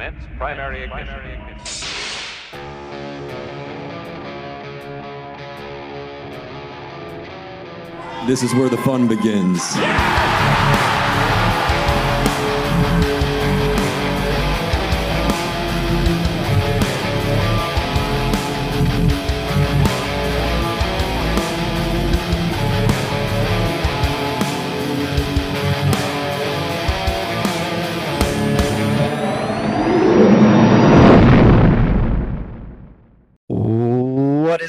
Commence 0.00 0.24
primary 0.38 0.84
ignition. 0.84 1.58
This 8.26 8.42
is 8.42 8.54
where 8.54 8.70
the 8.70 8.78
fun 8.78 9.08
begins. 9.08 9.60
What 9.74 10.29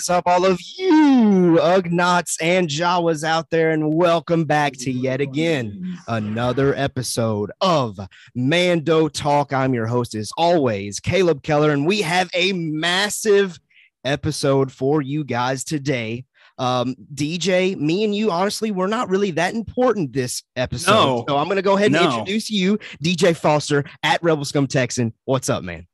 is 0.02 0.10
up, 0.10 0.24
all 0.26 0.46
of 0.46 0.60
you 0.78 1.58
Ugnaughts 1.62 2.38
and 2.42 2.68
Jawas 2.68 3.24
out 3.24 3.50
there, 3.52 3.70
and 3.70 3.94
welcome 3.94 4.46
back 4.46 4.74
to 4.80 4.92
yet 4.92 5.22
again 5.22 5.96
another 6.08 6.74
episode 6.76 7.52
of 7.62 8.00
Mando 8.34 9.08
Talk. 9.10 9.54
I'm 9.54 9.76
your 9.76 9.86
host, 9.86 10.16
as 10.16 10.32
always, 10.38 11.00
Caleb 11.00 11.44
Keller, 11.44 11.70
and 11.72 11.86
we 11.86 12.02
have 12.02 12.30
a 12.34 12.52
massive 12.54 13.60
episode 14.04 14.72
for 14.72 15.04
you 15.04 15.24
guys 15.24 15.64
today. 15.64 16.26
Um, 16.58 16.96
DJ, 17.14 17.78
me 17.78 18.04
and 18.04 18.16
you, 18.16 18.32
honestly, 18.32 18.72
we're 18.72 18.88
not 18.88 19.10
really 19.10 19.32
that 19.32 19.54
important 19.54 20.14
this 20.14 20.42
episode. 20.56 20.92
No. 20.92 21.26
So 21.28 21.38
I'm 21.38 21.46
going 21.46 21.58
to 21.58 21.62
go 21.62 21.76
ahead 21.76 21.88
and 21.88 21.96
No. 21.96 22.10
introduce 22.20 22.50
you, 22.50 22.80
DJ 23.04 23.36
Foster 23.36 23.84
at 24.04 24.22
Rebel 24.24 24.46
Scum 24.46 24.66
Texan. 24.68 25.14
What's 25.26 25.50
up, 25.50 25.64
man? 25.64 25.86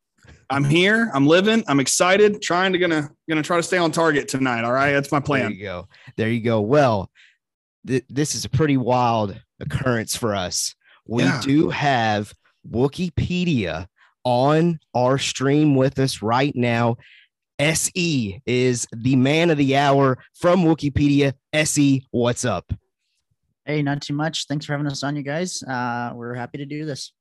I'm 0.49 0.63
here. 0.63 1.11
I'm 1.13 1.27
living. 1.27 1.63
I'm 1.67 1.79
excited. 1.79 2.41
Trying 2.41 2.71
to 2.73 2.79
gonna 2.79 3.09
gonna 3.29 3.43
try 3.43 3.57
to 3.57 3.63
stay 3.63 3.77
on 3.77 3.91
target 3.91 4.27
tonight. 4.27 4.63
All 4.63 4.71
right, 4.71 4.93
that's 4.93 5.11
my 5.11 5.19
plan. 5.19 5.43
There 5.43 5.51
you 5.51 5.63
go. 5.63 5.87
There 6.15 6.29
you 6.29 6.41
go. 6.41 6.61
Well, 6.61 7.11
th- 7.85 8.05
this 8.09 8.33
is 8.35 8.45
a 8.45 8.49
pretty 8.49 8.77
wild 8.77 9.39
occurrence 9.59 10.15
for 10.15 10.33
us. 10.35 10.73
We 11.05 11.23
Yeah. 11.23 11.41
do 11.43 11.69
have 11.69 12.33
Wookieepedia 12.69 13.87
on 14.23 14.79
our 14.93 15.17
stream 15.17 15.75
with 15.75 15.99
us 15.99 16.21
right 16.21 16.55
now. 16.55 16.95
SE 17.59 18.41
is 18.45 18.87
the 18.95 19.15
man 19.15 19.49
of 19.49 19.57
the 19.57 19.75
hour 19.75 20.17
from 20.35 20.63
Wookieepedia. 20.63 21.33
SE, 21.53 22.05
what's 22.11 22.45
up? 22.45 22.71
Hey, 23.65 23.81
not 23.81 24.01
too 24.01 24.13
much. 24.13 24.45
Thanks 24.47 24.65
for 24.65 24.73
having 24.73 24.87
us 24.87 25.03
on, 25.03 25.15
you 25.15 25.23
guys. 25.23 25.61
Uh, 25.63 26.11
we're 26.15 26.35
happy 26.35 26.57
to 26.59 26.65
do 26.65 26.85
this. 26.85 27.11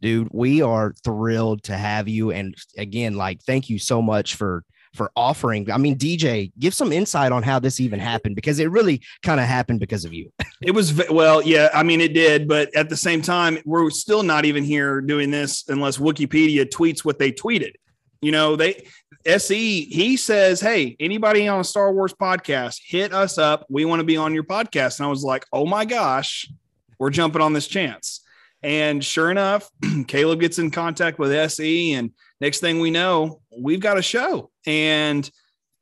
Dude, 0.00 0.28
we 0.32 0.62
are 0.62 0.94
thrilled 1.04 1.62
to 1.64 1.76
have 1.76 2.08
you. 2.08 2.30
And 2.30 2.54
again, 2.78 3.14
like, 3.14 3.42
thank 3.42 3.68
you 3.68 3.78
so 3.78 4.00
much 4.00 4.34
for 4.34 4.64
for 4.94 5.12
offering. 5.14 5.70
I 5.70 5.78
mean, 5.78 5.96
DJ, 5.96 6.52
give 6.58 6.74
some 6.74 6.92
insight 6.92 7.32
on 7.32 7.42
how 7.42 7.58
this 7.58 7.78
even 7.80 8.00
happened 8.00 8.34
because 8.34 8.58
it 8.58 8.70
really 8.70 9.00
kind 9.22 9.38
of 9.38 9.46
happened 9.46 9.80
because 9.80 10.04
of 10.04 10.12
you. 10.12 10.32
It 10.62 10.72
was 10.72 11.08
well, 11.08 11.40
yeah. 11.40 11.70
I 11.72 11.82
mean, 11.82 12.02
it 12.02 12.12
did, 12.12 12.46
but 12.46 12.68
at 12.76 12.90
the 12.90 12.96
same 12.96 13.22
time, 13.22 13.56
we're 13.64 13.88
still 13.88 14.22
not 14.22 14.44
even 14.44 14.62
here 14.62 15.00
doing 15.00 15.30
this 15.30 15.64
unless 15.68 15.96
Wookieepedia 15.96 16.68
tweets 16.68 17.02
what 17.02 17.18
they 17.18 17.32
tweeted. 17.32 17.72
You 18.20 18.30
know, 18.30 18.56
they 18.56 18.86
Se 19.26 19.84
he 19.84 20.18
says, 20.18 20.60
"Hey, 20.60 20.96
anybody 21.00 21.48
on 21.48 21.60
a 21.60 21.64
Star 21.64 21.94
Wars 21.94 22.12
podcast, 22.12 22.80
hit 22.84 23.14
us 23.14 23.38
up. 23.38 23.64
We 23.70 23.86
want 23.86 24.00
to 24.00 24.04
be 24.04 24.18
on 24.18 24.34
your 24.34 24.44
podcast." 24.44 24.98
And 24.98 25.06
I 25.06 25.08
was 25.08 25.24
like, 25.24 25.46
"Oh 25.50 25.64
my 25.64 25.86
gosh, 25.86 26.46
we're 26.98 27.08
jumping 27.08 27.40
on 27.40 27.54
this 27.54 27.66
chance." 27.66 28.20
And 28.62 29.04
sure 29.04 29.30
enough, 29.30 29.70
Caleb 30.06 30.40
gets 30.40 30.58
in 30.58 30.70
contact 30.70 31.18
with 31.18 31.32
SE, 31.32 31.94
and 31.94 32.12
next 32.40 32.60
thing 32.60 32.80
we 32.80 32.90
know, 32.90 33.40
we've 33.56 33.80
got 33.80 33.98
a 33.98 34.02
show. 34.02 34.50
And 34.66 35.30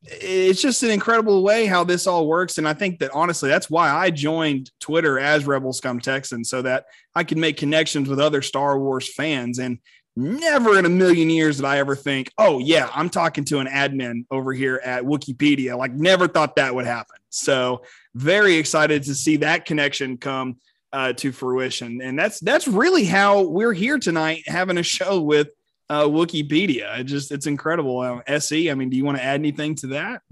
it's 0.03 0.63
just 0.63 0.83
an 0.85 0.91
incredible 0.91 1.43
way 1.43 1.67
how 1.67 1.83
this 1.83 2.07
all 2.07 2.29
works. 2.29 2.59
And 2.59 2.69
I 2.69 2.73
think 2.73 3.01
that 3.01 3.11
honestly, 3.13 3.49
that's 3.49 3.69
why 3.69 3.91
I 3.91 4.11
joined 4.11 4.71
Twitter 4.81 5.19
as 5.19 5.47
Rebel 5.47 5.73
Scum 5.73 5.99
Texan 5.99 6.45
so 6.45 6.63
that 6.63 6.87
I 7.15 7.25
could 7.25 7.39
make 7.39 7.57
connections 7.57 8.09
with 8.09 8.21
other 8.21 8.41
Star 8.41 8.79
Wars 8.79 9.13
fans. 9.13 9.59
And 9.59 9.79
never 10.15 10.79
in 10.79 10.85
a 10.85 10.89
million 10.89 11.31
years 11.31 11.57
did 11.57 11.65
I 11.65 11.79
ever 11.79 11.97
think, 11.97 12.31
oh, 12.39 12.61
yeah, 12.61 12.91
I'm 12.95 13.11
talking 13.11 13.45
to 13.47 13.59
an 13.59 13.67
admin 13.67 14.25
over 14.31 14.53
here 14.53 14.81
at 14.85 15.03
Wookieepedia. 15.03 15.77
Like, 15.77 15.93
never 15.93 16.29
thought 16.29 16.57
that 16.57 16.75
would 16.75 16.87
happen. 16.87 17.17
So, 17.31 17.83
very 18.15 18.55
excited 18.55 19.03
to 19.05 19.15
see 19.15 19.37
that 19.39 19.65
connection 19.65 20.17
come 20.17 20.57
uh, 20.93 21.13
to 21.15 21.33
fruition. 21.33 22.01
And 22.03 22.19
that's 22.19 22.41
that's 22.41 22.69
really 22.69 23.05
how 23.05 23.43
we're 23.43 23.73
here 23.73 23.99
tonight 23.99 24.45
having 24.47 24.79
a 24.79 24.83
show 24.83 25.21
with 25.21 25.51
uh, 25.91 26.05
Wookieepedia. 26.05 27.01
It 27.01 27.05
just 27.05 27.33
it's 27.33 27.47
incredible. 27.47 28.01
Um, 28.01 28.23
Se, 28.39 28.71
I 28.71 28.75
mean, 28.75 28.91
do 28.91 28.97
you 28.97 29.05
want 29.05 29.19
to 29.19 29.25
add 29.25 29.41
anything 29.41 29.75
to 29.77 29.89
that? 29.89 30.23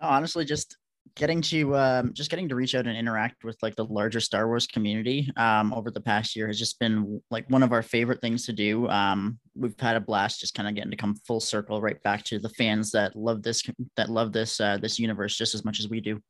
Honestly, 0.00 0.44
just 0.44 0.76
getting 1.18 1.40
to 1.42 1.76
um, 1.76 2.12
just 2.14 2.30
getting 2.30 2.48
to 2.48 2.54
reach 2.54 2.74
out 2.74 2.86
and 2.86 2.96
interact 2.96 3.44
with 3.44 3.56
like 3.62 3.74
the 3.74 3.84
larger 3.84 4.20
Star 4.20 4.46
Wars 4.46 4.66
community 4.66 5.30
um, 5.36 5.74
over 5.74 5.90
the 5.90 6.00
past 6.00 6.36
year 6.36 6.46
has 6.46 6.58
just 6.58 6.78
been 6.78 7.20
like 7.30 7.48
one 7.50 7.62
of 7.62 7.72
our 7.72 7.82
favorite 7.82 8.20
things 8.20 8.46
to 8.46 8.52
do. 8.52 8.88
Um, 8.88 9.38
we've 9.54 9.78
had 9.78 9.96
a 9.96 10.00
blast 10.00 10.40
just 10.40 10.54
kind 10.54 10.68
of 10.68 10.74
getting 10.74 10.92
to 10.92 10.96
come 10.96 11.16
full 11.26 11.40
circle 11.40 11.80
right 11.80 12.00
back 12.02 12.22
to 12.24 12.38
the 12.38 12.48
fans 12.50 12.92
that 12.92 13.16
love 13.16 13.42
this 13.42 13.62
that 13.96 14.08
love 14.08 14.32
this 14.32 14.60
uh, 14.60 14.78
this 14.78 14.98
universe 14.98 15.36
just 15.36 15.54
as 15.54 15.64
much 15.64 15.80
as 15.80 15.88
we 15.88 16.00
do. 16.00 16.20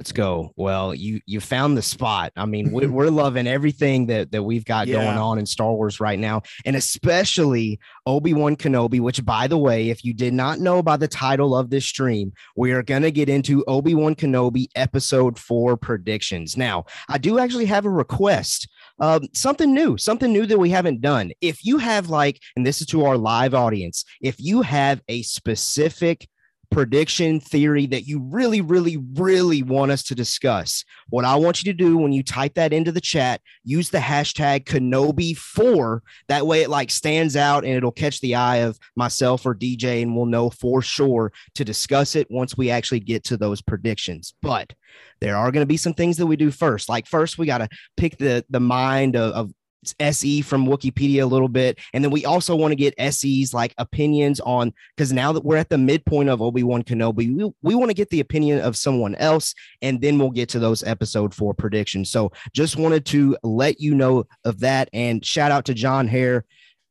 Let's 0.00 0.12
go. 0.12 0.54
Well, 0.56 0.94
you 0.94 1.20
you 1.26 1.40
found 1.40 1.76
the 1.76 1.82
spot. 1.82 2.32
I 2.34 2.46
mean, 2.46 2.72
we're, 2.72 2.90
we're 2.90 3.10
loving 3.10 3.46
everything 3.46 4.06
that 4.06 4.32
that 4.32 4.42
we've 4.42 4.64
got 4.64 4.86
going 4.86 5.18
on 5.18 5.38
in 5.38 5.44
Star 5.44 5.74
Wars 5.74 6.00
right 6.00 6.18
now, 6.18 6.40
and 6.64 6.74
especially 6.74 7.78
Obi 8.06 8.32
Wan 8.32 8.56
Kenobi. 8.56 8.98
Which, 8.98 9.22
by 9.26 9.46
the 9.46 9.58
way, 9.58 9.90
if 9.90 10.02
you 10.02 10.14
did 10.14 10.32
not 10.32 10.58
know 10.58 10.82
by 10.82 10.96
the 10.96 11.06
title 11.06 11.54
of 11.54 11.68
this 11.68 11.84
stream, 11.84 12.32
we 12.56 12.72
are 12.72 12.82
going 12.82 13.02
to 13.02 13.10
get 13.10 13.28
into 13.28 13.62
Obi 13.66 13.94
Wan 13.94 14.14
Kenobi 14.14 14.68
episode 14.74 15.38
four 15.38 15.76
predictions. 15.76 16.56
Now, 16.56 16.86
I 17.10 17.18
do 17.18 17.38
actually 17.38 17.66
have 17.66 17.84
a 17.84 17.90
request. 17.90 18.70
Um, 19.00 19.24
something 19.34 19.74
new, 19.74 19.98
something 19.98 20.32
new 20.32 20.46
that 20.46 20.58
we 20.58 20.70
haven't 20.70 21.02
done. 21.02 21.32
If 21.42 21.62
you 21.62 21.76
have 21.76 22.08
like, 22.08 22.40
and 22.56 22.66
this 22.66 22.80
is 22.80 22.86
to 22.86 23.04
our 23.04 23.18
live 23.18 23.52
audience, 23.52 24.06
if 24.22 24.36
you 24.38 24.62
have 24.62 25.02
a 25.08 25.20
specific 25.22 26.26
prediction 26.70 27.40
theory 27.40 27.86
that 27.86 28.06
you 28.06 28.20
really, 28.20 28.60
really, 28.60 28.96
really 29.14 29.62
want 29.62 29.90
us 29.90 30.02
to 30.04 30.14
discuss. 30.14 30.84
What 31.08 31.24
I 31.24 31.36
want 31.36 31.62
you 31.62 31.72
to 31.72 31.76
do 31.76 31.96
when 31.96 32.12
you 32.12 32.22
type 32.22 32.54
that 32.54 32.72
into 32.72 32.92
the 32.92 33.00
chat, 33.00 33.40
use 33.64 33.90
the 33.90 33.98
hashtag 33.98 34.64
Kenobi4. 34.64 36.00
That 36.28 36.46
way 36.46 36.62
it 36.62 36.70
like 36.70 36.90
stands 36.90 37.36
out 37.36 37.64
and 37.64 37.74
it'll 37.74 37.90
catch 37.90 38.20
the 38.20 38.36
eye 38.36 38.58
of 38.58 38.78
myself 38.96 39.44
or 39.44 39.54
DJ, 39.54 40.02
and 40.02 40.16
we'll 40.16 40.26
know 40.26 40.50
for 40.50 40.80
sure 40.82 41.32
to 41.54 41.64
discuss 41.64 42.14
it 42.14 42.28
once 42.30 42.56
we 42.56 42.70
actually 42.70 43.00
get 43.00 43.24
to 43.24 43.36
those 43.36 43.60
predictions. 43.60 44.34
But 44.40 44.72
there 45.20 45.36
are 45.36 45.50
going 45.50 45.62
to 45.62 45.66
be 45.66 45.76
some 45.76 45.94
things 45.94 46.16
that 46.16 46.26
we 46.26 46.36
do 46.36 46.50
first. 46.50 46.88
Like 46.88 47.06
first, 47.06 47.38
we 47.38 47.46
got 47.46 47.58
to 47.58 47.68
pick 47.96 48.18
the 48.18 48.44
the 48.48 48.60
mind 48.60 49.16
of, 49.16 49.32
of 49.32 49.52
SE 49.98 50.40
from 50.42 50.66
Wookieepedia 50.66 51.22
a 51.22 51.26
little 51.26 51.48
bit. 51.48 51.78
And 51.92 52.04
then 52.04 52.10
we 52.10 52.24
also 52.24 52.54
want 52.54 52.72
to 52.72 52.76
get 52.76 52.94
SE's 53.12 53.54
like 53.54 53.74
opinions 53.78 54.40
on 54.40 54.72
because 54.96 55.12
now 55.12 55.32
that 55.32 55.44
we're 55.44 55.56
at 55.56 55.68
the 55.68 55.78
midpoint 55.78 56.28
of 56.28 56.42
Obi-Wan 56.42 56.82
Kenobi, 56.82 57.34
we, 57.34 57.50
we 57.62 57.74
want 57.74 57.90
to 57.90 57.94
get 57.94 58.10
the 58.10 58.20
opinion 58.20 58.60
of 58.60 58.76
someone 58.76 59.14
else, 59.16 59.54
and 59.82 60.00
then 60.00 60.18
we'll 60.18 60.30
get 60.30 60.48
to 60.50 60.58
those 60.58 60.82
episode 60.82 61.34
four 61.34 61.54
predictions. 61.54 62.10
So 62.10 62.32
just 62.52 62.76
wanted 62.76 63.06
to 63.06 63.36
let 63.42 63.80
you 63.80 63.94
know 63.94 64.24
of 64.44 64.60
that. 64.60 64.88
And 64.92 65.24
shout 65.24 65.50
out 65.50 65.64
to 65.66 65.74
John 65.74 66.08
Hare, 66.08 66.44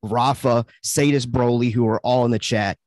Rafa, 0.03 0.65
Sadis 0.83 1.25
Broly, 1.25 1.71
who 1.71 1.87
are 1.87 1.99
all 2.01 2.25
in 2.25 2.31
the 2.31 2.39
chat. 2.39 2.77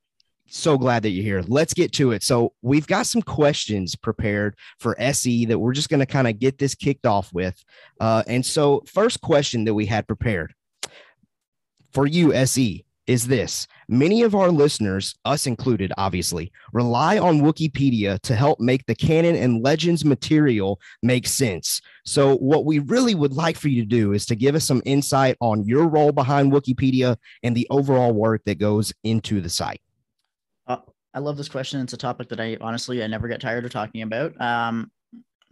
So 0.55 0.77
glad 0.77 1.01
that 1.01 1.09
you're 1.09 1.23
here. 1.23 1.43
Let's 1.47 1.73
get 1.73 1.91
to 1.93 2.11
it. 2.11 2.21
So 2.21 2.53
we've 2.61 2.85
got 2.85 3.07
some 3.07 3.23
questions 3.23 3.95
prepared 3.95 4.55
for 4.79 4.95
SE 5.01 5.45
that 5.45 5.57
we're 5.57 5.73
just 5.73 5.89
going 5.89 5.99
to 5.99 6.05
kind 6.05 6.27
of 6.27 6.37
get 6.37 6.59
this 6.59 6.75
kicked 6.75 7.07
off 7.07 7.33
with. 7.33 7.59
Uh, 7.99 8.21
and 8.27 8.45
so, 8.45 8.83
first 8.85 9.19
question 9.21 9.65
that 9.65 9.73
we 9.73 9.87
had 9.87 10.05
prepared 10.05 10.53
for 11.91 12.05
you, 12.05 12.33
SE, 12.33 12.85
is 13.07 13.25
this 13.27 13.67
many 13.87 14.21
of 14.21 14.35
our 14.35 14.51
listeners, 14.51 15.15
us 15.25 15.47
included, 15.47 15.91
obviously, 15.97 16.51
rely 16.71 17.17
on 17.17 17.41
Wookieepedia 17.41 18.19
to 18.19 18.35
help 18.35 18.59
make 18.59 18.85
the 18.85 18.93
canon 18.93 19.35
and 19.35 19.63
legends 19.63 20.05
material 20.05 20.79
make 21.01 21.25
sense. 21.25 21.81
So, 22.05 22.37
what 22.37 22.63
we 22.63 22.77
really 22.77 23.15
would 23.15 23.33
like 23.33 23.57
for 23.57 23.69
you 23.69 23.81
to 23.81 23.87
do 23.87 24.13
is 24.13 24.27
to 24.27 24.35
give 24.35 24.53
us 24.53 24.65
some 24.65 24.83
insight 24.85 25.35
on 25.41 25.65
your 25.65 25.87
role 25.87 26.11
behind 26.11 26.51
Wookieepedia 26.51 27.17
and 27.41 27.57
the 27.57 27.65
overall 27.71 28.13
work 28.13 28.43
that 28.45 28.59
goes 28.59 28.93
into 29.03 29.41
the 29.41 29.49
site. 29.49 29.81
I 31.13 31.19
love 31.19 31.37
this 31.37 31.49
question. 31.49 31.81
It's 31.81 31.93
a 31.93 31.97
topic 31.97 32.29
that 32.29 32.39
I 32.39 32.57
honestly 32.59 33.03
I 33.03 33.07
never 33.07 33.27
get 33.27 33.41
tired 33.41 33.65
of 33.65 33.71
talking 33.71 34.01
about. 34.01 34.39
Um, 34.41 34.91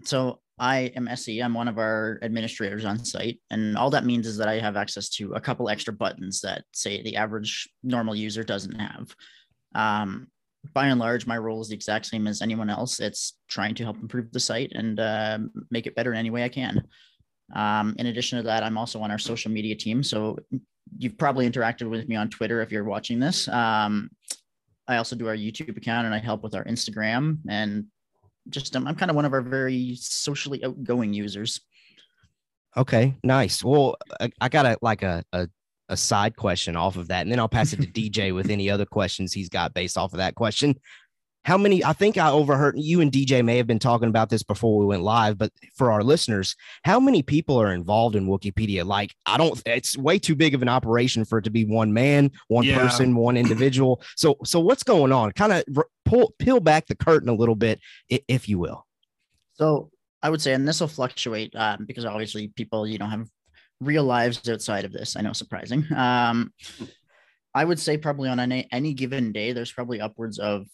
so 0.04 0.40
I 0.58 0.92
am 0.96 1.08
SE. 1.08 1.40
I'm 1.40 1.54
one 1.54 1.68
of 1.68 1.78
our 1.78 2.20
administrators 2.22 2.86
on 2.86 3.04
site, 3.04 3.40
and 3.50 3.78
all 3.78 3.90
that 3.92 4.06
means 4.06 4.28
is 4.28 4.38
that 4.38 4.48
I 4.48 4.60
have 4.60 4.76
access 4.76 5.10
to 5.10 5.34
a 5.34 5.42
couple 5.42 5.70
extra 5.70 5.94
buttons 5.94 6.42
that 6.42 6.64
say 6.74 7.02
the 7.02 7.16
average 7.16 7.70
normal 7.84 8.16
user 8.16 8.44
doesn't 8.44 8.80
have. 8.80 9.16
Um, 9.76 10.28
by 10.74 10.88
and 10.88 11.00
large, 11.00 11.26
my 11.26 11.38
role 11.38 11.62
is 11.62 11.70
the 11.70 11.76
exact 11.76 12.06
same 12.06 12.28
as 12.28 12.42
anyone 12.42 12.70
else. 12.70 13.00
It's 13.00 13.38
trying 13.48 13.76
to 13.76 13.84
help 13.84 13.98
improve 13.98 14.32
the 14.32 14.40
site 14.40 14.72
and 14.74 15.00
uh, 15.00 15.40
make 15.72 15.88
it 15.88 15.96
better 15.96 16.12
in 16.12 16.20
any 16.20 16.30
way 16.30 16.44
I 16.44 16.50
can. 16.50 16.84
Um, 17.56 17.96
in 17.98 18.06
addition 18.06 18.38
to 18.38 18.44
that, 18.44 18.64
I'm 18.64 18.78
also 18.78 19.02
on 19.02 19.12
our 19.12 19.18
social 19.18 19.52
media 19.52 19.76
team. 19.76 20.04
So 20.04 20.38
you've 20.98 21.18
probably 21.18 21.50
interacted 21.50 21.90
with 21.90 22.08
me 22.08 22.16
on 22.16 22.30
Twitter 22.30 22.62
if 22.62 22.72
you're 22.72 22.84
watching 22.84 23.20
this. 23.20 23.48
Um, 23.48 24.12
I 24.88 24.98
also 24.98 25.16
do 25.16 25.28
our 25.28 25.36
YouTube 25.36 25.78
account 25.78 26.06
and 26.06 26.16
I 26.16 26.20
help 26.20 26.44
with 26.44 26.56
our 26.56 26.64
Instagram 26.66 27.38
and 27.48 27.86
just 28.50 28.76
I'm 28.76 28.96
kind 28.96 29.10
of 29.10 29.16
one 29.16 29.26
of 29.26 29.34
our 29.34 29.42
very 29.42 29.96
socially 29.96 30.64
outgoing 30.64 31.14
users. 31.14 31.62
Okay, 32.76 33.16
nice. 33.24 33.64
Well, 33.64 33.98
I, 34.20 34.32
I 34.40 34.50
got 34.50 34.66
a 34.66 34.78
like 34.82 35.04
a, 35.04 35.24
a 35.34 35.48
a 35.90 35.98
side 35.98 36.38
question 36.38 36.78
off 36.78 36.96
of 36.96 37.10
that, 37.10 37.22
and 37.22 37.32
then 37.32 37.40
I'll 37.40 37.50
pass 37.50 37.74
it 37.74 37.82
to 37.82 37.88
DJ 37.88 38.34
with 38.34 38.50
any 38.50 38.70
other 38.70 38.86
questions 38.86 39.34
he's 39.34 39.50
got 39.50 39.74
based 39.74 39.98
off 39.98 40.14
of 40.14 40.18
that 40.18 40.36
question. 40.36 40.76
How 41.44 41.58
many? 41.58 41.84
I 41.84 41.94
think 41.94 42.18
I 42.18 42.30
overheard 42.30 42.76
you 42.78 43.02
and 43.02 43.12
DJ 43.12 43.44
may 43.44 43.58
have 43.58 43.66
been 43.66 43.80
talking 43.80 44.08
about 44.10 44.30
this 44.30 44.44
before 44.44 44.78
we 44.78 44.86
went 44.86 45.02
live, 45.02 45.40
but 45.40 45.52
for 45.76 45.92
our 45.92 46.04
listeners, 46.04 46.56
how 46.84 47.00
many 47.00 47.24
people 47.24 47.60
are 47.60 47.74
involved 47.74 48.16
in 48.16 48.28
Wookieepedia? 48.28 48.86
Like, 48.86 49.16
I 49.26 49.38
don't. 49.38 49.60
It's 49.66 49.98
way 49.98 50.20
too 50.20 50.36
big 50.36 50.54
of 50.54 50.62
an 50.62 50.70
operation 50.70 51.26
for 51.26 51.40
it 51.40 51.44
to 51.46 51.50
be 51.50 51.66
one 51.66 51.94
man, 51.94 52.32
one 52.48 52.64
Yeah. 52.66 52.78
person, 52.78 53.16
one 53.16 53.38
individual. 53.38 54.02
So, 54.16 54.38
so 54.46 54.60
what's 54.60 54.84
going 54.84 55.12
on? 55.12 55.32
Kind 55.32 55.52
of 55.52 55.64
pull 56.06 56.36
peel 56.38 56.60
back 56.60 56.86
the 56.86 56.96
curtain 56.96 57.28
a 57.28 57.34
little 57.34 57.56
bit, 57.56 57.80
if 58.10 58.48
you 58.48 58.60
will. 58.60 58.86
So 59.54 59.90
I 60.22 60.30
would 60.30 60.42
say, 60.42 60.54
and 60.54 60.68
this 60.68 60.80
will 60.80 60.88
fluctuate 60.88 61.56
um, 61.56 61.86
because 61.88 62.06
obviously 62.06 62.50
people, 62.50 62.86
you 62.86 63.00
know, 63.00 63.08
have 63.08 63.28
real 63.80 64.04
lives 64.04 64.48
outside 64.48 64.86
of 64.86 64.92
this. 64.92 65.16
I 65.16 65.22
know, 65.22 65.34
surprising. 65.34 65.88
Um, 65.96 66.54
I 67.56 67.66
would 67.66 67.80
say 67.80 67.98
probably 67.98 68.30
on 68.30 68.40
any, 68.40 68.68
any 68.72 68.94
given 68.94 69.32
day, 69.32 69.54
there's 69.54 69.72
probably 69.72 70.00
upwards 70.02 70.38
of 70.38 70.68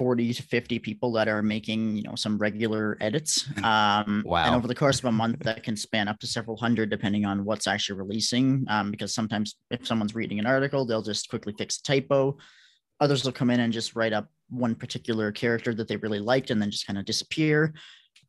40 0.00 0.32
to 0.32 0.42
50 0.42 0.78
people 0.78 1.12
that 1.12 1.28
are 1.28 1.42
making, 1.42 1.94
you 1.94 2.02
know, 2.04 2.14
some 2.14 2.38
regular 2.38 2.96
edits. 3.02 3.46
Um, 3.62 4.22
Wow. 4.24 4.46
And 4.46 4.54
over 4.54 4.66
the 4.66 4.74
course 4.74 4.98
of 4.98 5.04
a 5.04 5.12
month, 5.12 5.40
that 5.40 5.62
can 5.62 5.76
span 5.76 6.08
up 6.08 6.18
to 6.20 6.26
several 6.26 6.56
hundred, 6.56 6.88
depending 6.88 7.26
on 7.26 7.44
what's 7.44 7.66
actually 7.66 7.98
releasing. 7.98 8.64
Um, 8.68 8.90
because 8.90 9.12
sometimes 9.12 9.56
if 9.70 9.86
someone's 9.86 10.14
reading 10.14 10.38
an 10.38 10.46
article, 10.46 10.86
they'll 10.86 11.02
just 11.02 11.28
quickly 11.28 11.52
fix 11.58 11.78
a 11.78 11.82
typo. 11.82 12.38
Others 13.00 13.24
will 13.24 13.32
come 13.32 13.50
in 13.50 13.60
and 13.60 13.74
just 13.74 13.94
write 13.94 14.14
up 14.14 14.28
one 14.48 14.74
particular 14.74 15.30
character 15.32 15.74
that 15.74 15.86
they 15.86 15.98
really 15.98 16.18
liked 16.18 16.50
and 16.50 16.62
then 16.62 16.70
just 16.70 16.86
kind 16.86 16.98
of 16.98 17.04
disappear. 17.04 17.74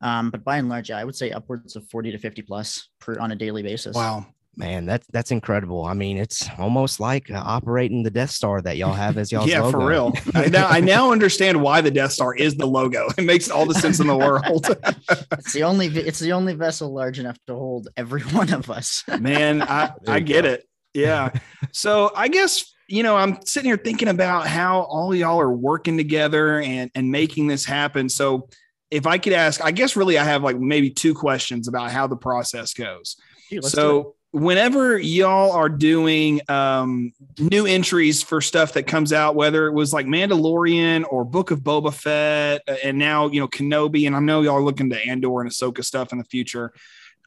Um, 0.02 0.30
but 0.30 0.44
by 0.44 0.58
and 0.58 0.68
large, 0.68 0.90
yeah, 0.90 0.98
I 0.98 1.04
would 1.04 1.16
say 1.16 1.30
upwards 1.30 1.74
of 1.74 1.88
40 1.88 2.12
to 2.12 2.18
50 2.18 2.42
plus 2.42 2.90
per 3.00 3.18
on 3.18 3.32
a 3.32 3.36
daily 3.36 3.62
basis. 3.62 3.96
Wow. 3.96 4.26
Man, 4.54 4.84
that's 4.84 5.06
that's 5.06 5.30
incredible. 5.30 5.86
I 5.86 5.94
mean, 5.94 6.18
it's 6.18 6.46
almost 6.58 7.00
like 7.00 7.30
uh, 7.30 7.42
operating 7.42 8.02
the 8.02 8.10
Death 8.10 8.30
Star 8.30 8.60
that 8.60 8.76
y'all 8.76 8.92
have 8.92 9.16
as 9.16 9.32
y'all. 9.32 9.48
yeah, 9.48 9.62
logo. 9.62 9.80
for 9.80 9.86
real. 9.86 10.12
I 10.34 10.48
now, 10.48 10.68
I 10.68 10.80
now 10.80 11.10
understand 11.10 11.62
why 11.62 11.80
the 11.80 11.90
Death 11.90 12.12
Star 12.12 12.34
is 12.34 12.56
the 12.56 12.66
logo. 12.66 13.08
It 13.16 13.24
makes 13.24 13.50
all 13.50 13.64
the 13.64 13.74
sense 13.74 13.98
in 13.98 14.06
the 14.06 14.16
world. 14.16 14.66
It's 15.32 15.54
the 15.54 15.64
only 15.64 15.86
it's 15.86 16.18
the 16.18 16.32
only 16.32 16.54
vessel 16.54 16.92
large 16.92 17.18
enough 17.18 17.36
to 17.46 17.54
hold 17.54 17.88
every 17.96 18.22
one 18.22 18.52
of 18.52 18.70
us. 18.70 19.02
Man, 19.20 19.62
I, 19.62 19.92
I 20.06 20.20
get 20.20 20.44
go. 20.44 20.50
it. 20.50 20.68
Yeah. 20.94 21.30
So 21.72 22.12
I 22.14 22.28
guess, 22.28 22.72
you 22.88 23.02
know, 23.02 23.16
I'm 23.16 23.44
sitting 23.44 23.68
here 23.68 23.76
thinking 23.76 24.08
about 24.08 24.46
how 24.46 24.82
all 24.82 25.14
y'all 25.14 25.40
are 25.40 25.50
working 25.50 25.96
together 25.96 26.60
and, 26.60 26.90
and 26.94 27.10
making 27.10 27.48
this 27.48 27.64
happen. 27.64 28.08
So 28.08 28.48
if 28.90 29.06
I 29.06 29.18
could 29.18 29.32
ask, 29.32 29.62
I 29.64 29.70
guess 29.70 29.96
really 29.96 30.18
I 30.18 30.24
have 30.24 30.42
like 30.42 30.58
maybe 30.58 30.90
two 30.90 31.14
questions 31.14 31.68
about 31.68 31.90
how 31.90 32.06
the 32.06 32.16
process 32.16 32.74
goes. 32.74 33.16
Dude, 33.50 33.64
let's 33.64 33.74
do 33.74 33.80
it. 33.80 33.82
so 33.82 34.14
whenever 34.32 34.98
y'all 34.98 35.52
are 35.52 35.68
doing 35.68 36.40
um, 36.48 37.12
new 37.38 37.66
entries 37.66 38.22
for 38.22 38.40
stuff 38.40 38.72
that 38.72 38.86
comes 38.86 39.12
out, 39.12 39.34
whether 39.34 39.66
it 39.66 39.72
was 39.72 39.92
like 39.92 40.06
Mandalorian 40.06 41.04
or 41.10 41.24
Book 41.24 41.50
of 41.50 41.60
Boba 41.60 41.92
Fett, 41.92 42.62
uh, 42.66 42.76
and 42.82 42.98
now 42.98 43.28
you 43.28 43.40
know 43.40 43.48
Kenobi, 43.48 44.06
and 44.06 44.16
I 44.16 44.20
know 44.20 44.42
y'all 44.42 44.56
are 44.56 44.62
looking 44.62 44.90
to 44.90 44.98
Andor 45.06 45.40
and 45.40 45.50
Ahsoka 45.50 45.84
stuff 45.84 46.12
in 46.12 46.18
the 46.18 46.24
future. 46.24 46.72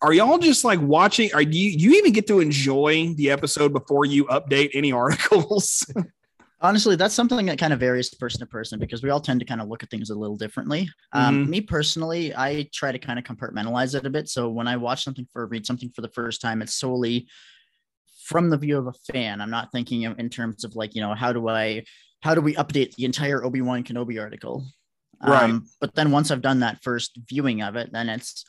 Are 0.01 0.13
y'all 0.13 0.37
just 0.39 0.65
like 0.65 0.81
watching? 0.81 1.33
Are 1.33 1.41
you 1.41 1.69
you 1.69 1.97
even 1.97 2.11
get 2.11 2.27
to 2.27 2.39
enjoy 2.39 3.13
the 3.13 3.31
episode 3.31 3.71
before 3.71 4.05
you 4.05 4.25
update 4.25 4.71
any 4.73 4.91
articles? 4.91 5.85
Honestly, 6.61 6.95
that's 6.95 7.13
something 7.13 7.45
that 7.47 7.59
kind 7.59 7.73
of 7.73 7.79
varies 7.79 8.09
person 8.15 8.39
to 8.39 8.45
person 8.45 8.79
because 8.79 9.03
we 9.03 9.09
all 9.09 9.19
tend 9.19 9.39
to 9.41 9.45
kind 9.45 9.61
of 9.61 9.67
look 9.67 9.83
at 9.83 9.89
things 9.89 10.09
a 10.09 10.15
little 10.15 10.37
differently. 10.37 10.89
Um, 11.11 11.49
me 11.49 11.59
personally, 11.61 12.33
I 12.35 12.69
try 12.73 12.91
to 12.91 12.99
kind 12.99 13.19
of 13.19 13.25
compartmentalize 13.25 13.93
it 13.93 14.05
a 14.05 14.09
bit. 14.09 14.29
So 14.29 14.49
when 14.49 14.67
I 14.67 14.77
watch 14.77 15.03
something 15.03 15.27
for 15.33 15.45
read 15.47 15.65
something 15.65 15.91
for 15.93 16.01
the 16.01 16.09
first 16.09 16.41
time, 16.41 16.61
it's 16.61 16.75
solely 16.75 17.27
from 18.23 18.49
the 18.49 18.57
view 18.57 18.77
of 18.77 18.87
a 18.87 18.93
fan. 19.11 19.41
I'm 19.41 19.51
not 19.51 19.71
thinking 19.71 20.03
in 20.03 20.29
terms 20.29 20.63
of 20.63 20.75
like, 20.75 20.95
you 20.95 21.01
know, 21.01 21.13
how 21.13 21.33
do 21.33 21.47
I 21.49 21.83
how 22.21 22.33
do 22.33 22.41
we 22.41 22.55
update 22.55 22.95
the 22.95 23.05
entire 23.05 23.43
Obi-Wan 23.43 23.83
Kenobi 23.83 24.19
article? 24.19 24.65
Right. 25.23 25.43
Um, 25.43 25.67
but 25.79 25.93
then 25.93 26.11
once 26.11 26.31
I've 26.31 26.41
done 26.41 26.61
that 26.61 26.81
first 26.81 27.19
viewing 27.29 27.61
of 27.61 27.75
it, 27.75 27.91
then 27.91 28.09
it's 28.09 28.43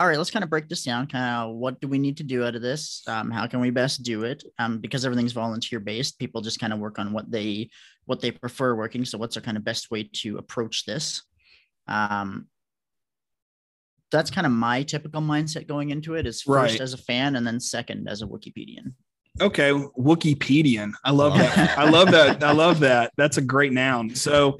all 0.00 0.06
right, 0.08 0.16
let's 0.16 0.30
kind 0.30 0.42
of 0.42 0.48
break 0.48 0.66
this 0.66 0.82
down. 0.82 1.06
Kind 1.06 1.24
of 1.50 1.56
what 1.56 1.78
do 1.82 1.86
we 1.86 1.98
need 1.98 2.16
to 2.16 2.22
do 2.22 2.42
out 2.44 2.54
of 2.56 2.62
this? 2.62 3.02
Um, 3.06 3.30
how 3.30 3.46
can 3.46 3.60
we 3.60 3.68
best 3.68 4.02
do 4.02 4.24
it? 4.24 4.42
Um, 4.58 4.78
because 4.78 5.04
everything's 5.04 5.32
volunteer 5.32 5.78
based, 5.78 6.18
people 6.18 6.40
just 6.40 6.58
kind 6.58 6.72
of 6.72 6.78
work 6.78 6.98
on 6.98 7.12
what 7.12 7.30
they 7.30 7.68
what 8.06 8.20
they 8.20 8.30
prefer 8.30 8.74
working. 8.74 9.04
So 9.04 9.18
what's 9.18 9.36
our 9.36 9.42
kind 9.42 9.58
of 9.58 9.64
best 9.64 9.90
way 9.90 10.08
to 10.22 10.38
approach 10.38 10.86
this? 10.86 11.22
Um, 11.86 12.46
that's 14.10 14.30
kind 14.30 14.46
of 14.46 14.52
my 14.52 14.82
typical 14.82 15.20
mindset 15.20 15.66
going 15.68 15.90
into 15.90 16.14
it 16.14 16.26
is 16.26 16.42
first 16.42 16.72
Right. 16.72 16.80
as 16.80 16.94
a 16.94 16.98
fan 16.98 17.36
and 17.36 17.46
then 17.46 17.60
second 17.60 18.08
as 18.08 18.22
a 18.22 18.26
Wookieepedian. 18.26 18.94
Okay, 19.40 19.70
Wookieepedian. 19.70 20.92
I 21.04 21.10
love 21.12 21.34
that. 21.34 21.78
I 21.78 21.88
love 21.88 22.10
that. 22.10 22.42
I 22.42 22.52
love 22.52 22.80
that. 22.80 23.12
That's 23.16 23.36
a 23.36 23.42
great 23.42 23.72
noun. 23.72 24.14
So, 24.14 24.58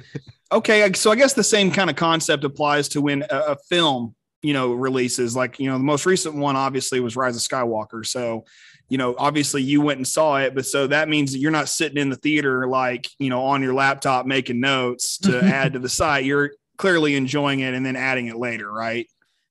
okay, 0.52 0.92
so 0.92 1.10
I 1.10 1.16
guess 1.16 1.32
the 1.32 1.42
same 1.42 1.70
kind 1.72 1.90
of 1.90 1.96
concept 1.96 2.44
applies 2.44 2.88
to 2.90 3.00
when 3.00 3.22
a, 3.30 3.36
a 3.48 3.56
film, 3.68 4.14
you 4.42 4.52
know, 4.54 4.72
releases. 4.72 5.36
Like, 5.36 5.58
you 5.58 5.68
know, 5.68 5.78
the 5.78 5.84
most 5.84 6.06
recent 6.06 6.34
one 6.34 6.56
obviously 6.56 7.00
was 7.00 7.16
Rise 7.16 7.36
of 7.36 7.42
Skywalker. 7.42 8.06
So, 8.06 8.44
you 8.88 8.98
know, 8.98 9.14
obviously 9.18 9.62
you 9.62 9.80
went 9.80 9.98
and 9.98 10.06
saw 10.06 10.38
it, 10.38 10.54
but 10.54 10.66
so 10.66 10.86
that 10.88 11.08
means 11.08 11.32
that 11.32 11.38
you're 11.38 11.50
not 11.50 11.68
sitting 11.68 11.98
in 11.98 12.10
the 12.10 12.16
theater 12.16 12.66
like, 12.66 13.08
you 13.18 13.28
know, 13.30 13.42
on 13.42 13.62
your 13.62 13.74
laptop 13.74 14.26
making 14.26 14.60
notes 14.60 15.18
to 15.18 15.40
add 15.44 15.74
to 15.74 15.78
the 15.78 15.88
site. 15.88 16.24
You're 16.24 16.50
clearly 16.76 17.14
enjoying 17.14 17.60
it 17.60 17.74
and 17.74 17.84
then 17.86 17.94
adding 17.96 18.26
it 18.26 18.36
later, 18.36 18.70
right? 18.70 19.06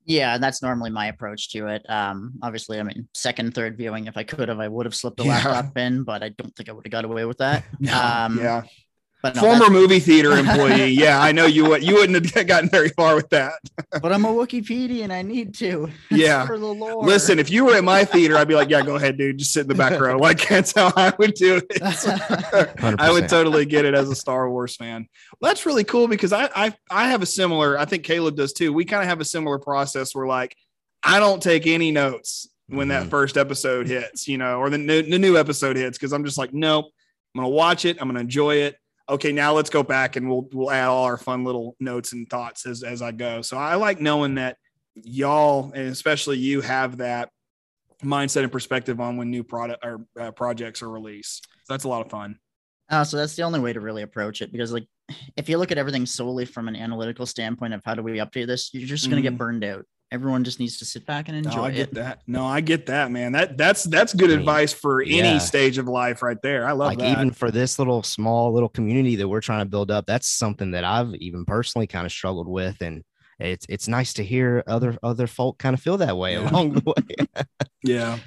Yeah, 0.06 0.34
And 0.34 0.44
that's 0.44 0.64
normally 0.64 0.90
my 0.90 1.06
approach 1.06 1.52
to 1.52 1.68
it. 1.68 1.88
Um, 1.88 2.34
obviously, 2.42 2.80
I 2.80 2.84
mean, 2.84 3.08
second, 3.14 3.54
third 3.54 3.78
viewing, 3.78 4.08
if 4.08 4.18
I 4.18 4.24
could 4.24 4.50
have, 4.50 4.60
I 4.60 4.68
would 4.68 4.88
have 4.88 4.96
slipped 4.96 5.18
the 5.18 5.24
Yeah. 5.26 5.36
laptop 5.44 5.78
in, 5.78 6.04
but 6.04 6.24
I 6.24 6.30
don't 6.30 6.54
think 6.56 6.68
I 6.68 6.72
would 6.72 6.84
have 6.86 6.92
got 6.92 7.06
away 7.06 7.26
with 7.26 7.38
that. 7.38 7.64
Um, 7.94 8.40
yeah. 8.40 8.64
But 9.22 9.36
no, 9.36 9.42
Former 9.42 9.70
movie 9.70 10.00
theater 10.10 10.32
employee. 10.32 10.92
Yeah, 10.92 11.20
I 11.22 11.34
know 11.34 11.46
you 11.46 11.68
would 11.68 11.84
you 11.84 11.96
wouldn't 11.96 12.34
have 12.34 12.48
gotten 12.48 12.70
very 12.70 12.88
far 12.90 13.16
with 13.16 13.28
that. 13.32 13.54
but 14.02 14.14
I'm 14.14 14.24
a 14.24 14.30
Wookieepedian. 14.30 15.12
I 15.12 15.22
need 15.24 15.54
to. 15.56 15.90
Yeah. 16.10 16.46
for 16.48 16.58
the 16.58 16.66
lore. 16.68 17.04
Listen, 17.04 17.38
if 17.38 17.50
you 17.52 17.66
were 17.66 17.76
at 17.76 17.84
my 17.84 18.06
theater, 18.06 18.38
I'd 18.38 18.48
be 18.48 18.56
like, 18.56 18.70
yeah, 18.70 18.82
go 18.82 18.96
ahead, 18.96 19.18
dude. 19.18 19.38
Just 19.40 19.52
sit 19.52 19.62
in 19.64 19.68
the 19.68 19.76
back 19.76 20.00
row. 20.00 20.18
Like 20.18 20.48
that's 20.48 20.74
how 20.74 20.94
I 20.96 21.14
would 21.18 21.34
do 21.34 21.60
it. 21.70 21.82
I 23.00 23.12
would 23.12 23.28
totally 23.30 23.66
get 23.66 23.86
it 23.86 23.94
as 23.94 24.10
a 24.10 24.16
Star 24.16 24.50
Wars 24.50 24.76
fan. 24.76 25.08
Well, 25.40 25.50
that's 25.52 25.66
really 25.66 25.84
cool 25.84 26.08
because 26.08 26.34
I 26.34 26.50
I 26.56 26.74
I 26.90 27.10
have 27.10 27.22
a 27.22 27.26
similar, 27.26 27.78
I 27.78 27.86
think 27.86 28.04
Caleb 28.04 28.36
does 28.36 28.54
too. 28.54 28.72
We 28.74 28.86
kind 28.86 29.02
of 29.04 29.10
have 29.10 29.20
a 29.22 29.26
similar 29.26 29.60
process 29.60 30.16
where 30.16 30.28
like 30.28 30.56
I 31.04 31.20
don't 31.20 31.42
take 31.42 31.68
any 31.68 31.92
notes 31.92 32.48
when 32.68 32.90
that 32.90 33.08
Mhm. 33.08 33.10
first 33.10 33.38
episode 33.38 33.88
hits, 33.88 34.28
you 34.28 34.38
know, 34.38 34.60
or 34.60 34.70
the 34.70 34.78
new, 34.78 35.02
the 35.02 35.18
new 35.20 35.38
episode 35.38 35.76
hits 35.76 35.98
because 35.98 36.12
I'm 36.14 36.24
just 36.24 36.38
like, 36.38 36.54
nope, 36.54 36.86
I'm 37.36 37.40
gonna 37.42 37.50
watch 37.50 37.86
it, 37.86 37.98
I'm 38.00 38.08
gonna 38.08 38.20
enjoy 38.20 38.56
it. 38.58 38.76
Okay, 39.10 39.32
now 39.32 39.54
let's 39.54 39.72
go 39.72 39.82
back 39.82 40.16
and 40.16 40.30
we'll 40.30 40.48
we'll 40.54 40.72
add 40.72 40.88
all 40.88 41.06
our 41.06 41.18
fun 41.18 41.44
little 41.44 41.76
notes 41.80 42.14
and 42.14 42.30
thoughts 42.30 42.66
as 42.66 42.84
as 42.84 43.02
I 43.02 43.12
go. 43.12 43.42
So 43.42 43.58
I 43.58 43.76
like 43.76 44.00
knowing 44.00 44.36
that 44.36 44.58
y'all 44.96 45.72
and 45.74 45.88
especially 45.88 46.38
you 46.38 46.62
have 46.62 46.98
that 46.98 47.30
mindset 48.04 48.44
and 48.44 48.52
perspective 48.52 49.00
on 49.00 49.18
when 49.18 49.30
new 49.30 49.44
product 49.44 49.84
or 49.84 50.06
uh, 50.20 50.32
projects 50.32 50.82
are 50.82 50.90
released. 50.90 51.48
So 51.64 51.74
that's 51.74 51.84
a 51.84 51.90
lot 51.90 52.06
of 52.06 52.12
fun. 52.12 52.38
Uh, 52.90 53.04
so 53.04 53.18
that's 53.18 53.36
the 53.36 53.44
only 53.44 53.60
way 53.60 53.72
to 53.72 53.80
really 53.80 54.02
approach 54.02 54.42
it 54.42 54.52
because, 54.52 54.72
like, 54.72 54.88
if 55.38 55.48
you 55.48 55.58
look 55.58 55.72
at 55.72 55.78
everything 55.78 56.06
solely 56.06 56.46
from 56.46 56.68
an 56.68 56.76
analytical 56.76 57.26
standpoint 57.26 57.74
of 57.74 57.82
how 57.86 57.94
do 57.94 58.02
we 58.02 58.18
update 58.18 58.48
this, 58.48 58.74
you're 58.74 58.88
just 58.88 59.10
going 59.10 59.22
to 59.22 59.30
get 59.30 59.38
burned 59.38 59.64
out. 59.64 59.86
Everyone 60.12 60.44
just 60.44 60.60
needs 60.60 60.78
to 60.80 60.86
sit 60.86 61.06
back 61.06 61.28
and 61.30 61.38
enjoy 61.38 61.56
No, 61.58 61.64
I 61.66 61.72
get 61.72 61.90
it. 61.90 61.94
that. 61.96 62.22
No, 62.26 62.46
I 62.46 62.62
get 62.62 62.88
that, 62.88 63.12
man. 63.12 63.32
That 63.34 63.58
that's 63.58 63.84
that's 63.84 64.14
good 64.14 64.30
I 64.32 64.34
mean, 64.34 64.40
advice 64.40 64.74
for 64.74 65.02
any 65.04 65.38
stage 65.40 65.78
of 65.78 65.88
life 65.88 66.24
right 66.24 66.42
there. 66.42 66.66
I 66.68 66.72
love 66.72 66.88
like 66.88 66.98
that. 67.00 67.12
even 67.12 67.32
for 67.32 67.52
this 67.52 67.78
little 67.78 68.02
small 68.02 68.52
little 68.52 68.70
community 68.70 69.16
that 69.18 69.28
we're 69.28 69.42
trying 69.42 69.60
to 69.62 69.70
build 69.70 69.92
up 69.92 70.06
that's 70.08 70.28
something 70.28 70.72
that 70.72 70.84
i've 70.84 71.14
even 71.16 71.46
personally 71.46 71.86
kind 71.88 72.06
of 72.06 72.12
struggled 72.12 72.48
with 72.48 72.82
and 72.82 73.04
it's 73.40 73.66
it's 73.70 73.88
nice 73.88 74.14
to 74.14 74.24
hear 74.24 74.64
other 74.68 74.98
other 75.04 75.28
folk 75.28 75.58
kind 75.60 75.74
of 75.76 75.80
feel 75.82 75.98
that 75.98 76.18
way 76.18 76.34
Yeah. 76.34 76.50
along 76.52 76.74
the 76.74 76.82
way 76.86 77.44
yeah. 77.84 78.18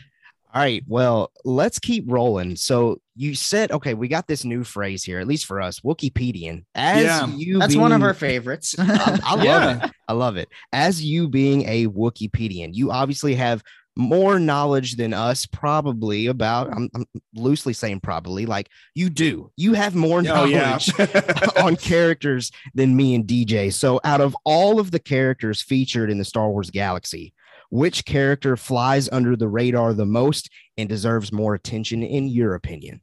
All 0.55 0.61
right 0.61 0.83
well 0.87 1.31
let's 1.45 1.79
keep 1.79 2.05
rolling 2.09 2.57
so 2.57 2.99
you 3.17 3.35
said 3.35 3.73
okay 3.73 3.95
we 3.95 4.07
got 4.09 4.27
this 4.27 4.45
new 4.45 4.65
phrase 4.65 5.03
here 5.03 5.19
at 5.19 5.27
least 5.27 5.47
for 5.47 5.61
us 5.63 5.81
wookieepedian 5.81 6.65
as 6.75 7.03
Yeah. 7.05 7.27
you 7.27 7.59
That's 7.59 7.75
one 7.77 7.93
of 7.93 8.03
our 8.03 8.13
favorites. 8.15 8.75
I, 8.79 8.83
um, 9.13 9.21
I 9.25 9.35
love 9.35 9.45
Yeah. 9.45 9.85
it. 9.87 9.91
I 10.09 10.13
love 10.13 10.37
it. 10.37 10.49
As 10.73 11.03
you 11.03 11.29
being 11.29 11.63
a 11.67 11.87
Wookieepedian, 11.87 12.71
you 12.75 12.91
obviously 12.91 13.35
have 13.37 13.63
more 13.97 14.39
knowledge 14.39 14.97
than 14.97 15.13
us, 15.15 15.47
probably 15.47 16.27
about. 16.27 16.69
I'm, 16.75 16.89
I'm 16.95 17.05
loosely 17.35 17.73
saying 17.73 18.01
probably, 18.01 18.45
like 18.47 18.69
you 18.95 19.09
do. 19.11 19.51
You 19.57 19.73
have 19.75 19.95
more 19.95 20.23
Oh 20.27 20.45
yeah. 20.45 20.79
knowledge 20.79 20.93
on 21.57 21.77
characters 21.77 22.51
than 22.75 22.97
me 22.97 23.15
and 23.15 23.27
DJ. 23.27 23.73
So, 23.73 24.01
out 24.05 24.21
of 24.21 24.37
all 24.45 24.81
of 24.81 24.91
the 24.91 24.99
characters 24.99 25.63
featured 25.63 26.11
in 26.11 26.19
the 26.19 26.25
Star 26.25 26.51
Wars 26.51 26.71
galaxy, 26.71 27.33
Which 27.73 28.05
character 28.05 28.55
flies 28.59 29.09
under 29.11 29.35
the 29.35 29.49
radar 29.49 29.95
the 29.95 30.05
most 30.05 30.51
and 30.77 30.91
deserves 30.91 31.33
more 31.33 31.55
attention 31.55 32.03
in 32.03 32.29
your 32.29 32.55
opinion? 32.55 33.01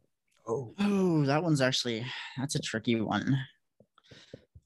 Oh, 0.48 0.76
Oh, 0.80 1.26
that 1.26 1.42
one's 1.42 1.60
actually 1.60 2.06
that's 2.38 2.54
a 2.54 2.60
tricky 2.62 3.02
one. 3.02 3.36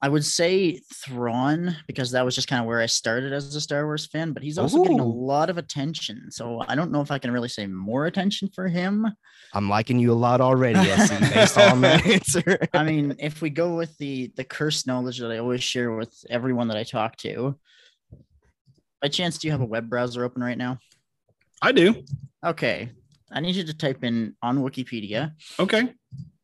I 0.02 0.08
would 0.10 0.26
say 0.26 0.82
Thrawn 0.92 1.74
because 1.86 2.10
that 2.10 2.22
was 2.22 2.34
just 2.34 2.48
kind 2.48 2.60
of 2.60 2.66
where 2.66 2.82
I 2.82 2.86
started 2.86 3.32
as 3.32 3.54
a 3.56 3.60
Star 3.62 3.86
Wars 3.86 4.06
fan, 4.06 4.32
but 4.34 4.42
he's 4.42 4.58
also 4.58 4.82
getting 4.82 5.00
a 5.00 5.06
lot 5.06 5.48
of 5.48 5.56
attention. 5.56 6.30
So 6.30 6.62
I 6.68 6.74
don't 6.74 6.92
know 6.92 7.00
if 7.00 7.10
I 7.10 7.18
can 7.18 7.30
really 7.30 7.48
say 7.48 7.66
more 7.66 8.04
attention 8.04 8.50
for 8.54 8.68
him. 8.68 9.06
I'm 9.54 9.70
liking 9.70 9.98
you 9.98 10.12
a 10.12 10.20
lot 10.26 10.42
already, 10.42 10.80
based 10.80 11.56
on 11.56 11.80
that 11.80 12.04
answer. 12.14 12.58
I 12.74 12.84
mean, 12.84 13.16
if 13.18 13.40
we 13.40 13.48
go 13.48 13.74
with 13.74 13.96
the 13.96 14.30
the 14.36 14.44
cursed 14.44 14.86
knowledge 14.86 15.18
that 15.20 15.32
I 15.32 15.38
always 15.38 15.62
share 15.62 15.92
with 15.96 16.14
everyone 16.28 16.68
that 16.68 16.76
I 16.76 16.82
talk 16.82 17.16
to, 17.18 17.58
by 19.04 19.08
chance, 19.08 19.36
do 19.36 19.46
you 19.46 19.52
have 19.52 19.60
a 19.60 19.66
web 19.66 19.90
browser 19.90 20.24
open 20.24 20.42
right 20.42 20.56
now? 20.56 20.78
I 21.60 21.72
do. 21.72 22.02
Okay, 22.42 22.88
I 23.30 23.40
need 23.40 23.54
you 23.54 23.62
to 23.64 23.74
type 23.74 24.02
in 24.02 24.34
on 24.42 24.60
Wookieepedia. 24.60 25.32
Okay, 25.60 25.92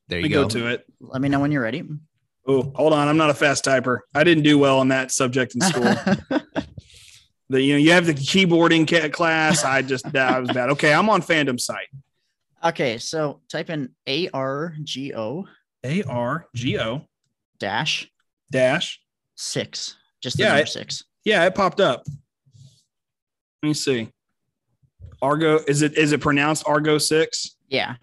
There 0.08 0.20
you 0.20 0.28
go. 0.28 0.42
go. 0.42 0.48
to 0.50 0.66
it. 0.66 0.84
Let 1.00 1.22
me 1.22 1.30
know 1.30 1.40
when 1.40 1.52
you're 1.52 1.62
ready. 1.62 1.84
Oh, 2.46 2.70
hold 2.74 2.92
on. 2.92 3.08
I'm 3.08 3.16
not 3.16 3.30
a 3.30 3.34
fast 3.34 3.64
typer. 3.64 4.00
I 4.14 4.24
didn't 4.24 4.42
do 4.44 4.58
well 4.58 4.78
on 4.78 4.88
that 4.88 5.10
subject 5.10 5.54
in 5.54 5.62
school. 5.62 5.84
the 7.48 7.62
you 7.62 7.72
know 7.72 7.78
you 7.78 7.92
have 7.92 8.04
the 8.04 8.12
keyboarding 8.12 9.10
class. 9.10 9.64
I 9.64 9.80
just 9.80 10.12
that 10.12 10.38
was 10.42 10.50
bad. 10.52 10.68
Okay, 10.70 10.92
I'm 10.92 11.08
on 11.08 11.22
fandom 11.22 11.58
site. 11.58 11.88
okay, 12.62 12.98
so 12.98 13.40
type 13.48 13.70
in 13.70 13.88
A 14.06 14.28
R 14.34 14.74
G 14.84 15.14
O 15.14 15.46
A 15.82 16.02
R 16.02 16.46
G 16.54 16.78
O 16.78 17.06
dash 17.58 18.06
dash. 18.50 19.00
six, 19.34 19.96
just 20.22 20.36
the 20.36 20.42
Yeah, 20.42 20.48
number 20.50 20.62
it- 20.64 20.68
six. 20.68 21.04
Yeah, 21.24 21.44
it 21.46 21.54
popped 21.54 21.80
up. 21.80 22.04
Let 23.62 23.68
me 23.68 23.74
see. 23.74 24.08
Argo 25.22 25.60
is 25.68 25.82
it 25.82 25.98
is 25.98 26.12
it 26.12 26.20
pronounced 26.20 26.66
Argo 26.66 26.96
six? 26.96 27.56
Yeah, 27.68 27.96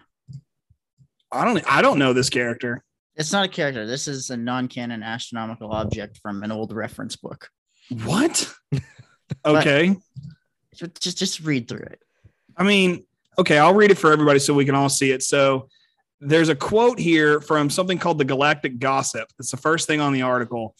I 1.32 1.44
don't 1.44 1.62
I 1.70 1.82
don't 1.82 1.98
know 1.98 2.12
this 2.12 2.30
character. 2.30 2.82
it's 3.16 3.32
not 3.32 3.44
a 3.44 3.48
character. 3.48 3.86
This 3.86 4.06
is 4.06 4.30
a 4.30 4.36
non-canon 4.36 5.02
astronomical 5.02 5.72
object 5.72 6.18
from 6.22 6.44
an 6.44 6.52
old 6.52 6.72
reference 6.72 7.16
book. 7.16 7.48
What? 8.04 8.52
okay. 9.44 9.96
So 10.74 10.86
Just 11.00 11.18
just 11.18 11.40
read 11.40 11.66
through 11.66 11.86
it. 11.90 12.00
I 12.56 12.62
mean, 12.62 13.04
okay, 13.36 13.58
I'll 13.58 13.74
read 13.74 13.90
it 13.90 13.98
for 13.98 14.12
everybody 14.12 14.38
so 14.38 14.54
we 14.54 14.64
can 14.64 14.76
all 14.76 14.88
see 14.88 15.10
it. 15.10 15.24
So 15.24 15.68
there's 16.20 16.50
a 16.50 16.54
quote 16.54 17.00
here 17.00 17.40
from 17.40 17.68
something 17.68 17.98
called 17.98 18.18
the 18.18 18.24
Galactic 18.24 18.78
Gossip. 18.78 19.28
It's 19.40 19.50
the 19.50 19.56
first 19.56 19.88
thing 19.88 20.00
on 20.00 20.12
the 20.12 20.22
article. 20.22 20.76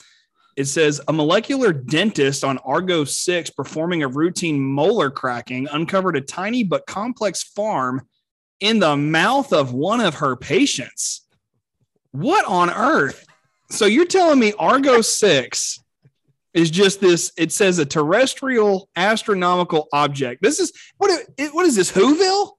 It 0.58 0.66
says 0.66 1.00
a 1.06 1.12
molecular 1.12 1.72
dentist 1.72 2.42
on 2.42 2.58
Argo 2.58 3.04
6 3.04 3.50
performing 3.50 4.02
a 4.02 4.08
routine 4.08 4.60
molar 4.60 5.08
cracking 5.08 5.68
uncovered 5.70 6.16
a 6.16 6.20
tiny 6.20 6.64
but 6.64 6.84
complex 6.84 7.44
farm 7.44 8.08
in 8.58 8.80
the 8.80 8.96
mouth 8.96 9.52
of 9.52 9.72
one 9.72 10.00
of 10.00 10.16
her 10.16 10.34
patients. 10.34 11.28
What 12.10 12.44
on 12.46 12.70
earth? 12.70 13.24
So 13.70 13.86
you're 13.86 14.04
telling 14.04 14.40
me 14.40 14.52
Argo 14.58 15.00
6 15.00 15.78
is 16.54 16.72
just 16.72 17.00
this 17.00 17.30
it 17.38 17.52
says 17.52 17.78
a 17.78 17.86
terrestrial 17.86 18.88
astronomical 18.96 19.86
object. 19.92 20.42
This 20.42 20.58
is 20.58 20.72
what 20.96 21.24
what 21.52 21.66
is 21.66 21.76
this 21.76 21.92
Whoville? 21.92 22.54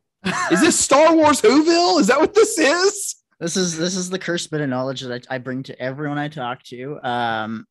Is 0.54 0.62
this 0.62 0.80
Star 0.80 1.14
Wars 1.14 1.42
Whoville? 1.42 2.00
Is 2.00 2.08
that 2.08 2.22
what 2.22 2.34
this 2.34 2.58
is? 2.58 3.19
This 3.40 3.56
is 3.56 3.78
this 3.78 3.96
is 3.96 4.10
the 4.10 4.20
cursed 4.20 4.52
bit 4.52 4.62
of 4.62 4.70
knowledge 4.70 5.02
that 5.02 5.26
I, 5.30 5.36
I 5.36 5.38
bring 5.38 5.64
to 5.64 5.82
everyone 5.82 6.18
I 6.18 6.28
talk 6.28 6.62
to. 6.64 7.00
Um, 7.04 7.66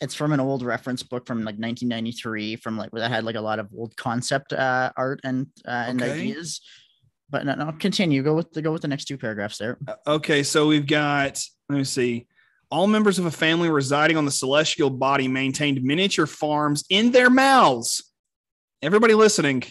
it's 0.00 0.14
from 0.14 0.32
an 0.32 0.40
old 0.40 0.62
reference 0.62 1.02
book 1.02 1.26
from 1.26 1.38
like 1.38 1.56
1993, 1.56 2.56
from 2.56 2.76
like 2.76 2.92
where 2.92 3.00
that 3.00 3.10
had 3.10 3.24
like 3.24 3.36
a 3.36 3.40
lot 3.40 3.58
of 3.58 3.68
old 3.76 3.96
concept 3.96 4.52
uh, 4.52 4.92
art 4.96 5.20
and 5.24 5.46
uh, 5.66 5.84
and 5.88 6.02
Okay. 6.02 6.12
ideas. 6.12 6.60
But 7.30 7.46
no, 7.46 7.54
no, 7.54 7.72
continue. 7.72 8.22
Go 8.22 8.34
with 8.34 8.52
the 8.52 8.60
go 8.60 8.70
with 8.72 8.82
the 8.82 8.88
next 8.88 9.06
two 9.06 9.16
paragraphs 9.16 9.56
there. 9.56 9.78
Okay, 10.06 10.42
so 10.42 10.66
we've 10.66 10.86
got 10.86 11.42
let 11.70 11.78
me 11.78 11.84
see. 11.84 12.26
All 12.70 12.86
members 12.86 13.18
of 13.18 13.24
a 13.24 13.30
family 13.30 13.70
residing 13.70 14.16
on 14.16 14.24
the 14.24 14.30
celestial 14.30 14.90
body 14.90 15.28
maintained 15.28 15.82
miniature 15.82 16.26
farms 16.26 16.84
in 16.90 17.12
their 17.12 17.30
mouths. 17.30 18.10
Everybody 18.82 19.14
listening, 19.14 19.62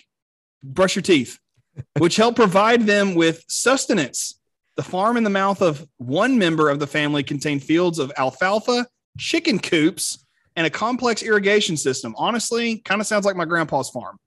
brush 0.63 0.95
your 0.95 1.03
teeth, 1.03 1.37
which 1.99 2.15
help 2.15 2.35
provide 2.35 2.83
them 2.87 3.13
with 3.13 3.43
sustenance. 3.47 4.39
The 4.75 4.83
farm 4.83 5.17
in 5.17 5.23
the 5.23 5.29
mouth 5.29 5.61
of 5.61 5.87
one 5.97 6.37
member 6.37 6.69
of 6.69 6.79
the 6.79 6.87
family 6.87 7.23
contained 7.23 7.63
fields 7.63 7.99
of 7.99 8.11
alfalfa, 8.17 8.87
chicken 9.17 9.59
coops, 9.59 10.25
and 10.55 10.65
a 10.65 10.69
complex 10.69 11.23
irrigation 11.23 11.77
system. 11.77 12.15
Honestly, 12.17 12.77
kind 12.79 13.01
of 13.01 13.07
sounds 13.07 13.25
like 13.25 13.35
my 13.35 13.45
grandpa's 13.45 13.89
farm. 13.89 14.19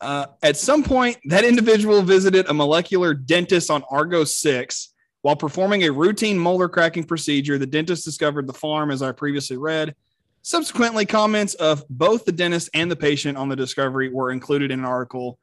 Uh, 0.00 0.26
at 0.42 0.56
some 0.56 0.82
point, 0.82 1.16
that 1.24 1.44
individual 1.44 2.02
visited 2.02 2.48
a 2.48 2.54
molecular 2.54 3.14
dentist 3.14 3.70
on 3.70 3.82
Argo 3.90 4.24
6 4.24 4.94
while 5.22 5.36
performing 5.36 5.84
a 5.84 5.90
routine 5.90 6.38
molar 6.38 6.68
cracking 6.68 7.04
procedure, 7.04 7.58
the 7.58 7.66
dentist 7.66 8.04
discovered 8.04 8.46
the 8.46 8.52
farm, 8.52 8.90
as 8.90 9.02
I 9.02 9.12
previously 9.12 9.56
read. 9.56 9.94
Subsequently, 10.42 11.04
comments 11.04 11.54
of 11.54 11.84
both 11.90 12.24
the 12.24 12.32
dentist 12.32 12.70
and 12.72 12.90
the 12.90 12.96
patient 12.96 13.36
on 13.36 13.48
the 13.48 13.56
discovery 13.56 14.08
were 14.08 14.30
included 14.30 14.70
in 14.70 14.78
an 14.78 14.84
article, 14.84 15.38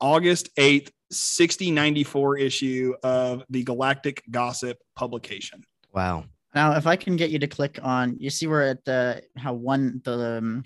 August 0.00 0.48
8th, 0.56 0.90
6094 1.14 2.38
issue 2.38 2.94
of 3.02 3.44
the 3.50 3.62
Galactic 3.62 4.22
Gossip 4.30 4.78
publication. 4.96 5.64
Wow. 5.92 6.24
Now, 6.54 6.76
if 6.76 6.86
I 6.86 6.96
can 6.96 7.16
get 7.16 7.30
you 7.30 7.38
to 7.40 7.46
click 7.48 7.78
on, 7.82 8.16
you 8.18 8.30
see 8.30 8.46
where 8.46 8.62
at 8.62 8.84
the 8.84 9.22
how 9.36 9.54
one 9.54 10.00
the 10.04 10.38
um, 10.38 10.64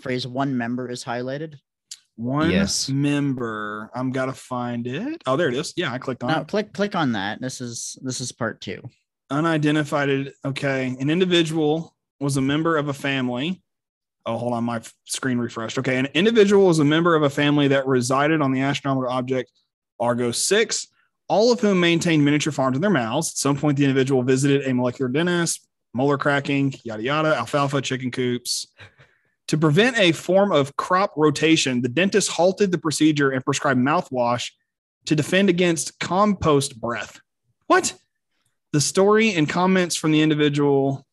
phrase 0.00 0.26
one 0.26 0.56
member 0.56 0.90
is 0.90 1.04
highlighted. 1.04 1.54
One 2.16 2.50
Yes. 2.50 2.88
member. 2.88 3.90
I'm 3.94 4.10
got 4.10 4.26
to 4.26 4.32
find 4.32 4.86
it. 4.86 5.22
Oh, 5.26 5.36
there 5.36 5.48
it 5.48 5.54
is. 5.54 5.72
Yeah, 5.76 5.92
I 5.92 5.98
clicked 5.98 6.22
on 6.22 6.30
Now, 6.30 6.40
it. 6.42 6.48
click 6.48 6.72
click 6.72 6.94
on 6.94 7.12
that. 7.12 7.40
This 7.40 7.60
is 7.60 7.96
this 8.02 8.20
is 8.20 8.32
part 8.32 8.60
two. 8.60 8.82
Unidentified. 9.30 10.32
Okay. 10.44 10.96
An 11.00 11.10
individual 11.10 11.94
was 12.20 12.36
a 12.36 12.40
member 12.40 12.76
of 12.76 12.88
a 12.88 12.92
family. 12.92 13.62
Oh, 14.26 14.38
hold 14.38 14.52
on. 14.54 14.64
My 14.64 14.80
screen 15.04 15.38
refreshed. 15.38 15.78
Okay. 15.78 15.96
An 15.98 16.06
individual 16.14 16.66
was 16.66 16.78
a 16.78 16.84
member 16.84 17.14
of 17.14 17.22
a 17.24 17.30
family 17.30 17.68
that 17.68 17.86
resided 17.86 18.40
on 18.40 18.52
the 18.52 18.60
astronomical 18.60 19.10
object 19.10 19.50
Argo 20.00 20.30
6, 20.30 20.88
all 21.28 21.52
of 21.52 21.60
whom 21.60 21.80
maintained 21.80 22.24
miniature 22.24 22.52
farms 22.52 22.76
in 22.76 22.80
their 22.80 22.90
mouths. 22.90 23.30
At 23.30 23.36
some 23.38 23.56
point, 23.56 23.78
the 23.78 23.84
individual 23.84 24.22
visited 24.22 24.66
a 24.66 24.74
molecular 24.74 25.10
dentist, 25.10 25.68
molar 25.92 26.18
cracking, 26.18 26.74
yada, 26.84 27.02
yada, 27.02 27.36
alfalfa, 27.36 27.80
chicken 27.80 28.10
coops. 28.10 28.66
To 29.48 29.58
prevent 29.58 29.98
a 29.98 30.12
form 30.12 30.52
of 30.52 30.76
crop 30.76 31.12
rotation, 31.16 31.82
the 31.82 31.88
dentist 31.88 32.30
halted 32.30 32.72
the 32.72 32.78
procedure 32.78 33.30
and 33.30 33.44
prescribed 33.44 33.80
mouthwash 33.80 34.50
to 35.06 35.14
defend 35.14 35.50
against 35.50 35.98
compost 36.00 36.80
breath. 36.80 37.20
What? 37.66 37.94
The 38.72 38.80
story 38.80 39.34
and 39.34 39.48
comments 39.48 39.96
from 39.96 40.12
the 40.12 40.22
individual 40.22 41.06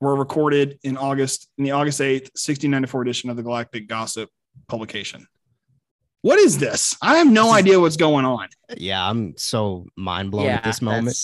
were 0.00 0.14
recorded 0.14 0.78
in 0.82 0.96
August, 0.96 1.48
in 1.58 1.64
the 1.64 1.72
August 1.72 2.00
8th, 2.00 2.30
1694 2.32 3.02
edition 3.02 3.30
of 3.30 3.36
the 3.36 3.42
Galactic 3.42 3.88
Gossip 3.88 4.30
publication. 4.68 5.26
What 6.22 6.38
is 6.38 6.58
this? 6.58 6.96
I 7.00 7.16
have 7.16 7.30
no 7.30 7.52
idea 7.52 7.80
what's 7.80 7.96
going 7.96 8.24
on. 8.24 8.48
Yeah, 8.76 9.08
I'm 9.08 9.36
so 9.36 9.86
mind 9.96 10.30
blown 10.30 10.46
at 10.48 10.64
this 10.64 10.82
moment. 10.82 11.16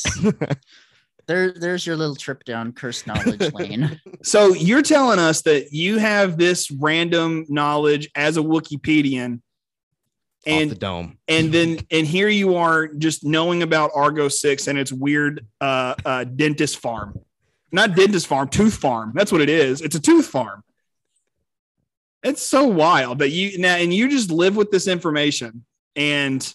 there, 1.27 1.53
there's 1.53 1.87
your 1.87 1.97
little 1.97 2.17
trip 2.17 2.45
down 2.45 2.73
cursed 2.73 3.07
knowledge 3.07 3.53
lane. 3.53 4.01
So 4.23 4.55
you're 4.55 4.83
telling 4.83 5.19
us 5.19 5.43
that 5.43 5.73
you 5.73 5.99
have 5.99 6.39
this 6.39 6.71
random 6.71 7.45
knowledge 7.49 8.09
as 8.15 8.37
a 8.37 8.41
Wookieepedian, 8.41 9.41
Off 10.49 10.69
the 10.69 10.75
dome. 10.77 11.19
and 11.27 11.53
then 11.53 11.79
and 11.91 12.07
here 12.07 12.29
you 12.29 12.55
are 12.57 12.87
just 12.87 13.25
knowing 13.25 13.63
about 13.63 13.91
Argo 13.95 14.29
Six 14.29 14.69
and 14.69 14.79
its 14.79 14.93
weird 14.93 15.45
uh, 15.61 15.95
uh, 16.05 16.25
dentist 16.25 16.79
farm, 16.79 17.19
not 17.73 17.97
dentist 17.97 18.29
farm, 18.29 18.49
tooth 18.49 18.77
farm. 18.77 19.13
That's 19.15 19.33
what 19.33 19.41
it 19.41 19.51
is. 19.51 19.83
It's 19.83 19.97
a 19.97 20.01
tooth 20.01 20.27
farm. 20.29 20.63
It's 22.27 22.43
so 22.43 22.65
wild 22.67 23.21
that 23.21 23.31
you 23.31 23.59
now 23.59 23.77
and 23.77 23.95
you 23.95 24.09
just 24.09 24.31
live 24.31 24.57
with 24.57 24.71
this 24.71 24.89
information 24.89 25.65
and 25.95 26.53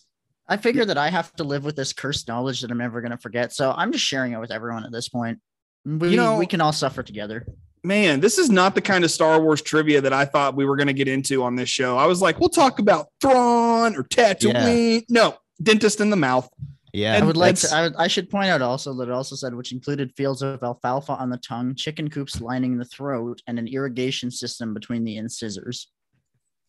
I 0.48 0.58
figure 0.58 0.84
that 0.84 0.98
I 0.98 1.10
have 1.10 1.32
to 1.38 1.46
live 1.46 1.64
with 1.64 1.78
this 1.78 1.94
cursed 1.94 2.28
knowledge 2.28 2.60
that 2.62 2.72
I'm 2.72 2.78
never 2.78 3.00
going 3.00 3.12
to 3.12 3.18
forget. 3.18 3.54
So 3.54 3.72
I'm 3.76 3.92
just 3.94 4.04
sharing 4.04 4.34
it 4.34 4.40
with 4.40 4.52
everyone 4.52 4.84
at 4.86 4.92
this 4.92 5.08
point. 5.08 5.40
We, 5.86 6.10
You 6.10 6.18
know- 6.18 6.38
we 6.38 6.46
can 6.46 6.60
all 6.60 6.74
suffer 6.74 7.04
together. 7.04 7.46
man, 7.84 8.20
this 8.20 8.38
is 8.38 8.50
not 8.50 8.76
the 8.76 8.82
kind 8.82 9.04
of 9.04 9.10
Star 9.12 9.42
Wars 9.42 9.62
trivia 9.62 10.02
that 10.02 10.14
I 10.14 10.26
thought 10.26 10.56
we 10.56 10.66
were 10.66 10.76
going 10.76 10.88
to 10.88 10.94
get 10.94 11.08
into 11.08 11.42
on 11.44 11.56
this 11.56 11.70
show. 11.70 11.98
I 11.98 12.06
was 12.06 12.22
like, 12.22 12.40
we'll 12.40 12.50
talk 12.50 12.78
about 12.80 13.08
Thrawn 13.22 13.96
or 13.96 14.04
Tatooine. 14.04 15.04
No, 15.10 15.38
dentist 15.64 16.00
in 16.02 16.10
the 16.12 16.16
mouth. 16.18 16.48
Yeah. 16.94 17.18
I 17.18 17.24
would 17.24 17.38
like 17.38 17.56
to, 17.56 17.74
I, 17.74 17.84
would, 17.84 17.96
I 17.96 18.08
should 18.08 18.30
point 18.30 18.50
out 18.50 18.62
also 18.62 18.94
that 18.96 19.08
it 19.08 19.14
also 19.14 19.36
said, 19.36 19.56
which 19.56 19.72
included 19.72 20.14
fields 20.16 20.42
of 20.42 20.62
alfalfa 20.62 21.14
on 21.14 21.30
the 21.30 21.38
tongue, 21.38 21.76
chicken 21.76 22.10
coops 22.10 22.42
lining 22.42 22.78
the 22.78 22.86
throat, 22.86 23.42
and 23.48 23.58
an 23.58 23.68
irrigation 23.68 24.30
system 24.30 24.74
between 24.74 25.04
the 25.04 25.18
incisors. 25.18 25.88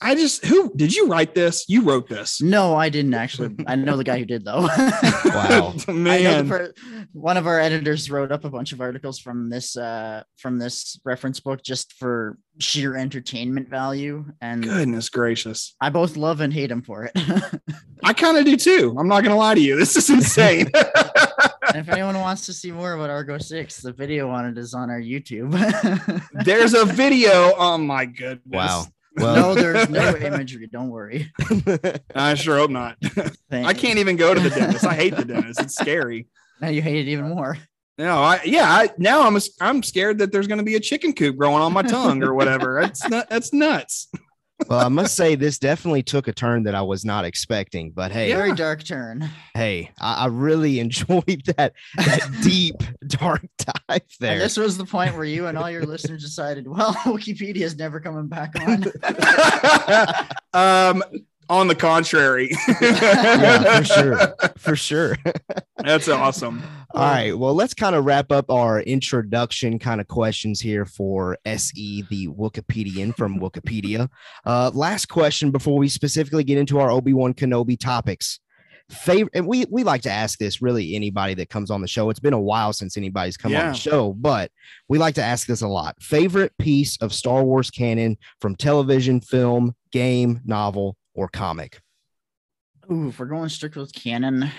I 0.02 0.14
just 0.14 0.44
who 0.44 0.72
did 0.74 0.94
you 0.94 1.06
write 1.06 1.34
this? 1.34 1.64
You 1.68 1.82
wrote 1.82 2.08
this. 2.08 2.42
No, 2.42 2.74
I 2.74 2.88
didn't 2.88 3.14
actually. 3.14 3.54
I 3.66 3.76
know 3.76 3.96
the 3.96 4.04
guy 4.04 4.18
who 4.18 4.24
did 4.24 4.44
though. 4.44 4.68
Wow. 5.24 5.74
I 5.88 5.92
know 5.92 6.02
man. 6.42 6.48
per- 6.48 6.74
one 7.12 7.36
of 7.36 7.46
our 7.46 7.58
editors 7.58 8.10
wrote 8.10 8.30
up 8.32 8.44
a 8.44 8.50
bunch 8.50 8.72
of 8.72 8.80
articles 8.80 9.18
from 9.18 9.48
this 9.48 9.76
uh 9.76 10.22
from 10.36 10.58
this 10.58 11.00
reference 11.04 11.40
book 11.40 11.62
just 11.62 11.94
for 11.94 12.36
sheer 12.58 12.96
entertainment 12.96 13.68
value 13.70 14.26
and 14.42 14.62
Goodness 14.62 15.08
gracious. 15.08 15.74
I 15.80 15.88
both 15.90 16.16
love 16.16 16.40
and 16.40 16.52
hate 16.52 16.70
him 16.70 16.82
for 16.82 17.04
it. 17.04 17.12
I 18.04 18.12
kind 18.12 18.36
of 18.36 18.44
do 18.44 18.56
too. 18.56 18.94
I'm 18.98 19.08
not 19.08 19.22
gonna 19.22 19.36
lie 19.36 19.54
to 19.54 19.60
you. 19.60 19.76
This 19.78 19.96
is 19.96 20.10
insane. 20.10 20.70
and 20.74 21.76
if 21.76 21.88
anyone 21.88 22.18
wants 22.18 22.44
to 22.46 22.52
see 22.52 22.72
more 22.72 22.92
about 22.92 23.08
Argo 23.08 23.38
6, 23.38 23.76
the 23.80 23.92
video 23.92 24.28
on 24.28 24.46
it 24.46 24.58
is 24.58 24.74
on 24.74 24.90
our 24.90 25.00
YouTube. 25.00 25.52
There's 26.44 26.74
a 26.74 26.84
video. 26.84 27.54
Oh 27.56 27.78
my 27.78 28.04
goodness. 28.04 28.40
Wow. 28.52 28.84
No, 29.16 29.54
there's 29.54 29.88
no 29.88 30.16
imagery. 30.20 30.66
Don't 30.66 30.90
worry. 30.90 31.32
I 32.14 32.34
sure 32.34 32.58
hope 32.58 32.70
not. 32.70 32.96
I 33.50 33.74
can't 33.74 33.98
even 33.98 34.16
go 34.16 34.34
to 34.34 34.40
the 34.40 34.50
dentist. 34.50 34.84
I 34.84 34.94
hate 34.94 35.16
the 35.16 35.24
dentist. 35.24 35.60
It's 35.60 35.74
scary. 35.74 36.28
Now 36.60 36.68
you 36.68 36.82
hate 36.82 37.06
it 37.06 37.10
even 37.10 37.28
more. 37.28 37.58
No, 37.98 38.18
I 38.18 38.40
yeah, 38.44 38.64
I 38.64 38.90
now 38.96 39.26
I'm 39.26 39.38
I'm 39.60 39.82
scared 39.82 40.18
that 40.18 40.32
there's 40.32 40.46
gonna 40.46 40.62
be 40.62 40.76
a 40.76 40.80
chicken 40.80 41.12
coop 41.12 41.36
growing 41.36 41.60
on 41.60 41.72
my 41.72 41.82
tongue 41.82 42.22
or 42.22 42.34
whatever. 42.34 42.80
That's 42.80 43.06
not 43.08 43.28
that's 43.28 43.52
nuts. 43.52 44.08
Well, 44.68 44.80
I 44.80 44.88
must 44.88 45.14
say 45.16 45.34
this 45.34 45.58
definitely 45.58 46.02
took 46.02 46.28
a 46.28 46.32
turn 46.32 46.62
that 46.64 46.74
I 46.74 46.82
was 46.82 47.04
not 47.04 47.24
expecting. 47.24 47.90
But 47.90 48.12
hey, 48.12 48.32
Very 48.32 48.54
dark 48.54 48.84
turn. 48.84 49.28
hey, 49.54 49.90
I, 50.00 50.14
I 50.24 50.26
really 50.26 50.80
enjoyed 50.84 51.42
that 51.56 51.72
that 51.96 52.20
deep 52.42 52.76
dark 53.06 53.42
dive 53.58 53.78
And 53.88 54.00
there. 54.20 54.38
this 54.38 54.56
was 54.56 54.76
the 54.78 54.84
point 54.84 55.14
where 55.14 55.24
you 55.24 55.46
and 55.46 55.56
all 55.58 55.70
your 55.70 55.84
listeners 55.84 56.22
decided, 56.22 56.66
well, 56.68 56.94
Wookieepedia 57.04 57.62
is 57.62 57.76
never 57.76 58.00
coming 58.00 58.28
back 58.28 58.54
on. 58.60 58.84
um 60.54 61.02
on 61.48 61.68
the 61.68 61.74
contrary. 61.74 62.50
yeah, 62.80 63.78
for 63.78 63.84
sure, 63.84 64.34
for 64.56 64.76
sure. 64.76 65.16
That's 65.78 66.08
awesome. 66.08 66.62
All 66.94 67.02
right. 67.02 67.36
Well, 67.36 67.54
let's 67.54 67.74
kind 67.74 67.96
of 67.96 68.04
wrap 68.04 68.30
up 68.30 68.50
our 68.50 68.80
introduction 68.80 69.78
kind 69.78 70.00
of 70.00 70.08
questions 70.08 70.60
here 70.60 70.84
for 70.84 71.38
SE, 71.44 72.04
the 72.10 72.28
Wookieepedian 72.28 73.16
from 73.16 73.40
Wookieepedia. 73.40 74.08
Uh, 74.44 74.70
last 74.74 75.06
question 75.06 75.50
before 75.50 75.78
we 75.78 75.88
specifically 75.88 76.44
get 76.44 76.58
into 76.58 76.78
our 76.78 76.90
Obi 76.90 77.14
Wan 77.14 77.34
Kenobi 77.34 77.78
topics. 77.78 78.40
Favorite, 78.90 79.32
and 79.34 79.46
we 79.46 79.64
we 79.70 79.84
like 79.84 80.02
to 80.02 80.10
ask 80.10 80.38
this 80.38 80.60
really 80.60 80.94
anybody 80.94 81.32
that 81.34 81.48
comes 81.48 81.70
on 81.70 81.80
the 81.80 81.88
show. 81.88 82.10
It's 82.10 82.20
been 82.20 82.34
a 82.34 82.40
while 82.40 82.74
since 82.74 82.98
anybody's 82.98 83.38
come 83.38 83.56
on 83.56 83.68
the 83.68 83.74
show, 83.74 84.12
but 84.12 84.50
we 84.88 84.98
like 84.98 85.14
to 85.14 85.22
ask 85.22 85.46
this 85.46 85.62
a 85.62 85.68
lot. 85.68 85.96
Favorite 86.02 86.52
piece 86.58 86.98
of 86.98 87.14
Star 87.14 87.42
Wars 87.42 87.70
canon 87.70 88.18
from 88.40 88.54
television, 88.54 89.22
film, 89.22 89.74
game, 89.92 90.40
novel, 90.44 90.96
or 91.14 91.28
comic? 91.28 91.80
Ooh, 92.90 93.08
if 93.08 93.18
we're 93.18 93.26
going 93.26 93.48
strict 93.48 93.76
with 93.76 93.94
canon, 93.94 94.50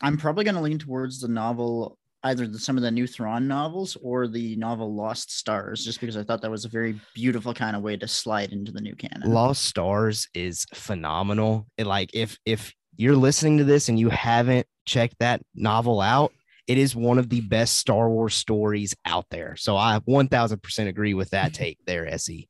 I'm 0.00 0.16
probably 0.18 0.44
going 0.44 0.56
to 0.56 0.60
lean 0.60 0.78
towards 0.78 1.20
the 1.20 1.28
novel, 1.28 1.98
either 2.22 2.46
the, 2.46 2.58
some 2.58 2.76
of 2.76 2.82
the 2.82 2.90
new 2.90 3.06
Thrawn 3.06 3.48
novels 3.48 3.96
or 4.02 4.28
the 4.28 4.56
novel 4.56 4.94
Lost 4.94 5.36
Stars, 5.36 5.84
just 5.84 6.00
because 6.00 6.16
I 6.16 6.22
thought 6.22 6.42
that 6.42 6.50
was 6.50 6.64
a 6.64 6.68
very 6.68 7.00
beautiful 7.14 7.54
kind 7.54 7.74
of 7.74 7.82
way 7.82 7.96
to 7.96 8.06
slide 8.06 8.52
into 8.52 8.72
the 8.72 8.80
new 8.80 8.94
canon. 8.94 9.30
Lost 9.30 9.62
Stars 9.62 10.28
is 10.34 10.66
phenomenal. 10.74 11.66
It, 11.78 11.86
like 11.86 12.10
if 12.12 12.38
if 12.44 12.74
you're 12.96 13.16
listening 13.16 13.58
to 13.58 13.64
this 13.64 13.88
and 13.88 13.98
you 13.98 14.10
haven't 14.10 14.66
checked 14.86 15.16
that 15.20 15.42
novel 15.54 16.00
out, 16.00 16.32
it 16.66 16.78
is 16.78 16.96
one 16.96 17.18
of 17.18 17.28
the 17.28 17.40
best 17.42 17.78
Star 17.78 18.10
Wars 18.10 18.34
stories 18.34 18.94
out 19.04 19.26
there. 19.30 19.56
So 19.56 19.76
I 19.76 20.00
1000% 20.00 20.88
agree 20.88 21.14
with 21.14 21.30
that 21.30 21.54
take 21.54 21.78
there, 21.86 22.06
SE. 22.14 22.48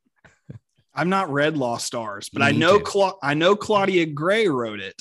I've 0.96 1.06
not 1.06 1.30
read 1.30 1.56
Lost 1.56 1.86
Stars, 1.86 2.28
but 2.32 2.40
You 2.40 2.48
I 2.48 2.52
know. 2.52 2.80
Cla- 2.80 3.14
I 3.22 3.34
know 3.34 3.54
Claudia 3.54 4.06
Gray 4.06 4.48
wrote 4.48 4.80
it. 4.80 5.00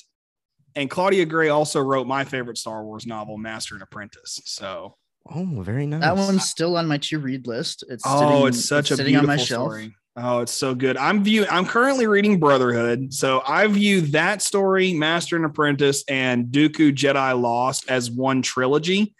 And 0.75 0.89
Claudia 0.89 1.25
Gray 1.25 1.47
also 1.49 1.79
wrote 1.79 2.05
my 2.05 2.25
favorite 2.25 2.57
Star 2.57 2.83
Wars 2.83 3.07
novel, 3.07 3.37
Master 3.37 3.75
and 3.75 3.81
Apprentice. 3.83 4.41
So 4.45 4.97
Oh, 5.33 5.43
very 5.61 5.87
nice. 5.87 6.01
That 6.01 6.17
one's 6.17 6.47
still 6.47 6.77
on 6.77 6.87
my 6.87 6.97
to 6.97 7.19
read 7.19 7.47
list. 7.47 7.83
It's 7.89 8.03
oh, 8.05 8.19
sitting, 8.19 8.47
it's 8.47 8.67
such 8.67 8.91
a 8.91 8.97
sitting 8.97 9.13
beautiful 9.13 9.31
on 9.31 9.37
my 9.37 9.43
shelf. 9.43 9.71
story. 9.71 9.95
Oh, 10.17 10.39
it's 10.41 10.53
so 10.53 10.75
good. 10.75 10.97
I'm 10.97 11.23
view 11.23 11.45
I'm 11.49 11.65
currently 11.65 12.07
reading 12.07 12.39
Brotherhood. 12.39 13.13
So 13.13 13.41
I 13.45 13.67
view 13.67 14.01
that 14.01 14.41
story, 14.41 14.93
Master 14.93 15.35
and 15.35 15.45
Apprentice, 15.45 16.03
and 16.07 16.45
Dooku 16.47 16.93
Jedi 16.93 17.39
Lost 17.41 17.89
as 17.89 18.11
one 18.11 18.41
trilogy. 18.41 19.15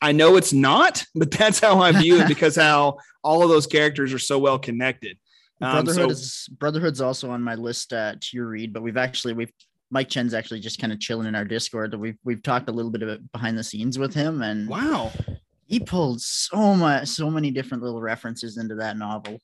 I 0.00 0.12
know 0.12 0.36
it's 0.36 0.52
not, 0.52 1.04
but 1.14 1.30
that's 1.30 1.58
how 1.60 1.80
I 1.80 1.92
view 1.92 2.20
it 2.20 2.28
because 2.28 2.54
how 2.54 2.98
all 3.24 3.42
of 3.42 3.48
those 3.48 3.66
characters 3.66 4.12
are 4.12 4.18
so 4.18 4.38
well 4.38 4.58
connected. 4.58 5.18
Um, 5.60 5.84
Brotherhood 5.84 6.08
so- 6.08 6.10
is 6.10 6.48
Brotherhood's 6.58 7.00
also 7.00 7.30
on 7.30 7.42
my 7.42 7.54
list 7.54 7.92
uh, 7.92 8.14
to 8.20 8.28
your 8.36 8.46
read, 8.46 8.72
but 8.72 8.82
we've 8.82 8.96
actually 8.96 9.34
we've 9.34 9.52
Mike 9.90 10.08
Chen's 10.10 10.34
actually 10.34 10.60
just 10.60 10.78
kind 10.78 10.92
of 10.92 11.00
chilling 11.00 11.26
in 11.26 11.34
our 11.34 11.44
Discord. 11.44 11.94
We've 11.94 12.18
we've 12.24 12.42
talked 12.42 12.68
a 12.68 12.72
little 12.72 12.90
bit 12.90 13.02
of 13.02 13.32
behind 13.32 13.58
the 13.58 13.64
scenes 13.64 13.98
with 13.98 14.14
him, 14.14 14.42
and 14.42 14.68
wow. 14.68 15.10
he 15.66 15.80
pulled 15.80 16.20
so 16.20 16.74
much, 16.74 17.08
so 17.08 17.30
many 17.30 17.50
different 17.50 17.82
little 17.82 18.00
references 18.00 18.58
into 18.58 18.76
that 18.76 18.96
novel. 18.96 19.38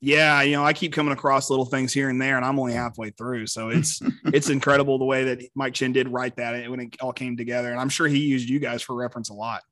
yeah 0.00 0.42
you 0.42 0.52
know 0.52 0.62
i 0.62 0.74
keep 0.74 0.92
coming 0.92 1.14
across 1.14 1.48
little 1.48 1.64
things 1.64 1.90
here 1.90 2.10
and 2.10 2.20
there 2.20 2.36
and 2.36 2.44
i'm 2.44 2.58
only 2.58 2.74
halfway 2.74 3.08
through 3.08 3.46
so 3.46 3.70
it's 3.70 4.02
it's 4.26 4.50
incredible 4.50 4.98
the 4.98 5.04
way 5.06 5.24
that 5.24 5.42
mike 5.54 5.72
Chen 5.72 5.90
did 5.90 6.06
write 6.10 6.36
that 6.36 6.70
when 6.70 6.80
it 6.80 6.96
all 7.00 7.14
came 7.14 7.34
together 7.34 7.70
and 7.70 7.80
i'm 7.80 7.88
sure 7.88 8.06
he 8.06 8.18
used 8.18 8.46
you 8.46 8.58
guys 8.58 8.82
for 8.82 8.94
reference 8.94 9.30
a 9.30 9.34
lot 9.34 9.62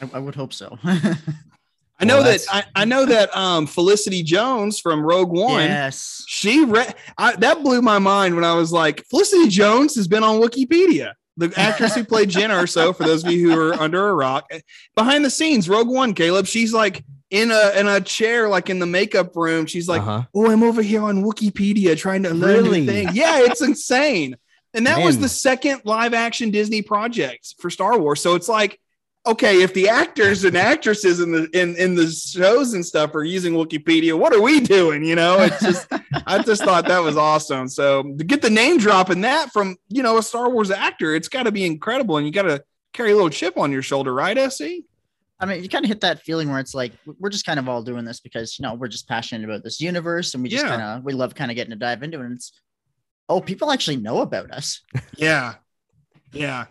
I, 0.00 0.10
I 0.14 0.18
would 0.18 0.34
hope 0.34 0.52
so. 0.52 0.78
i 2.00 2.04
know 2.04 2.16
Well, 2.16 2.24
that 2.24 2.44
I, 2.50 2.82
I 2.82 2.84
know 2.84 3.04
that 3.06 3.34
um 3.36 3.66
felicity 3.66 4.22
jones 4.22 4.80
from 4.80 5.02
rogue 5.02 5.30
one 5.30 5.62
yes, 5.64 6.24
she 6.26 6.64
read 6.64 6.94
I, 7.18 7.36
that 7.36 7.62
blew 7.62 7.80
my 7.82 7.98
mind 7.98 8.34
when 8.34 8.44
i 8.44 8.54
was 8.54 8.72
like 8.72 9.04
felicity 9.06 9.48
jones 9.48 9.94
has 9.96 10.08
been 10.08 10.22
on 10.24 10.40
wookieepedia 10.40 11.12
the 11.36 11.52
actress 11.56 11.96
who 11.96 12.04
played 12.04 12.28
Jyn 12.30 12.50
Erso, 12.50 12.96
for 12.96 13.02
those 13.02 13.24
of 13.24 13.30
you 13.32 13.50
who 13.50 13.58
are 13.60 13.74
under 13.74 14.08
a 14.08 14.14
rock, 14.14 14.48
behind 14.94 15.24
the 15.24 15.30
scenes, 15.30 15.68
Rogue 15.68 15.88
One, 15.88 16.14
Caleb, 16.14 16.46
she's 16.46 16.72
like 16.72 17.04
in 17.28 17.50
a 17.50 17.72
in 17.76 17.88
a 17.88 18.00
chair, 18.00 18.48
like 18.48 18.70
in 18.70 18.78
the 18.78 18.86
makeup 18.86 19.34
room. 19.34 19.66
She's 19.66 19.88
like, 19.88 20.00
Uh-huh. 20.02 20.22
oh, 20.32 20.48
I'm 20.48 20.62
over 20.62 20.80
here 20.80 21.02
on 21.02 21.24
Wookieepedia 21.24 21.98
trying 21.98 22.22
to 22.22 22.30
learn 22.32 22.62
Really? 22.62 22.86
things. 22.86 23.16
Yeah, 23.16 23.40
it's 23.40 23.62
insane. 23.62 24.36
And 24.74 24.86
that 24.86 25.04
was 25.04 25.18
the 25.18 25.28
second 25.28 25.80
live 25.84 26.14
action 26.14 26.52
Disney 26.52 26.82
project 26.82 27.56
for 27.58 27.68
Star 27.68 27.98
Wars. 27.98 28.20
So 28.20 28.36
it's 28.36 28.48
like, 28.48 28.78
okay, 29.26 29.62
if 29.62 29.72
the 29.74 29.88
actors 29.88 30.44
and 30.44 30.56
actresses 30.56 31.20
in 31.20 31.32
the 31.32 31.48
in, 31.58 31.76
in 31.76 31.94
the 31.94 32.10
shows 32.10 32.74
and 32.74 32.84
stuff 32.84 33.14
are 33.14 33.24
using 33.24 33.54
Wookieepedia, 33.54 34.18
what 34.18 34.34
are 34.34 34.40
we 34.42 34.60
doing? 34.60 35.04
You 35.04 35.14
know, 35.16 35.38
it's 35.40 35.60
just 35.60 35.86
I 36.26 36.42
just 36.42 36.62
thought 36.64 36.86
that 36.88 36.98
was 37.02 37.16
awesome. 37.16 37.68
So 37.68 38.02
to 38.02 38.24
get 38.24 38.42
the 38.42 38.50
name 38.50 38.78
drop 38.78 39.10
in 39.10 39.20
that 39.22 39.50
from 39.52 39.76
you 39.88 40.02
know 40.02 40.18
a 40.18 40.22
Star 40.22 40.50
Wars 40.50 40.70
actor, 40.70 41.14
it's 41.14 41.28
got 41.28 41.44
to 41.44 41.52
be 41.52 41.64
incredible. 41.64 42.16
And 42.16 42.26
you 42.26 42.32
got 42.32 42.42
to 42.42 42.62
carry 42.92 43.10
a 43.12 43.14
little 43.14 43.30
chip 43.30 43.56
on 43.58 43.72
your 43.72 43.82
shoulder, 43.82 44.12
right, 44.14 44.36
SE? 44.36 44.84
I 45.40 45.46
mean, 45.46 45.62
you 45.62 45.68
kind 45.68 45.84
of 45.84 45.88
hit 45.88 46.00
that 46.02 46.22
feeling 46.22 46.48
where 46.48 46.60
it's 46.60 46.74
like 46.74 46.92
we're 47.18 47.28
just 47.28 47.44
kind 47.44 47.58
of 47.58 47.68
all 47.68 47.82
doing 47.82 48.04
this 48.04 48.20
because 48.20 48.58
you 48.58 48.62
know 48.62 48.74
we're 48.74 48.88
just 48.88 49.08
passionate 49.08 49.44
about 49.44 49.64
this 49.64 49.80
universe 49.80 50.34
and 50.34 50.42
we 50.42 50.48
just 50.48 50.64
Yeah. 50.64 50.70
kind 50.70 50.82
of 50.82 51.04
we 51.04 51.12
love 51.12 51.34
kind 51.34 51.50
of 51.50 51.56
getting 51.56 51.72
to 51.72 51.76
dive 51.76 52.02
into 52.02 52.20
it. 52.20 52.24
And 52.24 52.34
it's 52.36 52.52
oh, 53.28 53.40
people 53.40 53.70
actually 53.72 53.96
know 53.96 54.20
about 54.20 54.50
us. 54.50 54.82
Yeah. 55.16 55.54
Yeah. 56.32 56.66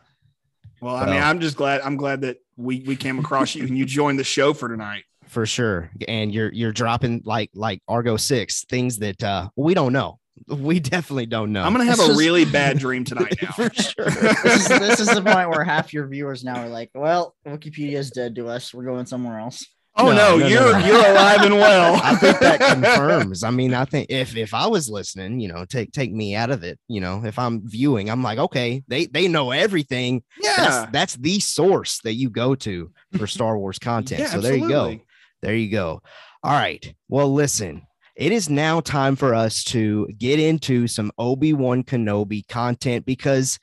Well, 0.83 0.95
I 0.95 1.05
mean, 1.05 1.21
I'm 1.21 1.39
just 1.39 1.55
glad 1.57 1.81
I'm 1.81 1.97
glad 1.97 2.21
that 2.21 2.37
we 2.57 2.83
we 2.85 2.95
came 2.95 3.19
across 3.19 3.55
you 3.55 3.63
and 3.65 3.77
you 3.77 3.85
joined 3.85 4.19
the 4.19 4.23
show 4.23 4.53
for 4.53 4.67
tonight. 4.69 5.03
for 5.27 5.45
sure. 5.45 5.89
And 6.07 6.33
you're 6.33 6.51
you're 6.51 6.71
dropping 6.73 7.21
like 7.25 7.49
like 7.55 7.81
Argo 7.87 8.17
six 8.17 8.65
things 8.65 8.99
that 8.99 9.23
uh 9.23 9.49
we 9.55 9.73
don't 9.73 9.93
know. 9.93 10.19
We 10.47 10.79
definitely 10.79 11.27
don't 11.27 11.51
know. 11.53 11.63
I'm 11.63 11.71
gonna 11.71 11.85
have 11.85 11.97
This 11.97 12.09
a 12.09 12.11
is- 12.11 12.17
really 12.17 12.45
bad 12.59 12.77
dream 12.79 13.03
tonight 13.05 13.35
now. 13.41 13.51
for 13.51 13.69
sure. 13.73 14.05
This 14.43 14.69
is, 14.69 14.79
this 14.79 14.99
is 14.99 15.07
the 15.07 15.21
point 15.21 15.49
where 15.49 15.63
half 15.63 15.93
your 15.93 16.05
viewers 16.07 16.43
now 16.43 16.57
are 16.61 16.69
like, 16.69 16.91
well, 16.93 17.35
Wookieepedia 17.47 17.93
is 17.93 18.11
dead 18.11 18.35
to 18.35 18.47
us. 18.49 18.73
We're 18.73 18.83
going 18.83 19.05
somewhere 19.05 19.39
else. 19.39 19.65
Oh 19.95 20.07
No, 20.07 20.11
no, 20.11 20.37
no, 20.37 20.47
you're 20.47 20.71
no. 20.79 20.85
you're 20.85 21.11
alive 21.11 21.41
and 21.41 21.55
well. 21.55 21.99
I 22.03 22.15
think 22.15 22.39
that 22.39 22.59
confirms. 22.73 23.43
I 23.43 23.51
mean, 23.51 23.73
I 23.73 23.85
think 23.85 24.07
if 24.09 24.35
if 24.35 24.53
I 24.53 24.67
was 24.67 24.89
listening, 24.89 25.39
you 25.39 25.47
know, 25.47 25.65
take 25.65 25.91
take 25.91 26.11
me 26.11 26.35
out 26.35 26.49
of 26.49 26.63
it. 26.63 26.79
You 26.87 27.01
know, 27.01 27.23
if 27.25 27.37
I'm 27.39 27.67
viewing, 27.67 28.09
I'm 28.09 28.23
like, 28.23 28.39
okay, 28.39 28.83
they 28.87 29.05
they 29.05 29.27
know 29.27 29.51
everything. 29.51 30.23
yeah. 30.41 30.55
That's 30.57 30.91
that's 30.91 31.15
the 31.15 31.39
source 31.39 31.99
that 32.03 32.13
you 32.13 32.29
go 32.29 32.55
to 32.55 32.91
for 33.17 33.27
Star 33.27 33.57
Wars 33.57 33.79
content. 33.89 34.21
Yeah, 34.21 34.29
so 34.29 34.41
there 34.41 34.55
you 34.55 34.67
go. 34.67 34.97
There 35.41 35.55
you 35.55 35.69
go. 35.69 36.01
All 36.43 36.51
right. 36.53 36.93
Well, 37.09 37.33
listen, 37.33 37.83
it 38.15 38.31
is 38.31 38.49
now 38.49 38.79
time 38.81 39.15
for 39.15 39.33
us 39.33 39.63
to 39.65 40.07
get 40.17 40.39
into 40.39 40.87
some 40.87 41.11
Obi 41.17 41.53
Wan 41.53 41.83
Kenobi 41.83 42.47
content 42.47 43.05
because, 43.05 43.59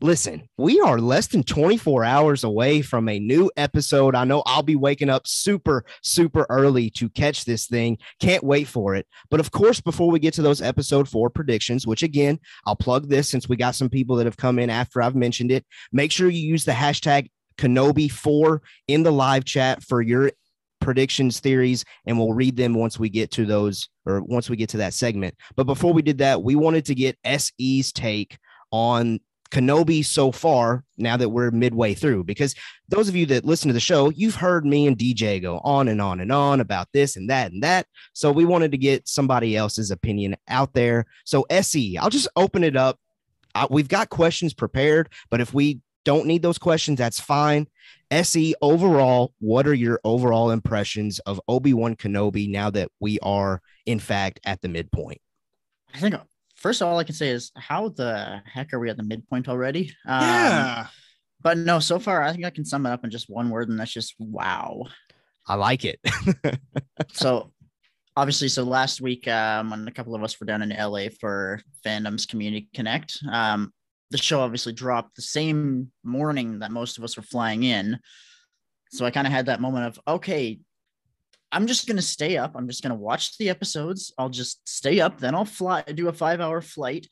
listen, 0.00 0.48
we 0.56 0.80
are 0.80 0.98
less 0.98 1.26
than 1.26 1.42
24 1.42 2.04
hours 2.04 2.44
away 2.44 2.82
from 2.82 3.08
a 3.08 3.18
new 3.18 3.50
episode. 3.56 4.14
I 4.14 4.24
know 4.24 4.42
I'll 4.46 4.62
be 4.62 4.76
waking 4.76 5.10
up 5.10 5.26
super, 5.26 5.84
super 6.02 6.46
early 6.48 6.90
to 6.90 7.08
catch 7.08 7.44
this 7.44 7.66
thing. 7.66 7.98
Can't 8.20 8.44
wait 8.44 8.68
for 8.68 8.94
it. 8.94 9.06
But 9.30 9.40
of 9.40 9.50
course, 9.50 9.80
before 9.80 10.10
we 10.10 10.18
get 10.18 10.34
to 10.34 10.42
those 10.42 10.62
episode 10.62 11.08
four 11.08 11.30
predictions, 11.30 11.86
which 11.86 12.02
again, 12.02 12.38
I'll 12.66 12.76
plug 12.76 13.08
this 13.08 13.28
since 13.28 13.48
we 13.48 13.56
got 13.56 13.74
some 13.74 13.88
people 13.88 14.16
that 14.16 14.26
have 14.26 14.36
come 14.36 14.58
in 14.58 14.70
after 14.70 15.02
I've 15.02 15.16
mentioned 15.16 15.50
it, 15.50 15.64
make 15.92 16.12
sure 16.12 16.28
you 16.28 16.40
use 16.40 16.64
the 16.64 16.72
hashtag 16.72 17.30
Kenobi4 17.58 18.58
in 18.88 19.02
the 19.02 19.12
live 19.12 19.44
chat 19.44 19.82
for 19.82 20.02
your 20.02 20.32
predictions, 20.80 21.40
theories, 21.40 21.84
and 22.06 22.18
we'll 22.18 22.34
read 22.34 22.56
them 22.56 22.74
once 22.74 22.98
we 22.98 23.08
get 23.08 23.30
to 23.32 23.46
those 23.46 23.88
or 24.06 24.22
once 24.22 24.50
we 24.50 24.56
get 24.56 24.68
to 24.70 24.76
that 24.78 24.94
segment. 24.94 25.34
But 25.56 25.64
before 25.64 25.92
we 25.92 26.02
did 26.02 26.18
that, 26.18 26.42
we 26.42 26.54
wanted 26.54 26.84
to 26.86 26.94
get 26.94 27.18
SE's 27.24 27.92
take 27.92 28.38
on 28.70 29.20
Kenobi 29.50 30.04
so 30.04 30.32
far 30.32 30.84
now 30.96 31.16
that 31.16 31.28
we're 31.28 31.50
midway 31.50 31.94
through 31.94 32.24
because 32.24 32.54
those 32.88 33.08
of 33.08 33.16
you 33.16 33.26
that 33.26 33.44
listen 33.44 33.68
to 33.68 33.74
the 33.74 33.80
show 33.80 34.10
you've 34.10 34.34
heard 34.34 34.66
me 34.66 34.86
and 34.86 34.98
DJ 34.98 35.40
go 35.40 35.58
on 35.58 35.88
and 35.88 36.00
on 36.00 36.20
and 36.20 36.32
on 36.32 36.60
about 36.60 36.88
this 36.92 37.16
and 37.16 37.30
that 37.30 37.52
and 37.52 37.62
that. 37.62 37.86
So 38.14 38.32
we 38.32 38.44
wanted 38.44 38.72
to 38.72 38.78
get 38.78 39.06
somebody 39.06 39.56
else's 39.56 39.90
opinion 39.90 40.36
out 40.48 40.72
there. 40.72 41.06
So 41.24 41.46
SE 41.50 41.96
I'll 41.98 42.10
just 42.10 42.28
open 42.36 42.64
it 42.64 42.76
up. 42.76 42.98
I, 43.54 43.66
we've 43.70 43.88
got 43.88 44.10
questions 44.10 44.54
prepared 44.54 45.08
but 45.30 45.40
if 45.40 45.54
we 45.54 45.80
don't 46.04 46.26
need 46.26 46.42
those 46.42 46.58
questions 46.58 46.98
that's 46.98 47.20
fine. 47.20 47.68
SE 48.10 48.54
overall 48.60 49.34
what 49.38 49.66
are 49.66 49.74
your 49.74 50.00
overall 50.04 50.50
impressions 50.50 51.18
of 51.20 51.40
Obi-Wan 51.48 51.96
Kenobi 51.96 52.48
now 52.48 52.70
that 52.70 52.90
we 52.98 53.18
are 53.20 53.62
in 53.86 53.98
fact 53.98 54.40
at 54.44 54.62
the 54.62 54.68
midpoint? 54.68 55.20
I 55.94 55.98
think 55.98 56.16
first 56.64 56.80
of 56.80 56.88
all 56.88 56.98
I 56.98 57.04
can 57.04 57.14
say 57.14 57.28
is 57.28 57.52
how 57.56 57.90
the 57.90 58.40
heck 58.46 58.72
are 58.72 58.78
we 58.78 58.88
at 58.88 58.96
the 58.96 59.02
midpoint 59.02 59.50
already? 59.50 59.94
Um, 60.06 60.22
yeah. 60.22 60.86
But 61.42 61.58
no, 61.58 61.78
so 61.78 61.98
far 61.98 62.22
I 62.22 62.32
think 62.32 62.46
I 62.46 62.50
can 62.50 62.64
sum 62.64 62.86
it 62.86 62.90
up 62.90 63.04
in 63.04 63.10
just 63.10 63.28
one 63.28 63.50
word, 63.50 63.68
and 63.68 63.78
that's 63.78 63.92
just 63.92 64.14
wow. 64.18 64.84
I 65.46 65.56
like 65.56 65.84
it. 65.84 66.00
so 67.12 67.52
obviously, 68.16 68.48
so 68.48 68.62
last 68.62 69.02
week, 69.02 69.28
um, 69.28 69.68
when 69.68 69.86
a 69.86 69.90
couple 69.90 70.14
of 70.14 70.24
us 70.24 70.40
were 70.40 70.46
down 70.46 70.62
in 70.62 70.70
LA 70.70 71.08
for 71.20 71.60
Fandoms 71.84 72.26
Community 72.26 72.66
Connect, 72.72 73.18
um, 73.30 73.70
the 74.10 74.16
show 74.16 74.40
obviously 74.40 74.72
dropped 74.72 75.16
the 75.16 75.22
same 75.22 75.92
morning 76.02 76.60
that 76.60 76.72
most 76.72 76.96
of 76.96 77.04
us 77.04 77.18
were 77.18 77.22
flying 77.22 77.62
in. 77.62 77.98
So 78.90 79.04
I 79.04 79.10
kind 79.10 79.26
of 79.26 79.34
had 79.34 79.46
that 79.46 79.60
moment 79.60 79.84
of, 79.84 80.00
okay, 80.16 80.60
I'm 81.52 81.66
just 81.66 81.86
gonna 81.86 82.02
stay 82.02 82.36
up. 82.36 82.52
I'm 82.56 82.66
just 82.68 82.82
gonna 82.82 82.94
watch 82.94 83.36
the 83.38 83.48
episodes. 83.50 84.12
I'll 84.18 84.28
just 84.28 84.66
stay 84.68 85.00
up. 85.00 85.18
Then 85.18 85.34
I'll 85.34 85.44
fly, 85.44 85.82
do 85.82 86.08
a 86.08 86.12
five 86.12 86.40
hour 86.40 86.60
flight, 86.60 87.06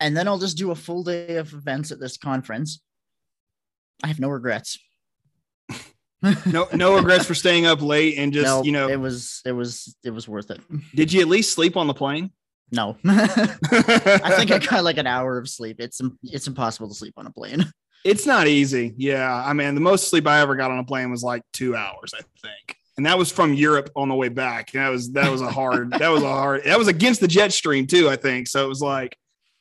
and 0.00 0.16
then 0.16 0.26
I'll 0.28 0.38
just 0.38 0.56
do 0.56 0.70
a 0.70 0.74
full 0.74 1.04
day 1.04 1.36
of 1.36 1.52
events 1.52 1.92
at 1.92 2.00
this 2.00 2.16
conference. 2.16 2.80
I 4.02 4.08
have 4.08 4.20
no 4.20 4.28
regrets. 4.28 4.78
no, 6.46 6.66
no 6.72 6.96
regrets 6.96 7.26
for 7.26 7.34
staying 7.34 7.66
up 7.66 7.82
late 7.82 8.16
and 8.18 8.32
just 8.32 8.46
No, 8.46 8.62
you 8.62 8.72
know. 8.72 8.88
it 8.88 8.98
was 8.98 9.42
it 9.44 9.52
was 9.52 9.94
it 10.04 10.10
was 10.10 10.26
worth 10.26 10.50
it. 10.50 10.60
did 10.94 11.12
you 11.12 11.20
at 11.20 11.28
least 11.28 11.52
sleep 11.52 11.76
on 11.76 11.86
the 11.86 11.94
plane? 11.94 12.30
No, 12.72 12.96
I 13.04 14.34
think 14.36 14.50
I 14.50 14.58
got 14.58 14.84
like 14.84 14.96
an 14.96 15.06
hour 15.06 15.36
of 15.38 15.48
sleep. 15.48 15.76
It's 15.80 16.00
it's 16.22 16.46
impossible 16.46 16.88
to 16.88 16.94
sleep 16.94 17.14
on 17.18 17.26
a 17.26 17.30
plane. 17.30 17.64
it's 18.04 18.26
not 18.26 18.46
easy. 18.48 18.94
Yeah, 18.96 19.32
I 19.32 19.52
mean, 19.52 19.74
the 19.74 19.80
most 19.82 20.08
sleep 20.08 20.26
I 20.26 20.40
ever 20.40 20.56
got 20.56 20.70
on 20.70 20.78
a 20.78 20.84
plane 20.84 21.10
was 21.10 21.22
like 21.22 21.42
two 21.52 21.76
hours, 21.76 22.14
I 22.14 22.22
think, 22.42 22.76
and 22.96 23.06
that 23.06 23.18
was 23.18 23.30
from 23.32 23.54
Europe 23.54 23.90
on 23.96 24.08
the 24.08 24.14
way 24.14 24.28
back. 24.28 24.70
That 24.72 24.88
was 24.88 25.12
that 25.12 25.30
was 25.30 25.40
a 25.40 25.50
hard. 25.50 25.90
that 25.92 26.08
was 26.08 26.22
a 26.22 26.28
hard. 26.28 26.64
That 26.64 26.78
was 26.78 26.88
against 26.88 27.20
the 27.20 27.28
jet 27.28 27.52
stream 27.52 27.86
too, 27.86 28.08
I 28.08 28.16
think. 28.16 28.46
So 28.48 28.64
it 28.64 28.68
was 28.68 28.80
like, 28.80 29.16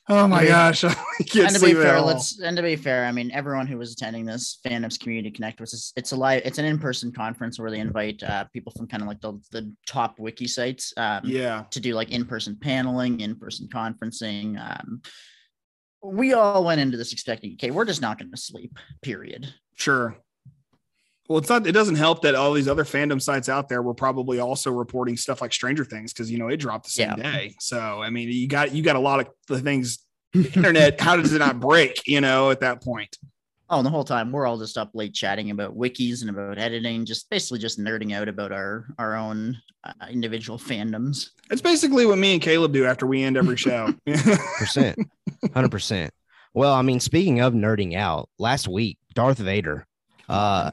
oh 0.09 0.27
my 0.27 0.43
Yeah. 0.43 0.49
gosh, 0.71 0.83
I 0.83 0.93
can't 1.25 1.47
and 1.47 1.55
to 1.55 1.65
be 1.65 1.73
fair, 1.73 1.99
let's 2.01 2.39
and 2.39 2.55
to 2.57 2.63
be 2.63 2.75
fair, 2.75 3.05
I 3.05 3.11
mean 3.11 3.31
everyone 3.31 3.65
who 3.67 3.77
was 3.77 3.91
attending 3.93 4.25
this 4.25 4.59
Fandoms 4.65 4.99
Community 4.99 5.31
Connect 5.31 5.59
was 5.59 5.73
it's, 5.73 5.93
it's 5.95 6.11
a 6.11 6.15
live 6.15 6.41
it's 6.45 6.57
an 6.59 6.65
in 6.65 6.77
person 6.77 7.11
conference 7.11 7.59
where 7.59 7.71
they 7.71 7.79
invite 7.79 8.21
uh, 8.21 8.45
people 8.53 8.71
from 8.75 8.87
kind 8.87 9.01
of 9.01 9.07
like 9.09 9.21
the, 9.21 9.33
the 9.51 9.73
top 9.87 10.19
wiki 10.19 10.47
sites 10.47 10.93
um, 10.97 11.21
Yeah, 11.23 11.63
to 11.71 11.79
do 11.79 11.93
like 11.95 12.11
in 12.11 12.25
person 12.25 12.57
paneling, 12.59 13.19
in 13.21 13.35
person 13.35 13.67
conferencing. 13.67 14.59
Um, 14.59 15.01
we 16.05 16.33
all 16.33 16.65
went 16.65 16.81
into 16.81 16.97
this 16.97 17.13
expecting, 17.13 17.53
okay, 17.53 17.71
we're 17.71 17.85
just 17.85 18.01
not 18.01 18.19
going 18.19 18.29
to 18.29 18.37
sleep. 18.37 18.77
Period. 19.01 19.53
sure. 19.75 20.17
Well, 21.29 21.37
it's 21.39 21.49
not. 21.49 21.65
It 21.65 21.71
doesn't 21.71 21.95
help 21.95 22.21
that 22.23 22.35
all 22.35 22.51
these 22.53 22.67
other 22.67 22.83
fandom 22.83 23.21
sites 23.21 23.47
out 23.47 23.69
there 23.69 23.81
were 23.81 23.93
probably 23.93 24.39
also 24.39 24.71
reporting 24.71 25.15
stuff 25.15 25.41
like 25.41 25.53
Stranger 25.53 25.85
Things 25.85 26.11
because 26.11 26.29
you 26.29 26.37
know 26.37 26.49
it 26.49 26.57
dropped 26.57 26.85
the 26.85 26.91
same 26.91 27.13
Yeah. 27.17 27.31
day. 27.31 27.55
So 27.59 28.01
I 28.01 28.09
mean, 28.09 28.29
you 28.29 28.47
got 28.47 28.73
you 28.73 28.83
got 28.83 28.95
a 28.97 28.99
lot 28.99 29.19
of 29.21 29.27
the 29.47 29.59
things. 29.59 29.99
The 30.33 30.51
internet, 30.55 30.99
how 30.99 31.15
does 31.15 31.31
it 31.31 31.39
not 31.39 31.59
break? 31.59 32.01
You 32.07 32.19
know, 32.19 32.49
at 32.51 32.59
that 32.61 32.81
point. 32.83 33.15
Oh, 33.69 33.77
and 33.77 33.85
the 33.85 33.89
whole 33.89 34.03
time 34.03 34.31
we're 34.31 34.45
all 34.45 34.57
just 34.57 34.77
up 34.77 34.91
late 34.93 35.13
chatting 35.13 35.49
about 35.49 35.77
wikis 35.77 36.21
and 36.21 36.29
about 36.29 36.57
editing, 36.57 37.05
just 37.05 37.29
basically 37.29 37.59
just 37.59 37.79
nerding 37.79 38.13
out 38.13 38.27
about 38.27 38.51
our 38.51 38.87
our 38.99 39.15
own 39.15 39.57
uh, 39.85 39.93
individual 40.09 40.59
fandoms. 40.59 41.29
It's 41.49 41.61
basically 41.61 42.05
what 42.05 42.17
me 42.17 42.33
and 42.33 42.41
Caleb 42.41 42.73
do 42.73 42.85
after 42.85 43.07
we 43.07 43.23
end 43.23 43.37
every 43.37 43.55
show. 43.57 43.93
percent, 44.57 44.97
hundred 45.53 45.71
percent. 45.71 46.11
Well, 46.53 46.73
I 46.73 46.81
mean, 46.81 46.99
speaking 46.99 47.39
of 47.39 47.53
nerding 47.53 47.95
out, 47.95 48.29
last 48.37 48.67
week 48.67 48.97
Darth 49.13 49.37
Vader, 49.39 49.87
uh, 50.29 50.71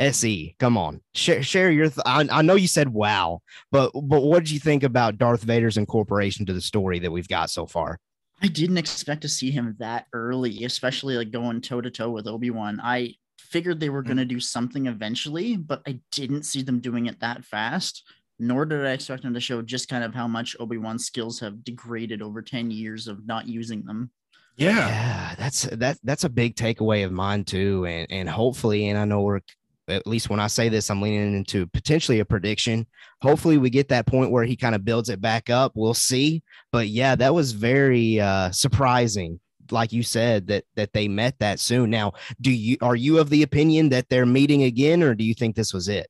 Se, 0.00 0.54
come 0.58 0.76
on, 0.76 1.00
share 1.14 1.42
share 1.42 1.70
your. 1.70 1.88
Th- 1.88 2.02
I, 2.06 2.26
I 2.30 2.42
know 2.42 2.54
you 2.54 2.68
said 2.68 2.88
wow, 2.88 3.40
but 3.70 3.90
but 3.94 4.22
what 4.22 4.40
did 4.44 4.50
you 4.50 4.58
think 4.60 4.82
about 4.82 5.18
Darth 5.18 5.42
Vader's 5.42 5.76
incorporation 5.76 6.44
to 6.46 6.52
the 6.52 6.60
story 6.60 6.98
that 7.00 7.10
we've 7.12 7.28
got 7.28 7.50
so 7.50 7.66
far? 7.66 7.98
I 8.42 8.48
didn't 8.48 8.78
expect 8.78 9.22
to 9.22 9.28
see 9.28 9.50
him 9.50 9.76
that 9.78 10.06
early, 10.12 10.64
especially 10.64 11.16
like 11.16 11.30
going 11.30 11.60
toe 11.60 11.80
to 11.80 11.90
toe 11.90 12.10
with 12.10 12.26
Obi 12.26 12.50
Wan. 12.50 12.80
I 12.82 13.14
figured 13.38 13.78
they 13.80 13.88
were 13.90 14.02
Mm. 14.02 14.06
going 14.06 14.16
to 14.18 14.24
do 14.24 14.40
something 14.40 14.86
eventually, 14.86 15.56
but 15.56 15.82
I 15.86 16.00
didn't 16.10 16.42
see 16.44 16.62
them 16.62 16.80
doing 16.80 17.06
it 17.06 17.20
that 17.20 17.44
fast. 17.44 18.02
Nor 18.40 18.66
did 18.66 18.84
I 18.84 18.90
expect 18.90 19.22
them 19.22 19.32
to 19.34 19.40
show 19.40 19.62
just 19.62 19.88
kind 19.88 20.02
of 20.02 20.12
how 20.12 20.26
much 20.26 20.56
Obi 20.58 20.76
Wan's 20.76 21.06
skills 21.06 21.38
have 21.38 21.62
degraded 21.62 22.20
over 22.20 22.42
10 22.42 22.72
years 22.72 23.06
of 23.06 23.24
not 23.26 23.46
using 23.46 23.84
them. 23.84 24.10
yeah. 24.56 24.88
Yeah, 24.88 25.34
that's 25.38 25.62
that 25.62 25.98
that's 26.02 26.24
a 26.24 26.28
big 26.28 26.56
takeaway 26.56 27.04
of 27.04 27.12
mine 27.12 27.44
too, 27.44 27.86
and 27.86 28.06
and 28.10 28.28
hopefully, 28.28 28.88
and 28.88 28.98
I 28.98 29.04
know 29.04 29.20
we're 29.22 29.40
at 29.88 30.06
least 30.06 30.30
when 30.30 30.40
I 30.40 30.46
say 30.46 30.68
this, 30.68 30.90
I'm 30.90 31.02
leaning 31.02 31.34
into 31.34 31.66
potentially 31.66 32.20
a 32.20 32.24
prediction. 32.24 32.86
Hopefully, 33.22 33.58
we 33.58 33.70
get 33.70 33.88
that 33.88 34.06
point 34.06 34.30
where 34.30 34.44
he 34.44 34.56
kind 34.56 34.74
of 34.74 34.84
builds 34.84 35.08
it 35.08 35.20
back 35.20 35.50
up. 35.50 35.72
We'll 35.74 35.94
see, 35.94 36.42
but 36.72 36.88
yeah, 36.88 37.14
that 37.16 37.34
was 37.34 37.52
very 37.52 38.20
uh, 38.20 38.50
surprising. 38.50 39.40
Like 39.70 39.92
you 39.92 40.02
said, 40.02 40.48
that 40.48 40.64
that 40.76 40.92
they 40.92 41.08
met 41.08 41.38
that 41.38 41.58
soon. 41.58 41.90
Now, 41.90 42.12
do 42.40 42.50
you 42.50 42.76
are 42.82 42.96
you 42.96 43.18
of 43.18 43.30
the 43.30 43.42
opinion 43.42 43.88
that 43.90 44.08
they're 44.08 44.26
meeting 44.26 44.64
again, 44.64 45.02
or 45.02 45.14
do 45.14 45.24
you 45.24 45.34
think 45.34 45.56
this 45.56 45.72
was 45.72 45.88
it? 45.88 46.06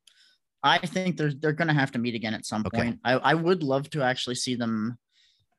I 0.63 0.79
think 0.79 1.17
they're 1.17 1.33
they're 1.33 1.53
going 1.53 1.69
to 1.69 1.75
have 1.75 1.93
to 1.93 1.99
meet 1.99 2.15
again 2.15 2.35
at 2.35 2.47
some 2.47 2.65
Okay. 2.67 2.79
point. 2.79 3.01
I, 3.05 3.13
I 3.13 3.35
would 3.35 3.63
love 3.63 3.91
to 3.91 4.03
actually 4.03 4.37
see 4.37 4.55
them 4.55 4.99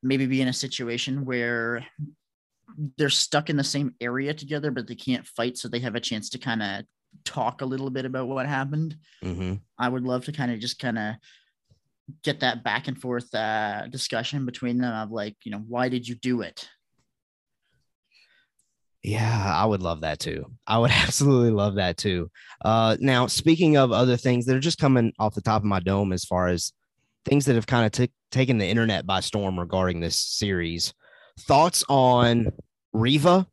maybe 0.03 0.25
be 0.25 0.41
in 0.41 0.47
a 0.47 0.53
situation 0.53 1.25
where 1.25 1.85
they're 2.97 3.09
stuck 3.09 3.49
in 3.49 3.55
the 3.55 3.63
same 3.63 3.93
area 4.01 4.33
together, 4.33 4.71
but 4.71 4.87
they 4.87 4.95
can't 4.95 5.25
fight, 5.25 5.57
so 5.57 5.67
they 5.67 5.79
have 5.79 5.95
a 5.95 5.99
chance 5.99 6.29
to 6.31 6.37
kind 6.37 6.61
of 6.61 6.85
talk 7.23 7.61
a 7.61 7.65
little 7.65 7.89
bit 7.89 8.05
about 8.05 8.27
what 8.27 8.45
happened. 8.45 8.97
Mm-hmm. 9.23 9.55
I 9.77 9.89
would 9.89 10.03
love 10.03 10.25
to 10.25 10.31
kind 10.31 10.51
of 10.51 10.59
just 10.59 10.79
kind 10.79 10.97
of 10.97 11.15
get 12.23 12.41
that 12.41 12.63
back 12.63 12.87
and 12.87 12.99
forth 12.99 13.33
uh, 13.33 13.87
discussion 13.87 14.45
between 14.45 14.77
them 14.77 14.93
of 14.93 15.11
like, 15.11 15.35
you 15.43 15.51
know, 15.51 15.63
why 15.67 15.89
did 15.89 16.07
you 16.07 16.15
do 16.15 16.41
it? 16.41 16.69
Yeah, 19.01 19.53
I 19.55 19.65
would 19.65 19.83
love 19.83 20.01
that 20.01 20.19
too. 20.19 20.45
I 20.65 20.79
would 20.79 20.91
absolutely 21.03 21.51
love 21.51 21.75
that 21.75 21.97
too. 21.97 22.31
Uh, 22.63 22.97
now, 22.99 23.27
speaking 23.27 23.77
of 23.77 23.91
other 23.91 24.17
things 24.17 24.45
that 24.45 24.55
are 24.55 24.59
just 24.61 24.79
coming 24.79 25.13
off 25.19 25.35
the 25.35 25.41
top 25.41 25.61
of 25.61 25.65
my 25.65 25.79
dome, 25.79 26.11
as 26.11 26.25
far 26.25 26.47
as 26.47 26.73
things 27.23 27.45
that 27.45 27.55
have 27.55 27.67
kind 27.67 27.85
of 27.85 27.91
t- 27.91 28.13
taken 28.31 28.57
the 28.57 28.67
internet 28.67 29.05
by 29.05 29.19
storm 29.19 29.59
regarding 29.59 29.99
this 29.99 30.17
series, 30.17 30.93
thoughts 31.41 31.83
on 31.87 32.51
Reva 32.93 33.47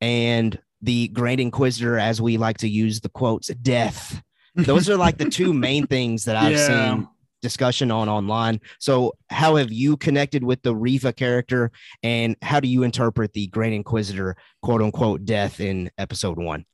and 0.00 0.58
the 0.82 1.08
Grand 1.08 1.40
Inquisitor, 1.40 1.98
as 1.98 2.20
we 2.20 2.36
like 2.36 2.58
to 2.58 2.68
use 2.68 3.00
the 3.00 3.08
quotes, 3.08 3.48
death. 3.48 4.22
Those 4.54 4.88
are 4.88 4.96
like 4.96 5.18
the 5.18 5.28
two 5.28 5.52
main 5.66 5.86
things 5.86 6.24
that 6.24 6.36
I've 6.36 6.52
Yeah. 6.52 6.94
seen 6.94 7.08
discussion 7.40 7.90
on 7.92 8.08
online. 8.08 8.60
So, 8.80 9.14
how 9.30 9.56
have 9.56 9.72
you 9.72 9.96
connected 9.96 10.42
with 10.42 10.60
the 10.62 10.74
Reva 10.74 11.12
character, 11.12 11.70
and 12.02 12.34
how 12.42 12.58
do 12.60 12.68
you 12.68 12.82
interpret 12.82 13.32
the 13.32 13.46
Grand 13.48 13.74
Inquisitor 13.74 14.36
quote 14.62 14.82
unquote 14.82 15.24
death 15.24 15.60
in 15.60 15.90
episode 15.98 16.36
one? 16.38 16.64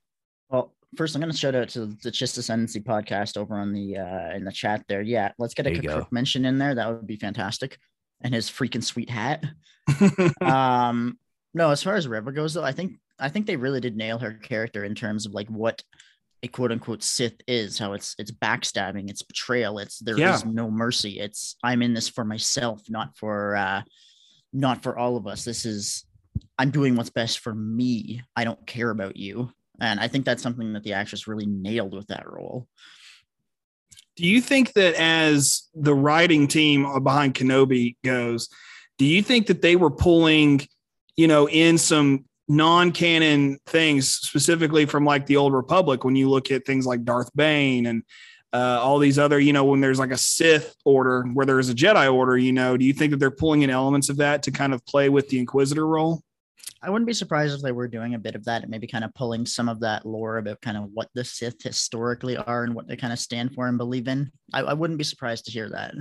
Well, 0.49 0.75
first 0.97 1.15
I'm 1.15 1.21
going 1.21 1.33
to 1.33 1.37
shout 1.37 1.55
out 1.55 1.69
to 1.71 1.87
the 2.03 2.11
Chiss 2.11 2.39
Ascendancy 2.39 2.81
podcast 2.81 3.37
over 3.37 3.57
on 3.57 3.73
the 3.73 3.99
uh, 3.99 4.35
in 4.35 4.45
the 4.45 4.53
chat 4.53 4.85
there. 4.89 5.03
Yeah, 5.03 5.33
let's 5.39 5.53
get 5.55 5.67
a 5.67 5.71
There 5.71 5.83
you 5.83 5.91
quick 5.91 6.13
mention 6.13 6.45
in 6.47 6.57
there. 6.59 6.75
That 6.75 6.89
would 6.89 7.07
be 7.07 7.17
fantastic. 7.17 7.79
And 8.23 8.33
his 8.33 8.49
freaking 8.49 8.83
sweet 8.85 9.11
hat. 9.11 9.45
um, 10.41 11.19
no, 11.53 11.71
as 11.71 11.83
far 11.83 11.95
as 11.97 12.09
Reva 12.09 12.33
goes, 12.33 12.55
though, 12.55 12.65
I 12.65 12.73
think 12.73 12.93
I 13.19 13.29
think 13.29 13.47
they 13.47 13.57
really 13.57 13.81
did 13.81 13.97
nail 13.97 14.19
her 14.19 14.33
character 14.35 14.85
in 14.85 14.95
terms 14.95 15.27
of 15.27 15.33
like 15.33 15.49
what 15.49 15.83
a 16.43 16.49
quote 16.49 16.73
unquote 16.73 17.03
Sith 17.03 17.37
is. 17.47 17.79
How 17.79 17.93
it's 17.93 18.15
it's 18.19 18.33
backstabbing, 18.33 19.09
it's 19.09 19.23
betrayal, 19.23 19.79
it's 19.79 19.99
there 19.99 20.15
is 20.17 20.21
Yeah. 20.21 20.43
no 20.47 20.71
mercy. 20.71 21.21
It's 21.21 21.57
I'm 21.63 21.83
in 21.83 21.95
this 21.95 22.09
for 22.09 22.25
myself, 22.25 22.83
not 22.89 23.17
for 23.17 23.57
uh, 23.57 23.83
not 24.53 24.83
for 24.83 24.99
all 24.99 25.17
of 25.17 25.27
us. 25.27 25.45
This 25.45 25.65
is 25.65 26.05
I'm 26.59 26.71
doing 26.71 26.97
what's 26.97 27.11
best 27.11 27.39
for 27.41 27.55
me. 27.55 28.23
I 28.37 28.45
don't 28.45 28.67
care 28.67 28.91
about 28.91 29.17
you. 29.17 29.51
And 29.81 29.99
I 29.99 30.07
think 30.09 30.25
that's 30.25 30.43
something 30.43 30.73
that 30.75 30.85
the 30.85 30.93
actress 30.93 31.27
really 31.27 31.47
nailed 31.47 31.95
with 31.95 32.07
that 32.09 32.29
role. 32.29 32.69
Do 34.17 34.27
you 34.27 34.41
think 34.41 34.75
that 34.75 34.95
as 34.95 35.69
the 35.75 35.95
writing 35.95 36.47
team 36.47 36.87
behind 37.03 37.35
Kenobi 37.35 37.97
goes, 38.05 38.49
do 38.99 39.05
you 39.05 39.23
think 39.23 39.49
that 39.49 39.61
they 39.63 39.75
were 39.75 39.91
pulling, 39.91 40.69
you 41.17 41.27
know, 41.27 41.49
in 41.49 41.79
some 41.79 42.25
non-canon 42.49 43.59
things 43.67 44.09
specifically 44.09 44.87
from 44.87 45.05
like 45.05 45.27
the 45.27 45.37
old 45.37 45.53
Republic 45.53 46.05
when 46.05 46.17
you 46.17 46.29
look 46.29 46.51
at 46.51 46.67
things 46.67 46.87
like 46.87 47.05
Darth 47.05 47.31
Bane 47.35 47.87
and 47.87 48.03
uh, 48.53 48.79
all 48.81 48.99
these 48.99 49.19
other, 49.19 49.41
you 49.41 49.53
know, 49.53 49.65
when 49.65 49.81
there's 49.81 49.99
like 49.99 50.13
a 50.13 50.17
Sith 50.17 50.77
order 50.85 51.25
where 51.33 51.45
there's 51.45 51.71
a 51.71 51.75
Jedi 51.75 52.13
order, 52.13 52.39
you 52.39 52.53
know, 52.53 52.77
do 52.77 52.85
you 52.85 52.93
think 52.93 53.11
that 53.11 53.17
they're 53.17 53.31
pulling 53.31 53.63
in 53.63 53.71
elements 53.71 54.09
of 54.09 54.19
that 54.19 54.45
to 54.45 54.53
kind 54.53 54.73
of 54.73 54.85
play 54.87 55.09
with 55.09 55.29
the 55.29 55.39
Inquisitor 55.39 55.87
role? 55.87 56.23
I 56.81 56.91
wouldn't 56.91 57.07
be 57.07 57.15
surprised 57.15 57.55
if 57.55 57.63
they 57.63 57.73
were 57.73 57.89
doing 57.89 58.15
a 58.15 58.19
bit 58.19 58.35
of 58.35 58.45
that 58.45 58.63
and 58.63 58.71
maybe 58.71 58.87
kind 58.87 59.05
of 59.05 59.15
pulling 59.15 59.47
some 59.47 59.69
of 59.69 59.81
that 59.81 60.05
lore 60.05 60.37
about 60.37 60.61
kind 60.61 60.77
of 60.77 60.91
what 60.93 61.09
the 61.15 61.25
Sith 61.25 61.63
historically 61.63 62.37
are 62.37 62.63
and 62.63 62.75
what 62.75 62.87
they 62.87 62.95
kind 62.95 63.13
of 63.13 63.19
stand 63.19 63.55
for 63.55 63.67
and 63.67 63.79
believe 63.79 64.07
in. 64.07 64.31
I, 64.53 64.61
I 64.61 64.75
wouldn't 64.75 64.99
be 64.99 65.05
surprised 65.05 65.47
to 65.47 65.51
hear 65.51 65.71
that. 65.71 65.95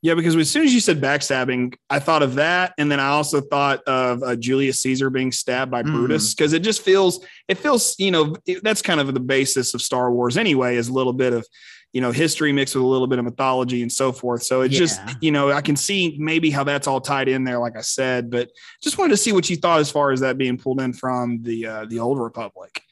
Yeah, 0.00 0.14
because 0.14 0.36
as 0.36 0.48
soon 0.50 0.64
as 0.64 0.72
you 0.72 0.78
said 0.80 1.00
backstabbing, 1.00 1.74
I 1.90 1.98
thought 1.98 2.22
of 2.22 2.36
that, 2.36 2.72
and 2.78 2.90
then 2.90 3.00
I 3.00 3.08
also 3.08 3.40
thought 3.40 3.82
of 3.84 4.22
uh, 4.22 4.36
Julius 4.36 4.80
Caesar 4.82 5.10
being 5.10 5.32
stabbed 5.32 5.70
by 5.72 5.82
Mm. 5.82 5.92
Brutus 5.92 6.34
because 6.34 6.52
it 6.52 6.60
just 6.60 6.82
feels 6.82 7.24
it 7.48 7.58
feels 7.58 7.96
you 7.98 8.10
know 8.12 8.36
it- 8.46 8.62
that's 8.62 8.80
kind 8.82 9.00
of 9.00 9.12
the 9.12 9.20
basis 9.20 9.74
of 9.74 9.82
Star 9.82 10.12
Wars 10.12 10.36
anyway, 10.36 10.76
is 10.76 10.88
a 10.88 10.92
little 10.92 11.12
bit 11.12 11.32
of 11.32 11.44
you 11.92 12.00
know 12.00 12.12
history 12.12 12.52
mixed 12.52 12.76
with 12.76 12.84
a 12.84 12.86
little 12.86 13.06
bit 13.08 13.18
of 13.18 13.24
mythology 13.24 13.82
and 13.82 13.90
so 13.90 14.12
forth. 14.12 14.42
So 14.44 14.60
it 14.60 14.68
just 14.68 15.00
you 15.20 15.32
know 15.32 15.50
I 15.50 15.62
can 15.62 15.74
see 15.74 16.16
maybe 16.20 16.50
how 16.50 16.62
that's 16.62 16.86
all 16.86 17.00
tied 17.00 17.28
in 17.28 17.42
there, 17.42 17.58
like 17.58 17.76
I 17.76 17.80
said, 17.80 18.30
but 18.30 18.50
just 18.82 18.98
wanted 18.98 19.10
to 19.10 19.16
see 19.16 19.32
what 19.32 19.50
you 19.50 19.56
thought 19.56 19.80
as 19.80 19.90
far 19.90 20.12
as 20.12 20.20
that 20.20 20.38
being 20.38 20.58
pulled 20.58 20.80
in 20.80 20.92
from 20.92 21.42
the 21.42 21.66
uh, 21.66 21.84
the 21.86 21.98
old 21.98 22.20
Republic. 22.20 22.82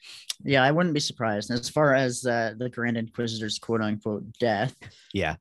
Yeah, 0.45 0.63
I 0.65 0.71
wouldn't 0.73 0.93
be 0.95 1.01
surprised. 1.01 1.51
As 1.53 1.69
far 1.69 1.95
as 1.95 2.27
uh, 2.27 2.55
the 2.59 2.69
Grand 2.69 2.97
Inquisitor's 2.97 3.59
quote 3.61 3.81
unquote 3.81 4.25
death, 4.41 4.75
Yeah. 5.15 5.37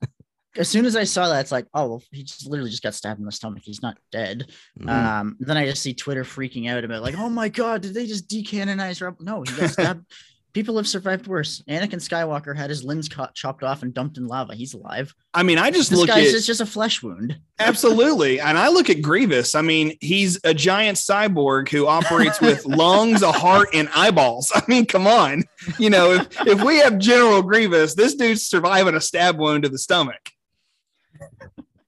As 0.57 0.69
soon 0.69 0.85
as 0.85 0.95
I 0.95 1.03
saw 1.03 1.29
that, 1.29 1.41
it's 1.41 1.51
like, 1.51 1.67
oh, 1.73 1.87
well, 1.87 2.03
he 2.11 2.23
just 2.23 2.47
literally 2.47 2.71
just 2.71 2.83
got 2.83 2.93
stabbed 2.93 3.19
in 3.19 3.25
the 3.25 3.31
stomach. 3.31 3.63
He's 3.65 3.81
not 3.81 3.97
dead. 4.11 4.51
Mhm. 4.79 4.89
Um, 4.89 5.37
then 5.39 5.57
I 5.57 5.65
just 5.65 5.81
see 5.81 5.93
Twitter 5.93 6.23
freaking 6.23 6.69
out 6.69 6.83
about 6.83 7.01
like, 7.01 7.17
oh 7.17 7.29
my 7.29 7.49
god, 7.49 7.81
did 7.81 7.93
they 7.93 8.05
just 8.07 8.29
decanonize 8.29 9.01
Rebel? 9.01 9.25
No, 9.25 9.43
he 9.43 9.51
got 9.55 9.69
stabbed. 9.71 10.05
People 10.53 10.77
have 10.77 10.87
survived 10.87 11.27
worse. 11.27 11.61
Anakin 11.67 11.95
Skywalker 11.95 12.55
had 12.55 12.69
his 12.69 12.81
limbs 12.81 13.09
cut, 13.09 13.35
chopped 13.35 13.61
off 13.61 13.83
and 13.83 13.93
dumped 13.93 14.17
in 14.17 14.25
lava. 14.25 14.55
He's 14.55 14.73
alive. 14.73 15.13
I 15.33 15.43
mean, 15.43 15.57
I 15.57 15.69
just 15.69 15.89
This 15.89 15.99
look 15.99 16.07
guy's 16.07 16.29
at 16.29 16.31
just, 16.31 16.47
just 16.47 16.61
a 16.61 16.65
flesh 16.65 17.03
wound. 17.03 17.37
Absolutely. 17.59 18.39
And 18.39 18.57
I 18.57 18.69
look 18.69 18.89
at 18.89 19.01
Grievous. 19.01 19.53
I 19.53 19.61
mean, 19.61 19.97
he's 19.99 20.39
a 20.45 20.53
giant 20.53 20.97
cyborg 20.97 21.67
who 21.67 21.87
operates 21.87 22.39
with 22.39 22.65
lungs, 22.65 23.21
a 23.21 23.33
heart, 23.33 23.67
and 23.73 23.89
eyeballs. 23.93 24.49
I 24.55 24.63
mean, 24.69 24.85
come 24.85 25.07
on. 25.07 25.43
You 25.77 25.89
know, 25.89 26.11
if, 26.13 26.47
if 26.47 26.63
we 26.63 26.77
have 26.77 26.99
General 26.99 27.41
Grievous, 27.41 27.93
this 27.93 28.15
dude's 28.15 28.47
surviving 28.47 28.95
a 28.95 29.01
stab 29.01 29.37
wound 29.37 29.63
to 29.63 29.69
the 29.69 29.77
stomach. 29.77 30.29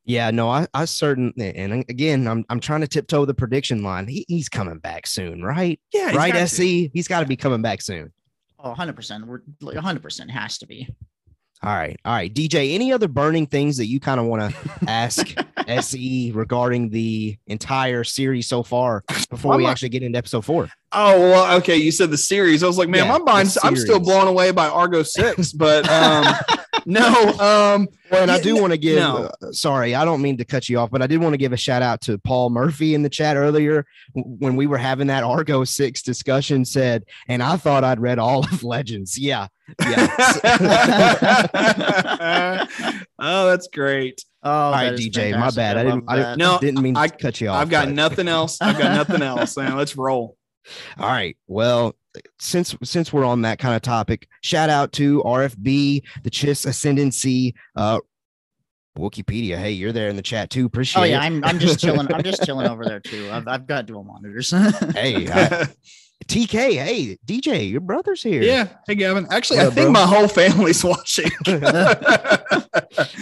Yeah, 0.05 0.31
no, 0.31 0.49
I, 0.49 0.67
I 0.73 0.85
certainly, 0.85 1.53
and 1.53 1.83
again, 1.89 2.27
I'm, 2.29 2.45
I'm 2.49 2.61
trying 2.61 2.79
to 2.79 2.87
tiptoe 2.87 3.25
the 3.25 3.33
prediction 3.33 3.83
line. 3.83 4.07
He, 4.07 4.23
he's 4.29 4.47
coming 4.47 4.79
back 4.79 5.05
soon, 5.05 5.43
right? 5.43 5.79
Yeah. 5.93 6.07
he's 6.09 6.17
right, 6.17 6.31
got 6.31 6.39
to. 6.39 6.45
SE. 6.45 6.89
He's 6.93 7.09
got 7.09 7.19
to 7.19 7.25
be 7.25 7.35
coming 7.35 7.61
back 7.61 7.81
soon. 7.81 8.13
Oh, 8.57 8.73
100%. 8.73 9.25
We're 9.25 9.41
like 9.59 9.75
100% 9.75 10.29
has 10.29 10.57
to 10.59 10.65
be. 10.67 10.87
All 11.63 11.75
right, 11.75 11.99
all 12.05 12.13
right, 12.13 12.31
DJ. 12.33 12.73
Any 12.75 12.93
other 12.93 13.07
burning 13.07 13.47
things 13.47 13.77
that 13.77 13.87
you 13.87 13.99
kind 13.99 14.19
of 14.19 14.27
want 14.27 14.53
to 14.53 14.57
ask 14.87 15.27
SE 15.67 16.31
regarding 16.33 16.89
the 16.89 17.35
entire 17.47 18.03
series 18.03 18.47
so 18.47 18.61
far 18.63 19.03
before 19.29 19.53
I'm 19.53 19.57
we 19.57 19.63
not- 19.63 19.71
actually 19.71 19.89
get 19.89 20.03
into 20.03 20.17
episode 20.19 20.45
four? 20.45 20.69
Oh, 20.93 21.19
well, 21.19 21.57
okay. 21.57 21.75
You 21.75 21.91
said 21.91 22.11
the 22.11 22.17
series. 22.17 22.63
I 22.63 22.67
was 22.67 22.77
like, 22.77 22.87
man, 22.87 23.05
Yeah, 23.05 23.17
my 23.17 23.33
mind's, 23.33 23.55
the 23.55 23.65
I'm 23.65 23.75
still 23.75 23.99
blown 23.99 24.27
away 24.27 24.51
by 24.51 24.67
Argo 24.69 25.03
6, 25.03 25.51
but 25.53 25.87
um, 25.89 26.25
no. 26.85 27.05
Um, 27.39 27.87
Well, 28.09 28.21
and 28.21 28.31
I 28.31 28.39
do 28.39 28.55
want 28.55 28.71
to 28.71 28.77
give. 28.77 28.97
no. 28.99 29.29
uh, 29.41 29.51
sorry, 29.51 29.95
I 29.95 30.05
don't 30.05 30.21
mean 30.21 30.37
to 30.37 30.45
cut 30.45 30.69
you 30.69 30.79
off, 30.79 30.89
but 30.89 31.01
I 31.01 31.07
did 31.07 31.19
want 31.21 31.33
to 31.33 31.37
give 31.37 31.51
a 31.51 31.57
shout 31.57 31.81
out 31.81 31.99
to 32.03 32.17
Paul 32.17 32.51
Murphy 32.51 32.93
in 32.93 33.01
the 33.03 33.09
chat 33.09 33.35
earlier 33.35 33.85
when 34.13 34.55
we 34.55 34.65
were 34.65 34.77
having 34.77 35.07
that 35.07 35.23
Argo 35.25 35.65
Six 35.65 36.01
discussion. 36.03 36.63
Said, 36.63 37.03
and 37.27 37.43
I 37.43 37.57
thought 37.57 37.83
I'd 37.83 37.99
read 37.99 38.17
all 38.17 38.45
of 38.45 38.63
Legends. 38.63 39.17
Yeah, 39.19 39.47
yeah. 39.81 40.07
oh, 43.19 43.45
that's 43.47 43.67
great. 43.67 44.23
Oh, 44.43 44.49
all 44.51 44.71
right, 44.71 44.93
DJ. 44.93 45.37
My 45.37 45.51
bad. 45.51 45.77
I, 45.77 45.81
love 45.83 45.93
didn't. 45.95 46.05
I 46.09 46.15
that. 46.15 46.23
didn't, 46.23 46.37
No, 46.39 46.59
didn't 46.59 46.81
mean 46.81 46.93
to 46.93 46.99
I- 47.01 47.07
cut 47.09 47.41
you 47.41 47.49
off. 47.49 47.61
I've 47.61 47.69
got 47.69 47.87
but- 47.87 47.95
nothing 47.95 48.27
else. 48.29 48.61
I've 48.61 48.77
got 48.77 48.93
nothing 48.95 49.21
else. 49.21 49.57
Man, 49.57 49.75
let's 49.75 49.97
roll. 49.97 50.36
All 50.97 51.07
right. 51.07 51.37
Well, 51.47 51.95
since 52.39 52.75
since 52.83 53.13
we're 53.13 53.25
on 53.25 53.41
that 53.43 53.59
kind 53.59 53.75
of 53.75 53.81
topic, 53.81 54.27
shout 54.41 54.69
out 54.69 54.91
to 54.93 55.21
RFB, 55.23 56.01
the 56.23 56.29
Chiss 56.31 56.65
Ascendancy, 56.65 57.53
uh, 57.75 57.99
Wookieepedia. 58.97 59.57
Hey, 59.57 59.71
you're 59.71 59.91
there 59.91 60.09
in 60.09 60.15
the 60.15 60.21
chat 60.23 60.49
too. 60.49 60.65
Appreciate 60.65 61.01
Oh 61.01 61.05
yeah, 61.05 61.21
it. 61.21 61.25
I'm 61.25 61.43
I'm 61.43 61.59
just 61.59 61.79
chilling. 61.79 62.11
I'm 62.11 62.23
just 62.23 62.43
chilling 62.43 62.67
over 62.67 62.83
there 62.85 62.99
too. 62.99 63.29
I've, 63.31 63.47
I've 63.47 63.67
got 63.67 63.85
dual 63.85 64.03
monitors. 64.03 64.49
hey, 64.95 65.29
I- 65.31 65.67
TK. 66.27 66.49
Hey, 66.83 67.17
DJ, 67.25 67.69
your 67.69 67.79
brother's 67.79 68.23
here. 68.23 68.41
yeah. 68.41 68.67
Hey, 68.87 68.95
Gavin. 68.95 69.27
Actually, 69.29 69.57
What 69.57 69.65
I 69.65 69.67
up, 69.67 69.73
think 69.75 69.85
bro? 69.85 69.91
my 69.93 70.05
whole 70.07 70.27
family's 70.27 70.83
watching. 70.83 71.29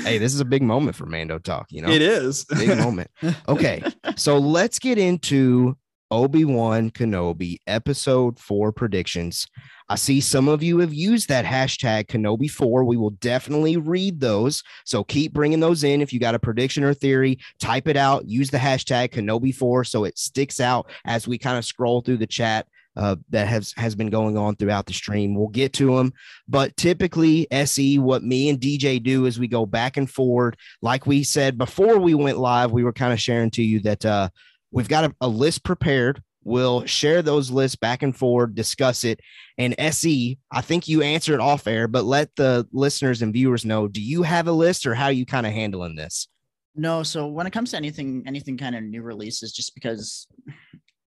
hey, 0.04 0.18
this 0.18 0.34
is 0.34 0.40
a 0.40 0.46
big 0.46 0.64
moment 0.64 0.96
for 0.96 1.06
Mando 1.06 1.38
Talk. 1.38 1.68
You 1.72 1.82
know, 1.82 1.90
It 1.90 2.02
is. 2.02 2.46
big 2.46 2.78
moment. 2.78 3.12
Okay, 3.48 3.84
so 4.16 4.38
let's 4.38 4.80
get 4.80 4.98
into 4.98 5.78
Obi 6.12 6.46
Wan 6.46 6.92
Kenobi 6.92 7.58
episode 7.66 8.40
four 8.40 8.72
predictions. 8.72 9.48
I 9.90 9.96
see 9.96 10.22
some 10.22 10.48
of 10.48 10.62
you 10.62 10.80
have 10.80 10.94
used 10.94 11.30
that 11.30 11.46
hashtag 11.46 12.08
Kenobi 12.08 12.50
four. 12.50 12.84
We 12.84 12.98
will 12.98 13.12
definitely 13.12 13.78
read 13.78 14.20
those. 14.20 14.64
So 14.84 15.04
keep 15.04 15.34
bringing 15.34 15.60
those 15.60 15.84
in. 15.84 16.02
If 16.02 16.14
you 16.14 16.20
got 16.20 16.36
a 16.36 16.40
prediction 16.40 16.84
or 16.84 16.94
theory, 16.94 17.40
type 17.60 17.88
it 17.88 17.98
out. 17.98 18.28
Use 18.28 18.50
the 18.50 18.58
hashtag 18.58 19.10
Kenobi 19.10 19.54
four 19.54 19.84
so 19.84 20.04
it 20.04 20.18
sticks 20.18 20.60
out 20.60 20.90
as 21.06 21.28
we 21.28 21.38
kind 21.38 21.58
of 21.58 21.66
scroll 21.66 22.02
through 22.02 22.18
the 22.18 22.28
chat. 22.28 22.68
Uh, 22.98 23.18
that 23.30 23.46
has 23.46 23.74
has 23.76 23.94
been 23.94 24.10
going 24.10 24.38
on 24.38 24.56
throughout 24.56 24.86
the 24.86 24.94
stream. 24.94 25.36
We'll 25.36 25.50
get 25.50 25.74
to 25.74 25.98
them, 25.98 26.14
but 26.48 26.78
typically, 26.78 27.46
se 27.52 27.98
what 27.98 28.24
me 28.24 28.48
and 28.48 28.58
DJ 28.58 29.04
do 29.04 29.26
is 29.26 29.38
we 29.38 29.50
go 29.50 29.66
back 29.66 29.98
and 29.98 30.10
forward 30.10 30.56
like 30.82 31.06
we 31.06 31.22
said 31.22 31.58
before 31.58 32.00
we 32.00 32.14
went 32.14 32.38
live, 32.38 32.72
we 32.72 32.86
were 32.86 32.94
kind 32.94 33.12
of 33.12 33.20
sharing 33.20 33.52
to 33.52 33.62
you 33.62 33.82
that 33.82 34.06
uh, 34.06 34.30
we've 34.76 34.88
got 34.88 35.06
a, 35.06 35.16
a 35.22 35.28
list 35.28 35.64
prepared. 35.64 36.22
We'll 36.44 36.86
share 36.86 37.24
those 37.24 37.50
lists 37.50 37.76
back 37.76 38.04
and 38.04 38.16
forward, 38.16 38.54
discuss 38.54 39.04
it. 39.04 39.20
And 39.58 39.74
SE, 39.80 40.38
I 40.52 40.62
think 40.62 40.88
you 40.88 41.02
answered 41.02 41.40
off 41.40 41.66
air, 41.66 41.88
but 41.88 42.06
let 42.06 42.36
the 42.36 42.68
listeners 42.72 43.24
and 43.24 43.34
viewers 43.34 43.66
know 43.66 43.88
do 43.88 44.00
you 44.02 44.22
have 44.22 44.48
a 44.48 44.52
list 44.52 44.86
or 44.86 44.94
how 44.94 45.08
you 45.08 45.26
kind 45.26 45.48
of 45.48 45.54
handling 45.54 45.96
this? 45.96 46.28
no, 46.76 47.04
so 47.04 47.28
when 47.28 47.48
it 47.48 47.54
comes 47.54 47.72
to 47.72 47.78
anything, 47.78 48.24
anything 48.28 48.58
kind 48.58 48.76
of 48.76 48.84
new 48.84 49.02
releases, 49.02 49.54
just 49.54 49.74
because 49.74 50.28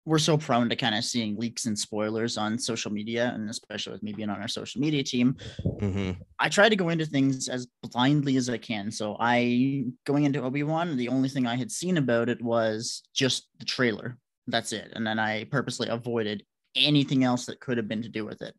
we're 0.09 0.17
so 0.17 0.37
prone 0.37 0.69
to 0.69 0.75
kind 0.75 0.95
of 0.95 1.05
seeing 1.05 1.37
leaks 1.37 1.67
and 1.67 1.77
spoilers 1.77 2.35
on 2.35 2.57
social 2.57 2.91
media, 2.91 3.31
and 3.35 3.49
especially 3.49 3.93
with 3.93 4.01
me 4.01 4.11
being 4.11 4.29
on 4.29 4.41
our 4.41 4.47
social 4.47 4.81
media 4.81 5.03
team, 5.03 5.37
Mm-hmm. 5.81 6.21
I 6.39 6.49
try 6.49 6.69
to 6.69 6.75
go 6.75 6.89
into 6.89 7.05
things 7.05 7.47
as 7.47 7.67
blindly 7.83 8.37
as 8.37 8.49
I 8.49 8.57
can. 8.57 8.91
So 8.91 9.15
I 9.19 9.85
going 10.05 10.25
into 10.25 10.41
Obi 10.41 10.63
Wan, 10.63 10.97
the 10.97 11.09
only 11.09 11.29
thing 11.29 11.47
I 11.47 11.55
had 11.55 11.71
seen 11.71 11.97
about 11.97 12.29
it 12.29 12.41
was 12.41 13.03
just 13.13 13.47
the 13.59 13.65
trailer. 13.65 14.17
That's 14.47 14.73
it, 14.73 14.91
and 14.93 15.05
then 15.05 15.19
I 15.19 15.45
purposely 15.45 15.87
avoided 15.89 16.43
anything 16.75 17.23
else 17.23 17.45
that 17.45 17.59
could 17.59 17.77
have 17.77 17.87
been 17.87 18.01
to 18.01 18.09
do 18.09 18.25
with 18.25 18.41
it. 18.41 18.55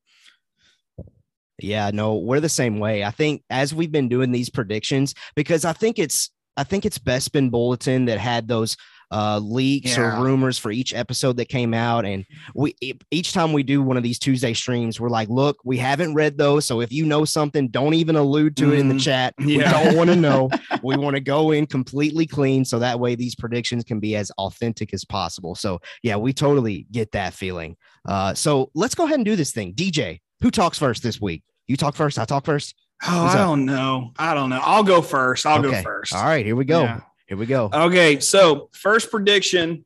Yeah, 1.58 1.90
no, 1.92 2.16
we're 2.16 2.40
the 2.40 2.48
same 2.48 2.78
way. 2.78 3.04
I 3.04 3.10
think 3.10 3.42
as 3.50 3.74
we've 3.74 3.92
been 3.92 4.08
doing 4.08 4.32
these 4.32 4.50
predictions, 4.50 5.14
because 5.34 5.64
I 5.64 5.72
think 5.72 5.98
it's 5.98 6.30
I 6.56 6.64
think 6.64 6.86
it's 6.86 6.98
Bespin 6.98 7.50
Bulletin 7.50 8.06
that 8.06 8.18
had 8.18 8.48
those 8.48 8.76
uh 9.12 9.38
leaks 9.42 9.96
Yeah. 9.96 10.20
or 10.20 10.25
rumors 10.25 10.57
for 10.59 10.70
each 10.70 10.94
episode 10.94 11.37
that 11.38 11.49
came 11.49 11.75
out. 11.75 12.05
And 12.05 12.25
we 12.55 12.75
each 13.11 13.33
time 13.33 13.53
we 13.53 13.62
do 13.62 13.83
one 13.83 13.96
of 13.96 14.03
these 14.03 14.18
Tuesday 14.18 14.55
streams, 14.55 15.01
we're 15.01 15.09
like, 15.09 15.29
look, 15.29 15.59
we 15.64 15.77
haven't 15.79 16.14
read 16.14 16.38
those. 16.38 16.64
So 16.64 16.81
if 16.81 16.92
you 16.92 17.05
know 17.05 17.25
something, 17.25 17.68
don't 17.68 17.94
even 17.94 18.16
allude 18.16 18.57
to 18.59 18.73
it 18.73 18.79
in 18.79 18.88
the 18.88 18.94
Mhm. 18.94 19.03
chat. 19.03 19.35
We 19.38 19.59
don't 19.59 19.96
want 19.96 20.11
to 20.11 20.16
know. 20.16 20.49
we 20.83 20.96
want 20.96 21.16
to 21.16 21.20
go 21.20 21.51
in 21.51 21.66
completely 21.66 22.27
clean 22.27 22.64
so 22.64 22.79
that 22.79 23.01
way 23.01 23.14
these 23.14 23.35
predictions 23.35 23.83
can 23.85 23.99
be 24.01 24.14
as 24.16 24.31
authentic 24.38 24.94
as 24.94 25.05
possible. 25.05 25.55
So 25.55 25.81
yeah, 26.03 26.16
we 26.16 26.33
totally 26.33 26.87
get 26.92 27.12
that 27.12 27.35
feeling. 27.35 27.77
Uh 28.09 28.35
so 28.35 28.70
let's 28.75 28.94
go 28.94 29.05
ahead 29.05 29.16
and 29.16 29.25
do 29.25 29.37
this 29.37 29.53
thing. 29.53 29.75
DJ, 29.75 30.20
who 30.40 30.51
talks 30.51 30.79
first 30.79 31.03
this 31.03 31.20
week? 31.20 31.42
You 31.66 31.77
talk 31.77 31.94
first. 31.94 32.18
I 32.18 32.25
talk 32.25 32.44
first. 32.44 32.75
Oh, 33.07 33.25
Who's 33.25 33.35
I 33.35 33.40
up? 33.40 33.46
don't 33.49 33.64
know. 33.64 34.12
I 34.18 34.35
don't 34.35 34.51
know. 34.51 34.61
I'll 34.62 34.83
go 34.83 35.01
first. 35.03 35.46
I'll 35.46 35.59
Okay. 35.64 35.79
go 35.79 35.83
first. 35.83 36.14
All 36.14 36.23
right, 36.25 36.44
here 36.44 36.55
we 36.57 36.64
go. 36.66 36.83
Yeah. 36.83 37.01
Here 37.30 37.36
we 37.36 37.46
go. 37.46 37.70
Okay, 37.72 38.18
so 38.18 38.70
first 38.72 39.08
prediction: 39.08 39.84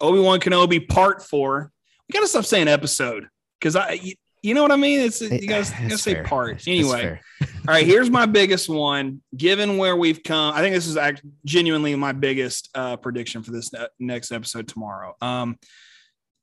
Obi 0.00 0.20
Wan 0.20 0.38
Kenobi 0.38 0.88
Part 0.88 1.20
Four. 1.20 1.72
We 2.08 2.12
gotta 2.12 2.28
stop 2.28 2.44
saying 2.44 2.68
episode 2.68 3.26
because 3.58 3.74
I, 3.74 3.94
you, 3.94 4.14
you 4.40 4.54
know 4.54 4.62
what 4.62 4.70
I 4.70 4.76
mean. 4.76 5.00
It's 5.00 5.20
you 5.20 5.48
gotta, 5.48 5.68
you 5.82 5.88
gotta 5.88 5.98
say 5.98 6.22
part 6.22 6.68
anyway. 6.68 7.20
All 7.40 7.48
right, 7.66 7.84
here's 7.84 8.08
my 8.08 8.24
biggest 8.24 8.68
one. 8.68 9.20
Given 9.36 9.78
where 9.78 9.96
we've 9.96 10.22
come, 10.22 10.54
I 10.54 10.60
think 10.60 10.76
this 10.76 10.86
is 10.86 10.96
act- 10.96 11.24
genuinely 11.44 11.96
my 11.96 12.12
biggest 12.12 12.70
uh, 12.76 12.96
prediction 12.98 13.42
for 13.42 13.50
this 13.50 13.72
ne- 13.72 13.88
next 13.98 14.30
episode 14.30 14.68
tomorrow. 14.68 15.16
Um, 15.20 15.58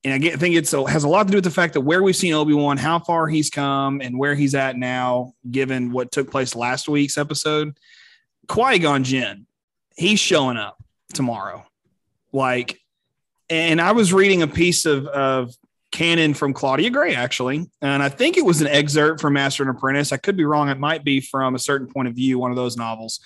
and 0.04 0.14
I 0.14 0.18
get, 0.18 0.42
think 0.42 0.56
it's 0.56 0.74
a, 0.74 0.90
has 0.90 1.06
a 1.06 1.08
lot 1.08 1.28
to 1.28 1.32
do 1.32 1.38
with 1.38 1.46
the 1.46 1.52
fact 1.52 1.74
that 1.76 1.82
where 1.82 2.04
we've 2.04 2.18
seen 2.18 2.34
Obi 2.34 2.54
Wan, 2.54 2.76
how 2.76 3.00
far 3.00 3.28
he's 3.28 3.50
come, 3.50 4.02
and 4.02 4.20
where 4.20 4.36
he's 4.36 4.56
at 4.56 4.76
now, 4.76 5.32
given 5.50 5.94
what 5.94 6.12
took 6.12 6.30
place 6.30 6.54
last 6.54 6.90
week's 6.90 7.18
episode. 7.18 7.78
Qui 8.50 8.80
Gon 8.80 9.06
Jinn, 9.06 9.47
he's 9.98 10.20
showing 10.20 10.58
up 10.58 10.78
tomorrow. 11.14 11.66
Like, 12.32 12.80
and 13.50 13.82
I 13.82 13.92
was 13.92 14.14
reading 14.14 14.42
a 14.42 14.48
piece 14.48 14.86
of 14.86 15.08
of 15.08 15.54
canon 15.92 16.34
from 16.34 16.54
Claudia 16.54 16.90
Gray, 16.90 17.16
actually. 17.16 17.66
And 17.82 18.04
I 18.04 18.10
think 18.10 18.38
it 18.38 18.46
was 18.46 18.62
an 18.62 18.68
excerpt 18.68 19.22
from 19.22 19.34
Master 19.34 19.64
and 19.64 19.76
Apprentice. 19.76 20.12
I 20.12 20.18
could 20.18 20.38
be 20.38 20.46
wrong. 20.46 20.70
It 20.70 20.80
might 20.80 21.04
be 21.04 21.22
from 21.22 21.56
a 21.56 21.60
certain 21.60 21.88
point 21.88 22.08
of 22.08 22.14
view, 22.14 22.40
one 22.40 22.52
of 22.52 22.58
those 22.58 22.78
novels. 22.78 23.20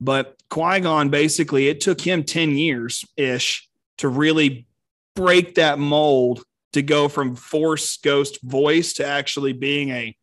But 0.00 0.36
Qui 0.48 0.80
Gon 0.80 1.10
basically, 1.10 1.68
it 1.68 1.80
took 1.80 2.00
him 2.00 2.24
10 2.24 2.56
years 2.56 3.04
ish 3.16 3.68
to 3.98 4.08
really 4.08 4.66
break 5.14 5.56
that 5.56 5.78
mold 5.78 6.44
to 6.72 6.82
go 6.82 7.08
from 7.08 7.36
Force 7.36 7.96
Ghost 7.98 8.42
voice 8.42 8.94
to 8.94 9.06
actually 9.06 9.52
being 9.52 9.90
a 9.90 10.16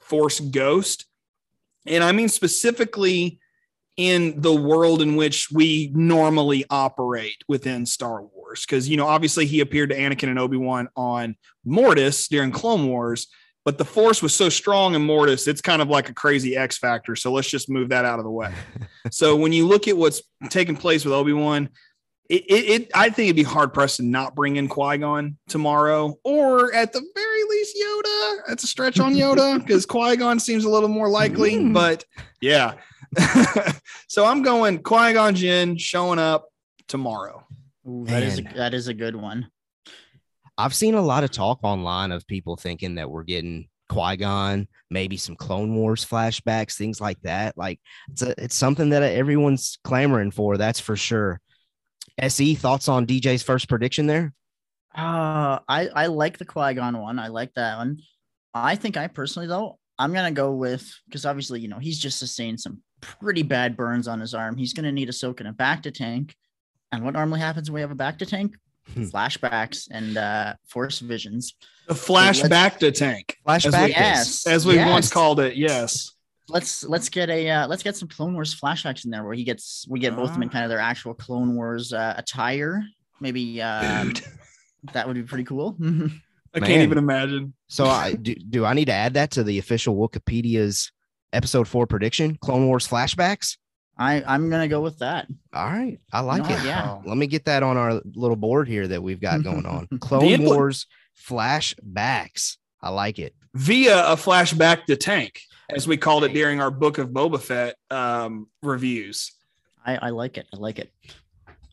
Force 0.00 0.40
Ghost. 0.40 1.06
And 1.86 2.02
I 2.02 2.12
mean 2.12 2.28
specifically 2.28 3.38
in 4.00 4.40
the 4.40 4.54
world 4.54 5.02
in 5.02 5.14
which 5.14 5.50
we 5.52 5.90
normally 5.94 6.64
operate 6.70 7.36
within 7.48 7.84
Star 7.84 8.22
Wars. 8.22 8.64
Because, 8.64 8.88
you 8.88 8.96
know, 8.96 9.06
obviously 9.06 9.44
he 9.44 9.60
appeared 9.60 9.90
to 9.90 9.96
Anakin 9.96 10.30
and 10.30 10.38
Obi 10.38 10.56
Wan 10.56 10.88
on 10.96 11.36
Mortis 11.66 12.26
during 12.28 12.50
Clone 12.50 12.88
Wars, 12.88 13.26
but 13.66 13.76
the 13.76 13.84
Force 13.84 14.22
was 14.22 14.34
so 14.34 14.48
strong 14.48 14.94
in 14.94 15.04
Mortis, 15.04 15.46
it's 15.46 15.60
kind 15.60 15.82
of 15.82 15.88
like 15.88 16.08
a 16.08 16.14
crazy 16.14 16.56
X 16.56 16.78
factor. 16.78 17.14
So 17.14 17.30
let's 17.30 17.50
just 17.50 17.68
move 17.68 17.90
that 17.90 18.06
out 18.06 18.18
of 18.18 18.24
the 18.24 18.30
way. 18.30 18.54
so 19.10 19.36
when 19.36 19.52
you 19.52 19.66
look 19.66 19.86
at 19.86 19.96
what's 19.96 20.22
taking 20.48 20.76
place 20.76 21.04
with 21.04 21.12
Obi 21.12 21.34
Wan, 21.34 21.68
it, 22.30 22.44
it, 22.48 22.70
it, 22.70 22.90
I 22.94 23.10
think 23.10 23.26
it'd 23.26 23.36
be 23.36 23.42
hard 23.42 23.74
pressed 23.74 23.96
to 23.96 24.04
not 24.04 24.36
bring 24.36 24.56
in 24.56 24.68
Qui 24.68 24.98
Gon 24.98 25.36
tomorrow, 25.48 26.16
or 26.22 26.72
at 26.72 26.92
the 26.92 27.02
very 27.14 27.42
least 27.50 27.76
Yoda. 27.76 28.36
That's 28.46 28.62
a 28.62 28.68
stretch 28.68 29.00
on 29.00 29.14
Yoda 29.14 29.58
because 29.58 29.84
Qui 29.86 30.16
Gon 30.16 30.38
seems 30.38 30.64
a 30.64 30.70
little 30.70 30.88
more 30.88 31.08
likely. 31.08 31.56
Mm. 31.56 31.74
But 31.74 32.04
yeah, 32.40 32.74
so 34.08 34.24
I'm 34.24 34.42
going 34.42 34.82
Qui 34.82 35.12
Gon 35.12 35.34
Jinn 35.34 35.76
showing 35.76 36.18
up 36.18 36.48
tomorrow. 36.88 37.46
Ooh, 37.88 38.04
that 38.06 38.22
is 38.22 38.38
a, 38.38 38.42
that 38.56 38.74
is 38.74 38.88
a 38.88 38.94
good 38.94 39.16
one. 39.16 39.50
I've 40.58 40.74
seen 40.74 40.94
a 40.94 41.02
lot 41.02 41.24
of 41.24 41.30
talk 41.30 41.60
online 41.62 42.12
of 42.12 42.26
people 42.26 42.56
thinking 42.56 42.96
that 42.96 43.10
we're 43.10 43.24
getting 43.24 43.68
Qui 43.88 44.16
Gon, 44.16 44.68
maybe 44.90 45.16
some 45.16 45.34
Clone 45.34 45.74
Wars 45.74 46.04
flashbacks, 46.04 46.76
things 46.76 47.00
like 47.00 47.20
that. 47.22 47.56
Like 47.56 47.80
it's 48.10 48.22
a, 48.22 48.34
it's 48.42 48.54
something 48.54 48.90
that 48.90 49.02
everyone's 49.02 49.78
clamoring 49.82 50.30
for. 50.30 50.56
That's 50.56 50.80
for 50.80 50.96
sure. 50.96 51.40
SE 52.18 52.54
thoughts 52.54 52.88
on 52.88 53.06
DJ's 53.06 53.42
first 53.42 53.68
prediction 53.68 54.06
there? 54.06 54.32
Uh, 54.94 55.58
I 55.68 55.88
I 55.94 56.06
like 56.06 56.38
the 56.38 56.44
Qui 56.44 56.74
Gon 56.74 56.98
one. 56.98 57.18
I 57.18 57.28
like 57.28 57.54
that 57.54 57.78
one. 57.78 58.00
I 58.52 58.76
think 58.76 58.96
I 58.96 59.06
personally 59.06 59.48
though 59.48 59.78
I'm 59.98 60.12
gonna 60.12 60.32
go 60.32 60.52
with 60.52 60.92
because 61.06 61.26
obviously 61.26 61.60
you 61.60 61.68
know 61.68 61.78
he's 61.78 61.98
just 61.98 62.18
sustained 62.18 62.60
some 62.60 62.82
pretty 63.00 63.42
bad 63.42 63.76
burns 63.76 64.06
on 64.08 64.20
his 64.20 64.34
arm. 64.34 64.56
He's 64.56 64.72
gonna 64.72 64.92
need 64.92 65.08
a 65.08 65.12
soak 65.12 65.40
and 65.40 65.48
a 65.48 65.52
bacta 65.52 65.92
tank. 65.92 66.34
And 66.92 67.04
what 67.04 67.12
normally 67.14 67.40
happens 67.40 67.70
when 67.70 67.74
we 67.76 67.80
have 67.82 67.90
a 67.90 67.94
bacta 67.94 68.26
tank? 68.26 68.56
Hmm. 68.94 69.04
Flashbacks 69.04 69.88
and 69.90 70.16
uh 70.16 70.54
force 70.68 70.98
visions. 71.00 71.54
The 71.86 71.94
flashback 71.94 72.78
to 72.78 72.90
tank, 72.92 73.36
Flashback. 73.46 73.88
Yes. 73.88 74.46
as 74.46 74.64
we 74.66 74.76
once 74.78 75.10
called 75.12 75.40
it. 75.40 75.56
Yes. 75.56 76.12
Let's 76.48 76.82
let's 76.84 77.08
get 77.08 77.30
a 77.30 77.48
uh, 77.48 77.66
let's 77.68 77.82
get 77.84 77.94
some 77.96 78.08
Clone 78.08 78.34
Wars 78.34 78.58
flashbacks 78.58 79.04
in 79.04 79.10
there 79.12 79.22
where 79.22 79.34
he 79.34 79.44
gets 79.44 79.86
we 79.88 80.00
get 80.00 80.16
both 80.16 80.30
of 80.30 80.34
them 80.34 80.42
in 80.42 80.48
Ah. 80.48 80.52
kind 80.52 80.64
of 80.64 80.68
their 80.68 80.80
actual 80.80 81.14
Clone 81.14 81.54
Wars 81.54 81.92
uh, 81.92 82.14
attire. 82.16 82.82
Maybe 83.20 83.62
um, 83.62 84.14
that 84.92 85.06
would 85.06 85.14
be 85.14 85.22
pretty 85.22 85.44
cool. 85.44 85.76
I 85.82 86.58
Man. 86.58 86.68
can't 86.68 86.82
even 86.82 86.98
imagine. 86.98 87.54
So 87.68 87.84
I 87.84 88.14
do, 88.14 88.34
do 88.34 88.64
I 88.64 88.74
need 88.74 88.86
to 88.86 88.92
add 88.92 89.14
that 89.14 89.30
to 89.32 89.44
the 89.44 89.58
official 89.60 89.94
Wookieepedia's 89.94 90.90
episode 91.32 91.68
four 91.68 91.86
prediction? 91.86 92.36
Clone 92.40 92.66
Wars 92.66 92.86
flashbacks? 92.86 93.56
I 93.98 94.22
I'm 94.26 94.48
gonna 94.50 94.68
go 94.68 94.80
with 94.80 94.98
that. 95.00 95.26
All 95.52 95.66
right. 95.66 95.98
I 96.12 96.20
like 96.20 96.42
No, 96.48 96.54
it. 96.56 96.64
yeah. 96.64 96.98
Let 97.04 97.16
me 97.18 97.26
get 97.26 97.44
that 97.44 97.62
on 97.62 97.76
our 97.76 98.00
little 98.14 98.36
board 98.36 98.66
here 98.68 98.88
that 98.88 99.02
we've 99.02 99.20
got 99.20 99.42
going 99.42 99.66
on. 99.66 99.86
Clone 100.00 100.22
The 100.22 100.32
input- 100.34 100.48
Wars 100.56 100.86
flashbacks. 101.54 102.56
I 102.82 102.90
like 102.90 103.18
it. 103.18 103.34
Via 103.54 104.06
a 104.06 104.16
flashback 104.16 104.84
to 104.86 104.96
tank, 104.96 105.40
as 105.68 105.86
we 105.86 105.96
called 105.96 106.24
it 106.24 106.32
during 106.32 106.60
our 106.60 106.70
Book 106.70 106.98
of 106.98 107.10
Boba 107.10 107.40
Fett 107.40 107.74
um, 107.90 108.48
reviews. 108.62 109.32
I 109.84 109.96
I 109.96 110.10
like 110.10 110.38
it. 110.38 110.46
I 110.54 110.56
like 110.56 110.78
it. 110.78 110.92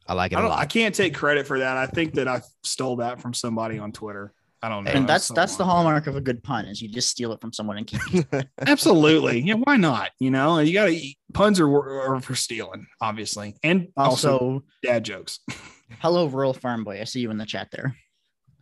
I 0.08 0.14
like 0.14 0.32
it 0.32 0.36
I 0.38 0.40
a 0.40 0.42
don't. 0.44 0.52
I 0.52 0.56
lot. 0.56 0.70
can't 0.70 0.96
take 0.96 1.14
credit 1.14 1.46
for 1.46 1.60
that. 1.60 1.78
I 1.78 1.86
think 1.86 2.16
that 2.16 2.28
I 2.28 2.42
stole 2.64 2.98
that 2.98 3.22
from 3.22 3.34
somebody 3.34 3.78
on 3.78 3.92
Twitter. 3.92 4.34
I 4.68 4.70
don't 4.70 4.84
know. 4.84 4.92
And 4.92 5.08
that's 5.08 5.28
So- 5.28 5.34
that's 5.34 5.56
the 5.56 5.64
hallmark 5.64 6.08
of 6.08 6.18
a 6.18 6.22
good 6.22 6.44
pun 6.44 6.66
is 6.66 6.82
you 6.82 6.90
just 6.90 7.08
steal 7.10 7.32
it 7.32 7.40
from 7.40 7.54
someone 7.54 7.78
and 7.78 7.88
keep 7.88 8.02
it. 8.34 8.48
Absolutely. 8.60 9.40
Yeah. 9.40 9.54
Why 9.54 9.78
not? 9.78 10.10
You 10.20 10.30
know, 10.30 10.60
you 10.60 10.74
got 10.74 10.88
to 10.88 11.14
puns 11.34 11.62
are, 11.62 11.70
are 11.70 12.20
for 12.20 12.36
stealing, 12.36 12.86
obviously, 13.00 13.56
and 13.64 13.88
also, 13.96 14.34
Also, 14.34 14.64
dad 14.84 15.06
jokes. 15.06 15.40
hello, 16.00 16.26
rural 16.26 16.54
farm 16.54 16.84
boy. 16.84 17.00
I 17.00 17.06
see 17.06 17.22
you 17.22 17.32
in 17.32 17.38
the 17.38 17.46
chat 17.46 17.70
there. 17.72 17.96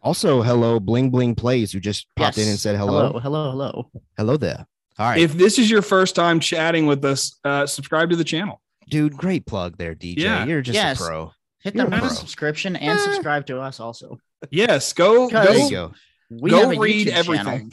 Also, 0.03 0.43
hello, 0.43 0.79
Bling 0.79 1.09
Bling 1.09 1.33
Plays, 1.33 1.71
who 1.71 1.79
just 1.79 2.05
popped 2.15 2.37
in 2.37 2.47
and 2.47 2.59
said 2.59 2.75
hello. 2.75 3.07
Hello, 3.07 3.19
hello, 3.19 3.49
hello. 3.49 3.91
Hello 4.15 4.37
there. 4.37 4.67
All 4.99 5.09
right. 5.09 5.19
If 5.19 5.33
this 5.33 5.57
is 5.57 5.71
your 5.71 5.81
first 5.81 6.13
time 6.13 6.39
chatting 6.39 6.85
with 6.85 7.03
us, 7.03 7.39
uh, 7.43 7.65
subscribe 7.65 8.11
to 8.11 8.15
the 8.15 8.23
channel. 8.23 8.61
Dude, 8.87 9.17
great 9.17 9.47
plug 9.47 9.79
there, 9.79 9.95
DJ. 9.95 10.19
Yeah. 10.19 10.45
You're 10.45 10.61
just 10.61 10.75
Yes. 10.75 11.01
a 11.01 11.03
pro. 11.03 11.31
Hit 11.65 11.75
You're 11.75 11.87
that 11.89 12.03
a 12.03 12.09
subscription 12.11 12.75
and 12.75 12.97
Eh. 12.99 13.03
subscribe 13.03 13.45
to 13.47 13.59
us 13.59 13.79
also. 13.79 14.19
Yes. 14.51 14.93
Go. 14.93 15.27
Because- 15.27 15.47
There 15.47 15.57
Go, 15.57 15.63
you 15.65 15.69
go. 15.71 15.91
We 16.29 16.49
go 16.51 16.59
have 16.69 16.77
a 16.77 16.79
read 16.79 17.07
YouTube 17.07 17.11
everything. 17.11 17.45
channel. 17.45 17.69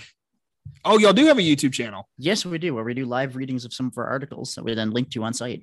Oh, 0.85 0.99
y'all 0.99 1.13
do 1.13 1.27
have 1.27 1.39
a 1.39 1.43
YouTube 1.43 1.73
channel. 1.75 2.09
Yes, 2.19 2.45
we 2.47 2.57
do, 2.59 2.75
where 2.75 2.85
we 2.85 2.95
do 2.95 3.05
live 3.05 3.37
readings 3.37 3.65
of 3.65 3.73
some 3.73 3.87
of 3.87 3.97
our 3.99 4.07
articles 4.07 4.55
that 4.55 4.65
we 4.65 4.75
then 4.75 4.91
link 4.91 5.11
to 5.11 5.23
on 5.23 5.33
site. 5.35 5.63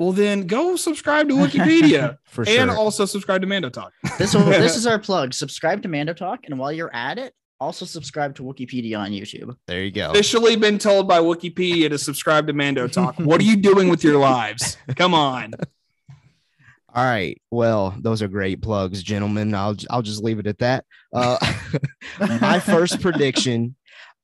Well, 0.00 0.12
then 0.12 0.46
go 0.46 0.76
subscribe 0.76 1.28
to 1.28 1.34
Wookieepedia 1.34 2.18
For 2.24 2.44
sure. 2.44 2.60
and 2.60 2.70
also 2.70 3.04
subscribe 3.04 3.40
to 3.42 3.46
Mando 3.46 3.68
Talk. 3.70 3.92
This 4.18 4.34
will, 4.34 4.44
this 4.44 4.76
is 4.80 4.86
our 4.86 4.98
plug. 4.98 5.32
Subscribe 5.32 5.82
to 5.82 5.88
Mando 5.88 6.12
Talk, 6.12 6.40
and 6.44 6.58
while 6.58 6.72
you're 6.72 6.94
at 6.94 7.18
it, 7.18 7.32
also 7.60 7.84
subscribe 7.84 8.34
to 8.36 8.42
Wookieepedia 8.42 8.98
on 8.98 9.12
YouTube. 9.12 9.54
there 9.66 9.84
you 9.84 9.90
go. 9.90 10.10
Officially 10.10 10.56
been 10.56 10.78
told 10.78 11.06
by 11.06 11.20
Wookieepedia 11.20 11.88
to 11.90 11.98
subscribe 11.98 12.46
to 12.48 12.52
Mando 12.52 12.88
Talk. 12.88 13.16
what 13.18 13.40
are 13.40 13.44
you 13.44 13.56
doing 13.56 13.88
with 13.88 14.02
your 14.02 14.18
lives? 14.18 14.76
Come 14.96 15.14
on. 15.14 15.52
All 16.94 17.04
right. 17.04 17.40
Well, 17.50 17.94
those 17.98 18.20
are 18.22 18.28
great 18.28 18.60
plugs, 18.62 19.02
gentlemen. 19.02 19.54
I'll 19.54 19.76
I'll 19.90 20.02
just 20.02 20.22
leave 20.22 20.38
it 20.38 20.46
at 20.46 20.58
that. 20.58 20.84
Uh, 21.12 21.38
my 22.40 22.58
first 22.58 23.00
prediction, 23.00 23.76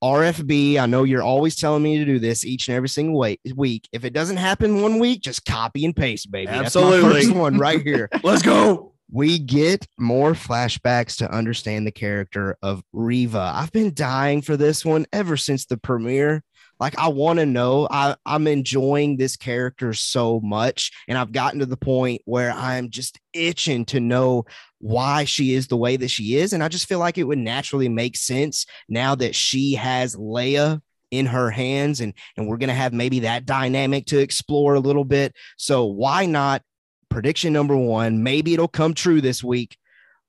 RFB. 0.03 0.77
I 0.77 0.85
know 0.85 1.03
you're 1.03 1.23
always 1.23 1.55
telling 1.55 1.83
me 1.83 1.97
to 1.97 2.05
do 2.05 2.19
this 2.19 2.45
each 2.45 2.67
and 2.67 2.75
every 2.75 2.89
single 2.89 3.17
way, 3.17 3.39
week. 3.55 3.87
If 3.91 4.03
it 4.03 4.13
doesn't 4.13 4.37
happen 4.37 4.81
one 4.81 4.99
week, 4.99 5.21
just 5.21 5.45
copy 5.45 5.85
and 5.85 5.95
paste, 5.95 6.29
baby. 6.29 6.47
That's 6.47 6.75
Absolutely. 6.75 7.21
first 7.21 7.33
one 7.33 7.57
right 7.57 7.81
here. 7.81 8.09
Let's 8.23 8.41
go. 8.41 8.93
we 9.09 9.39
get 9.39 9.87
more 9.97 10.33
flashbacks 10.33 11.17
to 11.17 11.31
understand 11.31 11.87
the 11.87 11.91
character 11.91 12.57
of 12.61 12.83
Reva. 12.91 13.51
I've 13.55 13.71
been 13.71 13.93
dying 13.93 14.41
for 14.41 14.57
this 14.57 14.83
one 14.83 15.05
ever 15.13 15.37
since 15.37 15.65
the 15.65 15.77
premiere. 15.77 16.43
Like 16.79 16.97
I 16.97 17.09
want 17.09 17.39
to 17.39 17.45
know. 17.45 17.87
I, 17.89 18.15
I'm 18.25 18.47
enjoying 18.47 19.17
this 19.17 19.35
character 19.35 19.93
so 19.93 20.39
much, 20.41 20.91
and 21.07 21.17
I've 21.17 21.31
gotten 21.31 21.59
to 21.59 21.65
the 21.65 21.77
point 21.77 22.21
where 22.25 22.51
I'm 22.51 22.89
just 22.89 23.19
itching 23.33 23.85
to 23.85 23.99
know 23.99 24.45
why 24.79 25.23
she 25.25 25.53
is 25.53 25.67
the 25.67 25.77
way 25.77 25.97
that 25.97 26.09
she 26.09 26.35
is, 26.35 26.53
and 26.53 26.63
I 26.63 26.67
just 26.67 26.87
feel 26.87 26.99
like 26.99 27.17
it 27.17 27.23
would 27.23 27.39
naturally 27.39 27.89
make 27.89 28.15
sense 28.15 28.65
now 28.87 29.15
that 29.15 29.35
she 29.35 29.73
has 29.75 30.15
Leia 30.15 30.81
in 31.09 31.25
her 31.25 31.49
hands, 31.49 32.01
and 32.01 32.13
and 32.35 32.47
we're 32.47 32.57
gonna 32.57 32.73
have 32.73 32.93
maybe 32.93 33.21
that 33.21 33.45
dynamic 33.45 34.05
to 34.07 34.19
explore 34.19 34.75
a 34.75 34.79
little 34.79 35.05
bit. 35.05 35.33
So 35.57 35.85
why 35.85 36.25
not 36.25 36.61
prediction 37.09 37.53
number 37.53 37.75
one. 37.75 38.23
Maybe 38.23 38.53
it'll 38.53 38.67
come 38.67 38.93
true 38.93 39.21
this 39.21 39.43
week. 39.43 39.77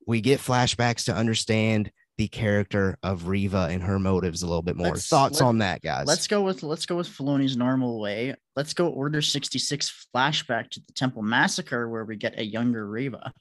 We 0.07 0.21
get 0.21 0.41
flashbacks 0.41 1.05
to 1.05 1.15
understand 1.15 1.91
the 2.19 2.29
character 2.29 2.99
of 3.05 3.29
Reva 3.29 3.69
and 3.71 3.81
her 3.83 3.99
motives 3.99 4.43
a 4.43 4.47
little 4.47 4.61
bit 4.63 4.77
more. 4.77 4.89
Let's- 4.89 5.07
Thoughts 5.09 5.41
let- 5.41 5.47
on 5.47 5.59
that, 5.59 5.81
guys? 5.83 6.07
Let's 6.07 6.27
go 6.27 6.43
with 6.43 6.63
let's 6.63 6.85
go 6.85 6.97
with 6.97 7.09
Filoni's 7.09 7.57
normal 7.57 8.01
way. 8.01 8.35
Let's 8.57 8.75
go 8.75 8.89
Order 8.89 9.23
66 9.23 10.07
flashback 10.15 10.69
to 10.71 10.81
the 10.87 10.93
Temple 10.93 11.23
Massacre, 11.23 11.89
where 11.89 12.05
we 12.05 12.17
get 12.17 12.39
a 12.39 12.45
younger 12.45 12.87
Reva. 12.87 13.33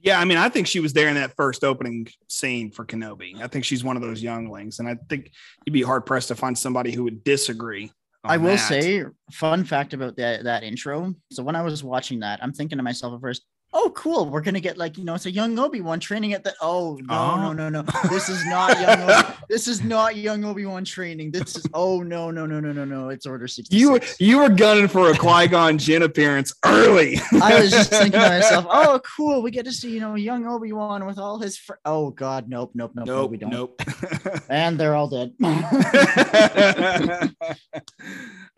Yeah, 0.00 0.18
I 0.20 0.24
mean, 0.24 0.38
I 0.38 0.48
think 0.48 0.66
she 0.68 0.80
was 0.80 0.92
there 0.92 1.08
in 1.08 1.16
that 1.16 1.34
first 1.36 1.64
opening 1.64 2.06
scene 2.28 2.70
for 2.70 2.84
Kenobi. 2.86 3.40
I 3.42 3.46
think 3.48 3.64
she's 3.64 3.82
one 3.84 3.96
of 3.96 4.02
those 4.02 4.22
younglings, 4.22 4.78
and 4.78 4.88
I 4.88 4.96
think 5.08 5.32
you'd 5.66 5.72
be 5.72 5.82
hard 5.82 6.06
pressed 6.06 6.28
to 6.28 6.34
find 6.34 6.56
somebody 6.56 6.92
who 6.92 7.04
would 7.04 7.22
disagree. 7.24 7.92
on 8.24 8.30
I 8.30 8.36
will 8.38 8.56
that. 8.56 8.68
say, 8.68 9.04
fun 9.32 9.64
fact 9.64 9.92
about 9.94 10.16
that 10.16 10.44
that 10.44 10.62
intro. 10.62 11.14
So 11.32 11.42
when 11.42 11.56
I 11.56 11.62
was 11.62 11.84
watching 11.84 12.20
that, 12.20 12.38
I'm 12.42 12.52
thinking 12.52 12.78
to 12.78 12.82
myself 12.84 13.12
at 13.14 13.20
first, 13.20 13.42
"Oh, 13.72 13.90
cool, 13.94 14.26
we're 14.30 14.40
gonna 14.40 14.60
get 14.60 14.76
like 14.78 14.96
you 14.98 15.04
know, 15.04 15.14
it's 15.14 15.26
a 15.26 15.30
young 15.30 15.58
Obi 15.58 15.80
Wan 15.80 16.00
training 16.00 16.32
at 16.32 16.42
the." 16.44 16.54
Oh 16.60 16.98
no, 17.02 17.14
Oh. 17.14 17.36
no, 17.36 17.52
no, 17.52 17.68
no! 17.68 17.82
This 18.08 18.28
is 18.28 18.44
not 18.46 18.80
young. 18.80 19.00
Obi- 19.10 19.34
this 19.48 19.68
is 19.68 19.82
not 19.84 20.16
young 20.16 20.44
Obi 20.44 20.64
Wan 20.66 20.84
training. 20.84 21.30
This 21.30 21.56
is 21.56 21.66
oh 21.74 22.02
no, 22.02 22.30
no, 22.30 22.46
no, 22.46 22.60
no, 22.60 22.72
no, 22.72 22.84
no! 22.84 23.08
It's 23.10 23.26
Order 23.26 23.46
66. 23.48 23.78
you 23.80 23.92
were 23.92 24.00
you 24.18 24.38
were 24.38 24.48
gunning 24.48 24.88
for 24.88 25.10
a 25.10 25.16
Qui 25.16 25.46
Gon 25.48 25.78
Jinn 25.78 26.02
appearance 26.02 26.54
early. 26.64 27.18
I 27.42 27.60
was 27.60 27.70
just 27.70 27.90
thinking 27.98 28.12
to 28.12 28.28
myself, 28.28 28.66
"Oh, 28.68 29.00
cool, 29.16 29.42
we 29.42 29.50
get 29.50 29.64
to 29.66 29.72
see 29.72 29.90
you 29.92 30.00
know 30.00 30.14
young 30.14 30.46
Obi 30.46 30.72
Wan 30.72 31.04
with 31.06 31.18
all 31.18 31.38
his." 31.38 31.56
Fr- 31.58 31.74
oh 31.84 32.10
God, 32.10 32.48
nope, 32.48 32.72
nope, 32.74 32.92
nope, 32.94 33.06
no, 33.06 33.16
nope, 33.22 33.30
we 33.30 33.36
don't. 33.36 33.50
nope. 33.50 33.80
And 34.50 34.78
they're 34.78 34.94
all 34.94 35.08
dead. 35.08 35.34
uh, 35.42 37.28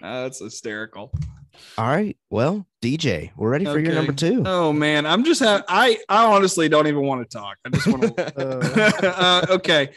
that's 0.00 0.38
hysterical. 0.40 1.12
All 1.78 1.86
right. 1.86 2.16
Well, 2.30 2.66
DJ, 2.82 3.30
we're 3.36 3.50
ready 3.50 3.64
for 3.64 3.78
your 3.78 3.94
number 3.94 4.12
two. 4.12 4.42
Oh 4.46 4.72
man, 4.72 5.06
I'm 5.06 5.24
just 5.24 5.42
ha- 5.42 5.62
I 5.68 5.98
I 6.08 6.26
honestly 6.26 6.68
don't 6.68 6.86
even 6.86 7.02
want 7.02 7.28
to 7.28 7.38
talk. 7.38 7.56
I 7.64 7.70
just 7.70 7.86
want 7.86 8.16
to. 8.16 9.14
uh, 9.20 9.46
okay, 9.50 9.90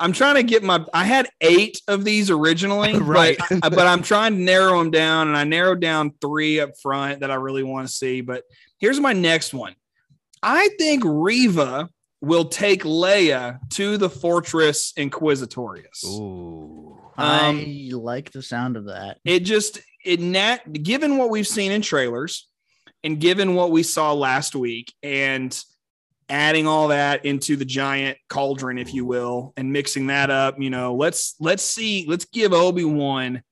I'm 0.00 0.12
trying 0.12 0.36
to 0.36 0.42
get 0.42 0.62
my. 0.62 0.84
I 0.94 1.04
had 1.04 1.28
eight 1.42 1.82
of 1.86 2.04
these 2.04 2.30
originally, 2.30 2.94
Right. 2.98 3.38
But, 3.50 3.60
but 3.70 3.86
I'm 3.86 4.02
trying 4.02 4.32
to 4.32 4.40
narrow 4.40 4.78
them 4.78 4.90
down, 4.90 5.28
and 5.28 5.36
I 5.36 5.44
narrowed 5.44 5.80
down 5.80 6.12
three 6.20 6.58
up 6.58 6.70
front 6.82 7.20
that 7.20 7.30
I 7.30 7.34
really 7.34 7.62
want 7.62 7.86
to 7.86 7.92
see. 7.92 8.22
But 8.22 8.44
here's 8.78 8.98
my 8.98 9.12
next 9.12 9.52
one. 9.52 9.74
I 10.42 10.70
think 10.78 11.02
Reva 11.04 11.90
will 12.22 12.46
take 12.46 12.84
Leia 12.84 13.58
to 13.70 13.98
the 13.98 14.08
Fortress 14.08 14.94
Inquisitorius. 14.96 16.04
Ooh. 16.06 16.98
Um, 17.18 17.58
I 17.58 17.90
like 17.92 18.32
the 18.32 18.42
sound 18.42 18.78
of 18.78 18.86
that. 18.86 19.18
it 19.26 19.40
just 19.40 19.80
it 20.04 20.32
that, 20.32 20.72
given 20.82 21.16
what 21.16 21.30
we've 21.30 21.46
seen 21.46 21.72
in 21.72 21.82
trailers 21.82 22.48
and 23.04 23.20
given 23.20 23.54
what 23.54 23.70
we 23.70 23.82
saw 23.82 24.12
last 24.12 24.54
week 24.54 24.92
and 25.02 25.58
adding 26.28 26.66
all 26.66 26.88
that 26.88 27.24
into 27.24 27.56
the 27.56 27.64
giant 27.64 28.16
cauldron 28.28 28.78
if 28.78 28.94
you 28.94 29.04
will 29.04 29.52
and 29.56 29.72
mixing 29.72 30.06
that 30.06 30.30
up 30.30 30.60
you 30.60 30.70
know 30.70 30.94
let's 30.94 31.34
let's 31.40 31.64
see 31.64 32.04
let's 32.08 32.24
give 32.26 32.52
obi-wan 32.52 33.42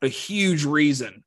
a 0.00 0.08
huge 0.08 0.64
reason 0.64 1.22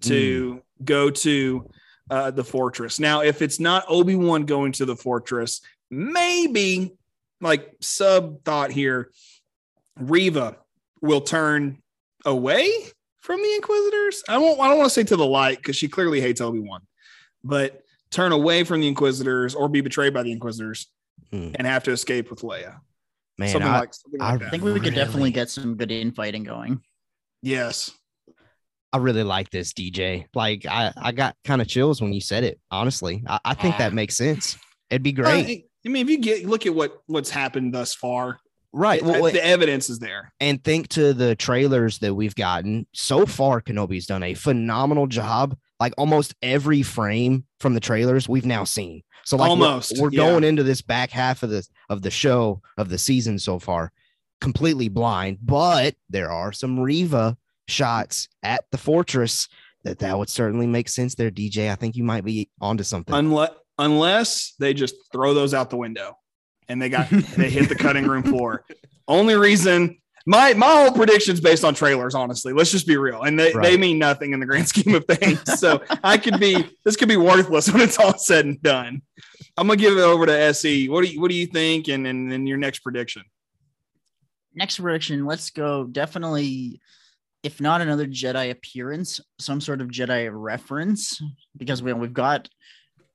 to 0.00 0.62
go 0.84 1.10
to 1.10 1.68
uh, 2.10 2.30
the 2.30 2.44
fortress. 2.44 3.00
Now 3.00 3.22
if 3.22 3.42
it's 3.42 3.58
not 3.58 3.84
obi-wan 3.88 4.44
going 4.44 4.72
to 4.72 4.84
the 4.84 4.96
fortress 4.96 5.60
maybe 5.90 6.92
like 7.40 7.74
sub 7.80 8.42
thought 8.44 8.70
here 8.70 9.10
Reva 9.98 10.56
will 11.00 11.20
turn 11.20 11.82
away 12.24 12.70
from 13.24 13.40
the 13.42 13.54
Inquisitors. 13.56 14.22
I 14.28 14.38
won't. 14.38 14.60
I 14.60 14.68
don't 14.68 14.78
want 14.78 14.88
to 14.90 14.94
say 14.94 15.02
to 15.04 15.16
the 15.16 15.26
light 15.26 15.56
because 15.58 15.74
she 15.76 15.88
clearly 15.88 16.20
hates 16.20 16.40
Obi 16.40 16.60
Wan, 16.60 16.82
but 17.42 17.82
turn 18.10 18.30
away 18.32 18.62
from 18.64 18.80
the 18.80 18.86
Inquisitors 18.88 19.54
or 19.54 19.68
be 19.68 19.80
betrayed 19.80 20.14
by 20.14 20.22
the 20.22 20.30
Inquisitors 20.32 20.86
Hmm. 21.30 21.50
and 21.54 21.66
have 21.66 21.84
to 21.84 21.90
escape 21.90 22.28
with 22.30 22.40
Leia. 22.40 22.76
Man, 23.38 23.48
something 23.48 23.68
I, 23.70 23.78
like 23.80 23.94
something 23.94 24.20
I 24.20 24.32
like 24.32 24.34
I 24.34 24.44
that. 24.44 24.50
think 24.50 24.62
we 24.62 24.78
could 24.78 24.94
definitely 24.94 25.30
get 25.32 25.50
some 25.50 25.74
good 25.76 25.90
infighting 25.90 26.44
going. 26.44 26.80
yes. 27.42 27.90
I 28.92 28.98
really 28.98 29.24
like 29.24 29.50
this, 29.50 29.72
DJ. 29.72 30.26
Like 30.34 30.66
I, 30.66 30.92
I 30.96 31.10
got 31.10 31.34
kind 31.44 31.60
of 31.60 31.66
chills 31.66 32.00
when 32.00 32.12
you 32.12 32.20
said 32.20 32.44
it. 32.44 32.60
Honestly, 32.70 33.24
I, 33.26 33.40
I 33.44 33.54
think 33.54 33.78
that 33.78 33.92
makes 33.92 34.16
sense. 34.16 34.56
It'd 34.88 35.02
be 35.02 35.10
great. 35.10 35.26
I, 35.46 35.64
I 35.84 35.88
mean, 35.88 36.06
if 36.06 36.10
you 36.10 36.18
get 36.18 36.46
look 36.46 36.64
at 36.66 36.74
what 36.74 37.02
what's 37.06 37.30
happened 37.30 37.74
thus 37.74 37.92
far, 37.92 38.38
right. 38.74 39.02
Well, 39.02 39.22
the 39.24 39.44
evidence 39.44 39.88
is 39.88 39.98
there. 39.98 40.32
and 40.40 40.62
think 40.62 40.88
to 40.88 41.14
the 41.14 41.34
trailers 41.36 41.98
that 42.00 42.14
we've 42.14 42.34
gotten 42.34 42.86
so 42.92 43.24
far 43.26 43.60
kenobi's 43.62 44.06
done 44.06 44.22
a 44.22 44.34
phenomenal 44.34 45.06
job 45.06 45.56
like 45.80 45.92
almost 45.98 46.34
every 46.42 46.82
frame 46.82 47.44
from 47.60 47.74
the 47.74 47.80
trailers 47.80 48.28
we've 48.28 48.46
now 48.46 48.64
seen 48.64 49.02
so 49.24 49.36
like 49.36 49.50
we're- 49.50 49.62
Almost, 49.62 49.98
we're, 49.98 50.10
yeah. 50.10 50.18
going 50.18 50.44
into 50.44 50.62
this 50.62 50.82
back 50.82 51.10
half 51.10 51.42
of 51.42 51.50
the 51.50 51.66
of 51.88 52.02
the 52.02 52.10
show 52.10 52.60
of 52.76 52.88
the 52.88 52.98
season 52.98 53.38
so 53.38 53.58
far 53.58 53.92
completely 54.40 54.88
blind 54.88 55.38
but 55.42 55.94
there 56.10 56.30
are 56.30 56.52
some 56.52 56.78
Reva 56.78 57.36
shots 57.68 58.28
at 58.42 58.64
the 58.70 58.78
fortress 58.78 59.48
that 59.84 59.98
that 60.00 60.18
would 60.18 60.28
certainly 60.28 60.66
make 60.66 60.88
sense 60.88 61.14
there 61.14 61.30
dj 61.30 61.70
i 61.70 61.74
think 61.74 61.96
you 61.96 62.04
might 62.04 62.24
be 62.24 62.50
onto 62.60 62.82
something 62.84 63.14
Unless 63.14 63.50
unless 63.78 64.54
they 64.58 64.74
just 64.74 64.94
throw 65.12 65.34
those 65.34 65.52
out 65.54 65.70
the 65.70 65.76
window 65.76 66.16
and 66.68 66.80
they 66.80 66.88
got 66.88 67.08
they 67.10 67.50
hit 67.50 67.68
the 67.68 67.74
cutting 67.74 68.06
room 68.06 68.22
floor. 68.22 68.64
Only 69.06 69.34
reason 69.34 69.98
my 70.26 70.54
my 70.54 70.66
whole 70.66 70.92
predictions 70.92 71.40
based 71.40 71.64
on 71.64 71.74
trailers, 71.74 72.14
honestly. 72.14 72.52
Let's 72.52 72.70
just 72.70 72.86
be 72.86 72.96
real. 72.96 73.22
And 73.22 73.38
they, 73.38 73.52
they 73.52 73.76
mean 73.76 73.98
nothing 73.98 74.32
in 74.32 74.40
the 74.40 74.46
grand 74.46 74.68
scheme 74.74 74.94
of 74.94 75.04
things. 75.04 75.60
So 75.60 75.82
I 76.02 76.18
could 76.18 76.40
be 76.40 76.64
this 76.84 76.96
could 76.96 77.08
be 77.08 77.16
worthless 77.16 77.68
when 77.72 77.82
it's 77.82 77.98
all 77.98 78.16
said 78.18 78.46
and 78.46 78.60
done. 78.62 79.02
I'm 79.56 79.66
gonna 79.66 79.76
give 79.76 79.96
it 79.96 80.02
over 80.02 80.26
to 80.26 80.32
SE. 80.32 80.88
What 80.88 81.04
do 81.04 81.10
you 81.10 81.20
what 81.20 81.30
do 81.30 81.36
you 81.36 81.46
think? 81.46 81.88
And 81.88 82.06
and, 82.06 82.32
and 82.32 82.48
your 82.48 82.58
next 82.58 82.80
prediction. 82.80 83.22
Next 84.54 84.78
prediction, 84.78 85.26
let's 85.26 85.50
go. 85.50 85.84
Definitely, 85.84 86.80
if 87.42 87.60
not 87.60 87.80
another 87.80 88.06
Jedi 88.06 88.52
appearance, 88.52 89.20
some 89.40 89.60
sort 89.60 89.80
of 89.80 89.88
Jedi 89.88 90.30
reference, 90.32 91.20
because 91.56 91.82
we, 91.82 91.92
we've 91.92 92.14
got 92.14 92.48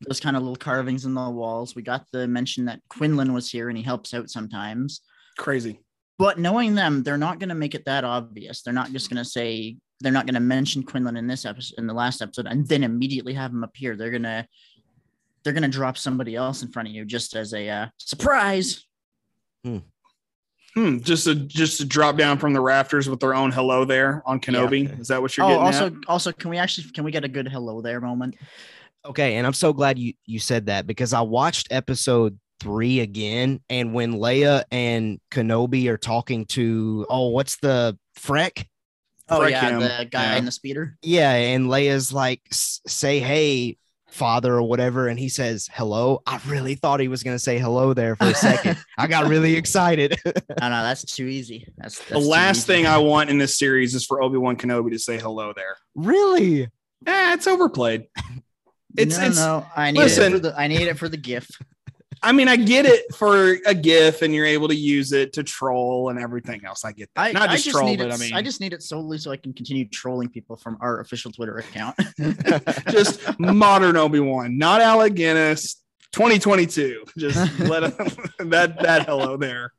those 0.07 0.19
kind 0.19 0.35
of 0.35 0.43
little 0.43 0.55
carvings 0.55 1.05
in 1.05 1.13
the 1.13 1.29
walls. 1.29 1.75
We 1.75 1.81
got 1.81 2.05
the 2.11 2.27
mention 2.27 2.65
that 2.65 2.79
Quinlan 2.89 3.33
was 3.33 3.51
here 3.51 3.69
and 3.69 3.77
he 3.77 3.83
helps 3.83 4.13
out 4.13 4.29
sometimes. 4.29 5.01
Crazy. 5.37 5.79
But 6.17 6.37
knowing 6.39 6.75
them, 6.75 7.03
they're 7.03 7.17
not 7.17 7.39
going 7.39 7.49
to 7.49 7.55
make 7.55 7.75
it 7.75 7.85
that 7.85 8.03
obvious. 8.03 8.61
They're 8.61 8.73
not 8.73 8.91
just 8.91 9.09
going 9.09 9.23
to 9.23 9.29
say 9.29 9.77
they're 10.01 10.11
not 10.11 10.25
going 10.25 10.35
to 10.35 10.39
mention 10.39 10.83
Quinlan 10.83 11.17
in 11.17 11.27
this 11.27 11.45
episode, 11.45 11.77
in 11.77 11.87
the 11.87 11.93
last 11.93 12.21
episode, 12.21 12.47
and 12.47 12.67
then 12.67 12.83
immediately 12.83 13.33
have 13.33 13.51
him 13.51 13.63
appear. 13.63 13.95
They're 13.95 14.11
gonna 14.11 14.47
they're 15.43 15.53
gonna 15.53 15.67
drop 15.69 15.97
somebody 15.97 16.35
else 16.35 16.61
in 16.61 16.71
front 16.71 16.87
of 16.89 16.93
you 16.93 17.05
just 17.05 17.35
as 17.35 17.53
a 17.53 17.69
uh, 17.69 17.87
surprise. 17.97 18.85
Hmm, 19.63 19.77
Hmm, 20.75 20.99
just 20.99 21.23
to 21.25 21.35
just 21.35 21.77
to 21.79 21.85
drop 21.85 22.15
down 22.17 22.37
from 22.37 22.53
the 22.53 22.61
rafters 22.61 23.09
with 23.09 23.19
their 23.19 23.33
own 23.33 23.51
hello 23.51 23.85
there 23.85 24.21
on 24.25 24.39
Kenobi. 24.39 24.99
Is 24.99 25.07
that 25.07 25.21
what 25.21 25.35
you're 25.35 25.45
Oh, 25.45 25.49
getting 25.49 25.63
also, 25.65 25.85
at? 25.87 25.93
also, 26.07 26.31
can 26.31 26.49
we 26.49 26.57
actually 26.57 26.89
can 26.91 27.03
we 27.03 27.11
get 27.11 27.23
a 27.23 27.27
good 27.29 27.47
hello 27.47 27.81
there 27.81 27.99
moment? 27.99 28.35
Okay, 29.05 29.35
and 29.35 29.47
I'm 29.47 29.53
so 29.53 29.71
glad 29.73 29.97
you 29.97 30.13
you 30.25 30.39
said 30.39 30.65
that 30.67 30.85
because 30.85 31.13
I 31.13 31.21
watched 31.21 31.67
episode 31.71 32.37
three 32.59 32.99
again, 32.99 33.61
and 33.69 33.93
when 33.93 34.13
Leia 34.15 34.63
and 34.71 35.19
Kenobi 35.31 35.87
are 35.87 35.97
talking 35.97 36.45
to 36.47 37.05
oh, 37.09 37.29
what's 37.29 37.57
the 37.57 37.97
Freck? 38.19 38.65
Oh 39.29 39.39
Freck 39.41 39.51
yeah, 39.51 39.69
him. 39.69 39.79
the 39.79 40.07
guy 40.11 40.23
Yeah. 40.33 40.35
in 40.37 40.45
the 40.45 40.51
speeder. 40.51 40.97
Yeah, 41.01 41.31
and 41.31 41.67
Leia's 41.67 42.11
like, 42.11 42.41
say 42.51 43.19
hey, 43.19 43.77
father, 44.09 44.55
or 44.55 44.63
whatever, 44.63 45.07
and 45.07 45.17
he 45.17 45.29
says 45.29 45.69
hello. 45.71 46.21
I 46.25 46.41
really 46.47 46.75
thought 46.75 46.99
he 46.99 47.07
was 47.07 47.23
gonna 47.23 47.39
say 47.39 47.57
hello 47.57 47.93
there 47.93 48.17
for 48.17 48.25
a 48.25 48.35
second. 48.35 48.77
I 48.97 49.07
got 49.07 49.27
really 49.27 49.55
excited. 49.55 50.19
Oh 50.61 50.67
no, 50.67 50.83
that's 50.83 51.05
too 51.05 51.27
easy. 51.27 51.65
That's, 51.77 52.03
The 52.09 52.19
last 52.19 52.67
thing 52.67 52.85
I 52.85 52.97
want 52.97 53.29
in 53.29 53.37
this 53.37 53.57
series 53.57 53.95
is 53.95 54.05
for 54.05 54.21
Obi 54.21 54.37
Wan 54.37 54.57
Kenobi 54.57 54.91
to 54.91 54.99
say 54.99 55.17
hello 55.17 55.53
there. 55.55 55.77
really? 55.95 56.63
Eh, 57.07 57.33
it's 57.33 57.47
overplayed. 57.47 58.07
It's 58.97 59.17
no, 59.17 59.25
it's. 59.25 59.37
no, 59.37 59.65
I 59.75 59.91
need 59.91 59.99
listen. 59.99 60.33
it 60.33 60.35
for 60.35 60.39
the 60.39 60.59
I 60.59 60.67
need 60.67 60.87
it 60.87 60.97
for 60.97 61.09
the 61.09 61.17
GIF. 61.17 61.49
I 62.21 62.33
mean, 62.33 62.49
I 62.49 62.57
get 62.57 62.85
it 62.85 63.13
for 63.15 63.53
a 63.65 63.73
GIF, 63.73 64.21
and 64.23 64.33
you're 64.33 64.45
able 64.45 64.67
to 64.67 64.75
use 64.75 65.13
it 65.13 65.31
to 65.33 65.43
troll 65.43 66.09
and 66.09 66.19
everything 66.19 66.65
else. 66.65 66.83
I 66.83 66.91
get 66.91 67.09
that. 67.15 67.21
I, 67.27 67.31
Not 67.31 67.49
I 67.49 67.53
just, 67.53 67.65
just 67.65 67.77
troll, 67.77 67.87
need 67.87 67.99
but 67.99 68.07
it. 68.07 68.13
I 68.13 68.17
mean, 68.17 68.33
I 68.33 68.41
just 68.41 68.59
need 68.59 68.73
it 68.73 68.83
solely 68.83 69.17
so 69.17 69.31
I 69.31 69.37
can 69.37 69.53
continue 69.53 69.87
trolling 69.87 70.27
people 70.29 70.57
from 70.57 70.77
our 70.81 70.99
official 70.99 71.31
Twitter 71.31 71.57
account. 71.57 71.95
just 72.89 73.39
modern 73.39 73.95
Obi 73.95 74.19
Wan, 74.19 74.57
not 74.57 74.81
Alec 74.81 75.13
Guinness, 75.13 75.81
2022. 76.11 77.05
Just 77.17 77.59
let 77.59 77.83
him, 77.83 77.93
that 78.49 78.81
that 78.81 79.05
hello 79.05 79.37
there. 79.37 79.71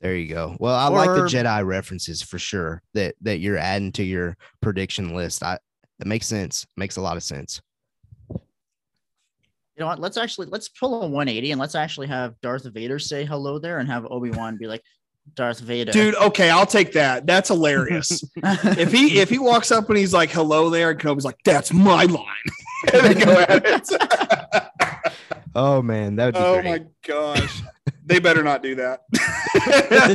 There 0.00 0.16
you 0.16 0.28
go. 0.32 0.56
Well, 0.58 0.74
I 0.74 0.88
like 0.88 1.10
the 1.10 1.22
Jedi 1.22 1.64
references 1.64 2.22
for 2.22 2.38
sure 2.38 2.82
that 2.94 3.14
that 3.20 3.38
you're 3.38 3.58
adding 3.58 3.92
to 3.92 4.02
your 4.02 4.36
prediction 4.60 5.14
list. 5.14 5.42
I 5.42 5.58
that 5.98 6.08
makes 6.08 6.26
sense. 6.26 6.66
Makes 6.76 6.96
a 6.96 7.02
lot 7.02 7.16
of 7.16 7.22
sense. 7.22 7.60
You 9.80 9.84
know 9.86 9.88
what? 9.92 9.98
Let's 9.98 10.18
actually 10.18 10.48
let's 10.48 10.68
pull 10.68 10.96
a 11.02 11.08
180 11.08 11.52
and 11.52 11.58
let's 11.58 11.74
actually 11.74 12.08
have 12.08 12.38
Darth 12.42 12.64
Vader 12.64 12.98
say 12.98 13.24
hello 13.24 13.58
there 13.58 13.78
and 13.78 13.88
have 13.88 14.04
Obi 14.10 14.28
Wan 14.28 14.58
be 14.58 14.66
like, 14.66 14.82
Darth 15.32 15.60
Vader, 15.60 15.90
Dude, 15.90 16.14
okay, 16.16 16.50
I'll 16.50 16.66
take 16.66 16.92
that. 16.92 17.26
That's 17.26 17.48
hilarious. 17.48 18.22
if 18.36 18.92
he 18.92 19.20
if 19.20 19.30
he 19.30 19.38
walks 19.38 19.72
up 19.72 19.88
and 19.88 19.96
he's 19.96 20.12
like 20.12 20.28
hello 20.30 20.68
there, 20.68 20.90
and 20.90 21.00
Kenobi's 21.00 21.24
like, 21.24 21.38
that's 21.46 21.72
my 21.72 22.04
line. 22.04 22.26
and 22.92 23.06
they 23.06 23.24
go 23.24 23.32
at 23.38 23.62
it. 23.64 23.88
Oh 25.52 25.82
man, 25.82 26.14
that 26.14 26.26
would 26.26 26.34
be 26.34 26.40
oh 26.40 26.60
great. 26.60 26.82
my 26.82 26.86
gosh. 27.04 27.62
They 28.04 28.20
better 28.20 28.44
not 28.44 28.62
do 28.62 28.76
that. 28.76 29.00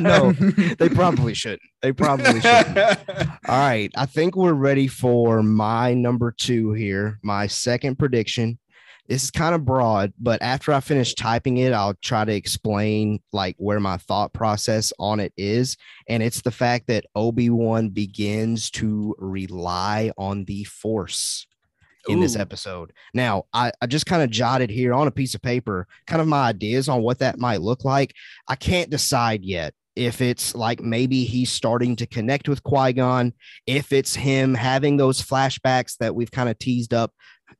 no, 0.01 0.31
they 0.75 0.87
probably 0.87 1.33
shouldn't. 1.33 1.61
They 1.81 1.91
probably 1.91 2.39
shouldn't. 2.39 2.77
All 2.77 3.59
right. 3.59 3.91
I 3.97 4.05
think 4.05 4.37
we're 4.37 4.53
ready 4.53 4.87
for 4.87 5.43
my 5.43 5.93
number 5.93 6.31
two 6.31 6.71
here. 6.71 7.19
My 7.21 7.47
second 7.47 7.99
prediction. 7.99 8.59
This 9.07 9.23
is 9.25 9.31
kind 9.31 9.53
of 9.53 9.65
broad, 9.65 10.13
but 10.19 10.41
after 10.41 10.73
I 10.73 10.79
finish 10.79 11.13
typing 11.13 11.57
it, 11.57 11.73
I'll 11.73 11.93
try 12.01 12.25
to 12.25 12.33
explain 12.33 13.19
like 13.31 13.55
where 13.59 13.79
my 13.79 13.97
thought 13.97 14.33
process 14.33 14.91
on 14.97 15.19
it 15.19 15.31
is. 15.37 15.77
And 16.07 16.23
it's 16.23 16.41
the 16.41 16.51
fact 16.51 16.87
that 16.87 17.05
Obi-Wan 17.15 17.89
begins 17.89 18.71
to 18.71 19.15
rely 19.19 20.11
on 20.17 20.45
the 20.45 20.63
force 20.63 21.45
in 22.07 22.19
this 22.19 22.35
episode. 22.35 22.93
Now, 23.13 23.45
I, 23.53 23.71
I 23.81 23.87
just 23.87 24.05
kind 24.05 24.21
of 24.21 24.29
jotted 24.29 24.69
here 24.69 24.93
on 24.93 25.07
a 25.07 25.11
piece 25.11 25.35
of 25.35 25.41
paper 25.41 25.87
kind 26.07 26.21
of 26.21 26.27
my 26.27 26.49
ideas 26.49 26.87
on 26.89 27.01
what 27.01 27.19
that 27.19 27.39
might 27.39 27.61
look 27.61 27.83
like. 27.83 28.13
I 28.47 28.55
can't 28.55 28.89
decide 28.89 29.43
yet 29.43 29.73
if 29.95 30.21
it's 30.21 30.53
like 30.53 30.81
maybe 30.81 31.23
he's 31.23 31.51
starting 31.51 31.95
to 31.95 32.05
connect 32.05 32.49
with 32.49 32.63
Qui 32.63 32.93
Gon, 32.93 33.33
if 33.65 33.93
it's 33.93 34.15
him 34.15 34.53
having 34.53 34.97
those 34.97 35.21
flashbacks 35.21 35.97
that 35.97 36.13
we've 36.13 36.31
kind 36.31 36.49
of 36.49 36.59
teased 36.59 36.93
up 36.93 37.13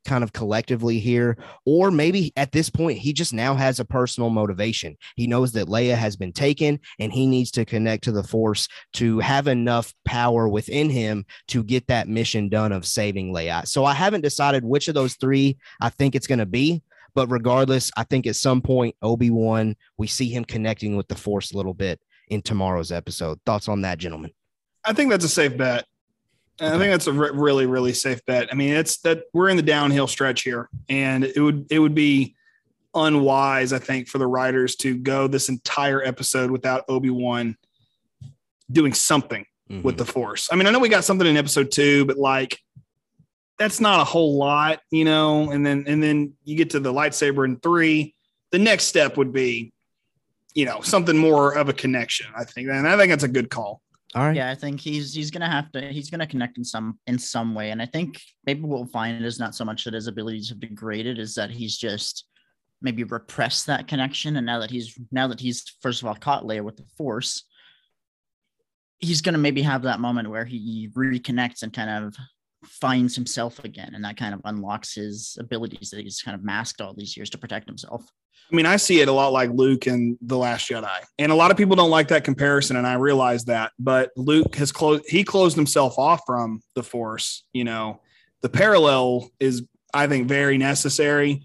kind 0.05 0.23
of 0.23 0.33
collectively 0.33 0.99
here, 0.99 1.37
or 1.65 1.91
maybe 1.91 2.33
at 2.35 2.51
this 2.51 2.69
point 2.69 2.97
he 2.97 3.13
just 3.13 3.33
now 3.33 3.55
has 3.55 3.79
a 3.79 3.85
personal 3.85 4.29
motivation. 4.29 4.97
He 5.15 5.27
knows 5.27 5.51
that 5.53 5.67
Leia 5.67 5.95
has 5.95 6.15
been 6.15 6.33
taken, 6.33 6.79
and 6.99 7.11
he 7.11 7.25
needs 7.27 7.51
to 7.51 7.65
connect 7.65 8.03
to 8.05 8.11
the 8.11 8.23
Force 8.23 8.67
to 8.93 9.19
have 9.19 9.47
enough 9.47 9.93
power 10.05 10.47
within 10.47 10.89
him 10.89 11.25
to 11.47 11.63
get 11.63 11.87
that 11.87 12.07
mission 12.07 12.49
done 12.49 12.71
of 12.71 12.85
saving 12.85 13.33
Leia. 13.33 13.67
So 13.67 13.85
I 13.85 13.93
haven't 13.93 14.21
decided 14.21 14.63
which 14.63 14.87
of 14.87 14.95
those 14.95 15.15
three 15.15 15.57
I 15.81 15.89
think 15.89 16.15
it's 16.15 16.27
going 16.27 16.39
to 16.39 16.45
be. 16.45 16.83
But 17.13 17.31
regardless, 17.31 17.91
I 17.95 18.03
think 18.03 18.27
at 18.27 18.35
some 18.35 18.61
point 18.61 18.95
Obi 19.01 19.29
Wan, 19.29 19.77
we 19.97 20.05
see 20.05 20.29
him 20.29 20.43
connecting 20.43 20.97
with 20.97 21.07
the 21.07 21.15
Force 21.15 21.53
a 21.53 21.57
little 21.57 21.73
bit 21.73 22.01
in 22.27 22.41
tomorrow's 22.41 22.91
episode. 22.91 23.39
Thoughts 23.45 23.69
on 23.69 23.81
that, 23.81 23.99
gentlemen? 23.99 24.31
I 24.83 24.93
think 24.93 25.09
that's 25.09 25.25
a 25.25 25.29
safe 25.29 25.55
bet. 25.57 25.85
And 26.59 26.73
I 26.73 26.77
think 26.77 26.91
that's 26.91 27.07
a 27.07 27.13
re- 27.13 27.31
really, 27.33 27.65
really 27.65 27.93
safe 27.93 28.25
bet. 28.25 28.47
I 28.51 28.55
mean, 28.55 28.73
it's 28.73 28.97
that 28.99 29.23
we're 29.33 29.49
in 29.49 29.57
the 29.57 29.63
downhill 29.63 30.07
stretch 30.07 30.43
here, 30.43 30.69
and 30.87 31.23
it 31.25 31.39
would 31.39 31.67
it 31.69 31.79
would 31.79 31.95
be 31.95 32.35
unwise, 32.93 33.73
I 33.73 33.79
think, 33.79 34.07
for 34.07 34.19
the 34.19 34.27
writers 34.27 34.75
to 34.77 34.97
go 34.97 35.27
this 35.27 35.49
entire 35.49 36.01
episode 36.01 36.49
without 36.51 36.85
Obi 36.87 37.09
Wan 37.09 37.57
doing 38.71 38.93
something 38.93 39.45
with 39.83 39.95
Mhm. 39.95 39.97
the 39.97 40.05
Force. 40.05 40.47
I 40.51 40.55
mean, 40.55 40.65
I 40.67 40.71
know 40.71 40.79
we 40.79 40.89
got 40.89 41.03
something 41.03 41.27
in 41.27 41.35
episode 41.37 41.71
two, 41.71 42.05
but 42.05 42.17
like 42.17 42.59
that's 43.57 43.79
not 43.81 43.99
a 43.99 44.03
whole 44.05 44.37
lot, 44.37 44.81
you 44.91 45.03
know. 45.05 45.49
And 45.51 45.65
then 45.65 45.83
and 45.87 46.01
then 46.01 46.33
you 46.45 46.55
get 46.55 46.69
to 46.71 46.79
the 46.79 46.93
lightsaber 46.93 47.45
in 47.45 47.57
three. 47.59 48.15
The 48.51 48.59
next 48.59 48.85
step 48.85 49.17
would 49.17 49.33
be, 49.33 49.73
you 50.53 50.65
know, 50.65 50.79
something 50.81 51.17
more 51.17 51.57
of 51.57 51.67
a 51.67 51.73
connection. 51.73 52.27
I 52.35 52.45
think, 52.45 52.69
and 52.69 52.87
I 52.87 52.95
think 52.97 53.09
that's 53.11 53.23
a 53.23 53.27
good 53.29 53.49
call. 53.49 53.81
All 54.15 54.23
right. 54.27 54.35
Yeah, 54.35 54.49
I 54.49 54.55
think 54.55 54.79
he's 54.79 55.13
he's 55.13 55.29
gonna 55.29 55.49
have 55.49 55.71
to 55.73 55.91
he's 55.91 56.09
gonna 56.09 56.25
connect 56.25 56.57
in 56.57 56.63
some 56.63 56.97
in 57.05 57.19
some 57.19 57.53
way, 57.53 57.71
and 57.71 57.81
I 57.81 57.85
think 57.85 58.21
maybe 58.45 58.61
what 58.61 58.79
we'll 58.79 58.87
find 58.87 59.23
is 59.23 59.39
not 59.39 59.55
so 59.55 59.65
much 59.65 59.83
that 59.83 59.93
his 59.93 60.07
abilities 60.07 60.47
have 60.49 60.61
degraded, 60.61 61.19
is 61.19 61.35
that 61.35 61.49
he's 61.51 61.77
just 61.77 62.25
maybe 62.81 63.03
repressed 63.03 63.67
that 63.67 63.89
connection, 63.89 64.37
and 64.37 64.45
now 64.45 64.59
that 64.59 64.71
he's 64.71 64.97
now 65.11 65.27
that 65.27 65.41
he's 65.41 65.65
first 65.81 66.01
of 66.01 66.07
all 66.07 66.15
caught 66.15 66.43
Leia 66.43 66.63
with 66.63 66.77
the 66.77 66.85
Force, 66.97 67.43
he's 68.99 69.21
gonna 69.21 69.37
maybe 69.37 69.61
have 69.61 69.81
that 69.81 69.99
moment 69.99 70.29
where 70.29 70.45
he 70.45 70.89
reconnects 70.95 71.61
and 71.61 71.73
kind 71.73 72.05
of 72.05 72.15
finds 72.67 73.15
himself 73.15 73.63
again, 73.63 73.91
and 73.93 74.03
that 74.03 74.17
kind 74.17 74.33
of 74.33 74.41
unlocks 74.45 74.95
his 74.95 75.37
abilities 75.39 75.89
that 75.91 76.01
he's 76.01 76.21
kind 76.21 76.35
of 76.35 76.43
masked 76.43 76.81
all 76.81 76.93
these 76.93 77.15
years 77.15 77.29
to 77.31 77.37
protect 77.37 77.67
himself. 77.67 78.05
I 78.51 78.55
mean, 78.55 78.65
I 78.65 78.75
see 78.75 78.99
it 79.01 79.07
a 79.07 79.11
lot 79.11 79.33
like 79.33 79.49
Luke 79.51 79.87
and 79.87 80.17
The 80.21 80.37
Last 80.37 80.69
Jedi. 80.69 80.97
And 81.17 81.31
a 81.31 81.35
lot 81.35 81.49
of 81.49 81.57
people 81.57 81.75
don't 81.75 81.89
like 81.89 82.09
that 82.09 82.23
comparison, 82.23 82.75
and 82.75 82.85
I 82.85 82.93
realize 82.93 83.45
that. 83.45 83.71
But 83.79 84.11
Luke 84.15 84.55
has 84.55 84.71
closed 84.71 85.03
he 85.07 85.23
closed 85.23 85.55
himself 85.55 85.97
off 85.97 86.21
from 86.25 86.61
the 86.75 86.83
force. 86.83 87.43
You 87.53 87.63
know, 87.63 88.01
the 88.41 88.49
parallel 88.49 89.31
is, 89.39 89.63
I 89.93 90.07
think, 90.07 90.27
very 90.27 90.57
necessary. 90.57 91.43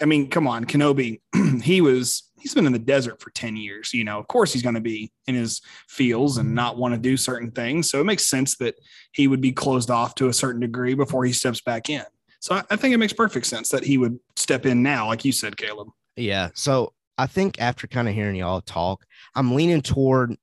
I 0.00 0.04
mean, 0.04 0.30
come 0.30 0.48
on, 0.48 0.64
Kenobi, 0.64 1.20
he 1.62 1.80
was 1.80 2.24
he's 2.42 2.54
been 2.54 2.66
in 2.66 2.72
the 2.72 2.78
desert 2.78 3.20
for 3.20 3.30
10 3.30 3.56
years. 3.56 3.94
You 3.94 4.02
know, 4.04 4.18
of 4.18 4.26
course 4.26 4.52
he's 4.52 4.62
going 4.62 4.74
to 4.74 4.80
be 4.80 5.12
in 5.28 5.34
his 5.36 5.62
fields 5.88 6.36
and 6.36 6.48
mm-hmm. 6.48 6.56
not 6.56 6.76
want 6.76 6.92
to 6.94 7.00
do 7.00 7.16
certain 7.16 7.52
things. 7.52 7.88
So 7.88 8.00
it 8.00 8.04
makes 8.04 8.26
sense 8.26 8.56
that 8.56 8.74
he 9.12 9.28
would 9.28 9.40
be 9.40 9.52
closed 9.52 9.90
off 9.90 10.16
to 10.16 10.28
a 10.28 10.32
certain 10.32 10.60
degree 10.60 10.94
before 10.94 11.24
he 11.24 11.32
steps 11.32 11.60
back 11.60 11.88
in. 11.88 12.04
So 12.40 12.56
I, 12.56 12.62
I 12.70 12.76
think 12.76 12.92
it 12.94 12.98
makes 12.98 13.12
perfect 13.12 13.46
sense 13.46 13.68
that 13.68 13.84
he 13.84 13.96
would 13.96 14.18
step 14.34 14.66
in 14.66 14.82
now, 14.82 15.06
like 15.06 15.24
you 15.24 15.30
said, 15.30 15.56
Caleb. 15.56 15.88
Yeah. 16.16 16.50
So 16.54 16.92
I 17.16 17.26
think 17.26 17.60
after 17.60 17.86
kind 17.86 18.08
of 18.08 18.14
hearing 18.14 18.36
y'all 18.36 18.60
talk, 18.60 19.06
I'm 19.34 19.54
leaning 19.54 19.82
toward. 19.82 20.36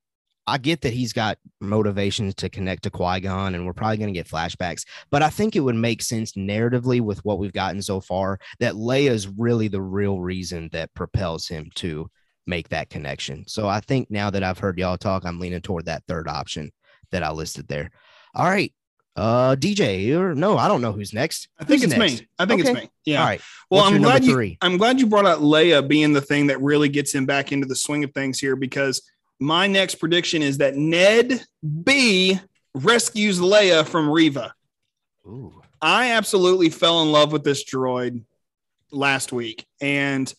I 0.46 0.58
get 0.58 0.80
that 0.82 0.92
he's 0.92 1.12
got 1.12 1.38
motivations 1.60 2.34
to 2.36 2.48
connect 2.48 2.82
to 2.84 2.90
Qui 2.90 3.20
Gon, 3.20 3.54
and 3.54 3.66
we're 3.66 3.72
probably 3.72 3.98
going 3.98 4.12
to 4.12 4.18
get 4.18 4.28
flashbacks. 4.28 4.84
But 5.10 5.22
I 5.22 5.30
think 5.30 5.54
it 5.54 5.60
would 5.60 5.76
make 5.76 6.02
sense 6.02 6.32
narratively 6.32 7.00
with 7.00 7.24
what 7.24 7.38
we've 7.38 7.52
gotten 7.52 7.82
so 7.82 8.00
far 8.00 8.38
that 8.58 8.74
Leia 8.74 9.10
is 9.10 9.28
really 9.28 9.68
the 9.68 9.82
real 9.82 10.20
reason 10.20 10.68
that 10.72 10.92
propels 10.94 11.46
him 11.46 11.70
to 11.76 12.10
make 12.46 12.68
that 12.70 12.90
connection. 12.90 13.46
So 13.46 13.68
I 13.68 13.80
think 13.80 14.10
now 14.10 14.30
that 14.30 14.42
I've 14.42 14.58
heard 14.58 14.78
y'all 14.78 14.96
talk, 14.96 15.24
I'm 15.24 15.38
leaning 15.38 15.60
toward 15.60 15.86
that 15.86 16.02
third 16.08 16.28
option 16.28 16.72
that 17.12 17.22
I 17.22 17.30
listed 17.30 17.68
there. 17.68 17.90
All 18.34 18.48
right. 18.48 18.72
Uh, 19.16 19.56
DJ, 19.56 20.16
or 20.16 20.34
no, 20.34 20.56
I 20.56 20.68
don't 20.68 20.80
know 20.80 20.92
who's 20.92 21.12
next. 21.12 21.48
I 21.58 21.64
think 21.64 21.82
Who's 21.82 21.92
it's 21.92 21.98
next? 21.98 22.20
me. 22.22 22.28
I 22.38 22.46
think 22.46 22.60
it's 22.60 22.72
me. 22.72 22.88
Yeah. 23.04 23.20
All 23.20 23.26
right. 23.26 23.40
Well, 23.70 23.82
What's 23.82 23.94
I'm 23.94 24.02
glad 24.02 24.24
you. 24.24 24.56
I'm 24.62 24.78
glad 24.78 25.00
you 25.00 25.06
brought 25.06 25.26
out 25.26 25.40
Leia 25.40 25.86
being 25.86 26.12
the 26.12 26.20
thing 26.20 26.46
that 26.46 26.60
really 26.62 26.88
gets 26.88 27.14
him 27.14 27.26
back 27.26 27.52
into 27.52 27.66
the 27.66 27.74
swing 27.76 28.04
of 28.04 28.12
things 28.14 28.38
here 28.38 28.56
because 28.56 29.02
my 29.40 29.66
next 29.66 29.96
prediction 29.96 30.42
is 30.42 30.58
that 30.58 30.76
Ned 30.76 31.42
B 31.82 32.38
rescues 32.74 33.40
Leia 33.40 33.86
from 33.86 34.08
Reva. 34.08 34.54
Ooh. 35.26 35.60
I 35.82 36.12
absolutely 36.12 36.68
fell 36.68 37.02
in 37.02 37.10
love 37.10 37.32
with 37.32 37.42
this 37.42 37.64
droid 37.64 38.22
last 38.92 39.32
week, 39.32 39.66
and 39.80 40.32